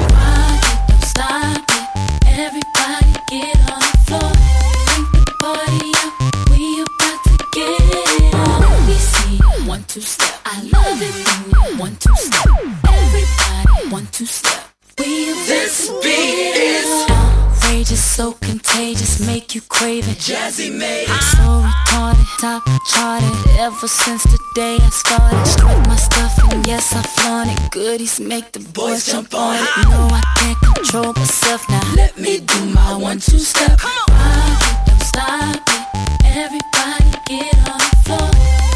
Make 19.20 19.54
you 19.54 19.60
crave 19.60 20.08
it. 20.08 20.18
Jazzy 20.18 20.70
made 20.70 21.06
So 21.06 21.62
retarded, 21.62 22.26
top 22.40 22.62
charted. 22.92 23.30
Ever 23.58 23.88
since 23.88 24.22
the 24.24 24.38
day 24.54 24.76
I 24.80 24.90
started, 24.90 25.46
strike 25.46 25.86
my 25.86 25.96
stuff 25.96 26.52
and 26.52 26.66
yes 26.66 26.94
I 26.94 27.02
flaunt 27.02 27.50
it. 27.50 27.70
Goodies 27.70 28.20
make 28.20 28.52
the 28.52 28.60
boys 28.60 29.06
jump 29.06 29.34
on 29.34 29.56
it. 29.56 29.88
No, 29.88 30.08
I 30.10 30.22
can't 30.38 30.74
control 30.74 31.12
myself 31.14 31.68
now. 31.68 31.94
Let 31.94 32.18
me 32.18 32.40
do 32.40 32.64
my 32.66 32.96
one 32.96 33.18
two 33.18 33.38
step. 33.38 33.78
Rock 33.82 34.08
it, 34.08 34.86
don't 34.86 35.02
stop 35.02 35.56
it. 35.56 35.86
Everybody 36.24 37.10
get 37.26 37.56
on 37.70 37.78
the 37.78 37.96
floor. 38.04 38.30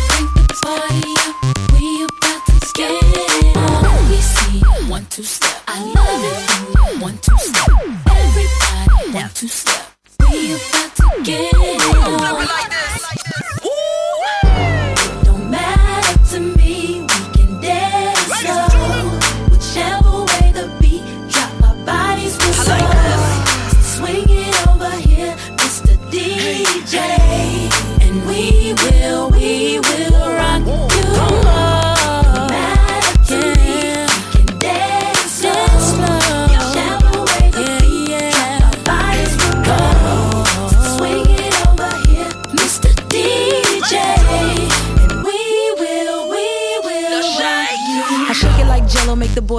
Bring 0.08 0.28
the 0.34 0.54
party 0.62 1.12
up. 1.26 1.34
We 1.74 2.04
about 2.04 2.46
to 2.46 2.72
get 2.74 2.90
it 2.92 3.56
on. 3.56 4.10
Me 4.10 4.16
see 4.16 4.90
one 4.90 5.06
two 5.10 5.22
step. 5.22 5.62
I 5.66 5.82
love 5.84 6.24
it 6.24 6.59
get 11.31 11.55
it 11.55 12.69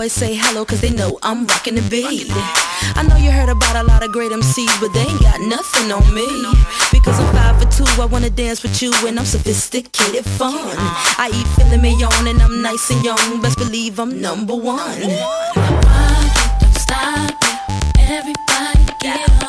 boys 0.01 0.13
say 0.13 0.33
hello, 0.33 0.65
cause 0.65 0.81
they 0.81 0.89
know 0.89 1.19
I'm 1.21 1.45
rocking 1.45 1.75
the 1.75 1.81
beat. 1.83 2.25
I 2.97 3.05
know 3.07 3.17
you 3.17 3.29
heard 3.29 3.49
about 3.49 3.75
a 3.75 3.83
lot 3.83 4.01
of 4.01 4.11
great 4.11 4.31
MCs, 4.31 4.81
but 4.81 4.91
they 4.93 5.01
ain't 5.01 5.21
got 5.21 5.39
nothing 5.41 5.91
on 5.91 6.05
me. 6.11 6.25
Because 6.91 7.19
I'm 7.19 7.31
five 7.35 7.61
for 7.61 7.69
two, 7.69 8.01
I 8.01 8.05
wanna 8.05 8.31
dance 8.31 8.63
with 8.63 8.81
you, 8.81 8.91
and 9.05 9.19
I'm 9.19 9.25
sophisticated 9.25 10.25
fun. 10.25 10.73
I 11.23 11.29
eat 11.31 11.47
filet 11.55 11.77
mignon, 11.77 12.27
and 12.27 12.41
I'm 12.41 12.63
nice 12.63 12.89
and 12.89 13.03
young, 13.05 13.41
best 13.43 13.59
believe 13.59 13.99
I'm 13.99 14.19
number 14.19 14.55
one. 14.55 15.01
Don't 16.61 16.77
stop 16.85 17.37
it. 17.51 18.09
Everybody 18.09 18.81
get 19.01 19.29
on 19.29 19.40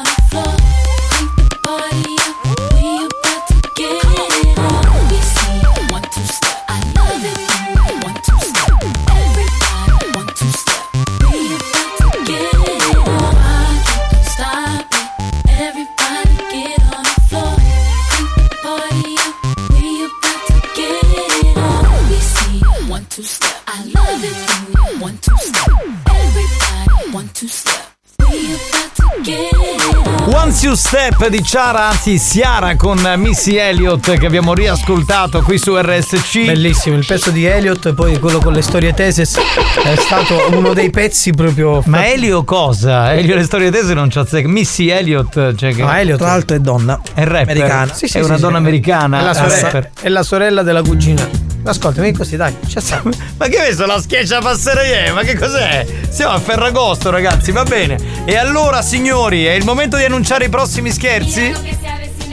You 30.63 30.77
Step 30.77 31.27
di 31.27 31.43
Ciara, 31.43 31.89
anzi 31.89 32.21
Ciara 32.21 32.77
con 32.77 33.01
Missy 33.17 33.57
Elliott 33.57 34.17
che 34.17 34.27
abbiamo 34.27 34.55
riascoltato 34.55 35.43
qui 35.43 35.59
su 35.59 35.77
RSC. 35.77 36.45
Bellissimo, 36.45 36.95
il 36.95 37.05
pezzo 37.05 37.33
di 37.33 37.45
Elliot 37.45 37.87
e 37.87 37.95
poi 37.95 38.21
quello 38.21 38.39
con 38.39 38.53
le 38.53 38.63
storie 38.63 38.95
tese 38.95 39.23
è 39.23 39.97
stato 39.97 40.47
uno 40.53 40.73
dei 40.73 40.91
pezzi 40.91 41.33
proprio. 41.33 41.83
Ma 41.87 42.07
Elio 42.07 42.45
cosa? 42.45 43.13
Elio 43.13 43.35
le 43.35 43.43
storie 43.43 43.73
tese 43.73 43.93
non 43.93 44.09
c'ha 44.09 44.25
zecca. 44.25 44.47
Missy 44.47 44.89
Elliott, 44.89 45.57
cioè 45.57 45.75
che. 45.75 45.83
No, 45.83 45.93
Elliot 45.93 46.19
tra 46.19 46.29
l'altro 46.29 46.57
è 46.57 46.61
donna. 46.61 47.01
È 47.13 47.25
rapper. 47.25 47.57
Americana. 47.57 47.93
Sì, 47.93 48.07
sì, 48.07 48.19
è 48.19 48.21
sì, 48.21 48.27
una 48.27 48.37
sì. 48.37 48.43
donna 48.43 48.59
americana. 48.59 49.19
È 49.19 49.25
la, 49.25 49.35
sorella, 49.35 49.61
rapper. 49.63 49.91
è 50.01 50.09
la 50.09 50.23
sorella 50.23 50.63
della 50.63 50.83
cugina. 50.83 51.29
Ascolta, 51.65 52.01
vieni 52.01 52.17
così, 52.17 52.37
dai. 52.37 52.55
Ma 53.39 53.47
che 53.47 53.59
hai 53.61 53.69
messo 53.71 53.87
la 53.87 54.01
schiaccia 54.01 54.41
passerie? 54.41 55.13
Ma 55.13 55.23
che 55.23 55.37
cos'è? 55.39 55.87
Siamo 56.09 56.35
a 56.35 56.41
Ferragosto, 56.41 57.11
ragazzi, 57.11 57.53
va 57.53 57.63
bene. 57.63 57.97
E 58.25 58.37
allora, 58.37 58.83
signori, 58.83 59.45
è 59.45 59.53
il 59.53 59.65
momento 59.65 59.97
di 59.97 60.05
annunciare 60.05 60.47
i 60.47 60.49
prossimi 60.49 60.91
scherzi? 60.91 61.53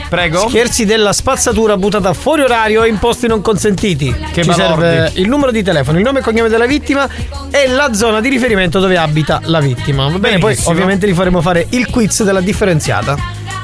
Prego. 0.08 0.48
Scherzi 0.48 0.84
della 0.84 1.12
spazzatura 1.12 1.76
buttata 1.76 2.12
fuori 2.12 2.42
orario 2.42 2.82
e 2.82 2.88
in 2.88 2.98
posti 2.98 3.28
non 3.28 3.40
consentiti. 3.40 4.12
Che 4.32 4.42
Ci 4.42 4.48
balordi. 4.48 4.82
serve 4.82 5.12
il 5.20 5.28
numero 5.28 5.52
di 5.52 5.62
telefono, 5.62 5.98
il 5.98 6.02
nome 6.04 6.18
e 6.18 6.22
cognome 6.22 6.48
della 6.48 6.66
vittima 6.66 7.08
e 7.52 7.68
la 7.68 7.94
zona 7.94 8.20
di 8.20 8.28
riferimento 8.28 8.80
dove 8.80 8.96
abita 8.96 9.40
la 9.44 9.60
vittima. 9.60 10.08
Va 10.08 10.18
bene, 10.18 10.38
poi 10.38 10.50
Benissimo. 10.50 10.70
ovviamente 10.70 11.06
vi 11.06 11.12
faremo 11.14 11.40
fare 11.40 11.64
il 11.70 11.88
quiz 11.88 12.24
della 12.24 12.40
differenziata. 12.40 13.16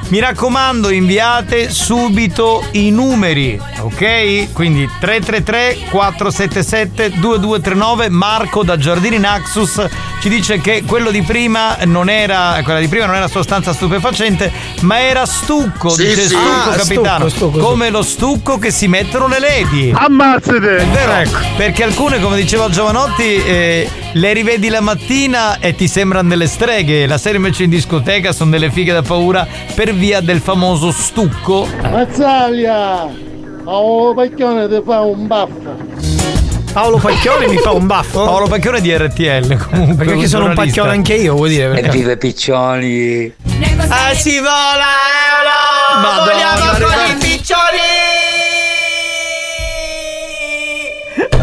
Mi 0.09 0.21
raccomando, 0.21 0.91
inviate 0.91 1.69
subito 1.69 2.65
i 2.73 2.91
numeri, 2.93 3.61
ok? 3.81 4.53
Quindi 4.53 4.89
333 5.01 5.89
477 5.91 7.19
2239 7.19 8.09
Marco 8.11 8.63
da 8.63 8.77
Giardini 8.77 9.19
Naxus 9.19 9.85
ci 10.21 10.29
dice 10.29 10.61
che 10.61 10.85
quello 10.87 11.11
di 11.11 11.23
prima 11.23 11.77
non 11.87 12.09
era 12.09 12.61
quella 12.63 12.79
di 12.79 12.87
prima 12.87 13.07
non 13.07 13.17
era 13.17 13.27
sostanza 13.27 13.73
stupefacente, 13.73 14.53
ma 14.83 15.01
era 15.01 15.27
stucco, 15.27 15.89
Sì, 15.89 16.05
dice 16.07 16.21
sì. 16.23 16.37
stucco 16.37 16.71
Ah, 16.71 16.75
capitano, 16.77 17.29
stucco, 17.29 17.51
stucco, 17.51 17.67
come 17.67 17.91
lo 17.91 18.03
stucco 18.03 18.59
che 18.59 18.71
si 18.71 18.87
mettono 18.87 19.27
le 19.27 19.41
lady. 19.41 19.91
Ammazzate! 19.93 20.77
È 20.77 20.87
vero, 20.87 21.31
perché 21.57 21.83
alcune, 21.83 22.21
come 22.21 22.37
diceva 22.37 22.69
Giovanotti, 22.69 23.43
eh, 23.43 23.91
le 24.13 24.33
rivedi 24.33 24.69
la 24.69 24.81
mattina 24.81 25.59
e 25.59 25.75
ti 25.75 25.89
sembrano 25.89 26.29
delle 26.29 26.47
streghe, 26.47 27.07
la 27.07 27.19
sera 27.19 27.37
invece 27.37 27.65
in 27.65 27.71
discoteca 27.71 28.33
sono 28.33 28.51
delle 28.51 28.71
fighe 28.71 28.93
da 28.93 29.03
paura 29.03 29.47
per 29.75 29.93
via 29.95 30.21
del 30.21 30.41
famoso 30.41 30.91
stucco. 30.91 31.69
Mazzaglia! 31.83 33.09
Oh, 33.65 34.15
Pacchione 34.15 34.69
ti 34.69 34.81
fa 34.85 35.01
un 35.01 35.27
baffo. 35.27 35.77
Paolo 36.73 36.99
Pacchioni 36.99 37.47
mi 37.49 37.57
fa 37.57 37.71
un 37.73 37.87
baffo. 37.87 38.23
Paolo 38.25 38.47
Pacchione 38.49 38.81
di 38.81 38.95
RTL 38.97 39.57
comunque. 39.69 40.05
Perché 40.05 40.21
che 40.21 40.29
sono 40.29 40.45
un 40.47 40.55
pacchione 40.55 40.91
anche 40.91 41.15
io, 41.15 41.35
vuoi 41.35 41.49
dire? 41.51 41.69
Perché... 41.69 41.91
Vive 41.91 42.17
piccioni. 42.17 43.33
Ah, 43.89 44.15
si 44.15 44.39
vola, 44.39 44.85
Madonna, 46.01 46.25
Vogliamo 46.25 46.71
con 46.73 46.89
ragazzi. 46.89 47.27
i 47.27 47.37
piccioni! 47.37 48.26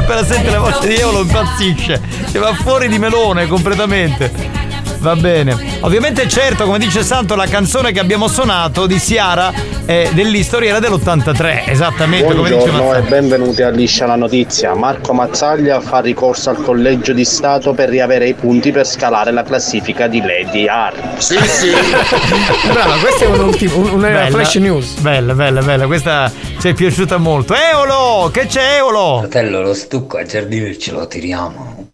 Appena 0.04 0.26
sente 0.26 0.52
la 0.52 0.60
voce 0.60 0.86
di 0.86 0.96
Eolo 0.96 1.22
impazzisce. 1.22 2.02
Si 2.26 2.38
va 2.38 2.54
fuori 2.54 2.90
di 2.90 3.00
melone 3.00 3.48
completamente. 3.48 4.63
Va 5.04 5.18
bene. 5.18 5.54
Ovviamente, 5.82 6.30
certo, 6.30 6.64
come 6.64 6.80
dice 6.80 7.04
Santo, 7.04 7.36
la 7.36 7.46
canzone 7.46 7.92
che 7.92 8.00
abbiamo 8.00 8.30
suonato 8.30 8.86
di 8.88 9.02
Ciara 9.02 9.52
è 9.84 10.10
dell'History 10.14 10.68
era 10.68 10.80
dell'83, 10.80 11.64
esattamente 11.68 12.34
come 12.34 12.50
dice 12.50 12.56
Buongiorno 12.70 12.80
e 12.80 13.00
Mazzaglia. 13.02 13.10
benvenuti 13.10 13.62
a 13.64 13.70
Liscia 13.70 14.06
la 14.06 14.16
notizia. 14.16 14.74
Marco 14.76 15.12
Mazzaglia 15.12 15.82
fa 15.82 16.00
ricorso 16.00 16.52
al 16.52 16.64
collegio 16.64 17.12
di 17.12 17.26
Stato 17.26 17.74
per 17.74 17.90
riavere 17.90 18.30
i 18.30 18.34
punti 18.34 18.72
per 18.72 18.88
scalare 18.88 19.32
la 19.32 19.44
classifica 19.44 20.08
di 20.08 20.22
Lady 20.22 20.68
R. 20.68 20.94
Sì, 21.18 21.38
sì. 21.50 21.72
Brava, 22.72 22.96
questa 23.00 23.26
è 23.26 23.28
un'ultima, 23.28 23.76
un- 23.76 23.90
una 23.90 24.08
Bella, 24.08 24.30
flash 24.30 24.56
news. 24.56 24.94
Bella, 25.02 25.34
bella, 25.34 25.62
bella. 25.62 25.86
Questa 25.86 26.32
ci 26.62 26.70
è 26.70 26.74
piaciuta 26.74 27.18
molto. 27.18 27.54
Eolo! 27.54 28.30
Che 28.32 28.46
c'è 28.46 28.78
Eolo? 28.78 29.18
Fratello, 29.20 29.62
lo 29.64 29.74
stucco 29.74 30.16
a 30.18 30.24
giardino 30.24 30.74
ce 30.78 30.92
lo 30.92 31.06
tiriamo. 31.08 31.90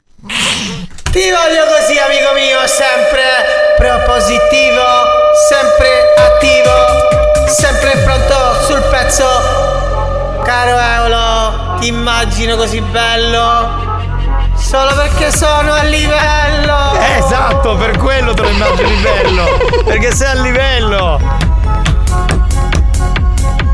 Ti 1.12 1.22
voglio 1.22 1.66
così, 1.66 1.98
amico 1.98 2.34
mio, 2.36 2.60
sempre 2.68 3.74
propositivo, 3.78 4.86
sempre 5.50 6.14
attivo, 6.16 7.48
sempre 7.48 7.98
pronto 8.04 8.64
sul 8.68 8.80
pezzo. 8.92 9.28
Caro 10.44 10.78
Eolo, 10.78 11.78
ti 11.80 11.88
immagino 11.88 12.56
così 12.58 12.80
bello. 12.82 13.88
Solo 14.56 14.94
perché 14.94 15.36
sono 15.36 15.74
a 15.74 15.82
livello. 15.82 16.78
Esatto, 17.18 17.76
per 17.76 17.98
quello 17.98 18.36
te 18.36 18.44
lo 18.44 18.50
immagini 18.50 18.96
bello. 19.02 19.84
Perché 19.84 20.14
sei 20.14 20.30
a 20.30 20.42
livello. 20.42 21.20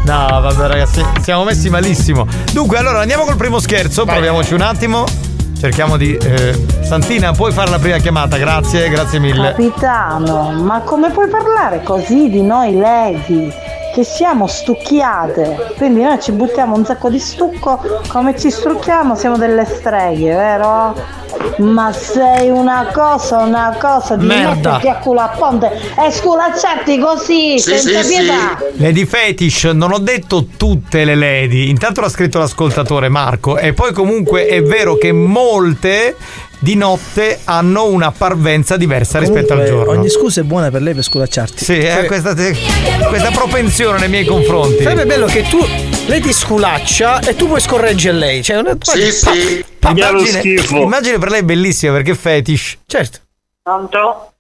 No, 0.04 0.40
vabbè 0.40 0.68
ragazzi, 0.68 1.06
siamo 1.22 1.44
messi 1.44 1.70
malissimo. 1.70 2.26
Dunque, 2.54 2.78
allora 2.78 3.02
andiamo 3.02 3.26
col 3.26 3.36
primo 3.36 3.60
scherzo, 3.60 4.06
proviamoci 4.06 4.54
un 4.54 4.62
attimo. 4.62 5.25
Cerchiamo 5.66 5.98
di... 5.98 6.16
eh, 6.16 6.54
Santina, 6.84 7.32
puoi 7.32 7.52
fare 7.52 7.72
la 7.72 7.80
prima 7.80 7.98
chiamata, 7.98 8.38
grazie, 8.38 8.88
grazie 8.88 9.18
mille. 9.18 9.50
Capitano, 9.50 10.52
ma 10.52 10.82
come 10.82 11.10
puoi 11.10 11.28
parlare 11.28 11.82
così 11.82 12.30
di 12.30 12.44
noi 12.44 12.78
lady? 12.78 13.52
Che 13.96 14.04
siamo 14.04 14.46
stucchiate, 14.46 15.76
quindi 15.78 16.02
noi 16.02 16.20
ci 16.22 16.34
buttiamo 16.34 16.76
un 16.76 16.84
sacco 16.84 17.10
di 17.10 17.18
stucco, 17.18 17.80
come 18.10 18.38
ci 18.38 18.52
strucchiamo 18.52 19.16
siamo 19.16 19.38
delle 19.38 19.64
streghe, 19.64 20.36
vero? 20.36 21.24
Ma 21.60 21.94
sei 21.94 22.50
una 22.50 22.90
cosa, 22.94 23.38
una 23.38 23.78
cosa 23.80 24.18
di 24.18 24.26
Merda. 24.26 24.50
metterti 24.52 24.90
a 24.90 24.96
culo 24.98 25.22
a 25.22 25.30
ponte 25.38 25.72
e 25.98 26.12
sculacciarti 26.12 27.00
così, 27.00 27.58
senza 27.58 28.02
pietà. 28.02 28.58
Lady 28.74 29.06
Fetish, 29.06 29.64
non 29.66 29.94
ho 29.94 30.00
detto 30.00 30.48
tutte 30.58 31.06
le 31.06 31.16
lady. 31.16 31.70
Intanto 31.70 32.02
l'ha 32.02 32.10
scritto 32.10 32.38
l'ascoltatore 32.38 33.08
Marco. 33.08 33.58
E 33.58 33.72
poi 33.72 33.94
comunque 33.94 34.48
è 34.48 34.62
vero 34.62 34.98
che 34.98 35.14
molte 35.14 36.18
di 36.66 36.74
notte 36.74 37.42
hanno 37.44 37.86
una 37.86 38.10
parvenza 38.10 38.76
diversa 38.76 39.20
rispetto 39.20 39.54
al 39.54 39.60
Comunque, 39.60 39.86
giorno. 39.86 40.00
Ogni 40.00 40.10
scusa 40.10 40.42
è 40.42 40.44
buona 40.44 40.72
per 40.72 40.82
lei 40.82 40.96
per 40.96 41.04
sculacciarti. 41.04 41.64
Sì, 41.64 41.78
eh, 41.78 42.06
questa, 42.08 42.34
questa 42.34 43.30
propensione 43.32 44.00
nei 44.00 44.10
miei 44.10 44.26
confronti. 44.26 44.82
Sarebbe 44.82 45.06
bello 45.06 45.28
che 45.28 45.44
tu 45.44 45.60
lei 46.08 46.22
ti 46.22 46.34
sculaccia 46.34 47.20
e 47.20 47.36
tu 47.36 47.46
puoi 47.46 47.62
scorreggere 47.62 48.18
lei. 48.18 48.42
Cioè, 48.42 48.58
una, 48.58 48.76
Sì, 48.82 49.12
sì. 49.12 49.64
Pa, 49.78 49.92
Immagine, 49.92 50.42
immagine, 50.42 50.82
immagine 50.82 51.18
per 51.20 51.30
lei 51.30 51.42
è 51.42 51.44
bellissima 51.44 51.94
perché 51.94 52.14
è 52.14 52.16
fetish. 52.16 52.80
Certo. 52.88 53.20
Pronto? 53.62 54.34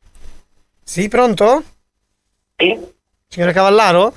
Sì, 0.84 1.08
pronto? 1.08 1.64
Sì. 2.58 2.76
Signora 3.28 3.52
Cavallaro? 3.52 4.14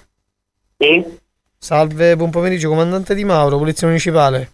Sì. 0.79 1.05
Salve, 1.59 2.17
buon 2.17 2.31
pomeriggio, 2.31 2.71
comandante 2.71 3.15
Di 3.15 3.25
Mauro, 3.25 3.59
Polizia 3.59 3.87
Municipale. 3.87 4.53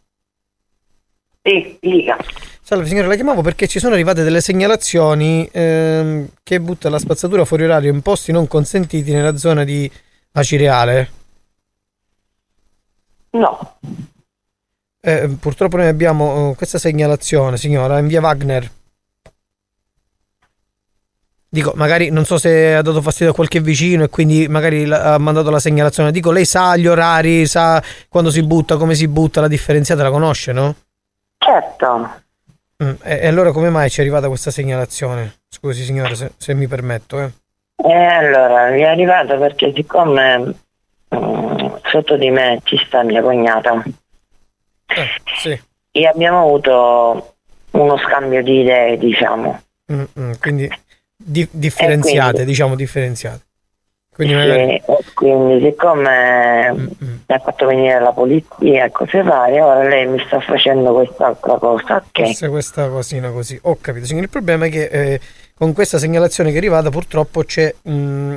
Sì, 1.46 1.76
dica. 1.78 2.16
Salve 2.62 2.86
signora, 2.86 3.06
la 3.06 3.16
chiamavo 3.16 3.42
perché 3.42 3.68
ci 3.68 3.78
sono 3.78 3.92
arrivate 3.92 4.22
delle 4.22 4.40
segnalazioni 4.40 5.46
ehm, 5.52 6.28
che 6.42 6.58
butta 6.58 6.88
la 6.88 6.98
spazzatura 6.98 7.44
fuori 7.44 7.64
orario 7.64 7.92
in 7.92 8.00
posti 8.00 8.32
non 8.32 8.48
consentiti 8.48 9.12
nella 9.12 9.36
zona 9.36 9.62
di 9.62 9.90
Acireale. 10.32 11.10
No. 13.32 13.76
Eh, 15.02 15.36
purtroppo 15.38 15.76
noi 15.76 15.88
abbiamo 15.88 16.52
eh, 16.52 16.54
questa 16.54 16.78
segnalazione, 16.78 17.58
signora, 17.58 17.98
in 17.98 18.06
via 18.06 18.22
Wagner. 18.22 18.70
Dico, 21.46 21.74
magari 21.76 22.08
non 22.08 22.24
so 22.24 22.38
se 22.38 22.74
ha 22.74 22.80
dato 22.80 23.02
fastidio 23.02 23.32
a 23.32 23.34
qualche 23.34 23.60
vicino 23.60 24.04
e 24.04 24.08
quindi 24.08 24.48
magari 24.48 24.90
ha 24.90 25.18
mandato 25.18 25.50
la 25.50 25.60
segnalazione. 25.60 26.10
Dico, 26.10 26.32
lei 26.32 26.46
sa 26.46 26.74
gli 26.76 26.86
orari, 26.86 27.46
sa 27.46 27.82
quando 28.08 28.30
si 28.30 28.42
butta, 28.42 28.78
come 28.78 28.94
si 28.94 29.06
butta, 29.06 29.42
la 29.42 29.48
differenziata 29.48 30.02
la 30.02 30.10
conosce, 30.10 30.52
no? 30.52 30.74
Certo. 31.44 32.22
Mm, 32.82 32.94
e, 33.02 33.18
e 33.22 33.26
allora 33.26 33.52
come 33.52 33.70
mai 33.70 33.90
ci 33.90 33.98
è 34.00 34.02
arrivata 34.02 34.28
questa 34.28 34.50
segnalazione? 34.50 35.34
Scusi 35.48 35.84
signora, 35.84 36.14
se, 36.14 36.32
se 36.36 36.54
mi 36.54 36.66
permetto, 36.66 37.20
eh. 37.20 37.30
E 37.76 37.92
allora, 37.92 38.70
mi 38.70 38.80
è 38.80 38.86
arrivato 38.86 39.36
perché 39.38 39.72
siccome 39.74 40.54
mm, 41.14 41.66
sotto 41.84 42.16
di 42.16 42.30
me 42.30 42.60
ci 42.64 42.76
sta 42.86 43.02
mia 43.02 43.20
cognata 43.22 43.82
Sì. 45.40 45.60
e 45.90 46.06
abbiamo 46.06 46.40
avuto 46.42 47.34
uno 47.72 47.98
scambio 47.98 48.42
di 48.42 48.60
idee, 48.60 48.96
diciamo. 48.96 49.60
Mm, 49.92 50.02
mm, 50.18 50.32
quindi 50.40 50.68
di- 51.16 51.48
differenziate, 51.50 52.30
quindi- 52.32 52.50
diciamo 52.50 52.74
differenziate. 52.74 53.40
Quindi 54.14 54.34
magari... 54.34 54.80
quindi 55.12 55.64
siccome 55.64 56.72
mi 56.72 57.34
ha 57.34 57.38
fatto 57.40 57.66
venire 57.66 57.98
la 57.98 58.12
polizia 58.12 58.84
e 58.84 58.90
cose 58.92 59.22
varie, 59.22 59.60
ora 59.60 59.82
lei 59.82 60.06
mi 60.06 60.22
sta 60.24 60.38
facendo 60.40 60.92
quest'altra 60.92 61.56
cosa, 61.56 61.96
ok? 61.96 62.22
Forse 62.22 62.48
questa 62.48 62.88
cosina 62.88 63.30
così. 63.30 63.58
Ho 63.62 63.76
capito. 63.80 64.06
Signore, 64.06 64.26
il 64.26 64.30
problema 64.30 64.66
è 64.66 64.70
che 64.70 64.84
eh, 64.84 65.20
con 65.56 65.72
questa 65.72 65.98
segnalazione 65.98 66.50
che 66.50 66.56
è 66.56 66.58
arrivata 66.58 66.90
purtroppo 66.90 67.42
c'è 67.42 67.74
mm, 67.88 68.34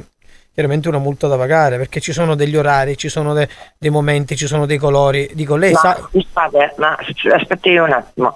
chiaramente 0.57 0.88
una 0.89 0.97
multa 0.97 1.27
da 1.27 1.38
pagare 1.38 1.77
perché 1.77 1.99
ci 1.99 2.11
sono 2.11 2.34
degli 2.34 2.55
orari, 2.57 2.97
ci 2.97 3.09
sono 3.09 3.35
de- 3.35 3.47
dei 3.77 3.91
momenti, 3.91 4.35
ci 4.35 4.47
sono 4.47 4.65
dei 4.65 4.79
colori. 4.79 5.29
Dico, 5.34 5.55
lei 5.55 5.71
ma, 5.73 5.79
sa... 5.79 6.09
scusate, 6.09 6.73
ma 6.77 6.97
aspetti 7.35 7.75
un 7.77 7.91
attimo, 7.91 8.34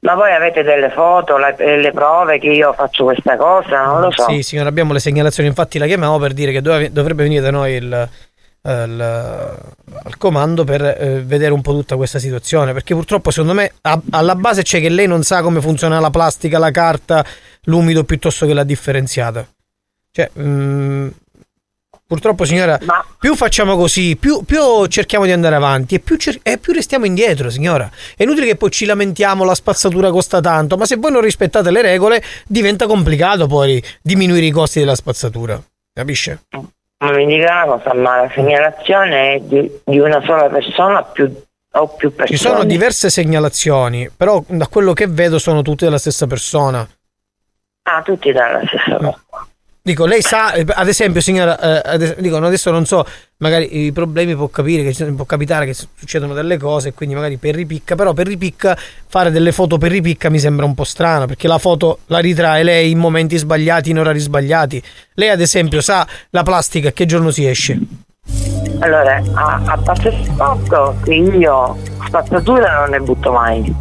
ma 0.00 0.14
voi 0.16 0.32
avete 0.32 0.64
delle 0.64 0.90
foto, 0.90 1.36
la- 1.36 1.54
le 1.56 1.92
prove 1.92 2.40
che 2.40 2.48
io 2.48 2.72
faccio 2.72 3.04
questa 3.04 3.36
cosa? 3.36 3.84
Non 3.84 4.00
lo 4.00 4.10
so. 4.10 4.24
Sì, 4.28 4.42
signora, 4.42 4.70
abbiamo 4.70 4.92
le 4.92 4.98
segnalazioni. 4.98 5.48
Infatti 5.48 5.78
la 5.78 5.86
chiamavo 5.86 6.18
per 6.18 6.32
dire 6.32 6.50
che 6.50 6.60
dove- 6.62 6.90
dovrebbe 6.90 7.22
venire 7.22 7.40
da 7.42 7.52
noi 7.52 7.74
il, 7.74 8.08
il- 8.64 9.00
al 9.00 10.16
comando 10.18 10.64
per 10.64 10.82
eh, 10.82 11.22
vedere 11.24 11.52
un 11.52 11.60
po' 11.62 11.74
tutta 11.74 11.94
questa 11.94 12.18
situazione. 12.18 12.72
Perché 12.72 12.92
purtroppo, 12.92 13.30
secondo 13.30 13.54
me, 13.54 13.70
a- 13.82 14.00
alla 14.10 14.34
base 14.34 14.62
c'è 14.64 14.80
che 14.80 14.88
lei 14.88 15.06
non 15.06 15.22
sa 15.22 15.42
come 15.42 15.60
funziona 15.60 16.00
la 16.00 16.10
plastica, 16.10 16.58
la 16.58 16.72
carta, 16.72 17.24
l'umido 17.66 18.02
piuttosto 18.02 18.46
che 18.46 18.52
la 18.52 18.64
differenziata. 18.64 19.46
Cioè, 20.10 20.28
mm, 20.40 21.08
purtroppo, 22.12 22.44
signora, 22.44 22.78
più 23.18 23.34
facciamo 23.34 23.74
così, 23.74 24.16
più, 24.16 24.44
più 24.44 24.84
cerchiamo 24.88 25.24
di 25.24 25.32
andare 25.32 25.54
avanti 25.54 25.94
e 25.94 25.98
più, 26.00 26.16
cer- 26.16 26.40
e 26.42 26.58
più 26.58 26.74
restiamo 26.74 27.06
indietro, 27.06 27.48
signora. 27.48 27.90
È 28.14 28.22
inutile 28.22 28.44
che 28.44 28.56
poi 28.56 28.70
ci 28.70 28.84
lamentiamo, 28.84 29.44
la 29.44 29.54
spazzatura 29.54 30.10
costa 30.10 30.42
tanto, 30.42 30.76
ma 30.76 30.84
se 30.84 30.96
voi 30.96 31.10
non 31.10 31.22
rispettate 31.22 31.70
le 31.70 31.80
regole 31.80 32.22
diventa 32.46 32.86
complicato 32.86 33.46
poi 33.46 33.82
diminuire 34.02 34.44
i 34.44 34.50
costi 34.50 34.80
della 34.80 34.94
spazzatura. 34.94 35.58
Capisce? 35.94 36.40
Ma 36.50 37.12
mi 37.12 37.24
dica 37.24 37.64
una 37.64 37.78
cosa, 37.78 37.94
ma 37.94 38.20
la 38.20 38.30
segnalazione 38.34 39.34
è 39.34 39.40
di, 39.40 39.80
di 39.82 39.98
una 39.98 40.22
sola 40.22 40.50
persona 40.50 41.02
più, 41.02 41.32
o 41.72 41.88
più 41.88 42.14
persone? 42.14 42.38
Ci 42.38 42.44
sono 42.44 42.64
diverse 42.64 43.08
segnalazioni, 43.08 44.10
però 44.14 44.44
da 44.46 44.66
quello 44.66 44.92
che 44.92 45.06
vedo 45.06 45.38
sono 45.38 45.62
tutte 45.62 45.86
della 45.86 45.98
stessa 45.98 46.26
persona. 46.26 46.86
Ah, 47.84 48.02
tutti 48.02 48.30
dalla 48.32 48.60
stessa 48.66 48.96
cosa. 48.98 49.21
Dico, 49.84 50.06
lei 50.06 50.22
sa, 50.22 50.52
ad 50.52 50.86
esempio, 50.86 51.20
signora, 51.20 51.58
eh, 51.58 51.94
ad 51.94 52.20
dico, 52.20 52.36
adesso 52.36 52.70
non 52.70 52.86
so, 52.86 53.04
magari 53.38 53.86
i 53.86 53.90
problemi 53.90 54.36
può 54.36 54.46
capire 54.46 54.88
che 54.88 55.04
può 55.06 55.24
capitare 55.24 55.66
che 55.66 55.74
succedono 55.74 56.34
delle 56.34 56.56
cose, 56.56 56.92
quindi 56.92 57.16
magari 57.16 57.36
per 57.36 57.56
ripicca, 57.56 57.96
però 57.96 58.12
per 58.12 58.28
ripicca 58.28 58.78
fare 59.08 59.32
delle 59.32 59.50
foto 59.50 59.78
per 59.78 59.90
ripicca 59.90 60.30
mi 60.30 60.38
sembra 60.38 60.66
un 60.66 60.74
po' 60.74 60.84
strano, 60.84 61.26
perché 61.26 61.48
la 61.48 61.58
foto 61.58 61.98
la 62.06 62.20
ritrae 62.20 62.62
lei 62.62 62.92
in 62.92 62.98
momenti 62.98 63.36
sbagliati, 63.36 63.90
in 63.90 63.98
orari 63.98 64.20
sbagliati. 64.20 64.80
Lei, 65.14 65.30
ad 65.30 65.40
esempio, 65.40 65.80
sa 65.80 66.06
la 66.30 66.44
plastica 66.44 66.92
che 66.92 67.04
giorno 67.04 67.32
si 67.32 67.44
esce? 67.44 67.76
Allora, 68.78 69.20
a, 69.34 69.62
a 69.64 69.78
parte 69.78 70.10
il 70.10 70.32
fatto 70.36 70.96
che 71.02 71.14
io 71.14 71.76
spazzatura 72.06 72.82
non 72.82 72.90
ne 72.90 73.00
butto 73.00 73.32
mai. 73.32 73.74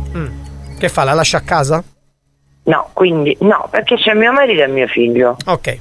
Che 0.80 0.90
fa? 0.90 1.03
La 1.03 1.14
lascia 1.14 1.38
a 1.38 1.41
casa? 1.41 1.84
No, 2.64 2.90
quindi 2.94 3.38
no, 3.41 3.68
perché 3.69 3.98
c'è 3.98 4.15
mio 4.15 4.32
marito 4.32 4.64
e 4.64 4.68
mio 4.68 4.88
figlio. 4.88 5.38
Ok. 5.45 5.80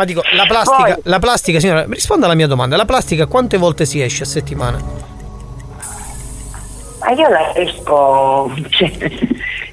Ma 0.00 0.06
dico, 0.06 0.22
la 0.32 0.46
plastica, 0.46 0.98
la 1.02 1.18
plastica, 1.18 1.60
signora, 1.60 1.84
risponda 1.86 2.24
alla 2.24 2.34
mia 2.34 2.46
domanda. 2.46 2.74
La 2.74 2.86
plastica 2.86 3.26
quante 3.26 3.58
volte 3.58 3.84
si 3.84 4.00
esce 4.00 4.22
a 4.22 4.26
settimana? 4.26 4.82
Ma 7.00 7.10
io 7.10 7.28
la 7.28 7.54
esco 7.54 8.50
cioè, 8.70 8.90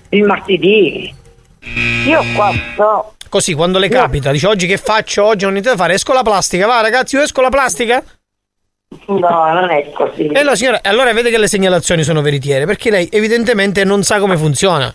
il 0.10 0.24
martedì. 0.26 1.16
Io 2.08 2.22
qua 2.36 2.52
sto. 2.74 3.14
Così, 3.30 3.54
quando 3.54 3.80
le 3.80 3.88
capita, 3.88 4.30
dice 4.32 4.48
oggi 4.48 4.68
che 4.68 4.76
faccio? 4.76 5.24
Oggi 5.24 5.44
non 5.45 5.52
ho 5.52 5.54
niente 5.54 5.70
da 5.70 5.78
fare, 5.78 5.94
esco 5.94 6.12
la 6.12 6.24
plastica, 6.24 6.68
va 6.68 6.82
ragazzi, 6.82 7.16
io 7.16 7.22
esco 7.22 7.40
la 7.40 7.49
plastica? 7.49 8.04
No, 9.06 9.54
non 9.54 9.70
è 9.70 9.90
così. 9.91 10.26
E 10.26 10.40
allora, 10.40 10.56
signora, 10.58 10.80
allora 10.84 11.14
vede 11.14 11.30
che 11.30 11.38
le 11.38 11.48
segnalazioni 11.48 12.04
sono 12.04 12.20
veritiere, 12.20 12.66
perché 12.66 12.90
lei 12.90 13.08
evidentemente 13.14 13.86
non 13.86 14.04
sa 14.04 14.20
come 14.20 14.36
funziona. 14.36 14.94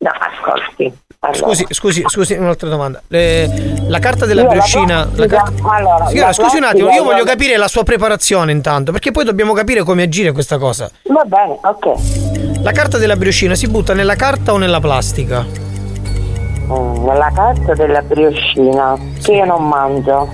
No, 0.00 0.10
ascolti. 0.10 0.96
allora. 1.20 1.36
Scusi, 1.38 1.66
scusi, 1.70 2.04
scusi, 2.06 2.32
un'altra 2.34 2.68
domanda. 2.68 3.02
Le- 3.08 3.74
la 3.88 3.98
carta 3.98 4.26
della 4.26 4.42
Io 4.42 4.52
la 4.52 5.26
carta- 5.26 5.74
allora, 5.74 6.06
Signora, 6.06 6.26
la 6.28 6.32
scusi 6.32 6.56
un 6.56 6.62
attimo, 6.64 6.90
io 6.90 7.02
voglio 7.02 7.18
io- 7.18 7.24
capire 7.24 7.56
la 7.56 7.66
sua 7.66 7.82
preparazione 7.82 8.52
intanto, 8.52 8.92
perché 8.92 9.10
poi 9.10 9.24
dobbiamo 9.24 9.52
capire 9.54 9.82
come 9.82 10.04
agire 10.04 10.30
questa 10.30 10.56
cosa. 10.56 10.88
Va 11.08 11.24
bene, 11.24 11.58
ok. 11.62 12.62
La 12.62 12.70
carta 12.70 12.96
della 12.98 13.16
brioscina 13.16 13.56
si 13.56 13.66
butta 13.66 13.92
nella 13.92 14.14
carta 14.14 14.52
o 14.52 14.56
nella 14.56 14.78
plastica? 14.78 15.44
Mm, 15.44 17.04
Nella 17.04 17.30
carta 17.34 17.72
della 17.74 18.02
brioscina, 18.02 18.96
che 19.22 19.32
io 19.32 19.44
non 19.46 19.66
mangio. 19.66 20.28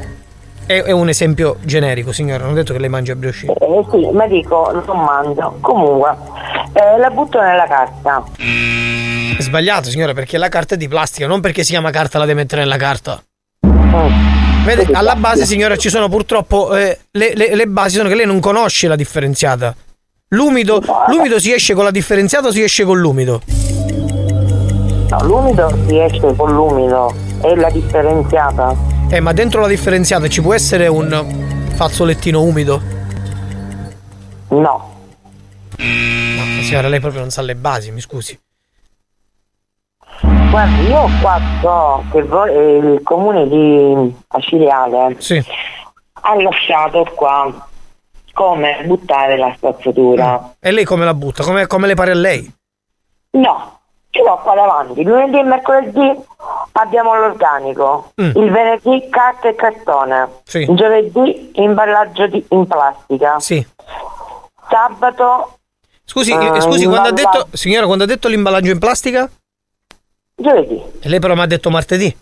È, 0.67 0.83
è 0.83 0.91
un 0.93 1.09
esempio 1.09 1.57
generico, 1.63 2.11
signora, 2.13 2.45
non 2.45 2.53
ho 2.53 2.57
detto 2.57 2.73
che 2.73 2.79
lei 2.79 2.89
mangia 2.89 3.15
brioscina. 3.15 3.53
Eh 3.53 3.85
sì, 3.91 4.09
ma 4.13 4.27
dico, 4.27 4.71
non 4.87 5.05
mangio. 5.05 5.59
Comunque, 5.61 6.17
eh, 6.73 6.99
la 6.99 7.11
butto 7.11 7.41
nella 7.41 7.67
carta. 7.67 8.25
È 9.37 9.43
sbagliato, 9.43 9.91
signora, 9.91 10.15
perché 10.15 10.39
la 10.39 10.49
carta 10.49 10.75
è 10.75 10.79
di 10.79 10.89
plastica, 10.89 11.27
non 11.27 11.41
perché 11.41 11.65
si 11.65 11.73
chiama 11.73 11.91
carta 11.91 12.19
la 12.19 12.25
deve 12.25 12.41
mettere 12.41 12.63
nella 12.63 12.79
carta. 12.79 13.23
Mm. 13.67 14.65
Vede, 14.65 14.89
alla 14.93 15.17
base, 15.17 15.45
signora, 15.45 15.77
ci 15.77 15.91
sono 15.91 16.09
purtroppo 16.09 16.75
eh, 16.75 16.99
le, 17.11 17.33
le- 17.35 17.55
le 17.55 17.67
basi 17.67 17.97
sono 17.97 18.09
che 18.09 18.15
lei 18.15 18.25
non 18.27 18.41
conosce 18.41 18.89
la 18.89 18.97
differenziata. 18.97 19.75
L'umido, 20.29 20.83
l'umido 21.09 21.39
si 21.39 21.53
esce 21.53 21.75
con 21.75 21.85
la 21.85 21.91
differenziata 21.91 22.49
o 22.49 22.51
si 22.51 22.63
esce 22.63 22.85
con 22.85 22.99
l'umido? 22.99 23.43
No, 25.11 25.19
l'umido 25.25 25.71
si 25.87 26.01
esce 26.01 26.35
con 26.35 26.53
l'umido, 26.55 27.13
è 27.43 27.55
la 27.55 27.69
differenziata. 27.69 28.75
Eh, 29.15 29.21
ma 29.21 29.33
dentro 29.33 29.61
la 29.61 29.69
differenziata 29.69 30.27
ci 30.27 30.43
può 30.43 30.55
essere 30.55 30.89
un 30.89 31.71
fazzolettino 31.77 32.43
umido? 32.43 32.83
No. 34.49 34.93
No, 35.77 36.63
signora, 36.63 36.89
lei 36.89 36.99
proprio 36.99 37.21
non 37.21 37.31
sa 37.31 37.41
le 37.43 37.55
basi, 37.55 37.93
mi 37.93 38.01
scusi. 38.01 38.37
Guarda, 40.51 40.83
io 40.83 41.09
qua 41.21 41.41
so 41.61 42.05
che 42.11 42.19
eh, 42.19 42.77
il 42.79 43.01
comune 43.05 43.47
di 43.47 44.17
Aciliale 44.27 45.17
ha 46.23 46.43
lasciato 46.43 47.09
qua 47.15 47.69
come 48.33 48.83
buttare 48.85 49.37
la 49.37 49.55
spazzatura. 49.57 50.55
E 50.59 50.73
lei 50.73 50.85
come 50.85 51.05
la 51.05 51.15
butta? 51.15 51.45
Come, 51.45 51.69
come 51.69 51.87
le 51.87 51.95
pare 51.95 52.11
a 52.11 52.15
lei? 52.15 52.53
No, 53.31 53.74
ce 54.15 54.23
l'ho 54.23 54.39
qua 54.45 54.55
davanti. 54.55 55.03
Lunedì 55.03 55.39
e 55.41 55.43
mercoledì 55.43 56.13
abbiamo 56.73 57.17
l'organico. 57.17 58.13
Mm. 58.23 58.31
Il 58.37 58.51
venerdì 58.53 59.09
carta 59.11 59.49
e 59.49 59.57
cartone. 59.57 60.29
Sì. 60.45 60.59
Il 60.61 60.77
giovedì 60.77 61.51
imballaggio 61.55 62.29
di- 62.29 62.47
in 62.51 62.65
plastica. 62.67 63.41
Sì. 63.41 63.67
Sabato. 64.71 65.59
Scusi, 66.05 66.31
eh, 66.33 66.57
eh, 66.57 66.61
scusi, 66.61 66.87
quando 66.87 67.09
ha 67.09 67.13
detto, 67.13 67.49
signora, 67.53 67.87
quando 67.87 68.05
ha 68.05 68.07
detto 68.07 68.29
l'imballaggio 68.29 68.71
in 68.71 68.79
plastica? 68.79 69.29
Giovedì. 70.37 70.81
E 71.01 71.09
lei 71.09 71.19
però 71.19 71.35
mi 71.35 71.41
ha 71.41 71.47
detto 71.47 71.71
martedì. 71.71 72.17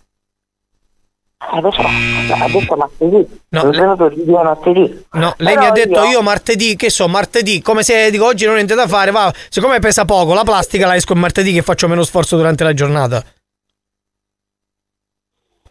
Eh, 1.55 1.61
lo 1.61 1.71
so, 1.73 1.83
ha 1.83 2.49
detto 2.49 2.77
martedì. 2.77 3.27
No, 3.49 3.61
Sono 3.61 3.73
le- 3.73 3.81
venuto 3.81 4.05
il 4.07 4.15
video 4.15 4.43
martedì. 4.43 5.05
No, 5.13 5.35
lei 5.39 5.55
Però 5.55 5.61
mi 5.61 5.67
ha 5.69 5.73
detto 5.73 6.03
io- 6.05 6.11
io 6.11 6.23
martedì, 6.23 6.77
che 6.77 6.89
so, 6.89 7.09
martedì, 7.09 7.61
come 7.61 7.83
se 7.83 8.11
dico 8.11 8.25
oggi 8.27 8.45
non 8.45 8.53
ho 8.53 8.57
niente 8.57 8.75
da 8.75 8.87
fare, 8.87 9.11
va, 9.11 9.33
siccome 9.49 9.79
pesa 9.81 10.05
poco 10.05 10.35
la 10.35 10.45
plastica 10.45 10.87
la 10.87 10.95
esco 10.97 11.13
il 11.15 11.19
martedì 11.19 11.53
che 11.53 11.63
faccio 11.63 11.89
meno 11.89 12.05
sforzo 12.05 12.37
durante 12.37 12.65
la 12.65 12.73
giornata. 12.73 13.23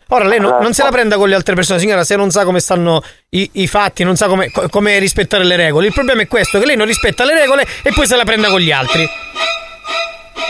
Ora 0.09 0.25
lei 0.25 0.39
no- 0.41 0.59
non 0.59 0.73
se 0.73 0.83
la 0.83 0.89
prenda 0.91 1.15
con 1.15 1.29
le 1.29 1.35
altre 1.35 1.55
persone, 1.55 1.79
signora, 1.79 2.03
se 2.03 2.17
non 2.17 2.31
sa 2.31 2.43
come 2.43 2.59
stanno 2.59 3.01
i, 3.29 3.49
i 3.53 3.67
fatti, 3.67 4.03
non 4.03 4.17
sa 4.17 4.27
come, 4.27 4.51
co- 4.51 4.67
come 4.67 4.99
rispettare 4.99 5.45
le 5.45 5.55
regole. 5.55 5.87
Il 5.87 5.93
problema 5.93 6.21
è 6.21 6.27
questo, 6.27 6.59
che 6.59 6.65
lei 6.65 6.75
non 6.75 6.85
rispetta 6.85 7.23
le 7.23 7.33
regole 7.33 7.65
e 7.81 7.91
poi 7.93 8.05
se 8.05 8.17
la 8.17 8.25
prenda 8.25 8.49
con 8.49 8.59
gli 8.59 8.71
altri. 8.73 9.07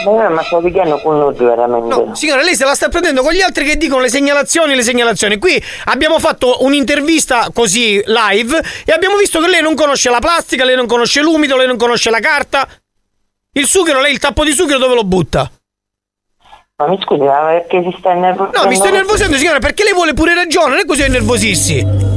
Ma 0.06 0.30
ma 0.30 0.44
sto 0.44 0.60
dicendo 0.60 1.00
con 1.00 1.18
noi 1.18 1.34
veramente. 1.36 1.88
No, 1.88 2.16
signora, 2.16 2.42
lei 2.42 2.56
se 2.56 2.66
la 2.66 2.74
sta 2.74 2.90
prendendo 2.90 3.22
con 3.22 3.34
gli 3.34 3.42
altri 3.42 3.66
che 3.66 3.78
dicono 3.78 4.02
le 4.02 4.10
segnalazioni, 4.10 4.76
le 4.76 4.84
segnalazioni. 4.84 5.38
Qui 5.38 5.64
abbiamo 5.86 6.20
fatto 6.20 6.64
un'intervista 6.64 7.50
così 7.54 8.02
live 8.06 8.62
e 8.86 8.92
abbiamo 8.92 9.18
visto 9.18 9.40
che 9.40 9.48
lei 9.48 9.62
non 9.62 9.76
conosce 9.76 10.10
la 10.10 10.20
plastica, 10.20 10.66
lei 10.66 10.76
non 10.76 10.88
conosce 10.88 11.22
l'umido, 11.22 11.56
lei 11.56 11.68
non 11.68 11.78
conosce 11.78 12.10
la 12.10 12.20
carta. 12.20 12.68
Il 13.54 13.66
sughero, 13.66 14.02
lei 14.02 14.14
il 14.14 14.20
tappo 14.20 14.44
di 14.44 14.52
sughero 14.52 14.80
dove 14.80 14.96
lo 14.96 15.04
butta? 15.04 15.52
Ma 16.78 16.88
mi 16.88 17.00
scusi, 17.02 17.22
ma 17.22 17.46
perché 17.46 17.84
si 17.84 17.96
sta 18.00 18.12
innervosendo? 18.12 18.62
No, 18.62 18.68
mi 18.68 18.76
sto 18.76 18.88
innervosendo, 18.88 19.38
signora, 19.38 19.60
perché 19.60 19.84
lei 19.84 19.94
vuole 19.94 20.14
pure 20.14 20.34
ragione, 20.34 20.70
non 20.70 20.80
è 20.80 20.86
così 20.86 21.04
a 21.04 21.06
innervosirsi. 21.06 22.11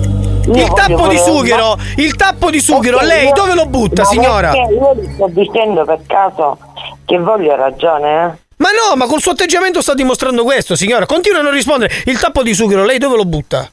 Il 0.47 0.73
tappo 0.75 1.07
di 1.09 1.17
sughero, 1.19 1.77
il 1.97 2.15
tappo 2.17 2.51
di 2.51 2.61
sughero, 2.61 2.97
Ok, 2.99 3.03
lei 3.05 3.27
io- 3.27 3.33
dove 3.33 3.55
lo 3.55 3.67
butta, 3.67 4.05
signora? 4.05 4.51
perché 4.51 4.73
Io 4.75 4.95
gli 4.95 5.13
sto 5.15 5.27
dicendo 5.29 5.85
per 5.85 6.01
caso 6.07 6.59
che 7.05 7.19
voglio 7.19 7.55
ragione, 7.57 8.09
eh? 8.25 8.43
Ma 8.57 8.69
no, 8.71 8.97
ma 8.97 9.07
col 9.07 9.21
suo 9.21 9.33
atteggiamento 9.33 9.81
sta 9.83 9.95
dimostrando 9.95 10.45
questo, 10.45 10.77
signora. 10.77 11.07
Continua 11.07 11.41
a 11.41 11.43
non 11.43 11.53
rispondere. 11.53 11.93
Il 12.07 12.19
tappo 12.21 12.43
di 12.43 12.55
sughero, 12.55 12.85
lei 12.85 12.99
dove 12.99 13.17
lo 13.17 13.25
butta? 13.25 13.69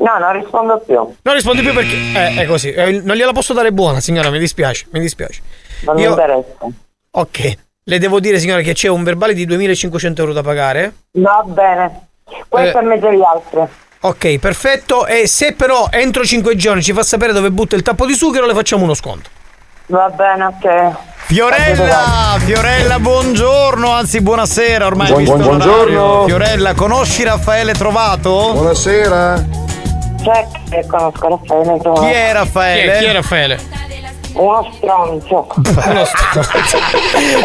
No, 0.00 0.18
non 0.18 0.32
rispondo 0.32 0.78
più. 0.84 0.94
Non 1.22 1.34
rispondi 1.34 1.62
più 1.62 1.72
perché. 1.72 1.94
Eh, 1.94 2.42
è 2.42 2.46
così. 2.46 2.70
Eh, 2.72 3.00
non 3.02 3.16
gliela 3.16 3.32
posso 3.32 3.52
dare 3.52 3.70
buona, 3.72 4.00
signora, 4.00 4.30
mi 4.30 4.38
dispiace, 4.38 4.86
mi 4.90 5.00
dispiace. 5.00 5.40
Non 5.84 5.94
mi 5.96 6.02
Io- 6.02 6.10
interessa. 6.10 6.66
Ok. 7.12 7.56
Le 7.84 7.98
devo 7.98 8.18
dire, 8.18 8.38
signora, 8.38 8.62
che 8.62 8.72
c'è 8.72 8.88
un 8.88 9.04
verbale 9.04 9.34
di 9.34 9.44
2500 9.44 10.22
euro 10.22 10.32
da 10.32 10.42
pagare. 10.42 10.94
Va 11.18 11.42
bene. 11.44 12.06
Questo 12.48 12.78
Eh. 12.78 12.80
è 12.80 12.84
mezzo 12.84 13.06
agli 13.08 13.20
altri. 13.22 13.60
Ok, 14.04 14.38
perfetto. 14.38 15.06
E 15.06 15.26
se 15.26 15.54
però 15.54 15.86
entro 15.90 16.24
5 16.24 16.54
giorni 16.56 16.82
ci 16.82 16.92
fa 16.92 17.02
sapere 17.02 17.32
dove 17.32 17.50
butta 17.50 17.74
il 17.74 17.82
tappo 17.82 18.04
di 18.04 18.12
sughero, 18.14 18.44
le 18.44 18.52
facciamo 18.52 18.84
uno 18.84 18.92
sconto. 18.92 19.30
Va 19.86 20.08
bene, 20.10 20.44
ok. 20.44 20.96
Fiorella, 21.26 22.36
Fiorella, 22.38 22.98
buongiorno, 22.98 23.90
anzi 23.90 24.20
buonasera, 24.20 24.84
ormai 24.86 25.06
Buon- 25.08 25.20
visto 25.20 25.36
buon- 25.36 25.56
l'orario. 25.56 25.74
buongiorno. 25.84 26.26
Fiorella, 26.26 26.74
conosci 26.74 27.22
Raffaele 27.24 27.72
Trovato? 27.72 28.52
Buonasera. 28.52 29.42
Cioè, 30.22 30.46
che 30.68 30.84
conosco 30.86 31.28
Raffaele 31.28 31.78
Trovato. 31.80 32.00
Chi 32.06 32.12
è 32.12 32.32
Raffaele? 32.32 32.82
Chi 32.82 32.88
è, 32.88 32.98
chi 32.98 33.04
è 33.06 33.12
Raffaele? 33.12 33.60
Uno 34.34 34.70
stronzo. 34.76 35.46
Uno 35.56 36.04
stronzo. 36.04 36.78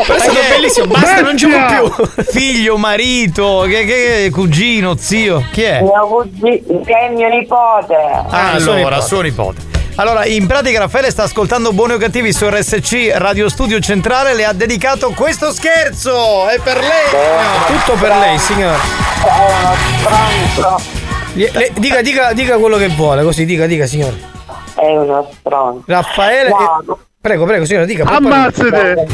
Questo 0.05 0.13
è 0.13 0.19
stato 0.19 0.39
bellissimo, 0.49 0.85
basta, 0.87 1.21
non 1.21 1.35
gioco 1.35 1.57
più. 1.67 2.23
Figlio, 2.23 2.77
marito, 2.77 3.65
che, 3.67 3.85
che- 3.85 4.29
cugino, 4.31 4.95
zio, 4.97 5.43
chi 5.51 5.63
è? 5.63 5.81
Mio 5.81 6.07
cugino, 6.07 6.81
che 6.83 6.93
è 6.93 7.09
mio 7.13 7.29
nipote. 7.29 7.95
Ah, 8.29 8.51
allora, 8.53 9.01
suo 9.01 9.21
nipote. 9.21 9.67
Allora, 9.95 10.25
in 10.25 10.47
pratica 10.47 10.79
Raffaele 10.79 11.11
sta 11.11 11.23
ascoltando 11.23 11.73
Buoni 11.73 11.93
o 11.93 11.97
Cattivi 11.97 12.31
su 12.31 12.47
RSC 12.47 13.11
Radio 13.15 13.49
Studio 13.49 13.79
Centrale, 13.81 14.33
le 14.33 14.45
ha 14.45 14.53
dedicato 14.53 15.11
questo 15.11 15.51
scherzo, 15.51 16.47
è 16.47 16.57
per 16.59 16.77
lei! 16.77 17.67
Tutto 17.67 17.97
per 17.99 18.15
lei, 18.15 18.37
signora. 18.39 18.77
È 18.77 19.61
uno 19.61 19.75
stronzo. 19.99 20.81
Le- 21.33 21.51
le- 21.53 21.71
dica, 21.75 22.01
dica, 22.01 22.31
dica 22.31 22.57
quello 22.57 22.77
che 22.77 22.87
vuole, 22.87 23.23
così, 23.23 23.43
dica, 23.45 23.65
dica, 23.65 23.85
signora. 23.85 24.15
È 24.80 24.97
uno 24.97 25.27
stronzo. 25.39 25.84
Raffaele. 25.88 26.49
No. 26.49 26.93
eh, 26.93 26.97
prego, 27.19 27.45
prego, 27.45 27.65
signora, 27.65 27.85
dica. 27.85 28.03
Ammazzate! 28.06 29.07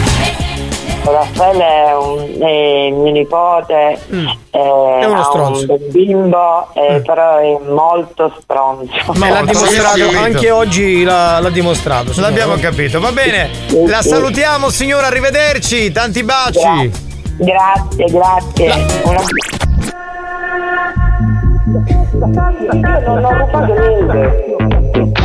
Raffaele 1.04 1.64
è, 1.64 1.96
un, 1.96 2.38
è 2.42 2.90
mio 2.92 3.12
nipote, 3.12 4.00
Mm. 4.12 4.28
è, 4.50 5.06
uno 5.06 5.20
ha 5.20 5.24
stronzo. 5.24 5.72
un 5.72 5.80
bimbo, 5.92 6.68
eh, 6.74 7.02
però 7.06 7.38
è 7.38 7.60
molto 7.70 8.34
stronzo. 8.42 9.14
Ma 9.14 9.30
l'ha 9.30 9.42
dimostrato, 9.44 10.18
anche 10.18 10.50
oggi 10.50 11.04
l'ha, 11.04 11.40
l'ha 11.40 11.50
dimostrato. 11.52 12.12
signora. 12.12 12.30
L'abbiamo 12.32 12.56
capito, 12.60 13.00
va 13.00 13.12
bene. 13.12 13.50
La 13.88 14.02
salutiamo 14.02 14.70
signora, 14.70 15.06
arrivederci, 15.08 15.92
tanti 15.92 16.24
baci. 16.24 16.92
Grazie, 17.38 18.06
grazie. 18.06 18.74
Una... 19.04 19.22
Non 23.06 23.24
ho 23.26 23.32
rubato 23.32 23.74
niente. 23.74 25.25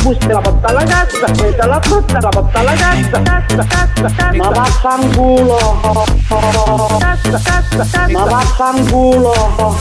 busta 0.01 0.27
e 0.27 0.33
la 0.33 0.41
porto 0.41 0.67
alla 0.67 0.83
cassa, 0.83 1.25
prendo 1.31 1.65
la 1.65 1.79
frutta 1.81 2.19
la 2.19 2.29
porto 2.29 2.57
alla 2.57 2.73
cassa, 2.73 3.21
cassa, 3.21 3.65
cassa, 3.65 4.03
cassa. 4.03 4.31
Ma 4.35 4.49
vaffanculo. 4.49 5.57
Cassa, 6.99 7.39
cassa, 7.43 7.77
cassa. 7.77 8.07
Ma 8.09 8.23
vaffanculo. 8.25 9.77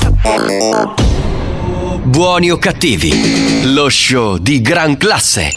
Buoni 2.05 2.51
o 2.51 2.59
cattivi, 2.59 3.73
lo 3.73 3.89
show 3.89 4.37
di 4.37 4.61
gran 4.61 4.97
classe. 4.97 5.53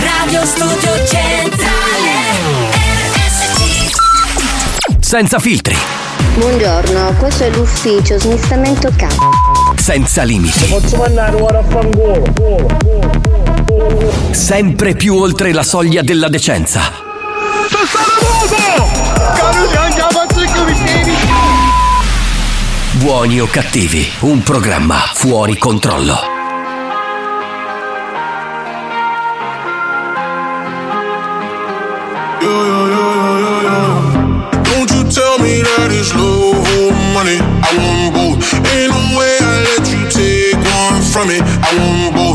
Radio 0.00 0.44
studio 0.44 1.06
centrale 1.06 2.12
RSC 3.14 3.90
Senza 5.00 5.38
filtri, 5.38 5.76
Buongiorno, 6.38 7.14
questo 7.18 7.42
è 7.44 7.50
l'ufficio 7.50 8.16
smistamento 8.18 8.90
capo. 8.96 9.30
senza 9.76 10.22
limiti, 10.22 10.66
Posso 10.66 10.96
mandare 10.96 11.34
ora 11.40 11.58
a 11.58 11.62
fangolo? 11.64 12.22
sempre 14.30 14.94
più 14.94 15.16
oltre 15.16 15.52
la 15.52 15.64
soglia 15.64 16.02
della 16.02 16.28
decenza. 16.28 17.06
Buoni 22.92 23.40
o 23.40 23.46
cattivi, 23.46 24.06
un 24.20 24.42
programma 24.42 24.96
fuori 25.14 25.56
controllo. 25.56 26.37
Me 35.48 35.62
that 35.64 35.88
it's 35.90 36.12
love 36.12 36.60
or 36.76 36.92
money. 37.16 37.40
I 37.40 37.70
want 37.80 38.12
both. 38.12 38.36
Ain't 38.76 38.92
no 38.92 39.00
way 39.16 39.32
I 39.40 39.54
let 39.68 39.84
you 39.88 40.02
take 40.12 40.60
one 40.84 41.00
from 41.12 41.28
me. 41.32 41.38
I 41.40 41.70
want 41.80 42.14
both. 42.14 42.27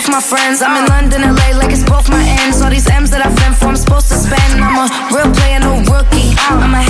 Both 0.00 0.08
my 0.08 0.20
friends. 0.20 0.62
I'm 0.62 0.76
in 0.82 0.86
London, 0.88 1.20
LA, 1.22 1.58
like 1.58 1.72
it's 1.72 1.84
both 1.84 2.08
my 2.08 2.24
ends. 2.40 2.62
All 2.62 2.70
these 2.70 2.88
M's 2.88 3.10
that 3.10 3.26
I've 3.26 3.36
been 3.36 3.52
for, 3.52 3.66
I'm 3.66 3.76
supposed 3.76 4.08
to 4.08 4.14
spend. 4.14 4.62
I'm 4.62 4.78
a 4.80 4.86
real 5.14 5.30
player, 5.34 5.60
no 5.60 5.76
rookie. 5.92 6.32
I'ma 6.48 6.78
have 6.78 6.89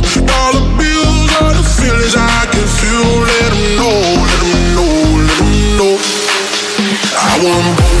Dollar 0.01 0.65
bills 0.77 1.31
are 1.41 1.53
the 1.53 1.65
feelings 1.77 2.15
I 2.17 2.45
can 2.51 2.67
feel. 2.77 3.11
Let 3.29 3.51
know, 3.77 3.99
know, 4.75 4.93
know. 5.77 5.97
I 7.17 7.39
want 7.43 7.77
both. 7.77 8.00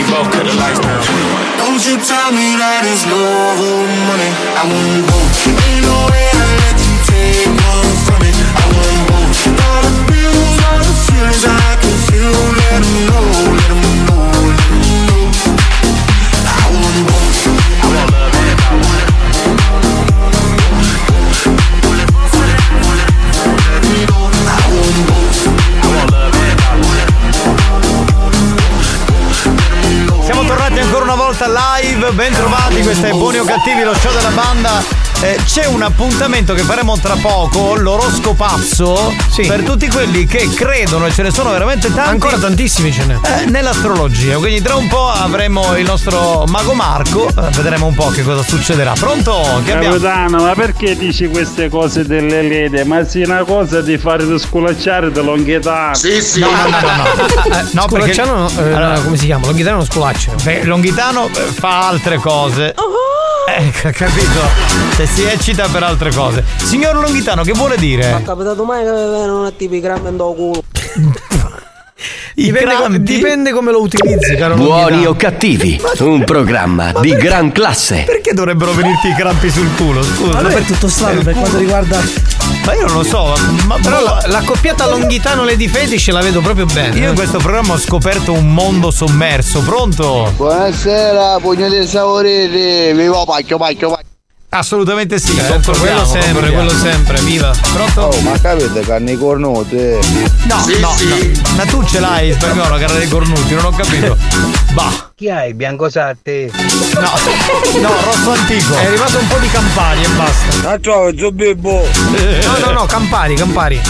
both, 0.11 0.27
cut 0.31 0.43
the 0.43 0.53
lights 0.59 0.79
down. 0.83 0.99
Don't 1.57 1.79
you 1.87 1.95
tell 2.03 2.29
me 2.35 2.59
that 2.59 2.83
it's 2.83 3.07
love 3.07 3.59
or 3.63 3.87
money. 4.11 4.31
I 4.59 4.63
want 4.67 5.07
both. 5.07 5.31
Ain't 5.47 5.87
no 5.87 5.97
way 6.11 6.27
I 6.35 6.43
let 6.67 6.77
you 6.83 6.95
take 7.07 7.47
one 7.47 7.95
from 8.03 8.19
me. 8.19 8.31
I 8.35 8.65
want 8.75 8.99
both. 9.07 9.39
Dollar 9.55 9.95
bills 10.11 10.57
are 10.67 10.83
the 10.83 10.95
feelings 11.07 11.43
I 11.47 11.79
can 11.79 11.95
feel. 12.11 12.35
Let 12.59 12.83
know, 13.07 13.23
let 13.55 13.80
una 31.13 31.23
volta 31.23 31.45
live, 31.47 32.11
ben 32.11 32.31
trovati, 32.31 32.81
questa 32.83 33.07
è 33.07 33.11
Buoni 33.11 33.39
o 33.39 33.43
Cattivi, 33.43 33.83
lo 33.83 33.93
show 33.93 34.13
della 34.13 34.29
banda. 34.29 35.00
Eh, 35.23 35.37
c'è 35.45 35.65
un 35.67 35.83
appuntamento 35.83 36.55
che 36.55 36.63
faremo 36.63 36.97
tra 36.97 37.13
poco, 37.15 37.75
l'oroscopazzo, 37.75 39.13
per 39.47 39.61
tutti 39.61 39.87
quelli 39.87 40.25
che 40.25 40.49
credono, 40.51 41.05
e 41.05 41.11
ce 41.11 41.21
ne 41.21 41.29
sono 41.29 41.51
veramente 41.51 41.93
tanti. 41.93 42.09
Ancora 42.09 42.37
tantissimi 42.37 42.91
ce 42.91 43.05
n'è. 43.05 43.17
eh, 43.41 43.45
nell'astrologia, 43.45 44.37
quindi 44.37 44.61
tra 44.63 44.75
un 44.75 44.87
po' 44.87 45.09
avremo 45.09 45.75
il 45.77 45.85
nostro 45.85 46.45
mago 46.47 46.73
Marco, 46.73 47.27
eh, 47.27 47.49
vedremo 47.51 47.85
un 47.85 47.93
po' 47.93 48.07
che 48.07 48.23
cosa 48.23 48.41
succederà. 48.41 48.93
Pronto? 48.93 49.39
Che 49.63 49.73
abbiamo? 49.73 49.93
Capitano, 49.99 50.43
ma 50.43 50.53
perché 50.55 50.97
dici 50.97 51.27
queste 51.27 51.69
cose 51.69 52.03
delle 52.03 52.41
lede? 52.41 52.83
Ma 52.83 53.05
sì 53.05 53.21
una 53.21 53.43
cosa 53.43 53.81
di 53.81 53.99
fare 53.99 54.25
di 54.25 54.39
sculacciare 54.39 55.11
di 55.11 55.21
Longhitano. 55.23 55.93
Sì, 55.93 56.19
sì. 56.19 56.39
No, 56.39 56.49
no, 56.49 56.67
no, 56.67 56.79
no, 56.79 56.95
no. 56.95 57.09
Eh, 57.61 57.65
no, 57.73 57.85
perché- 57.87 58.13
Sculacciano, 58.13 58.49
eh, 58.57 58.73
Allora- 58.73 58.99
come 59.01 59.17
si 59.17 59.25
chiama? 59.25 59.45
Longhitano 59.45 59.75
non 59.77 59.85
sculaccia. 59.85 60.31
Beh, 60.41 60.63
Longhitano 60.63 61.27
eh, 61.27 61.41
fa 61.53 61.87
altre 61.89 62.17
cose. 62.17 62.69
Eh, 62.69 62.73
ca- 63.81 63.91
capito? 63.91 64.41
Se 64.95 65.05
si 65.05 65.23
eccita 65.23 65.67
per 65.67 65.83
altre 65.83 66.11
cose. 66.13 66.43
Signor 66.63 66.95
Longhitano, 66.95 67.43
che 67.43 67.53
vuole 67.53 67.75
Ma 67.75 67.81
dire? 67.81 68.21
capitato 68.23 68.63
mai 68.63 68.83
che 68.83 68.91
vengono 68.91 69.43
un 69.43 69.53
tipi 69.55 69.79
crampi 69.81 70.07
in 70.09 70.17
culo? 70.17 70.63
Dipende, 72.33 72.75
crampi? 72.75 72.99
dipende 73.03 73.51
come 73.51 73.71
lo 73.71 73.81
utilizzi, 73.81 74.35
caro 74.35 74.55
Buoni 74.55 75.05
o 75.05 75.15
cattivi, 75.15 75.79
un 75.99 76.23
programma 76.23 76.91
di 76.99 77.11
gran 77.15 77.51
classe. 77.51 78.03
Perché 78.05 78.33
dovrebbero 78.33 78.71
venirti 78.73 79.09
i 79.09 79.13
crampi 79.15 79.49
sul 79.51 79.69
culo? 79.75 80.01
Scusa. 80.01 80.41
Ma 80.41 80.49
è 80.49 80.63
tutto 80.65 80.87
strano 80.87 81.21
per 81.21 81.33
quanto 81.35 81.57
riguarda. 81.57 81.99
Ma 82.65 82.75
io 82.75 82.85
non 82.85 82.97
lo 82.97 83.03
so, 83.03 83.33
ma 83.65 83.77
Però 83.81 84.01
la, 84.01 84.21
la 84.27 84.41
coppiata 84.43 84.87
Longhitano 84.87 85.43
Lady 85.43 85.67
Fetish 85.67 86.09
la 86.09 86.21
vedo 86.21 86.41
proprio 86.41 86.65
bene. 86.65 86.99
Io 86.99 87.09
in 87.09 87.15
questo 87.15 87.39
programma 87.39 87.73
ho 87.73 87.77
scoperto 87.79 88.33
un 88.33 88.53
mondo 88.53 88.91
sommerso, 88.91 89.61
pronto? 89.61 90.31
Buonasera, 90.35 91.39
pugno 91.39 91.67
dei 91.69 91.87
saporiti, 91.87 92.93
vivo 92.93 93.25
pacchio, 93.25 93.57
pacchio, 93.57 93.89
pacchio. 93.89 94.00
Assolutamente 94.53 95.17
sì, 95.17 95.33
Certo, 95.33 95.71
quello 95.79 96.03
sempre, 96.05 96.51
quello 96.51 96.71
sempre, 96.71 97.21
viva. 97.21 97.53
Pronto? 97.71 98.01
Oh, 98.01 98.19
ma 98.19 98.37
capite 98.37 98.81
carne 98.81 99.17
cornute? 99.17 99.97
No, 100.43 100.65
no, 100.81 100.89
no. 100.89 100.95
Ma 101.55 101.65
tu 101.65 101.81
ce 101.85 102.01
l'hai, 102.01 102.33
spagnolo, 102.33 102.77
carne 102.77 102.97
dei 102.97 103.07
cornuti, 103.07 103.53
non 103.53 103.63
ho 103.63 103.71
capito. 103.71 104.17
Bah. 104.73 105.11
Chi 105.15 105.29
hai, 105.29 105.53
Biancosarte? 105.53 106.51
No, 106.95 107.11
no, 107.79 107.93
rosso 108.03 108.31
antico. 108.31 108.75
È 108.75 108.85
arrivato 108.87 109.19
un 109.19 109.27
po' 109.27 109.37
di 109.37 109.49
Campari 109.49 110.03
e 110.03 110.07
basta. 110.09 110.67
Ma 110.67 110.79
trovo, 110.79 111.17
Zobibbo. 111.17 111.87
No, 112.43 112.57
no, 112.65 112.71
no, 112.73 112.85
Campari, 112.87 113.35
Campari. 113.35 113.81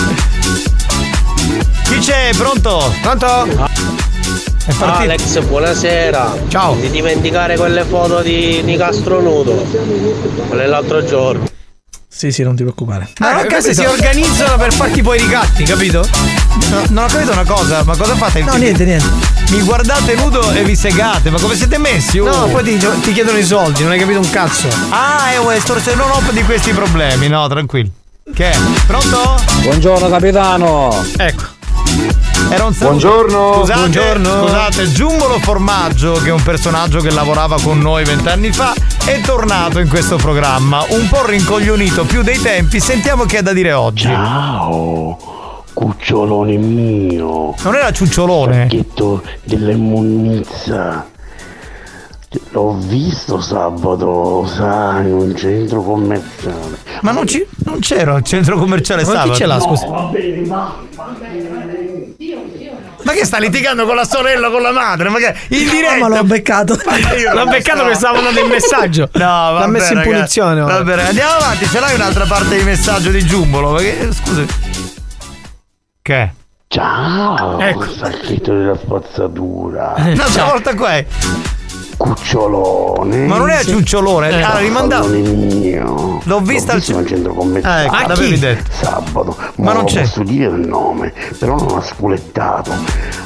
Chi 1.86 1.98
c'è? 1.98 2.30
Pronto? 2.38 2.94
Pronto? 3.02 3.70
Alex, 4.80 5.40
buonasera. 5.42 6.38
Ciao. 6.48 6.76
Ti 6.76 6.90
dimenticare 6.92 7.58
quelle 7.58 7.84
foto 7.84 8.22
di 8.22 8.62
Nicastro 8.62 9.20
nudo. 9.20 9.66
Quelle 10.48 10.68
l'altro 10.68 11.04
giorno. 11.04 11.46
Sì, 12.08 12.32
sì, 12.32 12.44
non 12.44 12.56
ti 12.56 12.62
preoccupare. 12.62 13.10
Ah, 13.20 13.32
non 13.32 13.46
ho 13.46 13.48
questi 13.48 13.74
si 13.74 13.84
organizzano 13.84 14.58
per 14.58 14.72
farti 14.72 15.02
poi 15.02 15.18
i 15.18 15.22
ricatti, 15.22 15.64
capito? 15.64 16.08
No, 16.70 16.84
non 16.90 17.06
ho 17.06 17.08
capito 17.08 17.32
una 17.32 17.46
cosa, 17.46 17.84
ma 17.84 17.96
cosa 17.96 18.14
fate? 18.16 18.44
No, 18.44 18.54
niente, 18.56 18.86
niente. 18.86 19.08
Mi 19.50 19.62
guardate 19.62 20.14
nudo 20.14 20.52
e 20.52 20.64
vi 20.64 20.76
segate, 20.76 21.32
ma 21.32 21.40
come 21.40 21.56
siete 21.56 21.80
messi? 21.80 22.20
Oh. 22.20 22.26
No, 22.26 22.48
poi 22.48 22.64
ti, 22.64 22.78
ti 23.02 23.14
chiedono 23.14 23.38
i 23.38 23.44
soldi, 23.44 23.82
non 23.82 23.94
hai 23.94 24.00
capito 24.00 24.20
un 24.20 24.30
cazzo. 24.30 24.68
Ah, 24.90 25.32
è 25.32 25.38
un 25.38 25.52
estorsione, 25.54 25.98
non 25.98 26.12
ho 26.12 26.32
di 26.32 26.44
questi 26.44 26.72
problemi, 26.72 27.28
no, 27.28 27.48
tranquillo. 27.48 27.90
Che 28.32 28.52
è? 28.52 28.58
Pronto? 28.86 29.42
Buongiorno 29.64 30.08
capitano. 30.10 31.04
Ecco. 31.18 31.60
Era 32.50 32.66
un 32.66 32.74
saluto. 32.74 33.08
Buongiorno. 33.08 33.54
Scusate, 33.60 33.80
Buongiorno. 33.80 34.42
Scusate, 34.42 34.92
Giumbolo 34.92 35.40
Formaggio, 35.40 36.14
che 36.14 36.30
è 36.30 36.32
un 36.32 36.44
personaggio 36.44 37.00
che 37.00 37.12
lavorava 37.12 37.60
con 37.62 37.80
noi 37.80 38.04
vent'anni 38.04 38.52
fa, 38.52 38.74
è 39.06 39.22
tornato 39.22 39.80
in 39.80 39.88
questo 39.88 40.18
programma, 40.18 40.84
un 40.90 41.08
po' 41.10 41.26
rincoglionito 41.26 42.04
più 42.06 42.24
dei 42.24 42.42
tempi. 42.42 42.80
Sentiamo 42.80 43.26
che 43.26 43.38
ha 43.38 43.42
da 43.42 43.54
dire 43.54 43.74
oggi. 43.74 44.08
Ciao, 44.08 45.64
cucciolone 45.74 46.58
mio. 46.58 47.54
Non 47.62 47.76
era 47.76 47.92
ciucciolone? 47.92 48.68
Pacchetto 48.68 49.24
dell'immunizia. 49.44 51.11
L'ho 52.52 52.78
visto 52.80 53.42
sabato, 53.42 54.46
sai, 54.48 55.06
in 55.08 55.14
un 55.14 55.36
centro 55.36 55.82
commerciale. 55.84 56.78
Ma 57.02 57.12
non, 57.12 57.28
ci, 57.28 57.46
non 57.66 57.80
c'era 57.80 58.16
il 58.16 58.24
centro 58.24 58.58
commerciale 58.58 59.02
Ma 59.04 59.08
sabato. 59.10 59.30
chi 59.32 59.36
ce 59.36 59.46
l'ha, 59.46 59.60
scusa? 59.60 59.86
va 59.88 60.02
bene, 60.04 60.48
ma... 60.48 60.80
Ma 63.04 63.12
che 63.14 63.26
sta 63.26 63.38
litigando 63.40 63.86
con 63.86 63.96
la 63.96 64.06
sorella, 64.06 64.50
con 64.50 64.62
la 64.62 64.72
madre? 64.72 65.10
Ma 65.10 65.18
che 65.18 65.36
in 65.50 65.68
diretta? 65.70 66.08
Ma 66.08 66.16
l'ho 66.16 66.24
beccato. 66.24 66.76
L'ho 67.34 67.46
beccato 67.48 67.86
che 67.88 67.96
stava 67.96 68.16
mandando 68.22 68.40
il 68.42 68.50
messaggio. 68.50 69.10
No, 69.14 69.20
vabbè, 69.26 69.60
L'ha 69.60 69.68
messo 69.68 69.92
in 69.92 69.98
ragazzi. 69.98 70.14
punizione. 70.16 70.62
ora. 70.62 70.74
Vabbè, 70.76 70.90
ragazzi, 70.92 71.10
andiamo 71.10 71.32
avanti. 71.34 71.66
Ce 71.68 71.80
l'hai 71.80 71.96
un'altra 71.96 72.26
parte 72.26 72.58
di 72.58 72.64
messaggio 72.64 73.10
di 73.10 73.26
Giumbolo? 73.26 73.74
Perché, 73.74 74.14
scusa. 74.14 74.44
Che? 76.02 76.34
Ciao, 76.68 77.60
Ecco. 77.60 77.92
sacchetto 77.92 78.54
della 78.54 78.78
spazzatura. 78.78 79.94
Un'altra 79.98 80.44
volta 80.46 80.76
qua 80.76 80.92
è. 80.94 81.06
Cucciolone. 82.02 83.28
Ma 83.28 83.38
non 83.38 83.50
è 83.50 83.64
ciucciolone, 83.64 84.44
ah, 84.44 84.58
rimandato. 84.58 85.08
mio. 85.08 86.20
L'ho 86.24 86.40
vista 86.42 86.74
al 86.74 86.84
al 86.88 87.06
centro 87.08 87.34
commerciale. 87.34 87.82
Ah, 87.82 87.84
ecco, 87.86 87.94
Ma 87.96 88.08
l'avevi 88.08 88.40
detto. 88.40 88.72
Sabato. 88.72 89.36
Ma 89.38 89.52
Ma 89.58 89.74
non 89.74 89.76
non 89.76 89.86
c'è. 89.86 90.02
posso 90.02 90.24
dire 90.24 90.46
il 90.56 90.68
nome, 90.68 91.14
però 91.38 91.58
non 91.58 91.78
ha 91.78 91.82
spulettato. 91.82 92.72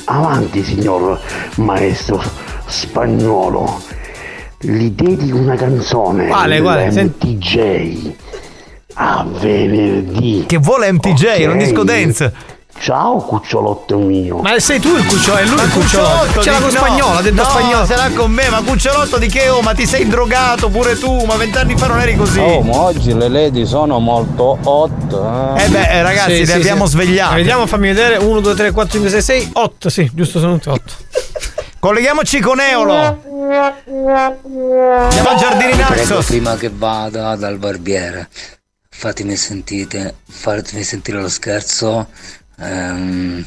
Avanti, 0.06 0.64
signor 0.64 1.20
maestro 1.56 2.22
spagnolo. 2.66 3.82
Gli 4.60 4.90
dedichi 4.92 5.32
una 5.32 5.56
canzone. 5.56 6.28
Quale, 6.28 6.62
quale? 6.62 6.92
Senti. 6.92 7.34
MTJ. 7.36 8.14
A 8.96 9.26
venerdì. 9.40 10.44
Che 10.48 10.58
vuole 10.58 10.92
MTJ, 10.92 11.26
Ok. 11.44 11.48
un 11.52 11.58
disco 11.58 11.84
dance. 11.84 12.34
Ciao 12.78 13.18
cucciolotto 13.18 13.98
mio. 13.98 14.38
Ma 14.40 14.60
sei 14.60 14.80
tu 14.80 14.96
il 14.96 15.06
cucciolo, 15.06 15.38
è 15.38 15.46
lui 15.46 15.56
Ma 15.56 15.64
il 15.64 15.72
cucciolotto. 15.72 16.42
Ce 16.44 16.52
l'ha 16.52 16.58
di- 16.58 16.64
con 16.64 16.72
no, 16.74 16.78
spagnolo, 16.80 17.18
ha 17.18 17.22
detto 17.22 17.42
no, 17.42 17.50
spagnolo. 17.50 17.86
l'ha 17.88 18.12
con 18.14 18.32
me, 18.32 18.50
ma 18.50 18.62
cucciolotto 18.62 19.18
di 19.18 19.28
che? 19.28 19.50
Oh, 19.50 19.62
ma 19.62 19.74
ti 19.74 19.88
sei 19.88 20.08
drogato 20.08 20.70
pure 20.70 20.98
tu, 21.00 21.24
ma 21.24 21.36
vent'anni 21.36 21.76
fa 21.78 21.88
non 21.88 22.00
eri 22.02 22.16
così. 22.16 22.40
Oh, 22.40 22.62
ma 22.62 22.82
oggi 22.82 23.14
le 23.16 23.28
lady 23.30 23.66
sono 23.66 23.98
molto 24.00 24.58
hot. 24.62 25.14
Eh 25.58 25.68
beh, 25.70 25.90
eh, 25.90 26.02
ragazzi, 26.04 26.34
Sì, 26.34 26.40
le 26.42 26.46
sì, 26.46 26.52
abbiamo 26.52 26.86
sì. 26.86 26.92
svegliate. 26.92 27.36
Vediamo, 27.36 27.66
fammi 27.66 27.88
vedere. 27.88 28.18
1, 28.18 28.40
2, 28.42 28.54
3, 28.54 28.72
4, 28.72 28.92
5, 28.92 29.10
6, 29.10 29.22
6, 29.22 29.50
8. 29.54 29.90
Sì, 29.90 30.12
giusto, 30.14 30.40
sono 30.40 30.54
tutti 30.56 30.70
8. 30.70 30.94
Colleghiamoci 31.80 32.40
con 32.40 32.60
Eolo. 32.60 32.94
Andiamo 32.94 35.30
a 35.30 35.36
Giardini 35.38 35.72
Vi 35.74 35.82
prego, 35.82 36.02
Naxos. 36.02 36.26
prima 36.26 36.56
che 36.56 36.70
vada 36.74 37.36
dal 37.36 37.58
barbiere, 37.58 38.28
fatemi 38.90 39.36
sentire, 39.36 40.16
fatemi 40.30 40.84
sentire 40.84 41.20
lo 41.22 41.30
scherzo 41.30 42.08
ehm, 42.58 43.46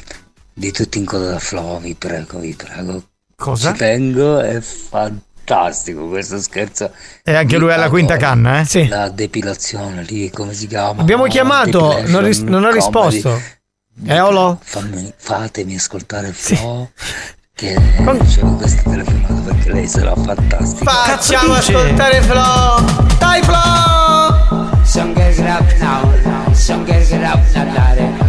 di 0.53 0.71
tutti 0.71 0.97
in 0.97 1.05
coda 1.05 1.31
da 1.31 1.39
Flo, 1.39 1.79
vi 1.79 1.95
prego, 1.95 2.39
vi 2.39 2.53
prego. 2.55 3.03
Cosa? 3.35 3.71
Ci 3.71 3.77
tengo, 3.77 4.39
è 4.39 4.59
fantastico 4.59 6.07
questo 6.07 6.39
scherzo. 6.39 6.91
E 7.23 7.33
anche 7.33 7.57
lui 7.57 7.71
alla 7.71 7.89
quinta 7.89 8.17
canna, 8.17 8.59
eh? 8.59 8.65
Sì. 8.65 8.87
La 8.87 9.09
depilazione 9.09 10.03
lì, 10.03 10.29
come 10.29 10.53
si 10.53 10.67
chiama? 10.67 11.01
Abbiamo 11.01 11.25
chiamato, 11.25 11.87
Depilation 11.89 12.11
non, 12.11 12.23
ris- 12.25 12.39
non 12.41 12.65
ha 12.65 12.69
comedy. 12.69 12.75
risposto. 12.75 13.41
Eolo? 14.05 14.59
Fammi- 14.61 15.13
fatemi 15.17 15.75
ascoltare 15.75 16.31
Flo. 16.33 16.91
Che 17.53 17.77
ricevo 18.05 18.55
questa 18.55 18.89
telefonata 18.89 19.41
perché 19.53 19.71
lei 19.73 19.87
sarà 19.87 20.15
fantastica. 20.15 20.91
Facciamo 20.91 21.53
ascoltare 21.53 22.21
Flo. 22.21 23.15
Dai 23.17 23.41
Flo! 23.43 24.77
Girl 24.85 25.13
get 25.13 25.39
up 25.39 25.77
now, 25.79 26.48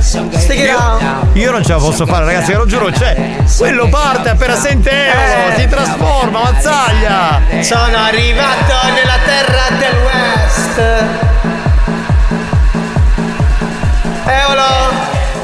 Stick 0.00 0.60
it 0.60 0.70
out. 0.70 1.02
Io 1.34 1.50
non 1.50 1.64
ce 1.64 1.72
la 1.72 1.78
posso 1.78 2.06
fare, 2.06 2.24
ragazzi, 2.24 2.52
ve 2.52 2.58
lo 2.58 2.66
giuro, 2.66 2.90
c'è. 2.90 3.42
Quello 3.58 3.88
parte 3.88 4.28
appena 4.30 4.54
sente 4.54 4.90
Eolo, 4.90 5.58
si 5.58 5.66
trasforma, 5.66 6.42
mazzaglia. 6.44 7.40
Sono 7.60 7.96
arrivato 7.98 8.74
nella 8.94 9.18
terra 9.24 9.76
del 9.76 9.96
West. 10.04 10.78
Eolo, 14.26 14.92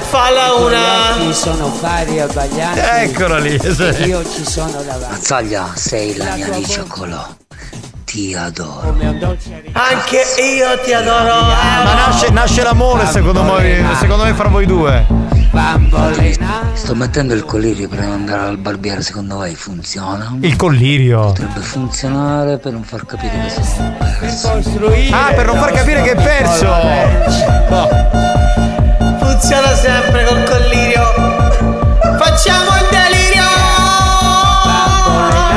falla 0.09 0.53
una. 0.55 1.15
Ci 1.19 1.35
sono 1.35 1.77
vari 1.81 2.21
abbaglianti. 2.21 2.81
Eccola 2.81 3.39
lì. 3.39 3.59
sì. 3.59 4.05
Io 4.07 4.23
ci 4.31 4.49
sono 4.49 4.81
davanti. 4.83 5.11
Mazzaglia, 5.11 5.73
sei 5.75 6.17
la 6.17 6.35
mia 6.37 6.47
Nicciocolo. 6.47 7.37
Ti 8.17 8.33
adoro. 8.35 8.97
Anche 9.73 10.23
io 10.41 10.81
ti 10.83 10.95
adoro. 10.95 11.35
Ma 11.35 11.93
nasce, 11.93 12.31
nasce 12.31 12.63
l'amore 12.63 13.05
secondo 13.05 13.43
me, 13.43 13.85
secondo 14.01 14.25
me 14.25 14.33
fra 14.33 14.49
voi 14.49 14.65
due. 14.65 15.05
Bambolina. 15.51 16.63
Sto 16.73 16.95
mettendo 16.95 17.35
il 17.35 17.45
collirio 17.45 17.91
per 17.91 17.99
andare 17.99 18.49
al 18.49 18.57
barbiere, 18.57 19.03
secondo 19.03 19.35
voi 19.35 19.55
funziona? 19.55 20.35
Il 20.41 20.57
collirio. 20.57 21.27
Potrebbe 21.27 21.61
funzionare 21.61 22.57
per 22.57 22.73
non 22.73 22.85
far 22.85 23.05
capire 23.05 23.35
che 23.45 23.51
sono 23.51 23.95
perso. 23.99 24.49
Ah, 25.11 25.33
per 25.35 25.45
non 25.45 25.59
far 25.59 25.73
capire 25.73 26.01
che 26.01 26.13
è 26.13 26.15
perso. 26.15 26.73
Funziona 29.19 29.75
sempre 29.75 30.25
col 30.25 30.43
collirio. 30.45 30.86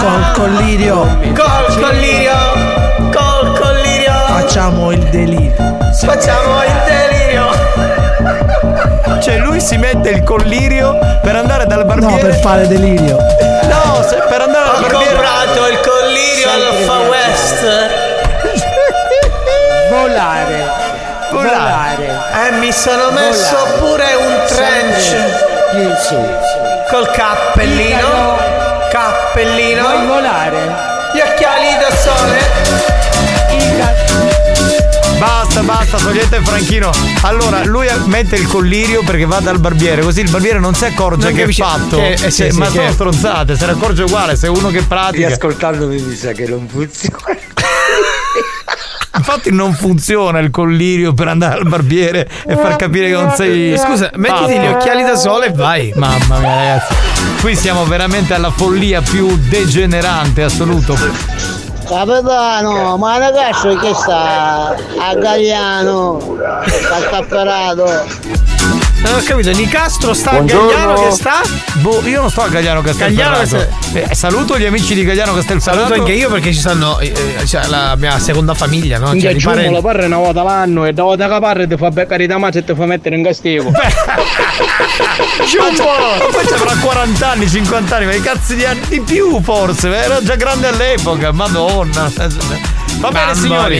Col 0.10 0.32
collirio 0.34 1.18
Col 1.36 1.78
collirio. 1.80 2.34
Col 3.14 3.60
collirio. 3.60 4.12
facciamo 4.28 4.92
il 4.92 5.00
delirio. 5.10 5.78
Facciamo 5.94 6.64
il 6.64 6.82
delirio. 6.88 7.48
Cioè 9.22 9.38
lui 9.38 9.60
si 9.60 9.78
mette 9.78 10.10
il 10.10 10.24
collirio 10.24 10.98
per 11.22 11.36
andare 11.36 11.66
dal 11.68 11.80
No, 11.80 11.86
barbiere. 11.86 12.22
per 12.22 12.34
fare 12.40 12.68
delirio. 12.68 13.18
No, 13.64 14.02
se- 14.08 14.16
per 14.28 14.42
andare 14.42 14.70
Ho 14.70 14.72
dal 14.72 14.82
barbiere. 14.90 15.14
comprato 15.14 15.68
il 15.68 15.80
collirio 15.80 16.50
al 16.50 16.74
Fa 16.86 16.98
West. 17.10 17.66
Volare. 19.92 20.66
Volare. 21.32 22.08
E 22.48 22.52
mi 22.54 22.72
sono 22.72 23.12
messo 23.12 23.56
pure 23.78 24.06
un 24.16 24.42
trench 24.48 25.16
Più 25.72 25.80
in 25.82 25.96
su. 26.02 26.16
col 26.90 27.10
cappellino. 27.12 28.58
Vuoi 28.92 29.04
Cappellino. 29.04 30.06
volare? 30.08 30.58
Gli 31.14 31.20
occhiali 31.20 31.78
da 31.80 31.96
sole. 31.96 32.38
Basta, 35.20 35.62
basta, 35.62 35.98
togliete 35.98 36.40
Franchino. 36.42 36.90
Allora, 37.22 37.64
lui 37.66 37.88
mette 38.06 38.36
il 38.38 38.48
collirio 38.48 39.04
perché 39.04 39.26
va 39.26 39.40
dal 39.42 39.60
barbiere, 39.60 40.02
così 40.02 40.22
il 40.22 40.30
barbiere 40.30 40.60
non 40.60 40.74
si 40.74 40.86
accorge 40.86 41.28
Non 41.28 41.36
che 41.38 41.44
è 41.44 41.52
fatto. 41.52 41.98
che- 41.98 42.14
eh, 42.14 42.18
sì, 42.32 42.44
Cioè, 42.44 42.52
sì, 42.52 42.58
ma 42.58 42.66
che- 42.68 42.72
sono 42.72 42.92
stronzate, 42.94 43.56
se 43.58 43.66
ne 43.66 43.72
accorge 43.74 44.04
uguale, 44.04 44.36
se 44.36 44.48
uno 44.48 44.70
che 44.70 44.82
pratica. 44.82 45.28
Riascoltandomi 45.28 46.02
mi 46.02 46.16
sa 46.16 46.32
che 46.32 46.48
non 46.48 46.68
funziona. 46.68 47.18
Infatti 49.16 49.52
non 49.52 49.74
funziona 49.74 50.40
il 50.40 50.52
collirio 50.52 51.14
per 51.14 51.28
andare 51.28 51.60
al 51.60 51.68
barbiere 51.68 52.30
e 52.46 52.56
far 52.56 52.76
capire 52.76 53.08
che 53.08 53.14
non 53.14 53.32
sei. 53.32 53.78
Scusa, 53.78 54.12
mettiti 54.16 54.60
gli 54.60 54.68
occhiali 54.68 55.04
da 55.04 55.16
sole 55.16 55.48
e 55.48 55.52
vai. 55.52 55.92
Mamma 55.96 56.38
mia, 56.40 56.56
ragazzi. 56.56 56.94
Qui 57.42 57.56
siamo 57.56 57.86
veramente 57.86 58.34
alla 58.34 58.52
follia 58.52 59.02
più 59.02 59.36
degenerante 59.50 60.44
assoluto. 60.44 60.96
Capitano, 61.88 62.98
ma 62.98 63.18
ragazzo 63.18 63.76
che 63.78 63.94
sta 63.96 64.76
a 64.76 65.16
Gagliano, 65.16 66.38
sta 66.68 67.10
capperato. 67.10 68.06
Non 69.02 69.16
ho 69.16 69.22
capito, 69.24 69.52
Nicastro 69.52 70.14
sta 70.14 70.32
Buongiorno. 70.32 70.68
a 70.68 70.74
Gagliano 70.74 71.02
che 71.02 71.12
sta? 71.12 71.42
Boh, 71.76 72.02
io 72.06 72.20
non 72.20 72.30
sto 72.30 72.42
a 72.42 72.50
Gagliano 72.50 72.82
Gagliano 72.82 72.82
Castelferrato. 72.82 73.68
Eh, 73.94 74.14
saluto 74.14 74.60
gli 74.60 74.66
amici 74.66 74.94
di 74.94 75.06
Gagliano 75.06 75.34
Castelferrato. 75.34 75.88
Saluto 75.88 76.02
anche 76.02 76.12
io 76.12 76.30
perché 76.30 76.52
ci 76.52 76.60
stanno 76.60 77.00
eh, 77.00 77.14
eh, 77.38 77.46
cioè, 77.46 77.66
la 77.68 77.96
mia 77.96 78.20
seconda 78.20 78.54
famiglia, 78.54 78.98
no? 78.98 79.18
Cioè, 79.18 79.36
giumo, 79.36 79.54
parenti. 79.54 79.74
la 79.74 79.82
parra 79.82 80.04
è 80.04 80.06
una 80.08 80.18
volta 80.18 80.44
l'anno 80.44 80.86
e 80.86 80.92
da 80.92 81.04
volta 81.04 81.30
che 81.30 81.40
parra 81.40 81.66
ti 81.66 81.78
fa 81.78 81.92
beccare 81.92 82.28
da 82.28 82.38
mazza 82.38 82.60
e 82.60 82.64
ti 82.66 82.76
fa 82.76 82.86
mettere 82.86 83.16
in 83.16 83.24
castigo. 83.24 83.72
Giumbo! 85.48 85.86
Poi 86.32 86.54
avrà 86.54 86.76
40 86.76 87.30
anni, 87.30 87.48
50 87.48 87.96
anni, 87.96 88.06
ma 88.06 88.14
i 88.14 88.22
cazzi 88.22 88.56
di 88.56 88.66
anni 88.66 88.82
di 88.90 89.00
più 89.00 89.42
forse, 89.42 89.88
era 89.96 90.22
già 90.22 90.36
grande 90.36 90.68
all'epoca, 90.68 91.32
madonna. 91.32 92.12
Va 92.98 93.10
bene 93.12 93.26
Mamma 93.28 93.36
signori, 93.40 93.78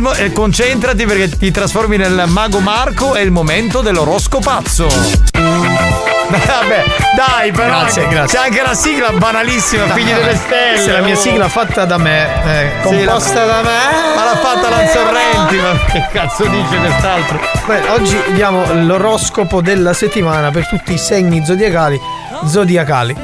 mo- 0.00 0.12
eh, 0.12 0.32
concentrati 0.32 1.04
perché 1.06 1.28
ti 1.38 1.50
trasformi 1.52 1.96
nel 1.96 2.24
mago 2.26 2.58
Marco, 2.58 3.14
è 3.14 3.20
il 3.20 3.30
momento 3.30 3.80
dell'oroscopazzo. 3.80 4.88
Vabbè, 6.26 6.84
dai 7.14 7.52
però, 7.52 7.80
Grazie, 7.80 8.08
grazie. 8.08 8.38
c'è 8.38 8.44
anche 8.46 8.62
la 8.62 8.74
sigla 8.74 9.10
banalissima, 9.10 9.86
figli 9.92 10.12
delle 10.12 10.34
stelle. 10.34 10.72
Questa 10.72 10.90
è 10.90 10.94
la 10.94 11.02
mia 11.06 11.14
sigla 11.14 11.48
fatta 11.48 11.84
da 11.84 11.98
me, 11.98 12.26
eh, 12.44 12.70
Sì, 12.82 12.88
composta 12.88 13.44
la- 13.44 13.52
da 13.52 13.62
me. 13.62 14.14
Ma 14.16 14.24
l'ha 14.24 14.36
fatta 14.36 14.68
Lanzorrenti, 14.70 15.56
ma 15.56 15.78
che 15.92 16.08
cazzo 16.12 16.44
dice 16.46 16.76
quest'altro? 16.76 17.40
Beh, 17.66 17.88
oggi 17.90 18.18
diamo 18.32 18.64
l'oroscopo 18.82 19.60
della 19.60 19.92
settimana 19.92 20.50
per 20.50 20.66
tutti 20.66 20.94
i 20.94 20.98
segni 20.98 21.44
zodiacali. 21.44 22.00
Zodiacali. 22.46 23.14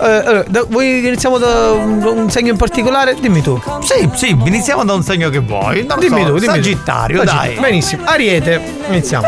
Eh, 0.00 0.04
allora, 0.06 0.44
da- 0.48 0.64
vuoi 0.68 1.06
iniziamo 1.06 1.38
da 1.38 1.72
un, 1.72 2.02
un 2.04 2.30
segno 2.30 2.50
in 2.52 2.56
particolare? 2.56 3.16
Dimmi 3.20 3.42
tu. 3.42 3.60
Sì, 3.82 4.08
sì, 4.14 4.28
iniziamo 4.30 4.84
da 4.84 4.92
un 4.94 5.02
segno 5.02 5.28
che 5.30 5.40
vuoi. 5.40 5.84
Non 5.84 5.98
dimmi 5.98 6.22
so, 6.22 6.28
tu, 6.28 6.38
dimmi. 6.38 6.54
Sagittario, 6.54 7.24
dai. 7.24 7.56
Benissimo. 7.58 8.02
Ariete, 8.04 8.60
iniziamo. 8.88 9.26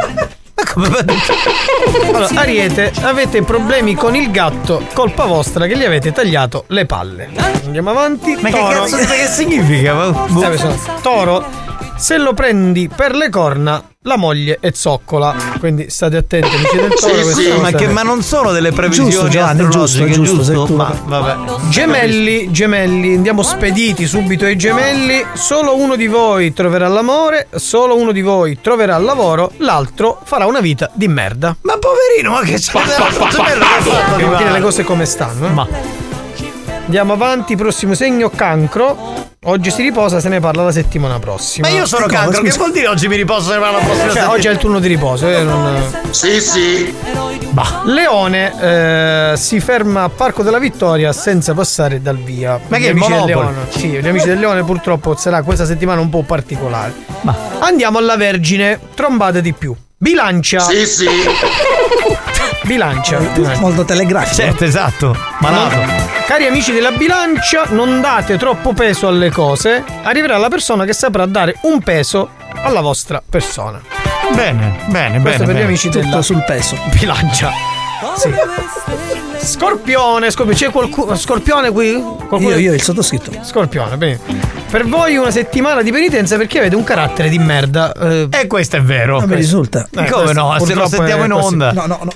Allora, 2.12 2.28
Ariete, 2.34 2.92
avete 3.02 3.42
problemi 3.42 3.94
con 3.94 4.14
il 4.14 4.30
gatto, 4.30 4.84
colpa 4.92 5.24
vostra 5.24 5.66
che 5.66 5.76
gli 5.76 5.84
avete 5.84 6.12
tagliato 6.12 6.64
le 6.68 6.86
palle. 6.86 7.30
Andiamo 7.64 7.90
avanti. 7.90 8.36
Ma 8.40 8.50
che 8.50 8.58
Toro. 8.58 8.80
cazzo 8.82 8.96
che 8.98 9.26
significa? 9.26 10.12
Toro, 11.02 11.44
se 12.00 12.16
lo 12.16 12.32
prendi 12.34 12.88
per 12.94 13.14
le 13.14 13.28
corna, 13.28 13.82
la 14.04 14.16
moglie 14.16 14.56
è 14.60 14.70
zoccola. 14.72 15.34
Quindi 15.58 15.90
state 15.90 16.16
attenti, 16.16 16.48
amici 16.56 16.76
del 16.76 16.94
toro. 16.94 17.12
questa 17.20 17.48
ma, 17.56 17.70
cosa- 17.70 17.76
che- 17.76 17.88
ma 17.88 18.02
non 18.02 18.22
sono 18.22 18.50
delle 18.52 18.72
previsioni 18.72 19.10
Giusto, 19.10 19.28
Giovanni, 19.28 19.68
giusto, 19.68 20.06
giusto, 20.06 20.42
giusto? 20.42 20.64
tu. 20.64 20.74
Ma 20.76 20.94
vabbè. 21.04 21.68
Gemelli, 21.68 22.50
gemelli, 22.50 23.14
andiamo 23.14 23.42
spediti 23.42 24.06
subito 24.06 24.46
ai 24.46 24.56
gemelli. 24.56 25.22
Solo 25.34 25.76
uno 25.76 25.96
di 25.96 26.06
voi 26.06 26.54
troverà 26.54 26.88
l'amore, 26.88 27.48
solo 27.54 27.96
uno 27.96 28.12
di 28.12 28.22
voi 28.22 28.58
troverà 28.62 28.96
il 28.96 29.04
lavoro, 29.04 29.52
l'altro 29.58 30.20
farà 30.24 30.46
una 30.46 30.60
vita 30.60 30.90
di 30.94 31.06
merda. 31.06 31.54
Ma 31.60 31.76
poverino, 31.78 32.30
ma 32.32 32.40
che 32.40 32.54
c'è? 32.58 32.72
Devo 34.16 34.36
dire 34.36 34.50
le 34.50 34.60
cose 34.60 34.82
come 34.82 35.04
stanno. 35.04 35.46
eh. 35.46 35.50
Ma 35.50 35.66
Andiamo 36.90 37.12
avanti, 37.12 37.54
prossimo 37.54 37.94
segno, 37.94 38.30
cancro. 38.30 39.14
Oggi 39.44 39.70
si 39.70 39.80
riposa, 39.82 40.18
se 40.18 40.28
ne 40.28 40.40
parla 40.40 40.64
la 40.64 40.72
settimana 40.72 41.20
prossima. 41.20 41.68
Ma 41.68 41.72
io 41.72 41.86
sono 41.86 42.06
Che 42.06 42.10
cosa, 42.14 42.22
cancro, 42.24 42.42
che 42.42 42.48
scusa? 42.50 42.58
vuol 42.58 42.72
dire 42.72 42.88
oggi 42.88 43.06
mi 43.06 43.14
riposo 43.14 43.56
la 43.56 43.68
prossima 43.68 43.94
Cioè, 43.94 44.06
settimana? 44.08 44.30
oggi 44.32 44.46
è 44.48 44.50
il 44.50 44.56
turno 44.58 44.78
di 44.80 44.88
riposo, 44.88 45.28
eh, 45.28 45.42
non- 45.44 45.92
Sì, 46.10 46.40
sì. 46.40 46.92
Leone 47.84 49.32
eh, 49.32 49.36
si 49.36 49.60
ferma 49.60 50.02
a 50.02 50.08
Parco 50.08 50.42
della 50.42 50.58
Vittoria 50.58 51.12
senza 51.12 51.54
passare 51.54 52.02
dal 52.02 52.16
via. 52.16 52.58
Ma 52.66 52.76
che 52.78 52.82
Gli 52.82 52.86
è 52.86 52.90
il 52.90 52.96
amici 52.96 53.12
del? 53.12 53.24
Leone. 53.26 53.56
Sì, 53.68 53.86
gli 53.90 54.08
amici 54.08 54.26
del 54.26 54.40
Leone 54.40 54.64
purtroppo 54.64 55.14
sarà 55.14 55.42
questa 55.44 55.64
settimana 55.66 56.00
un 56.00 56.08
po' 56.10 56.22
particolare. 56.22 56.92
Andiamo 57.60 57.98
alla 57.98 58.16
Vergine, 58.16 58.80
trombate 58.94 59.40
di 59.40 59.52
più. 59.52 59.72
Bilancia. 59.96 60.58
Sì, 60.58 60.84
sì. 60.86 61.06
Bilancia. 62.62 63.18
Molto 63.58 63.84
telegrafico. 63.84 64.34
Certo, 64.34 64.64
esatto. 64.64 65.16
Malato. 65.40 65.78
Cari 66.26 66.46
amici 66.46 66.72
della 66.72 66.92
bilancia, 66.92 67.64
non 67.70 68.00
date 68.00 68.36
troppo 68.36 68.72
peso 68.72 69.08
alle 69.08 69.30
cose. 69.30 69.82
Arriverà 70.02 70.36
la 70.36 70.48
persona 70.48 70.84
che 70.84 70.92
saprà 70.92 71.26
dare 71.26 71.56
un 71.62 71.80
peso 71.82 72.30
alla 72.62 72.80
vostra 72.80 73.22
persona. 73.28 73.80
Bene, 74.34 74.76
bene, 74.88 75.20
Questo 75.20 75.22
bene. 75.22 75.36
per 75.38 75.46
gli 75.46 75.52
bene. 75.52 75.62
amici 75.64 75.88
della 75.88 76.22
sul 76.22 76.44
peso. 76.44 76.76
bilancia. 76.98 77.50
Sì. 78.16 78.32
Scorpione, 79.38 80.30
Scorpione, 80.30 80.54
c'è 80.54 80.70
qualcuno. 80.70 81.16
Scorpione 81.16 81.70
qui? 81.70 81.92
Qualcuno- 82.28 82.50
Io, 82.50 82.56
io, 82.58 82.74
il 82.74 82.82
sottoscritto. 82.82 83.32
Scorpione, 83.42 83.96
bene. 83.96 84.20
Per 84.70 84.86
voi 84.86 85.16
una 85.16 85.30
settimana 85.30 85.82
di 85.82 85.90
penitenza 85.90 86.36
perché 86.36 86.58
avete 86.58 86.76
un 86.76 86.84
carattere 86.84 87.28
di 87.28 87.38
merda. 87.38 87.92
Eh, 87.92 88.28
E 88.30 88.46
questo 88.46 88.76
è 88.76 88.82
vero. 88.82 89.18
Non 89.18 89.28
mi 89.28 89.34
risulta. 89.34 89.88
eh, 89.90 90.10
Come 90.10 90.32
no? 90.32 90.48
questo 90.48 90.66
Se 90.66 90.74
lo 90.74 90.86
sentiamo 90.88 91.24
in 91.24 91.32
onda. 91.32 91.72
No, 91.72 91.86
no, 91.86 91.98
no. 92.02 92.12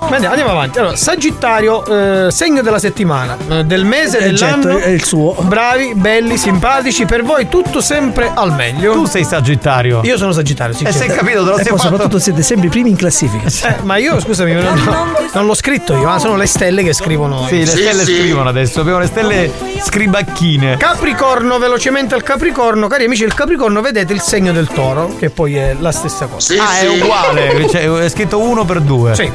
Ma 0.00 0.06
andiamo, 0.14 0.28
andiamo 0.34 0.50
avanti. 0.52 0.78
Allora, 0.78 0.96
Sagittario, 0.96 1.84
eh, 2.26 2.30
segno 2.30 2.62
della 2.62 2.78
settimana, 2.78 3.36
eh, 3.50 3.64
del 3.64 3.84
mese, 3.84 4.18
Eh, 4.18 4.30
dell'anno. 4.32 4.62
certo, 4.62 4.78
è 4.78 4.88
il 4.88 5.04
suo. 5.04 5.34
Bravi, 5.40 5.92
belli, 5.94 6.36
simpatici. 6.38 7.04
Per 7.04 7.22
voi 7.24 7.48
tutto 7.48 7.80
sempre 7.80 8.30
al 8.34 8.54
meglio. 8.54 8.92
Tu 8.92 9.04
sei 9.06 9.24
Sagittario. 9.24 10.00
Io 10.04 10.16
sono 10.16 10.32
Sagittario, 10.32 10.74
sì. 10.74 10.84
E 10.84 10.92
certo. 10.92 11.06
sei 11.08 11.16
capito, 11.16 11.42
te 11.44 11.50
lo 11.50 11.56
E 11.58 11.62
sei 11.62 11.68
poi 11.68 11.76
fatto. 11.78 11.90
soprattutto 11.90 12.18
siete 12.20 12.42
sempre 12.42 12.68
i 12.68 12.70
primi 12.70 12.90
in 12.90 12.96
classifica. 12.96 13.48
Eh, 13.68 13.82
ma 13.82 13.96
io, 13.96 14.18
scusami, 14.20 14.52
non, 14.52 15.28
non 15.34 15.46
l'ho 15.46 15.54
scritto 15.54 15.94
io, 15.94 16.04
ma 16.04 16.18
sono 16.18 16.36
le 16.36 16.46
stelle 16.46 16.82
che 16.82 16.92
scrivono. 16.94 17.46
Sì, 17.46 17.58
le 17.58 17.66
stelle 17.66 18.04
scrivono 18.04 18.48
adesso, 18.48 18.80
abbiamo 18.80 19.00
le 19.00 19.06
stelle 19.06 19.52
scribacchine. 19.82 20.76
Capricorno, 20.78 21.58
velocemente 21.58 22.14
al 22.14 22.22
Capricorno, 22.22 22.86
cari 22.86 23.04
amici 23.04 23.22
del 23.24 23.34
Capricorno, 23.34 23.80
vedete 23.80 24.12
il 24.12 24.20
segno 24.20 24.52
del 24.52 24.68
toro, 24.68 25.14
che 25.18 25.28
poi 25.30 25.56
è 25.56 25.76
la 25.78 25.92
stessa 25.92 26.26
cosa. 26.26 26.54
ah, 26.62 26.78
è 26.78 26.88
uguale, 26.88 27.68
cioè, 27.68 27.90
è 28.04 28.08
scritto 28.08 28.38
uno 28.38 28.64
per 28.64 28.80
due. 28.80 29.14
Sì. 29.14 29.30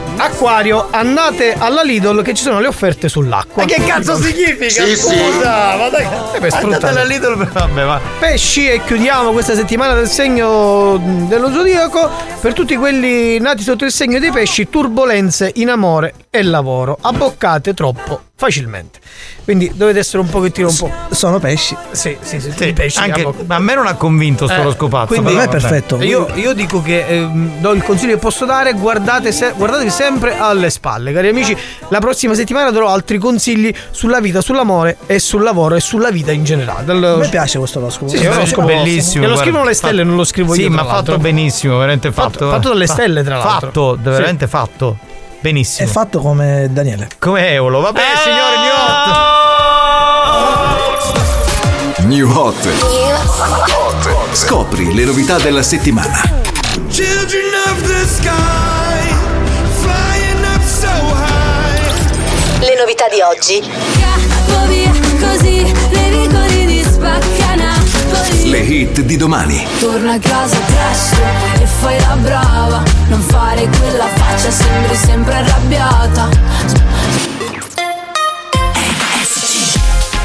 Acquario, 0.54 0.88
andate 0.92 1.56
alla 1.58 1.82
Lidl 1.82 2.22
che 2.22 2.36
ci 2.36 2.44
sono 2.44 2.60
le 2.60 2.68
offerte 2.68 3.10
sull'acqua. 3.10 3.64
Ma 3.64 3.68
che 3.68 3.84
cazzo 3.84 4.16
significa? 4.18 4.86
Sì, 4.86 4.96
Scusa, 4.96 5.72
sì. 5.72 5.78
ma 5.80 5.90
dai. 5.90 6.04
Eh. 6.04 6.48
Andate 6.52 6.86
alla 6.86 7.04
Lidl 7.04 7.48
Vabbè, 7.52 7.84
ma. 7.84 8.00
Pesci 8.20 8.70
e 8.70 8.84
chiudiamo 8.84 9.32
questa 9.32 9.56
settimana 9.56 9.96
del 9.96 10.08
segno 10.08 11.02
dello 11.28 11.52
zodiaco. 11.52 12.08
Per 12.40 12.54
tutti 12.54 12.76
quelli 12.76 13.40
nati 13.40 13.64
sotto 13.64 13.84
il 13.84 13.92
segno 13.92 14.20
dei 14.20 14.30
pesci, 14.30 14.70
turbolenze 14.70 15.50
in 15.56 15.70
amore 15.70 16.14
e 16.30 16.44
lavoro. 16.44 17.00
Abboccate 17.02 17.74
troppo 17.74 18.22
facilmente. 18.36 19.00
Quindi 19.44 19.72
dovete 19.74 20.00
essere 20.00 20.20
un 20.22 20.30
pochettino 20.30 20.68
un 20.70 20.76
po'. 20.76 20.92
Sono 21.12 21.40
pesci. 21.40 21.76
Sì, 21.92 22.18
sì, 22.22 22.40
sì. 22.40 22.52
Sì, 22.56 22.74
pesci. 22.74 23.00
anche- 23.00 23.22
abboc- 23.22 23.46
ma 23.46 23.56
a 23.56 23.60
me 23.60 23.76
non 23.76 23.88
ha 23.88 23.94
convinto 23.96 24.48
sto 24.48 24.70
Eh, 24.70 24.74
scopazzo. 24.74 25.08
quindi- 25.08 25.28
Per 25.28 25.36
me 25.36 25.44
è 25.44 25.48
perfetto. 25.50 26.02
Io, 26.02 26.28
io 26.36 26.54
dico 26.54 26.82
che 26.82 27.06
ehm, 27.08 27.60
do 27.60 27.72
il 27.72 27.84
consiglio 27.84 28.14
che 28.14 28.20
posso 28.20 28.46
dare, 28.46 28.74
guardate 28.74 29.32
se- 29.32 29.54
guardatevi 29.56 29.90
sempre 29.90 30.38
alle 30.38 30.70
spalle, 30.70 31.14
cari 31.14 31.30
amici. 31.30 31.56
La 31.90 32.00
prossima 32.00 32.34
settimana 32.34 32.72
darò 32.72 32.90
altri 32.90 33.18
consigli 33.18 33.74
sulla 33.92 34.20
vita, 34.20 34.42
sull'amore 34.42 34.98
e 35.06 35.20
sul 35.20 35.44
lavoro 35.44 35.76
e 35.76 35.80
sulla 35.80 36.10
vita 36.12 36.32
in 36.32 36.44
generale. 36.44 36.84
Dal- 36.86 37.18
me 37.20 37.30
piace 37.30 37.58
questo 37.60 37.80
oroscopo. 37.80 38.10
Sì, 38.12 38.18
sì, 38.18 38.24
è 38.26 38.30
un 38.30 38.36
oroscopo 38.38 38.68
bellissimo. 38.68 39.24
Che 39.24 39.30
lo 39.30 39.38
scrivono 39.38 39.64
le 39.66 39.74
stelle, 39.74 39.98
Fatto- 39.98 40.08
non 40.08 40.16
lo 40.18 40.24
scrivo 40.24 40.54
sì, 40.54 40.62
io. 40.62 40.70
ma 40.70 40.76
tra 40.82 40.86
l'altro. 40.86 41.12
fatto 41.14 41.24
benissimo, 41.24 41.78
veramente 41.78 42.12
fatto. 42.12 42.30
Fatto- 42.32 42.50
fatto 42.50 42.70
dalle 42.70 42.88
stelle, 42.88 43.24
tra 43.24 43.38
l'altro. 43.38 43.68
Fatto, 43.68 43.94
Sì. 43.96 44.10
veramente 44.10 44.48
fatto. 44.48 44.98
Benissimo. 45.44 45.90
È 45.90 45.92
fatto 45.92 46.20
come 46.22 46.70
Daniele. 46.72 47.10
Come 47.20 47.50
Eolo, 47.50 47.82
vabbè, 47.82 48.00
Ah! 48.00 48.18
signori, 48.24 48.56
new 52.08 52.30
hot. 52.30 52.54
New 52.62 53.20
Hot. 54.08 54.34
Scopri 54.34 54.94
le 54.94 55.04
novità 55.04 55.38
della 55.40 55.62
settimana. 55.62 56.22
Children 56.90 57.54
of 57.68 57.82
the 57.82 58.06
sky, 58.08 59.14
flying 59.82 60.46
up 60.46 60.64
so 60.64 60.88
high. 60.88 62.60
Le 62.60 62.76
novità 62.80 63.10
di 63.10 63.20
oggi. 63.20 63.62
Le 68.42 68.60
hit 68.60 69.02
di 69.02 69.16
domani. 69.16 69.66
Torna 69.80 70.14
a 70.14 70.20
casa 70.20 70.58
presto 70.58 71.22
e 71.62 71.66
fai 71.66 72.00
la 72.00 72.16
brava. 72.16 72.84
Non 73.08 73.22
fare 73.22 73.70
quella 73.80 74.08
faccia, 74.08 74.52
sembri 74.52 74.96
sempre 74.96 75.36
arrabbiata. 75.36 76.30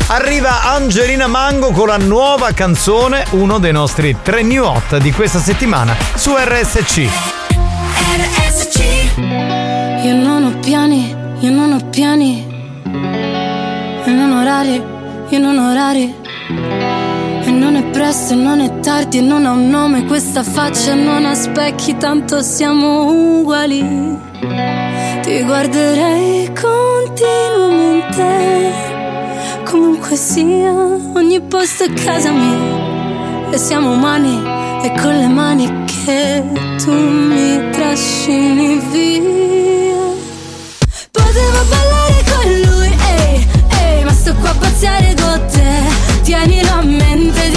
Arriva 0.08 0.62
Angelina 0.72 1.26
Mango 1.26 1.70
con 1.70 1.88
la 1.88 1.98
nuova 1.98 2.52
canzone, 2.52 3.24
uno 3.30 3.58
dei 3.58 3.72
nostri 3.72 4.16
tre 4.22 4.42
new 4.42 4.64
hot 4.64 4.96
di 4.96 5.12
questa 5.12 5.38
settimana 5.38 5.94
su 6.14 6.34
RSC. 6.34 7.08
Io 10.02 10.14
non 10.14 10.44
ho 10.44 10.58
piani, 10.58 11.14
io 11.40 11.50
non 11.50 11.72
ho 11.72 11.88
piani. 11.90 12.46
E 14.04 14.10
non 14.10 14.32
orari, 14.32 14.82
io 15.28 15.38
non 15.38 15.58
ho 15.58 15.70
orari 15.70 16.26
non 17.70 17.82
è 17.82 17.84
presto 17.90 18.32
e 18.32 18.36
non 18.36 18.60
è 18.60 18.80
tardi 18.80 19.18
e 19.18 19.20
non 19.20 19.44
ha 19.44 19.50
un 19.50 19.68
nome 19.68 20.06
Questa 20.06 20.42
faccia 20.42 20.94
non 20.94 21.26
ha 21.26 21.34
specchi, 21.34 21.98
tanto 21.98 22.40
siamo 22.40 23.40
uguali 23.40 23.84
Ti 25.22 25.42
guarderei 25.42 26.50
continuamente 26.54 28.72
Comunque 29.64 30.16
sia, 30.16 30.72
ogni 30.72 31.42
posto 31.42 31.84
è 31.84 31.92
casa 31.92 32.30
mia 32.30 32.96
e 33.50 33.56
siamo 33.56 33.92
umani 33.92 34.42
e 34.82 34.92
con 35.00 35.16
le 35.16 35.26
mani 35.26 35.84
che 35.84 36.44
tu 36.82 36.92
mi 36.92 37.70
trascini 37.70 38.78
via. 38.90 39.96
Potevo 41.10 41.64
ballare 41.70 42.24
con 42.30 42.44
lui, 42.60 42.94
ehi, 43.16 43.46
ehi, 43.80 44.04
ma 44.04 44.12
sto 44.12 44.34
qua 44.34 44.50
a 44.50 44.54
pazziare 44.54 45.14
con 45.18 45.40
te. 45.50 45.80
Tienilo 46.22 46.72
a 46.72 46.82
mente, 46.82 47.48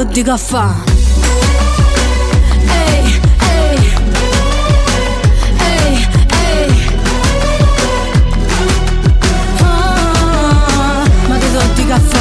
tu 0.00 0.12
dico 0.12 0.36
fa? 0.36 0.74
Ah, 9.58 11.04
ma 11.28 11.36
che 11.38 11.50
do 11.52 11.60
di 11.74 11.86
caffè. 11.86 12.18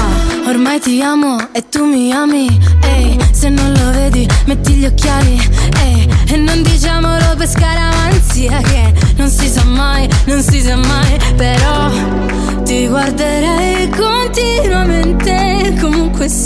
Ormai 0.47 0.79
ti 0.79 1.01
amo 1.01 1.37
e 1.53 1.69
tu 1.69 1.85
mi 1.85 2.11
ami. 2.11 2.59
Ehi, 2.81 3.17
se 3.31 3.49
non 3.49 3.71
lo 3.71 3.91
vedi 3.91 4.27
metti 4.45 4.73
gli 4.73 4.85
occhiali. 4.85 5.39
Ehi, 5.81 6.09
e 6.27 6.35
non 6.35 6.61
diciamolo 6.61 7.35
per 7.37 7.47
scaramanzia 7.47 8.59
Che 8.61 8.93
non 9.15 9.29
si 9.29 9.47
sa 9.47 9.63
mai, 9.63 10.09
non 10.25 10.41
si 10.41 10.59
sa 10.59 10.75
mai. 10.75 11.17
Però 11.35 11.89
ti 12.63 12.87
guarderei 12.87 13.89
continuamente 13.89 14.78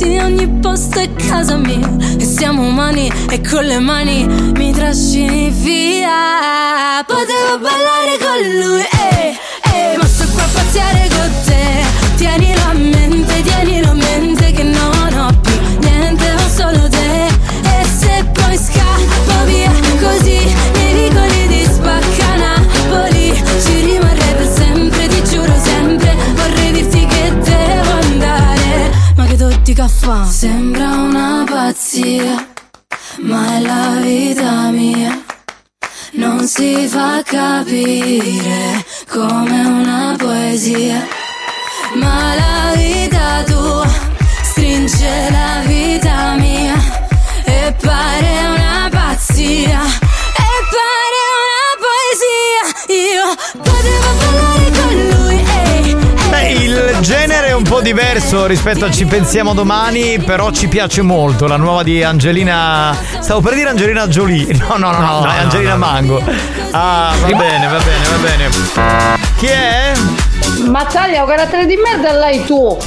sì, 0.03 0.17
ogni 0.17 0.47
posto 0.59 0.99
è 0.99 1.09
casa 1.13 1.55
mia. 1.55 1.89
E 2.19 2.25
siamo 2.25 2.67
umani 2.67 3.11
e 3.29 3.41
con 3.41 3.63
le 3.63 3.79
mani 3.79 4.25
mi 4.25 4.71
trascini 4.73 5.49
via. 5.49 7.03
Potevo 7.05 7.57
ballare 7.59 8.17
con 8.19 8.39
lui, 8.59 8.81
ehi, 8.81 9.37
ehi 9.73 9.97
Ma 9.97 10.05
sto 10.05 10.25
qua 10.33 10.43
a 10.43 10.47
pazziare 10.53 11.07
con 11.09 11.31
te. 11.45 11.83
Tienilo 12.17 12.61
a 12.63 12.73
mente, 12.73 13.41
tienilo 13.41 13.91
a 13.91 13.93
mente 13.93 14.42
tutti 29.87 30.05
caffè 30.05 30.31
Sembra 30.31 30.89
una 30.95 31.43
pazzia 31.47 32.47
Ma 33.21 33.55
è 33.55 33.59
la 33.59 33.99
vita 34.01 34.69
mia. 34.69 35.21
Non 36.13 36.45
si 36.47 36.87
fa 36.87 37.21
capire 37.23 38.85
come 39.09 39.65
una 39.65 40.15
poesia, 40.17 41.05
ma 41.95 42.35
la 42.35 42.73
vita 42.75 43.43
tua 43.45 43.87
stringe 44.43 45.29
la 45.31 45.61
vita 45.65 46.35
mia 46.35 46.75
e 47.45 47.75
pare 47.81 48.47
una 48.47 48.89
pazzia, 48.91 49.81
il 56.51 56.97
genere 57.01 57.47
è 57.47 57.53
un 57.53 57.63
po' 57.63 57.81
diverso 57.81 58.45
rispetto 58.45 58.85
a 58.85 58.91
Ci 58.91 59.05
pensiamo 59.05 59.53
domani, 59.53 60.19
però 60.19 60.51
ci 60.51 60.67
piace 60.67 61.01
molto. 61.01 61.47
La 61.47 61.57
nuova 61.57 61.83
di 61.83 62.03
Angelina. 62.03 62.95
Stavo 63.19 63.41
per 63.41 63.53
dire 63.53 63.69
Angelina 63.69 64.07
Jolie. 64.07 64.51
No, 64.63 64.77
no, 64.77 64.91
no, 64.91 64.99
no, 64.99 65.19
No, 65.19 65.31
è 65.31 65.35
no, 65.35 65.41
Angelina 65.41 65.75
no, 65.75 65.77
no. 65.77 65.91
Mango. 65.91 66.23
Ah, 66.71 67.13
va 67.21 67.27
bene, 67.27 67.67
va 67.67 67.77
bene, 67.77 68.07
va 68.09 68.17
bene. 68.21 68.49
Chi 69.37 69.47
è? 69.47 69.91
Mazzaglia, 70.67 71.21
un 71.23 71.27
carattere 71.29 71.65
di 71.65 71.75
merda 71.75 72.13
l'hai 72.13 72.43
tu. 72.45 72.77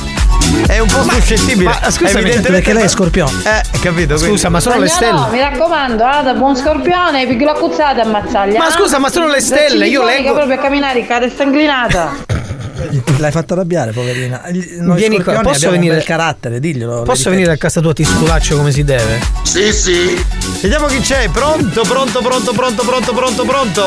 È 0.66 0.78
un 0.78 0.88
po' 0.88 1.02
suscettibile. 1.02 1.64
ma 1.70 1.78
Evidentemente- 1.86 2.50
perché 2.50 2.72
lei 2.72 2.84
è 2.84 2.88
scorpione. 2.88 3.32
Eh, 3.44 3.78
capito? 3.80 4.14
quindi- 4.14 4.36
Scusa, 4.36 4.48
ma 4.48 4.60
sono 4.60 4.78
le 4.78 4.88
stelle. 4.88 5.26
Mi 5.30 5.40
raccomando, 5.40 6.04
ah, 6.04 6.22
da 6.22 6.34
buon 6.34 6.56
scorpione, 6.56 7.26
cuzzata 7.54 8.02
a 8.02 8.06
mazzaglia. 8.06 8.58
Ma 8.58 8.66
ah. 8.66 8.70
scusa, 8.70 8.98
ma 8.98 9.10
sono 9.10 9.28
le 9.28 9.40
stelle, 9.40 9.86
io 9.86 10.04
leggo- 10.04 10.32
proprio 10.32 10.54
a 10.54 10.58
camminare, 10.58 11.00
testa 11.06 11.42
inclinata. 11.42 12.24
L'hai 13.18 13.30
fatta 13.30 13.54
arrabbiare, 13.54 13.92
poverina. 13.92 14.42
Noi 14.80 14.96
Vieni 14.96 15.22
qua, 15.22 15.40
posso 15.40 15.70
venire- 15.70 15.96
bel 15.96 16.04
carattere, 16.04 16.60
diglielo. 16.60 17.02
Posso 17.02 17.30
venire 17.30 17.52
a 17.52 17.56
casa 17.56 17.80
tua 17.80 17.92
ti 17.92 18.04
sculaccio 18.04 18.56
come 18.56 18.72
si 18.72 18.84
deve? 18.84 19.20
Sì, 19.42 19.72
sì. 19.72 20.24
Vediamo 20.60 20.86
chi 20.86 21.00
c'è. 21.00 21.28
Pronto, 21.30 21.82
pronto, 21.82 22.20
pronto, 22.20 22.52
pronto, 22.52 22.82
pronto, 22.84 23.12
pronto, 23.14 23.44
pronto. 23.44 23.84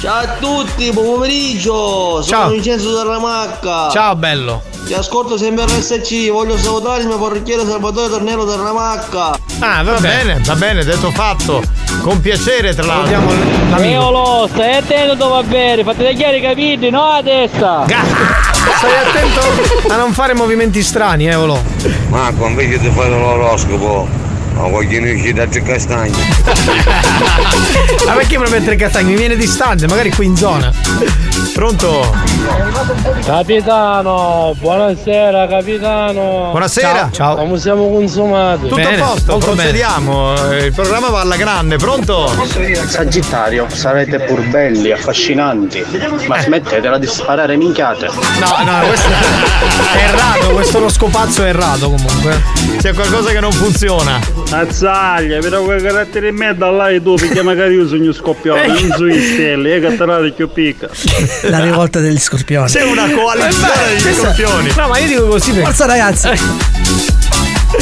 Ciao 0.00 0.22
a 0.22 0.36
tutti, 0.38 0.90
buon 0.92 1.14
pomeriggio! 1.14 2.20
Sono 2.20 2.22
Ciao. 2.24 2.50
Vincenzo 2.50 2.94
della 2.94 3.18
Macca! 3.18 3.88
Ciao 3.90 4.14
bello. 4.14 4.73
Ti 4.84 4.92
ascolto 4.92 5.38
sempre 5.38 5.64
RSC, 5.64 6.30
voglio 6.30 6.58
salutare 6.58 7.00
il 7.00 7.06
mio 7.06 7.18
parrucchiere 7.18 7.64
Salvatore 7.64 8.10
Tornello 8.10 8.44
della 8.44 8.72
Macca! 8.72 9.30
Ah, 9.60 9.82
Va 9.82 9.98
bene, 9.98 10.40
va 10.44 10.54
bene, 10.56 10.84
detto 10.84 11.10
fatto. 11.10 11.62
Con 12.02 12.20
piacere, 12.20 12.74
tra 12.74 12.84
l'altro. 12.84 13.18
Eolo, 13.78 14.46
stai 14.52 14.74
attento 14.76 15.14
dove 15.14 15.30
va 15.30 15.42
bene, 15.42 15.82
fate 15.84 16.04
tagliare 16.04 16.36
i 16.36 16.42
capelli, 16.42 16.90
no 16.90 17.02
a 17.02 17.22
testa! 17.22 17.84
Stai 18.74 18.96
attento 19.06 19.88
a 19.92 19.96
non 19.96 20.12
fare 20.12 20.34
movimenti 20.34 20.82
strani, 20.82 21.28
eh, 21.28 21.34
Olo. 21.34 21.58
Marco, 22.08 22.46
invece 22.46 22.78
di 22.78 22.90
fare 22.90 23.08
l'oroscopo, 23.10 24.06
ho 24.56 24.68
voglio 24.68 25.00
uscire 25.00 25.32
da 25.32 25.46
tre 25.46 25.62
castagni. 25.62 26.12
Ma 28.06 28.12
perché 28.12 28.36
proprio 28.38 28.62
tre 28.62 28.76
castagni? 28.76 29.12
Mi 29.12 29.16
viene 29.16 29.36
distante, 29.36 29.86
magari 29.86 30.10
qui 30.10 30.26
in 30.26 30.36
zona. 30.36 30.72
Pronto? 31.54 32.12
Capitano, 33.24 34.54
buonasera 34.58 35.46
capitano! 35.46 36.48
Buonasera. 36.50 37.10
Ciao. 37.12 37.36
Come 37.36 37.58
siamo 37.58 37.88
consumati? 37.88 38.68
Tutto 38.68 38.80
a 38.80 38.94
posto, 38.96 39.38
procediamo. 39.38 40.52
Il 40.52 40.72
programma 40.72 41.08
va 41.10 41.20
alla 41.20 41.36
grande, 41.36 41.76
pronto? 41.76 42.30
Sagittario, 42.86 43.66
sarete 43.70 44.20
pur 44.20 44.40
belli, 44.48 44.90
affascinanti, 44.90 45.84
ma 46.26 46.40
smettetela 46.40 46.98
di 46.98 47.06
sparare 47.06 47.56
minchiate. 47.56 48.10
No, 48.38 48.64
no, 48.64 48.86
questo 48.86 49.08
è 49.08 50.08
errato, 50.08 50.48
questo 50.52 50.78
lo 50.80 50.88
scopazzo 50.88 51.44
è 51.44 51.48
errato 51.48 51.90
comunque. 51.90 52.42
C'è 52.78 52.92
qualcosa 52.92 53.30
che 53.30 53.40
non 53.40 53.52
funziona. 53.52 54.18
Azzaglia, 54.50 55.40
però 55.40 55.62
quel 55.64 55.82
carattere 55.82 56.28
in 56.28 56.36
me 56.36 56.54
da 56.56 56.70
là 56.70 56.88
e 56.90 57.02
tu 57.02 57.14
perché 57.16 57.42
magari 57.42 57.74
io 57.74 57.88
sogno 57.88 58.12
scoppione, 58.12 58.66
non 58.82 58.92
so 58.96 59.06
i 59.06 59.20
stelle, 59.20 59.76
e 59.76 59.80
cattarate 59.80 60.30
più 60.32 60.48
picca. 60.50 60.88
La 61.42 61.58
rivolta 61.60 61.98
degli 62.00 62.18
scorpioni. 62.18 62.68
C'è 62.70 62.82
una 62.84 63.10
coalizione 63.10 63.72
Eh, 63.92 63.96
di 63.96 64.02
questa- 64.02 64.22
scorpioni. 64.34 64.72
No, 64.76 64.88
ma 64.88 64.98
io 64.98 65.06
dico 65.08 65.26
così. 65.26 65.52
Forza 65.52 65.86
ragazzi! 65.86 66.28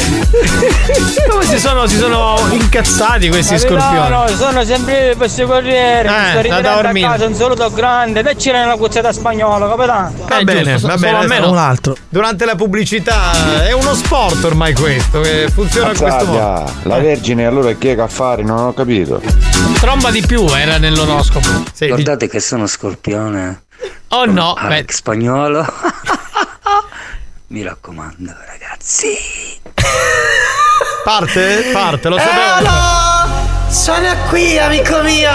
Come 1.29 1.45
si 1.45 1.59
sono, 1.59 1.85
si 1.87 1.97
sono 1.97 2.37
incazzati 2.51 3.29
questi 3.29 3.57
scorpioni? 3.57 4.09
No, 4.09 4.27
sono 4.35 4.63
sempre 4.63 5.13
questi 5.15 5.43
corriere, 5.45 6.07
Eh, 6.07 6.11
sto 6.11 6.33
da 6.35 6.41
ritirando 6.41 6.69
a 6.69 6.81
dormire. 6.81 7.07
casa, 7.07 7.25
un 7.25 7.35
saluto 7.35 7.71
grande, 7.71 8.21
dacci 8.21 8.49
una 8.49 8.75
cuzzata 8.75 9.11
spagnola, 9.13 9.67
capitano. 9.67 10.13
Va 10.27 10.37
Eh, 10.39 10.43
bene, 10.43 10.63
giusto, 10.63 10.87
va 10.87 10.95
bene. 10.97 11.17
a 11.17 11.19
me 11.21 11.25
adesso 11.35 11.41
no. 11.45 11.51
Un 11.51 11.57
altro. 11.57 11.95
Durante 12.09 12.45
la 12.45 12.55
pubblicità 12.55 13.31
è 13.65 13.71
uno 13.71 13.93
sport 13.93 14.43
ormai 14.43 14.73
questo, 14.73 15.21
che 15.21 15.47
funziona 15.53 15.91
in 15.91 15.97
questo 15.97 16.25
modo. 16.25 16.71
La 16.83 16.97
Vergine 16.99 17.45
allora 17.45 17.71
chi 17.73 17.89
è 17.89 17.95
che 17.95 18.01
affari? 18.01 18.43
Non 18.43 18.57
ho 18.59 18.73
capito. 18.73 19.21
Tromba 19.79 20.11
di 20.11 20.21
più 20.25 20.45
era 20.47 20.77
nell'oroscopo. 20.77 21.47
Sì, 21.73 21.85
di- 21.85 21.85
Ricordate 21.85 22.27
che 22.27 22.39
sono 22.39 22.67
scorpione. 22.67 23.63
Oh 24.09 24.25
no, 24.25 24.53
beh, 24.59 24.65
Alex 24.65 24.95
spagnolo. 24.95 25.65
Mi 27.53 27.61
raccomando, 27.61 28.33
ragazzi. 28.47 29.15
parte? 31.03 31.69
Parte, 31.71 32.09
lo 32.09 32.17
sapevo. 32.17 32.67
Eolo! 32.67 33.69
Sono 33.69 34.07
qui, 34.27 34.57
amico 34.57 35.03
mio! 35.03 35.29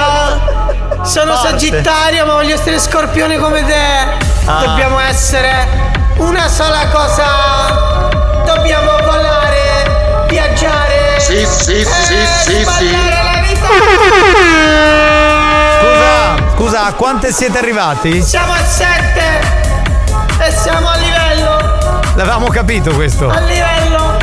Sono 1.05 1.37
Forte. 1.37 1.51
Sagittario, 1.51 2.27
ma 2.27 2.33
voglio 2.33 2.57
essere 2.57 2.81
scorpione 2.81 3.39
come 3.39 3.65
te! 3.65 4.17
Ah. 4.47 4.65
Dobbiamo 4.65 4.99
essere 4.99 5.69
una 6.17 6.49
sola 6.49 6.89
cosa! 6.89 8.11
Dobbiamo 8.45 8.97
volare, 9.05 10.27
viaggiare! 10.29 11.21
Sì, 11.21 11.47
sì, 11.47 11.85
sì, 11.85 12.27
sì, 12.43 12.65
sì. 12.65 12.91
la 12.91 13.43
vita! 13.47 13.69
Scusa, 15.79 16.57
scusa, 16.57 16.85
a 16.85 16.93
quante 16.95 17.33
siete 17.33 17.59
arrivati? 17.59 18.21
Siamo 18.25 18.55
a 18.55 18.65
sette! 18.65 19.67
E 20.41 20.51
siamo 20.51 20.89
a 20.89 20.97
livello! 20.97 21.28
L'avevamo 22.19 22.49
capito 22.49 22.93
questo. 22.95 23.29
A 23.29 23.39
livello. 23.39 24.19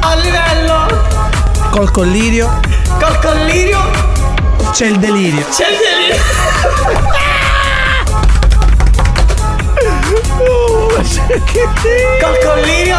A 0.00 0.14
livello. 0.16 0.88
Col 1.70 1.92
collirio. 1.92 2.60
Col 2.98 3.16
collirio. 3.20 3.78
C'è 4.72 4.86
il 4.86 4.98
delirio. 4.98 5.46
C'è 5.48 5.66
il 5.68 5.76
delirio. 5.78 6.22
Col 12.20 12.38
collirio. 12.44 12.96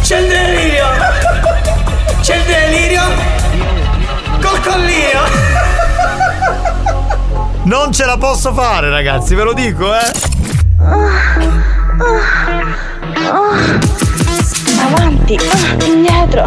C'è 0.00 0.18
il 0.18 0.28
delirio. 0.28 0.86
C'è 2.20 2.36
il 2.36 2.44
delirio. 2.44 3.02
Col 4.40 4.60
collirio. 4.60 5.20
Non 7.64 7.92
ce 7.92 8.04
la 8.04 8.16
posso 8.16 8.54
fare, 8.54 8.88
ragazzi, 8.90 9.34
ve 9.34 9.42
lo 9.42 9.52
dico, 9.52 9.92
eh. 9.92 10.36
Avanti, 14.80 15.36
indietro, 15.84 16.46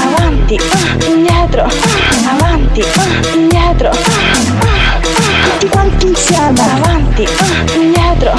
avanti, 0.00 0.58
indietro, 1.06 1.68
avanti, 2.26 2.82
indietro, 3.34 3.90
tutti 5.44 5.68
quanti 5.68 6.06
insieme, 6.06 6.58
avanti, 6.58 7.28
indietro, 7.74 8.32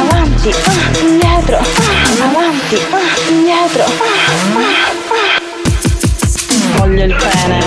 avanti, 0.00 0.50
indietro, 1.02 1.58
avanti, 2.22 2.78
indietro. 3.28 3.84
Voglio 6.76 7.04
il 7.04 7.14
pene, 7.14 7.58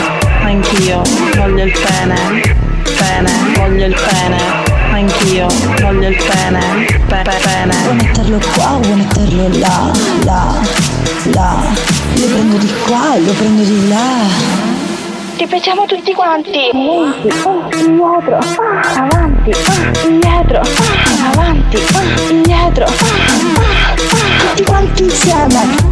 anch'io, 0.42 1.02
voglio 1.36 1.64
il 1.64 1.72
pene, 1.72 2.58
pene, 2.98 3.32
voglio 3.56 3.86
il 3.86 3.94
pene, 3.94 4.63
anch'io, 5.04 5.48
voglio 5.82 6.08
il 6.10 6.16
pene, 6.16 6.86
pe- 7.08 7.22
pe- 7.24 7.40
pene. 7.44 7.76
Vuoi 7.84 7.96
metterlo 7.96 8.40
qua 8.56 8.74
o 8.74 8.80
vuoi 8.80 8.96
metterlo 8.96 9.48
là, 9.60 9.92
là, 10.24 10.54
là? 11.34 11.56
Lo 12.16 12.26
prendo 12.26 12.58
di 12.58 12.74
qua 12.86 13.16
e 13.16 13.22
lo 13.22 13.32
prendo 13.34 13.64
di 13.64 13.88
là. 13.90 14.62
Ripetiamo 15.38 15.86
tutti 15.86 16.14
quanti. 16.14 16.70
Avanti, 16.72 17.28
ah, 17.28 17.70
indietro, 17.86 18.38
ah, 18.38 19.02
avanti, 19.02 19.52
ah, 19.52 20.08
indietro, 20.08 20.60
ah, 20.62 21.32
avanti, 21.32 21.78
ah, 21.94 22.30
indietro. 22.30 22.86
ah, 22.86 22.90
ah, 22.90 23.96
Tutti 24.40 24.64
quanti 24.64 25.04
insieme. 25.04 25.92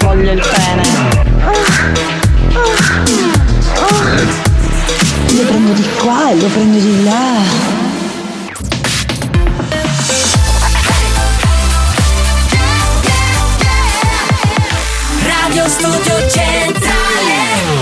Voglio 0.00 0.32
il 0.32 0.40
pene, 0.40 0.82
Lo 5.34 5.44
prendo 5.44 5.72
di 5.72 5.84
qua 5.98 6.30
e 6.30 6.36
lo 6.36 6.46
prendo 6.46 6.78
di 6.78 7.04
là. 7.04 7.42
Radio 15.24 15.68
Studio 15.68 16.28
Centrale 16.28 17.81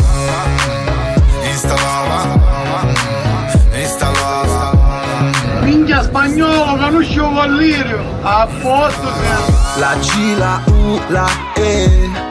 Minchia 6.31 6.45
spagnolo, 6.45 6.77
conosco 6.77 7.31
Vallirio. 7.31 7.99
A 8.23 8.47
posto 8.61 9.13
siamo. 9.19 9.59
La 9.77 9.95
G, 9.99 10.37
la 10.37 10.61
U, 10.67 10.99
la 11.09 11.27
E. 11.55 12.30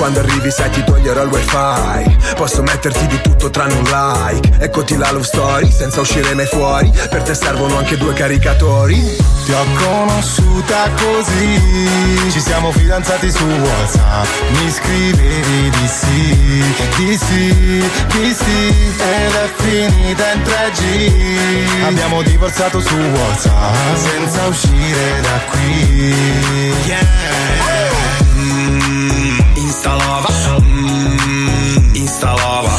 Quando 0.00 0.20
arrivi 0.20 0.50
sai 0.50 0.70
ti 0.70 0.82
toglierò 0.82 1.24
il 1.24 1.28
wifi 1.28 2.16
Posso 2.34 2.62
metterti 2.62 3.06
di 3.06 3.20
tutto 3.20 3.50
tranne 3.50 3.74
un 3.74 3.82
like 3.82 4.50
Eccoti 4.58 4.96
la 4.96 5.10
love 5.10 5.26
story 5.26 5.70
senza 5.70 6.00
uscire 6.00 6.32
mai 6.32 6.46
fuori 6.46 6.90
Per 7.10 7.20
te 7.20 7.34
servono 7.34 7.76
anche 7.76 7.98
due 7.98 8.14
caricatori 8.14 8.96
Ti 9.44 9.52
ho 9.52 9.64
conosciuta 9.76 10.88
così, 10.96 12.30
ci 12.30 12.40
siamo 12.40 12.72
fidanzati 12.72 13.30
su 13.30 13.44
WhatsApp. 13.44 14.26
Mi 14.52 14.70
scrivevi 14.70 15.70
di 15.70 15.88
sì, 15.88 16.64
di 16.96 17.18
sì, 17.18 17.90
di 18.12 18.34
sì, 18.34 18.68
ed 18.96 19.34
è 19.34 19.50
finita 19.56 20.32
in 20.32 20.42
3G. 20.42 21.84
Abbiamo 21.84 22.22
divorziato 22.22 22.80
su 22.80 22.94
WhatsApp 22.94 23.96
senza 23.96 24.46
uscire 24.46 25.20
da 25.20 25.40
qui. 25.50 26.74
Yeah. 26.86 27.99
Mm, 29.80 29.82
Instalava, 29.82 30.28
mm, 30.60 31.96
instalava, 31.96 32.68
mm, 32.68 32.69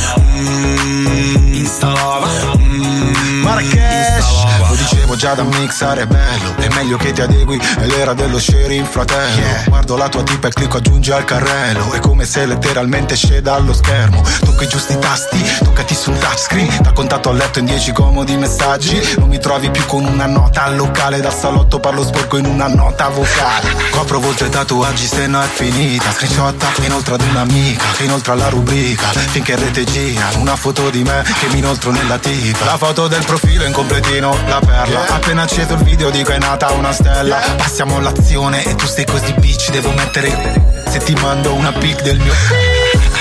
già 5.21 5.35
da 5.35 5.43
mixare 5.43 6.01
è 6.01 6.07
bello 6.07 6.55
È 6.57 6.67
meglio 6.69 6.97
che 6.97 7.11
ti 7.11 7.21
adegui 7.21 7.61
È 7.77 7.85
l'era 7.85 8.15
dello 8.15 8.39
sharing 8.39 8.87
fratello. 8.87 9.63
Guardo 9.67 9.95
la 9.95 10.09
tua 10.09 10.23
tipa 10.23 10.47
e 10.47 10.51
clicco 10.51 10.77
aggiungi 10.77 11.11
al 11.11 11.25
carrello. 11.25 11.91
È 11.91 11.99
come 11.99 12.25
se 12.25 12.47
letteralmente 12.47 13.13
esce 13.13 13.39
dallo 13.41 13.71
schermo. 13.71 14.23
Tocco 14.39 14.63
i 14.63 14.67
giusti 14.67 14.97
tasti 14.97 15.39
Toccati 15.63 15.93
sul 15.93 16.17
touchscreen. 16.17 16.81
Da 16.81 16.91
contatto 16.91 17.29
a 17.29 17.33
letto 17.33 17.59
in 17.59 17.65
10 17.65 17.91
comodi 17.91 18.35
messaggi. 18.35 18.99
Non 19.17 19.27
mi 19.27 19.37
trovi 19.37 19.69
più 19.69 19.85
con 19.85 20.05
una 20.05 20.25
nota 20.25 20.63
al 20.63 20.75
locale. 20.75 21.19
Dal 21.21 21.33
salotto 21.33 21.79
parlo 21.79 22.03
sporco 22.03 22.37
in 22.37 22.45
una 22.45 22.67
nota 22.67 23.09
vocale. 23.09 23.75
Copro 23.91 24.19
volte 24.19 24.49
tatuaggi 24.49 25.05
se 25.05 25.27
no 25.27 25.41
è 25.41 25.47
finita. 25.47 26.11
Screenshotta 26.11 26.67
inoltre 26.83 27.13
ad 27.13 27.21
un'amica 27.21 27.83
Che 27.95 28.03
inoltre 28.05 28.31
alla 28.31 28.49
rubrica. 28.49 29.07
Finché 29.09 29.51
in 29.51 29.59
rete 29.59 29.83
gira 29.83 30.29
Una 30.37 30.55
foto 30.55 30.89
di 30.89 31.03
me 31.03 31.23
che 31.39 31.47
mi 31.49 31.59
inoltro 31.59 31.91
nella 31.91 32.17
tipa. 32.17 32.65
La 32.65 32.77
foto 32.77 33.07
del 33.07 33.23
profilo 33.23 33.65
in 33.65 33.71
completino 33.71 34.35
La 34.47 34.59
perla 34.59 35.10
Appena 35.11 35.43
acceso 35.43 35.73
il 35.73 35.83
video 35.83 36.09
dico 36.09 36.31
è 36.31 36.39
nata 36.39 36.71
una 36.71 36.91
stella 36.91 37.37
Passiamo 37.57 37.97
all'azione 37.97 38.63
e 38.63 38.75
tu 38.75 38.85
sei 38.85 39.05
così 39.05 39.33
bitch 39.33 39.69
Devo 39.69 39.91
mettere 39.91 40.83
Se 40.87 40.99
ti 40.99 41.13
mando 41.13 41.53
una 41.53 41.71
pic 41.73 42.01
del 42.01 42.17
mio 42.17 42.33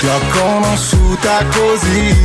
ti 0.01 0.07
ho 0.07 0.19
conosciuta 0.31 1.45
così, 1.53 2.15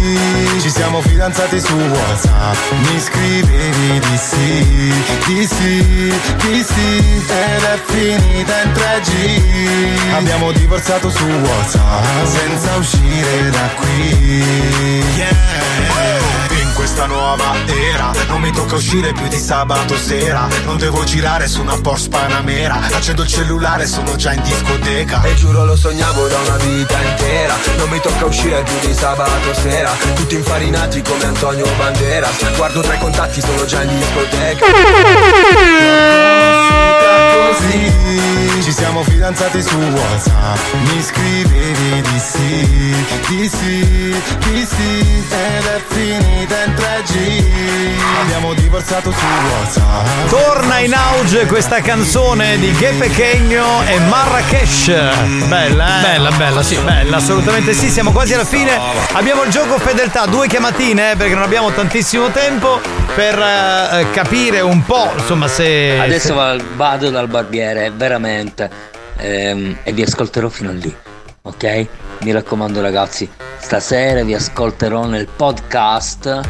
ci 0.63 0.71
siamo 0.71 1.03
fidanzati 1.03 1.61
su 1.61 1.75
WhatsApp. 1.75 2.57
Mi 2.73 2.99
scrivevi 2.99 4.01
di 4.01 4.17
sì, 4.17 4.95
di 5.27 5.47
sì, 5.47 6.15
di 6.41 6.65
sì, 6.65 7.25
ed 7.29 7.63
è 7.63 7.79
finita 7.85 8.63
in 8.63 8.73
3G. 8.73 10.15
Abbiamo 10.15 10.53
divorziato 10.53 11.11
su 11.11 11.27
WhatsApp 11.27 12.25
senza 12.25 12.77
uscire 12.77 13.51
da 13.51 13.69
qui. 13.77 15.05
Yeah. 15.17 16.16
Questa 16.87 17.07
nuova 17.07 17.53
era 17.67 18.13
non 18.29 18.41
mi 18.41 18.53
tocca 18.53 18.77
uscire 18.77 19.13
più 19.13 19.27
di 19.27 19.39
sabato 19.39 19.97
sera. 19.97 20.47
Non 20.67 20.77
devo 20.79 21.03
girare 21.03 21.49
su 21.49 21.61
una 21.61 21.77
Porsche 21.81 22.11
Panamera. 22.11 22.79
Accendo 22.93 23.23
il 23.23 23.29
cellulare, 23.29 23.89
sono 23.89 24.15
già 24.15 24.33
in 24.33 24.41
discoteca. 24.43 25.21
E 25.25 25.35
giuro 25.35 25.65
lo 25.65 25.75
sognavo 25.75 26.29
da 26.29 26.39
una 26.39 26.57
vita 26.59 26.97
intera 27.03 27.57
Non 27.79 27.89
mi 27.89 27.99
tocca 27.99 28.27
uscire 28.27 28.63
più 28.63 28.89
di 28.89 28.95
sabato 28.95 29.53
sera 29.55 29.91
Tutti 30.15 30.37
infarinati 30.37 31.03
come 31.03 31.25
Antonio 31.25 31.67
Banderas 31.77 32.55
Guardo 32.55 32.81
tra 32.81 32.95
i 32.95 32.99
contatti, 33.01 33.41
sono 33.41 33.65
già 33.65 33.83
in 33.83 33.99
discoteca 33.99 34.65
così 37.57 38.63
Ci 38.63 38.73
siamo 38.73 39.03
fidanzati 39.03 39.63
su 39.63 39.77
Whatsapp 39.77 40.59
Mi 40.75 41.03
scrivevi 41.03 42.01
di 42.03 42.19
sì, 42.19 42.95
di 43.29 43.49
sì, 43.49 44.23
di 44.51 44.67
sì 44.67 45.25
Ed 45.29 45.65
è 45.65 45.83
finita 45.89 46.65
in 46.65 46.75
3G 46.77 47.95
Abbiamo 48.21 48.53
divorziato 48.55 49.11
su 49.11 49.25
Whatsapp 49.25 50.29
Torna 50.29 50.79
in 50.81 50.95
auge 50.95 51.47
questa 51.47 51.81
canzone 51.81 52.59
di 52.59 52.71
Che 52.73 52.95
Pechegno 52.99 53.83
e 53.87 53.99
Marrakesh. 54.01 54.87
Bella, 55.47 55.99
eh? 55.99 56.03
Bella, 56.03 56.31
bella, 56.33 56.63
sì. 56.63 56.77
Bella, 56.77 57.17
assolutamente 57.17 57.73
sì. 57.73 57.89
Siamo 57.89 58.13
quasi 58.13 58.35
alla 58.35 58.45
fine. 58.45 58.79
Abbiamo 59.13 59.43
il 59.45 59.51
gioco 59.51 59.79
fedeltà, 59.79 60.27
due 60.27 60.49
chiamatine, 60.49 61.13
eh, 61.13 61.17
perché 61.17 61.35
non 61.35 61.43
abbiamo 61.43 61.71
tantissimo 61.73 62.31
tempo 62.31 62.81
per 63.15 63.39
eh, 63.39 64.07
capire 64.13 64.61
un 64.61 64.85
po', 64.85 65.11
insomma, 65.17 65.49
se. 65.49 65.99
Adesso 66.01 66.29
se- 66.29 66.35
va- 66.35 66.57
vado 66.75 67.11
dal 67.11 67.29
barbiere, 67.29 67.91
veramente. 67.95 68.69
Ehm, 69.19 69.79
e 69.83 69.93
vi 69.93 70.03
ascolterò 70.03 70.49
fino 70.49 70.71
a 70.71 70.75
lì. 70.75 70.95
Ok? 71.43 71.87
Mi 72.21 72.33
raccomando, 72.33 72.81
ragazzi, 72.81 73.29
stasera 73.59 74.23
vi 74.25 74.35
ascolterò 74.35 75.05
nel 75.07 75.27
podcast. 75.29 76.41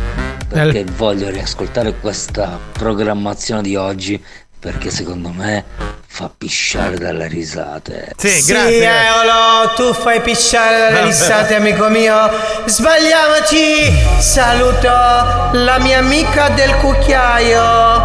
Perché 0.48 0.84
voglio 0.96 1.28
riascoltare 1.28 1.94
questa 2.00 2.58
programmazione 2.72 3.62
di 3.62 3.76
oggi. 3.76 4.22
Perché 4.58 4.90
secondo 4.90 5.28
me 5.30 5.64
fa 6.06 6.30
pisciare 6.34 6.96
dalle 6.96 7.28
risate. 7.28 8.12
Sì, 8.16 8.52
Eolo, 8.52 9.74
tu 9.76 9.92
fai 9.92 10.20
pisciare 10.22 10.78
dalle 10.78 10.92
Vabbè. 10.94 11.04
risate, 11.06 11.54
amico 11.56 11.88
mio. 11.88 12.30
Sbagliamoci. 12.64 13.92
Saluto 14.18 14.88
la 14.88 15.78
mia 15.80 15.98
amica 15.98 16.48
del 16.50 16.74
cucchiaio. 16.76 18.04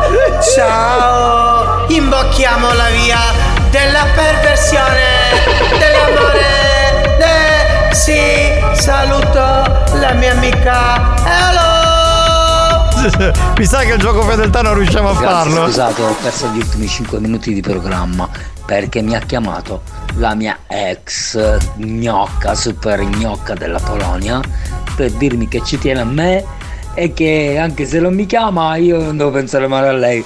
Ciao. 0.55 1.85
Imbocchiamo 1.88 2.73
la 2.73 2.89
via 2.89 3.19
della 3.69 4.05
perversione, 4.13 5.03
dell'amore. 5.79 5.89
Sì, 8.11 8.81
saluto 8.81 9.39
la 9.99 10.13
mia 10.19 10.33
amica. 10.33 11.15
Eolo. 11.23 12.89
Mi 13.57 13.65
sa 13.65 13.79
che 13.83 13.93
il 13.93 13.99
gioco 13.99 14.23
fedeltà 14.23 14.61
non 14.61 14.73
riusciamo 14.73 15.11
a 15.11 15.13
Ragazzi, 15.13 15.49
farlo. 15.49 15.65
Scusate, 15.67 16.01
ho 16.01 16.15
perso 16.21 16.47
gli 16.49 16.57
ultimi 16.57 16.88
5 16.89 17.21
minuti 17.21 17.53
di 17.53 17.61
programma 17.61 18.27
perché 18.65 19.01
mi 19.01 19.15
ha 19.15 19.19
chiamato 19.19 19.83
la 20.15 20.35
mia 20.35 20.59
ex 20.67 21.57
gnocca, 21.77 22.53
super 22.53 23.01
gnocca 23.01 23.53
della 23.53 23.79
Polonia, 23.79 24.41
per 24.93 25.11
dirmi 25.11 25.47
che 25.47 25.63
ci 25.63 25.79
tiene 25.79 26.01
a 26.01 26.05
me 26.05 26.43
e 26.93 27.13
che 27.13 27.57
anche 27.57 27.85
se 27.85 28.01
non 28.01 28.13
mi 28.13 28.25
chiama 28.25 28.75
io 28.75 29.01
non 29.01 29.15
devo 29.15 29.31
pensare 29.31 29.67
male 29.67 29.88
a 29.88 29.93
lei. 29.93 30.21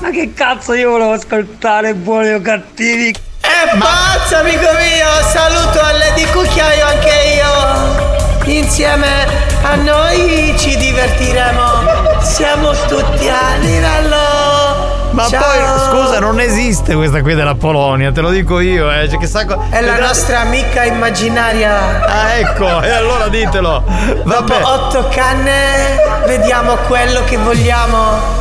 Ma 0.00 0.10
che 0.10 0.32
cazzo 0.34 0.72
io 0.72 0.90
volevo 0.90 1.12
ascoltare 1.12 1.94
buoni 1.94 2.32
o 2.32 2.40
cattivi? 2.40 3.14
È 3.62 3.76
pazzo 3.76 4.36
amico 4.36 4.68
mio, 4.72 5.28
saluto 5.28 5.80
a 5.80 5.92
Lady 5.92 6.24
Cucchiaio 6.30 6.86
anche 6.86 7.10
io. 7.36 8.50
Insieme 8.50 9.26
a 9.62 9.74
noi 9.74 10.54
ci 10.56 10.74
divertiremo. 10.78 12.22
Siamo 12.22 12.70
tutti 12.88 13.28
a 13.28 13.56
livello. 13.58 15.10
Ma 15.10 15.28
Ciao. 15.28 15.42
poi, 15.42 15.60
scusa, 15.90 16.20
non 16.20 16.40
esiste 16.40 16.94
questa 16.94 17.20
qui 17.20 17.34
della 17.34 17.54
Polonia, 17.54 18.10
te 18.12 18.22
lo 18.22 18.30
dico 18.30 18.60
io, 18.60 18.90
eh. 18.90 19.10
Cioè, 19.10 19.18
che 19.18 19.26
sacco... 19.26 19.62
È 19.68 19.82
la 19.82 19.98
nostra 19.98 20.40
amica 20.40 20.84
immaginaria. 20.84 22.06
Ah, 22.06 22.32
ecco, 22.36 22.80
e 22.80 22.90
allora 22.90 23.28
ditelo. 23.28 23.84
Dopo 24.24 24.54
Vabbè. 24.54 24.62
otto 24.62 25.08
canne, 25.08 25.98
vediamo 26.24 26.76
quello 26.86 27.24
che 27.24 27.36
vogliamo. 27.36 28.38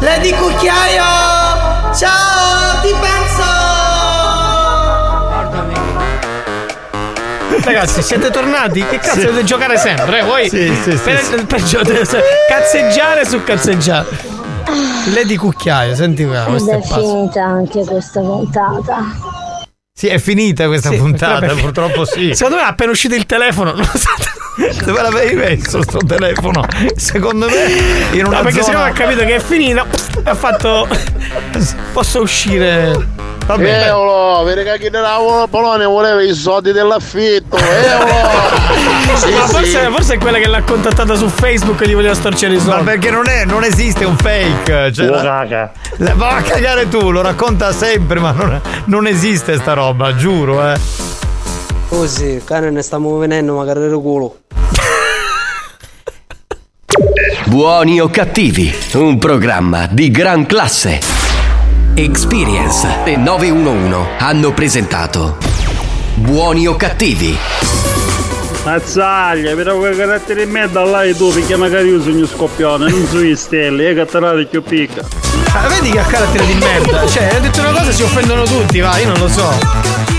Lady 0.00 0.32
Cucchiaio! 0.32 1.94
Ciao, 1.94 2.80
ti 2.82 2.92
penso! 3.00 3.25
Ragazzi, 7.62 8.02
siete 8.02 8.30
tornati? 8.30 8.84
Che 8.84 8.98
cazzo 8.98 9.20
Sì. 9.20 9.26
dovete 9.26 9.44
giocare 9.44 9.76
sempre? 9.78 10.20
eh? 10.20 10.22
Voi 10.22 10.48
Sì, 10.48 10.72
sì, 10.82 10.90
sì, 10.92 10.96
per, 10.98 11.20
sì. 11.22 11.44
per 11.44 11.62
cazzeggiare 12.48 13.24
su 13.26 13.42
cazzeggiare. 13.42 14.06
Lady 15.14 15.36
Cucchiaio, 15.36 15.94
senti 15.94 16.24
qua, 16.24 16.46
Ed 16.46 16.68
è 16.68 16.80
finita 16.82 17.42
anche 17.44 17.84
questa 17.84 18.20
puntata. 18.20 19.04
Sì, 19.92 20.08
è 20.08 20.18
finita 20.18 20.66
questa 20.66 20.90
Sì, 20.90 20.96
puntata, 20.96 21.54
purtroppo 21.54 22.04
sì. 22.04 22.34
Secondo 22.34 22.56
me 22.58 22.62
è 22.62 22.66
appena 22.66 22.90
uscito 22.90 23.14
il 23.14 23.24
telefono. 23.26 23.72
Non 23.72 23.84
so. 23.94 24.08
Dove 24.84 25.02
l'avevi 25.02 25.34
messo 25.34 25.82
sto 25.82 25.98
telefono? 25.98 26.64
Secondo 26.96 27.46
me 27.46 28.16
in 28.16 28.24
una 28.26 28.38
No, 28.38 28.42
perché 28.42 28.62
zona... 28.62 28.64
siccome 28.64 28.88
ha 28.88 28.92
capito 28.92 29.20
che 29.24 29.34
è 29.36 29.40
finita, 29.40 29.84
ha 30.24 30.34
fatto. 30.34 30.88
Posso 31.92 32.20
uscire. 32.22 33.24
Vabbè. 33.46 33.84
Eolo, 33.86 34.42
vedi 34.42 34.64
che 34.64 34.76
chi 34.80 34.90
della 34.90 35.18
Polonia 35.48 35.86
voleva 35.86 36.20
i 36.20 36.34
soldi 36.34 36.72
dell'affitto, 36.72 37.56
Eolo! 37.56 38.64
Sì, 39.16 39.30
Ma 39.32 39.46
forse, 39.46 39.66
sì. 39.84 39.90
forse 39.92 40.14
è 40.14 40.18
quella 40.18 40.38
che 40.38 40.48
l'ha 40.48 40.62
contattata 40.62 41.14
su 41.14 41.28
Facebook 41.28 41.80
e 41.82 41.88
gli 41.88 41.94
voleva 41.94 42.12
storcere 42.12 42.54
i 42.54 42.58
soldi. 42.58 42.82
Ma 42.84 42.90
perché 42.90 43.10
non, 43.10 43.26
è, 43.28 43.44
non 43.46 43.62
esiste 43.64 44.04
un 44.04 44.16
fake. 44.16 44.92
Cioè, 44.92 45.06
Oh, 45.08 45.22
la- 45.22 45.70
la- 45.98 46.14
va 46.14 46.36
a 46.36 46.42
cagare 46.42 46.88
tu, 46.88 47.10
lo 47.10 47.22
racconta 47.22 47.72
sempre, 47.72 48.18
ma 48.20 48.32
non, 48.32 48.60
non 48.86 49.06
esiste 49.06 49.56
sta 49.56 49.72
roba, 49.74 50.14
giuro, 50.16 50.70
eh. 50.70 50.78
Così, 51.88 52.42
cane 52.44 52.70
ne 52.70 52.82
stiamo 52.82 53.16
venendo 53.16 53.54
magari 53.54 53.80
il 53.84 53.92
culo. 53.92 54.36
Buoni 57.46 58.00
o 58.00 58.08
cattivi, 58.08 58.74
un 58.94 59.18
programma 59.18 59.86
di 59.86 60.10
gran 60.10 60.46
classe. 60.46 61.00
Experience 61.94 62.88
e 63.04 63.16
911 63.16 64.08
hanno 64.18 64.52
presentato 64.52 65.36
Buoni 66.14 66.66
o 66.66 66.74
cattivi. 66.74 67.36
Mazzaglia, 68.64 69.54
però 69.54 69.76
quel 69.76 69.94
carattere 69.94 70.46
di 70.46 70.50
merda 70.50 70.84
là 70.84 71.02
e 71.02 71.14
tu, 71.14 71.30
perché 71.32 71.56
magari 71.56 71.88
io 71.88 72.00
sogno 72.00 72.26
scoppione, 72.26 72.88
non 72.88 73.06
so 73.06 73.20
i 73.20 73.36
stelle, 73.36 73.90
e 73.90 73.94
cattarate 73.94 74.46
più 74.46 74.62
picca. 74.62 75.02
Ah, 75.52 75.68
vedi 75.68 75.90
che 75.90 75.98
ha 75.98 76.04
carattere 76.04 76.46
di 76.46 76.54
merda. 76.54 77.06
Cioè, 77.06 77.36
ha 77.36 77.38
detto 77.40 77.60
una 77.60 77.72
cosa 77.72 77.90
e 77.90 77.92
si 77.92 78.02
offendono 78.02 78.44
tutti, 78.44 78.80
va, 78.80 78.96
io 78.96 79.08
non 79.08 79.18
lo 79.18 79.28
so. 79.28 80.15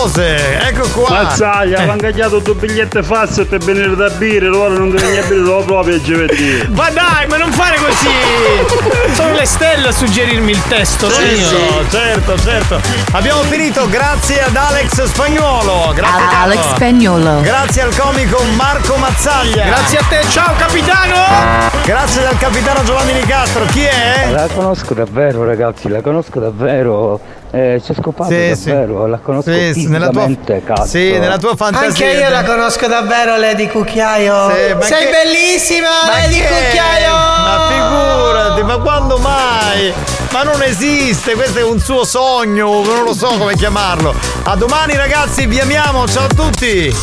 La 0.00 0.06
dose, 0.06 0.58
ecco 0.60 0.88
qua. 0.88 1.22
Mazzaglia, 1.22 1.76
Eh. 1.76 1.78
avevano 1.78 2.00
cagnato 2.00 2.38
due 2.38 2.54
biglietti 2.54 3.02
falsi 3.02 3.44
per 3.44 3.58
venire 3.58 3.94
da 3.96 4.08
bere, 4.10 4.46
loro 4.46 4.76
non 4.78 4.90
devono 4.90 5.10
bere 5.12 5.34
loro 5.36 5.64
proprio 5.64 5.96
a 5.96 6.02
giovedì. 6.02 6.66
Ma 6.70 6.90
dai, 6.90 7.26
ma 7.28 7.36
non 7.36 7.52
fare 7.52 7.76
così! 7.76 9.14
Sono 9.14 9.34
le 9.34 9.44
stelle 9.44 9.88
a 9.88 9.92
suggerirmi 9.92 10.50
il 10.52 10.62
testo, 10.68 11.08
non 11.08 11.22
io. 11.22 11.48
Certo, 11.48 11.88
certo, 11.90 12.38
certo. 12.38 12.80
Abbiamo 13.12 13.42
finito 13.42 13.88
grazie 13.88 14.42
ad 14.42 14.56
Alex 14.56 15.02
Spagnuolo. 15.04 15.92
Grazie 15.94 16.22
A 16.22 16.42
Alex. 16.42 16.74
Spagnuolo. 16.74 17.40
Grazie 17.40 17.82
al 17.82 17.96
comico 17.96 18.42
Marco 18.56 18.96
Mazzaglia. 18.96 19.64
Grazie 19.64 19.98
a 19.98 20.04
te, 20.08 20.24
ciao 20.30 20.54
capitano! 20.56 21.68
Grazie 21.84 22.22
dal 22.22 22.38
capitano 22.38 22.82
Giovanni 22.84 23.12
Nicastro. 23.12 23.64
Chi 23.66 23.82
è? 23.82 24.28
La 24.30 24.48
conosco 24.54 24.94
davvero 24.94 25.44
ragazzi, 25.44 25.88
la 25.88 26.00
conosco 26.00 26.38
davvero. 26.40 27.38
Eh, 27.52 27.80
ci 27.84 27.90
ho 27.90 27.94
scopato 27.94 28.30
Sì, 28.30 28.54
sì. 28.54 28.68
davvero, 28.70 29.06
la 29.06 29.18
conosco 29.18 29.50
Sì, 29.50 29.72
sì, 29.72 29.88
nella 29.88 30.08
tua- 30.10 30.28
cazzo. 30.64 30.84
sì, 30.86 31.18
nella 31.18 31.36
tua 31.36 31.56
fantasia. 31.56 31.88
Anche 31.88 32.04
io 32.20 32.28
la 32.28 32.44
conosco 32.44 32.86
davvero, 32.86 33.36
Lady 33.36 33.66
Cucchiaio. 33.66 34.50
Sì, 34.54 34.74
ma 34.74 34.82
Sei 34.82 35.06
che- 35.06 35.10
bellissima, 35.10 35.88
Ma 36.06 36.10
Lady 36.20 36.38
che? 36.38 36.46
Cucchiaio! 36.46 37.12
Ma 37.12 37.66
figurati, 37.68 38.62
ma 38.62 38.78
quando 38.78 39.18
mai? 39.18 39.92
Ma 40.30 40.42
non 40.44 40.62
esiste, 40.62 41.34
questo 41.34 41.58
è 41.58 41.62
un 41.64 41.80
suo 41.80 42.04
sogno, 42.04 42.84
non 42.84 43.02
lo 43.02 43.14
so 43.14 43.26
come 43.36 43.54
chiamarlo. 43.56 44.14
A 44.44 44.54
domani 44.54 44.94
ragazzi, 44.94 45.46
vi 45.46 45.58
amiamo, 45.58 46.06
ciao 46.06 46.26
a 46.26 46.28
tutti! 46.28 46.94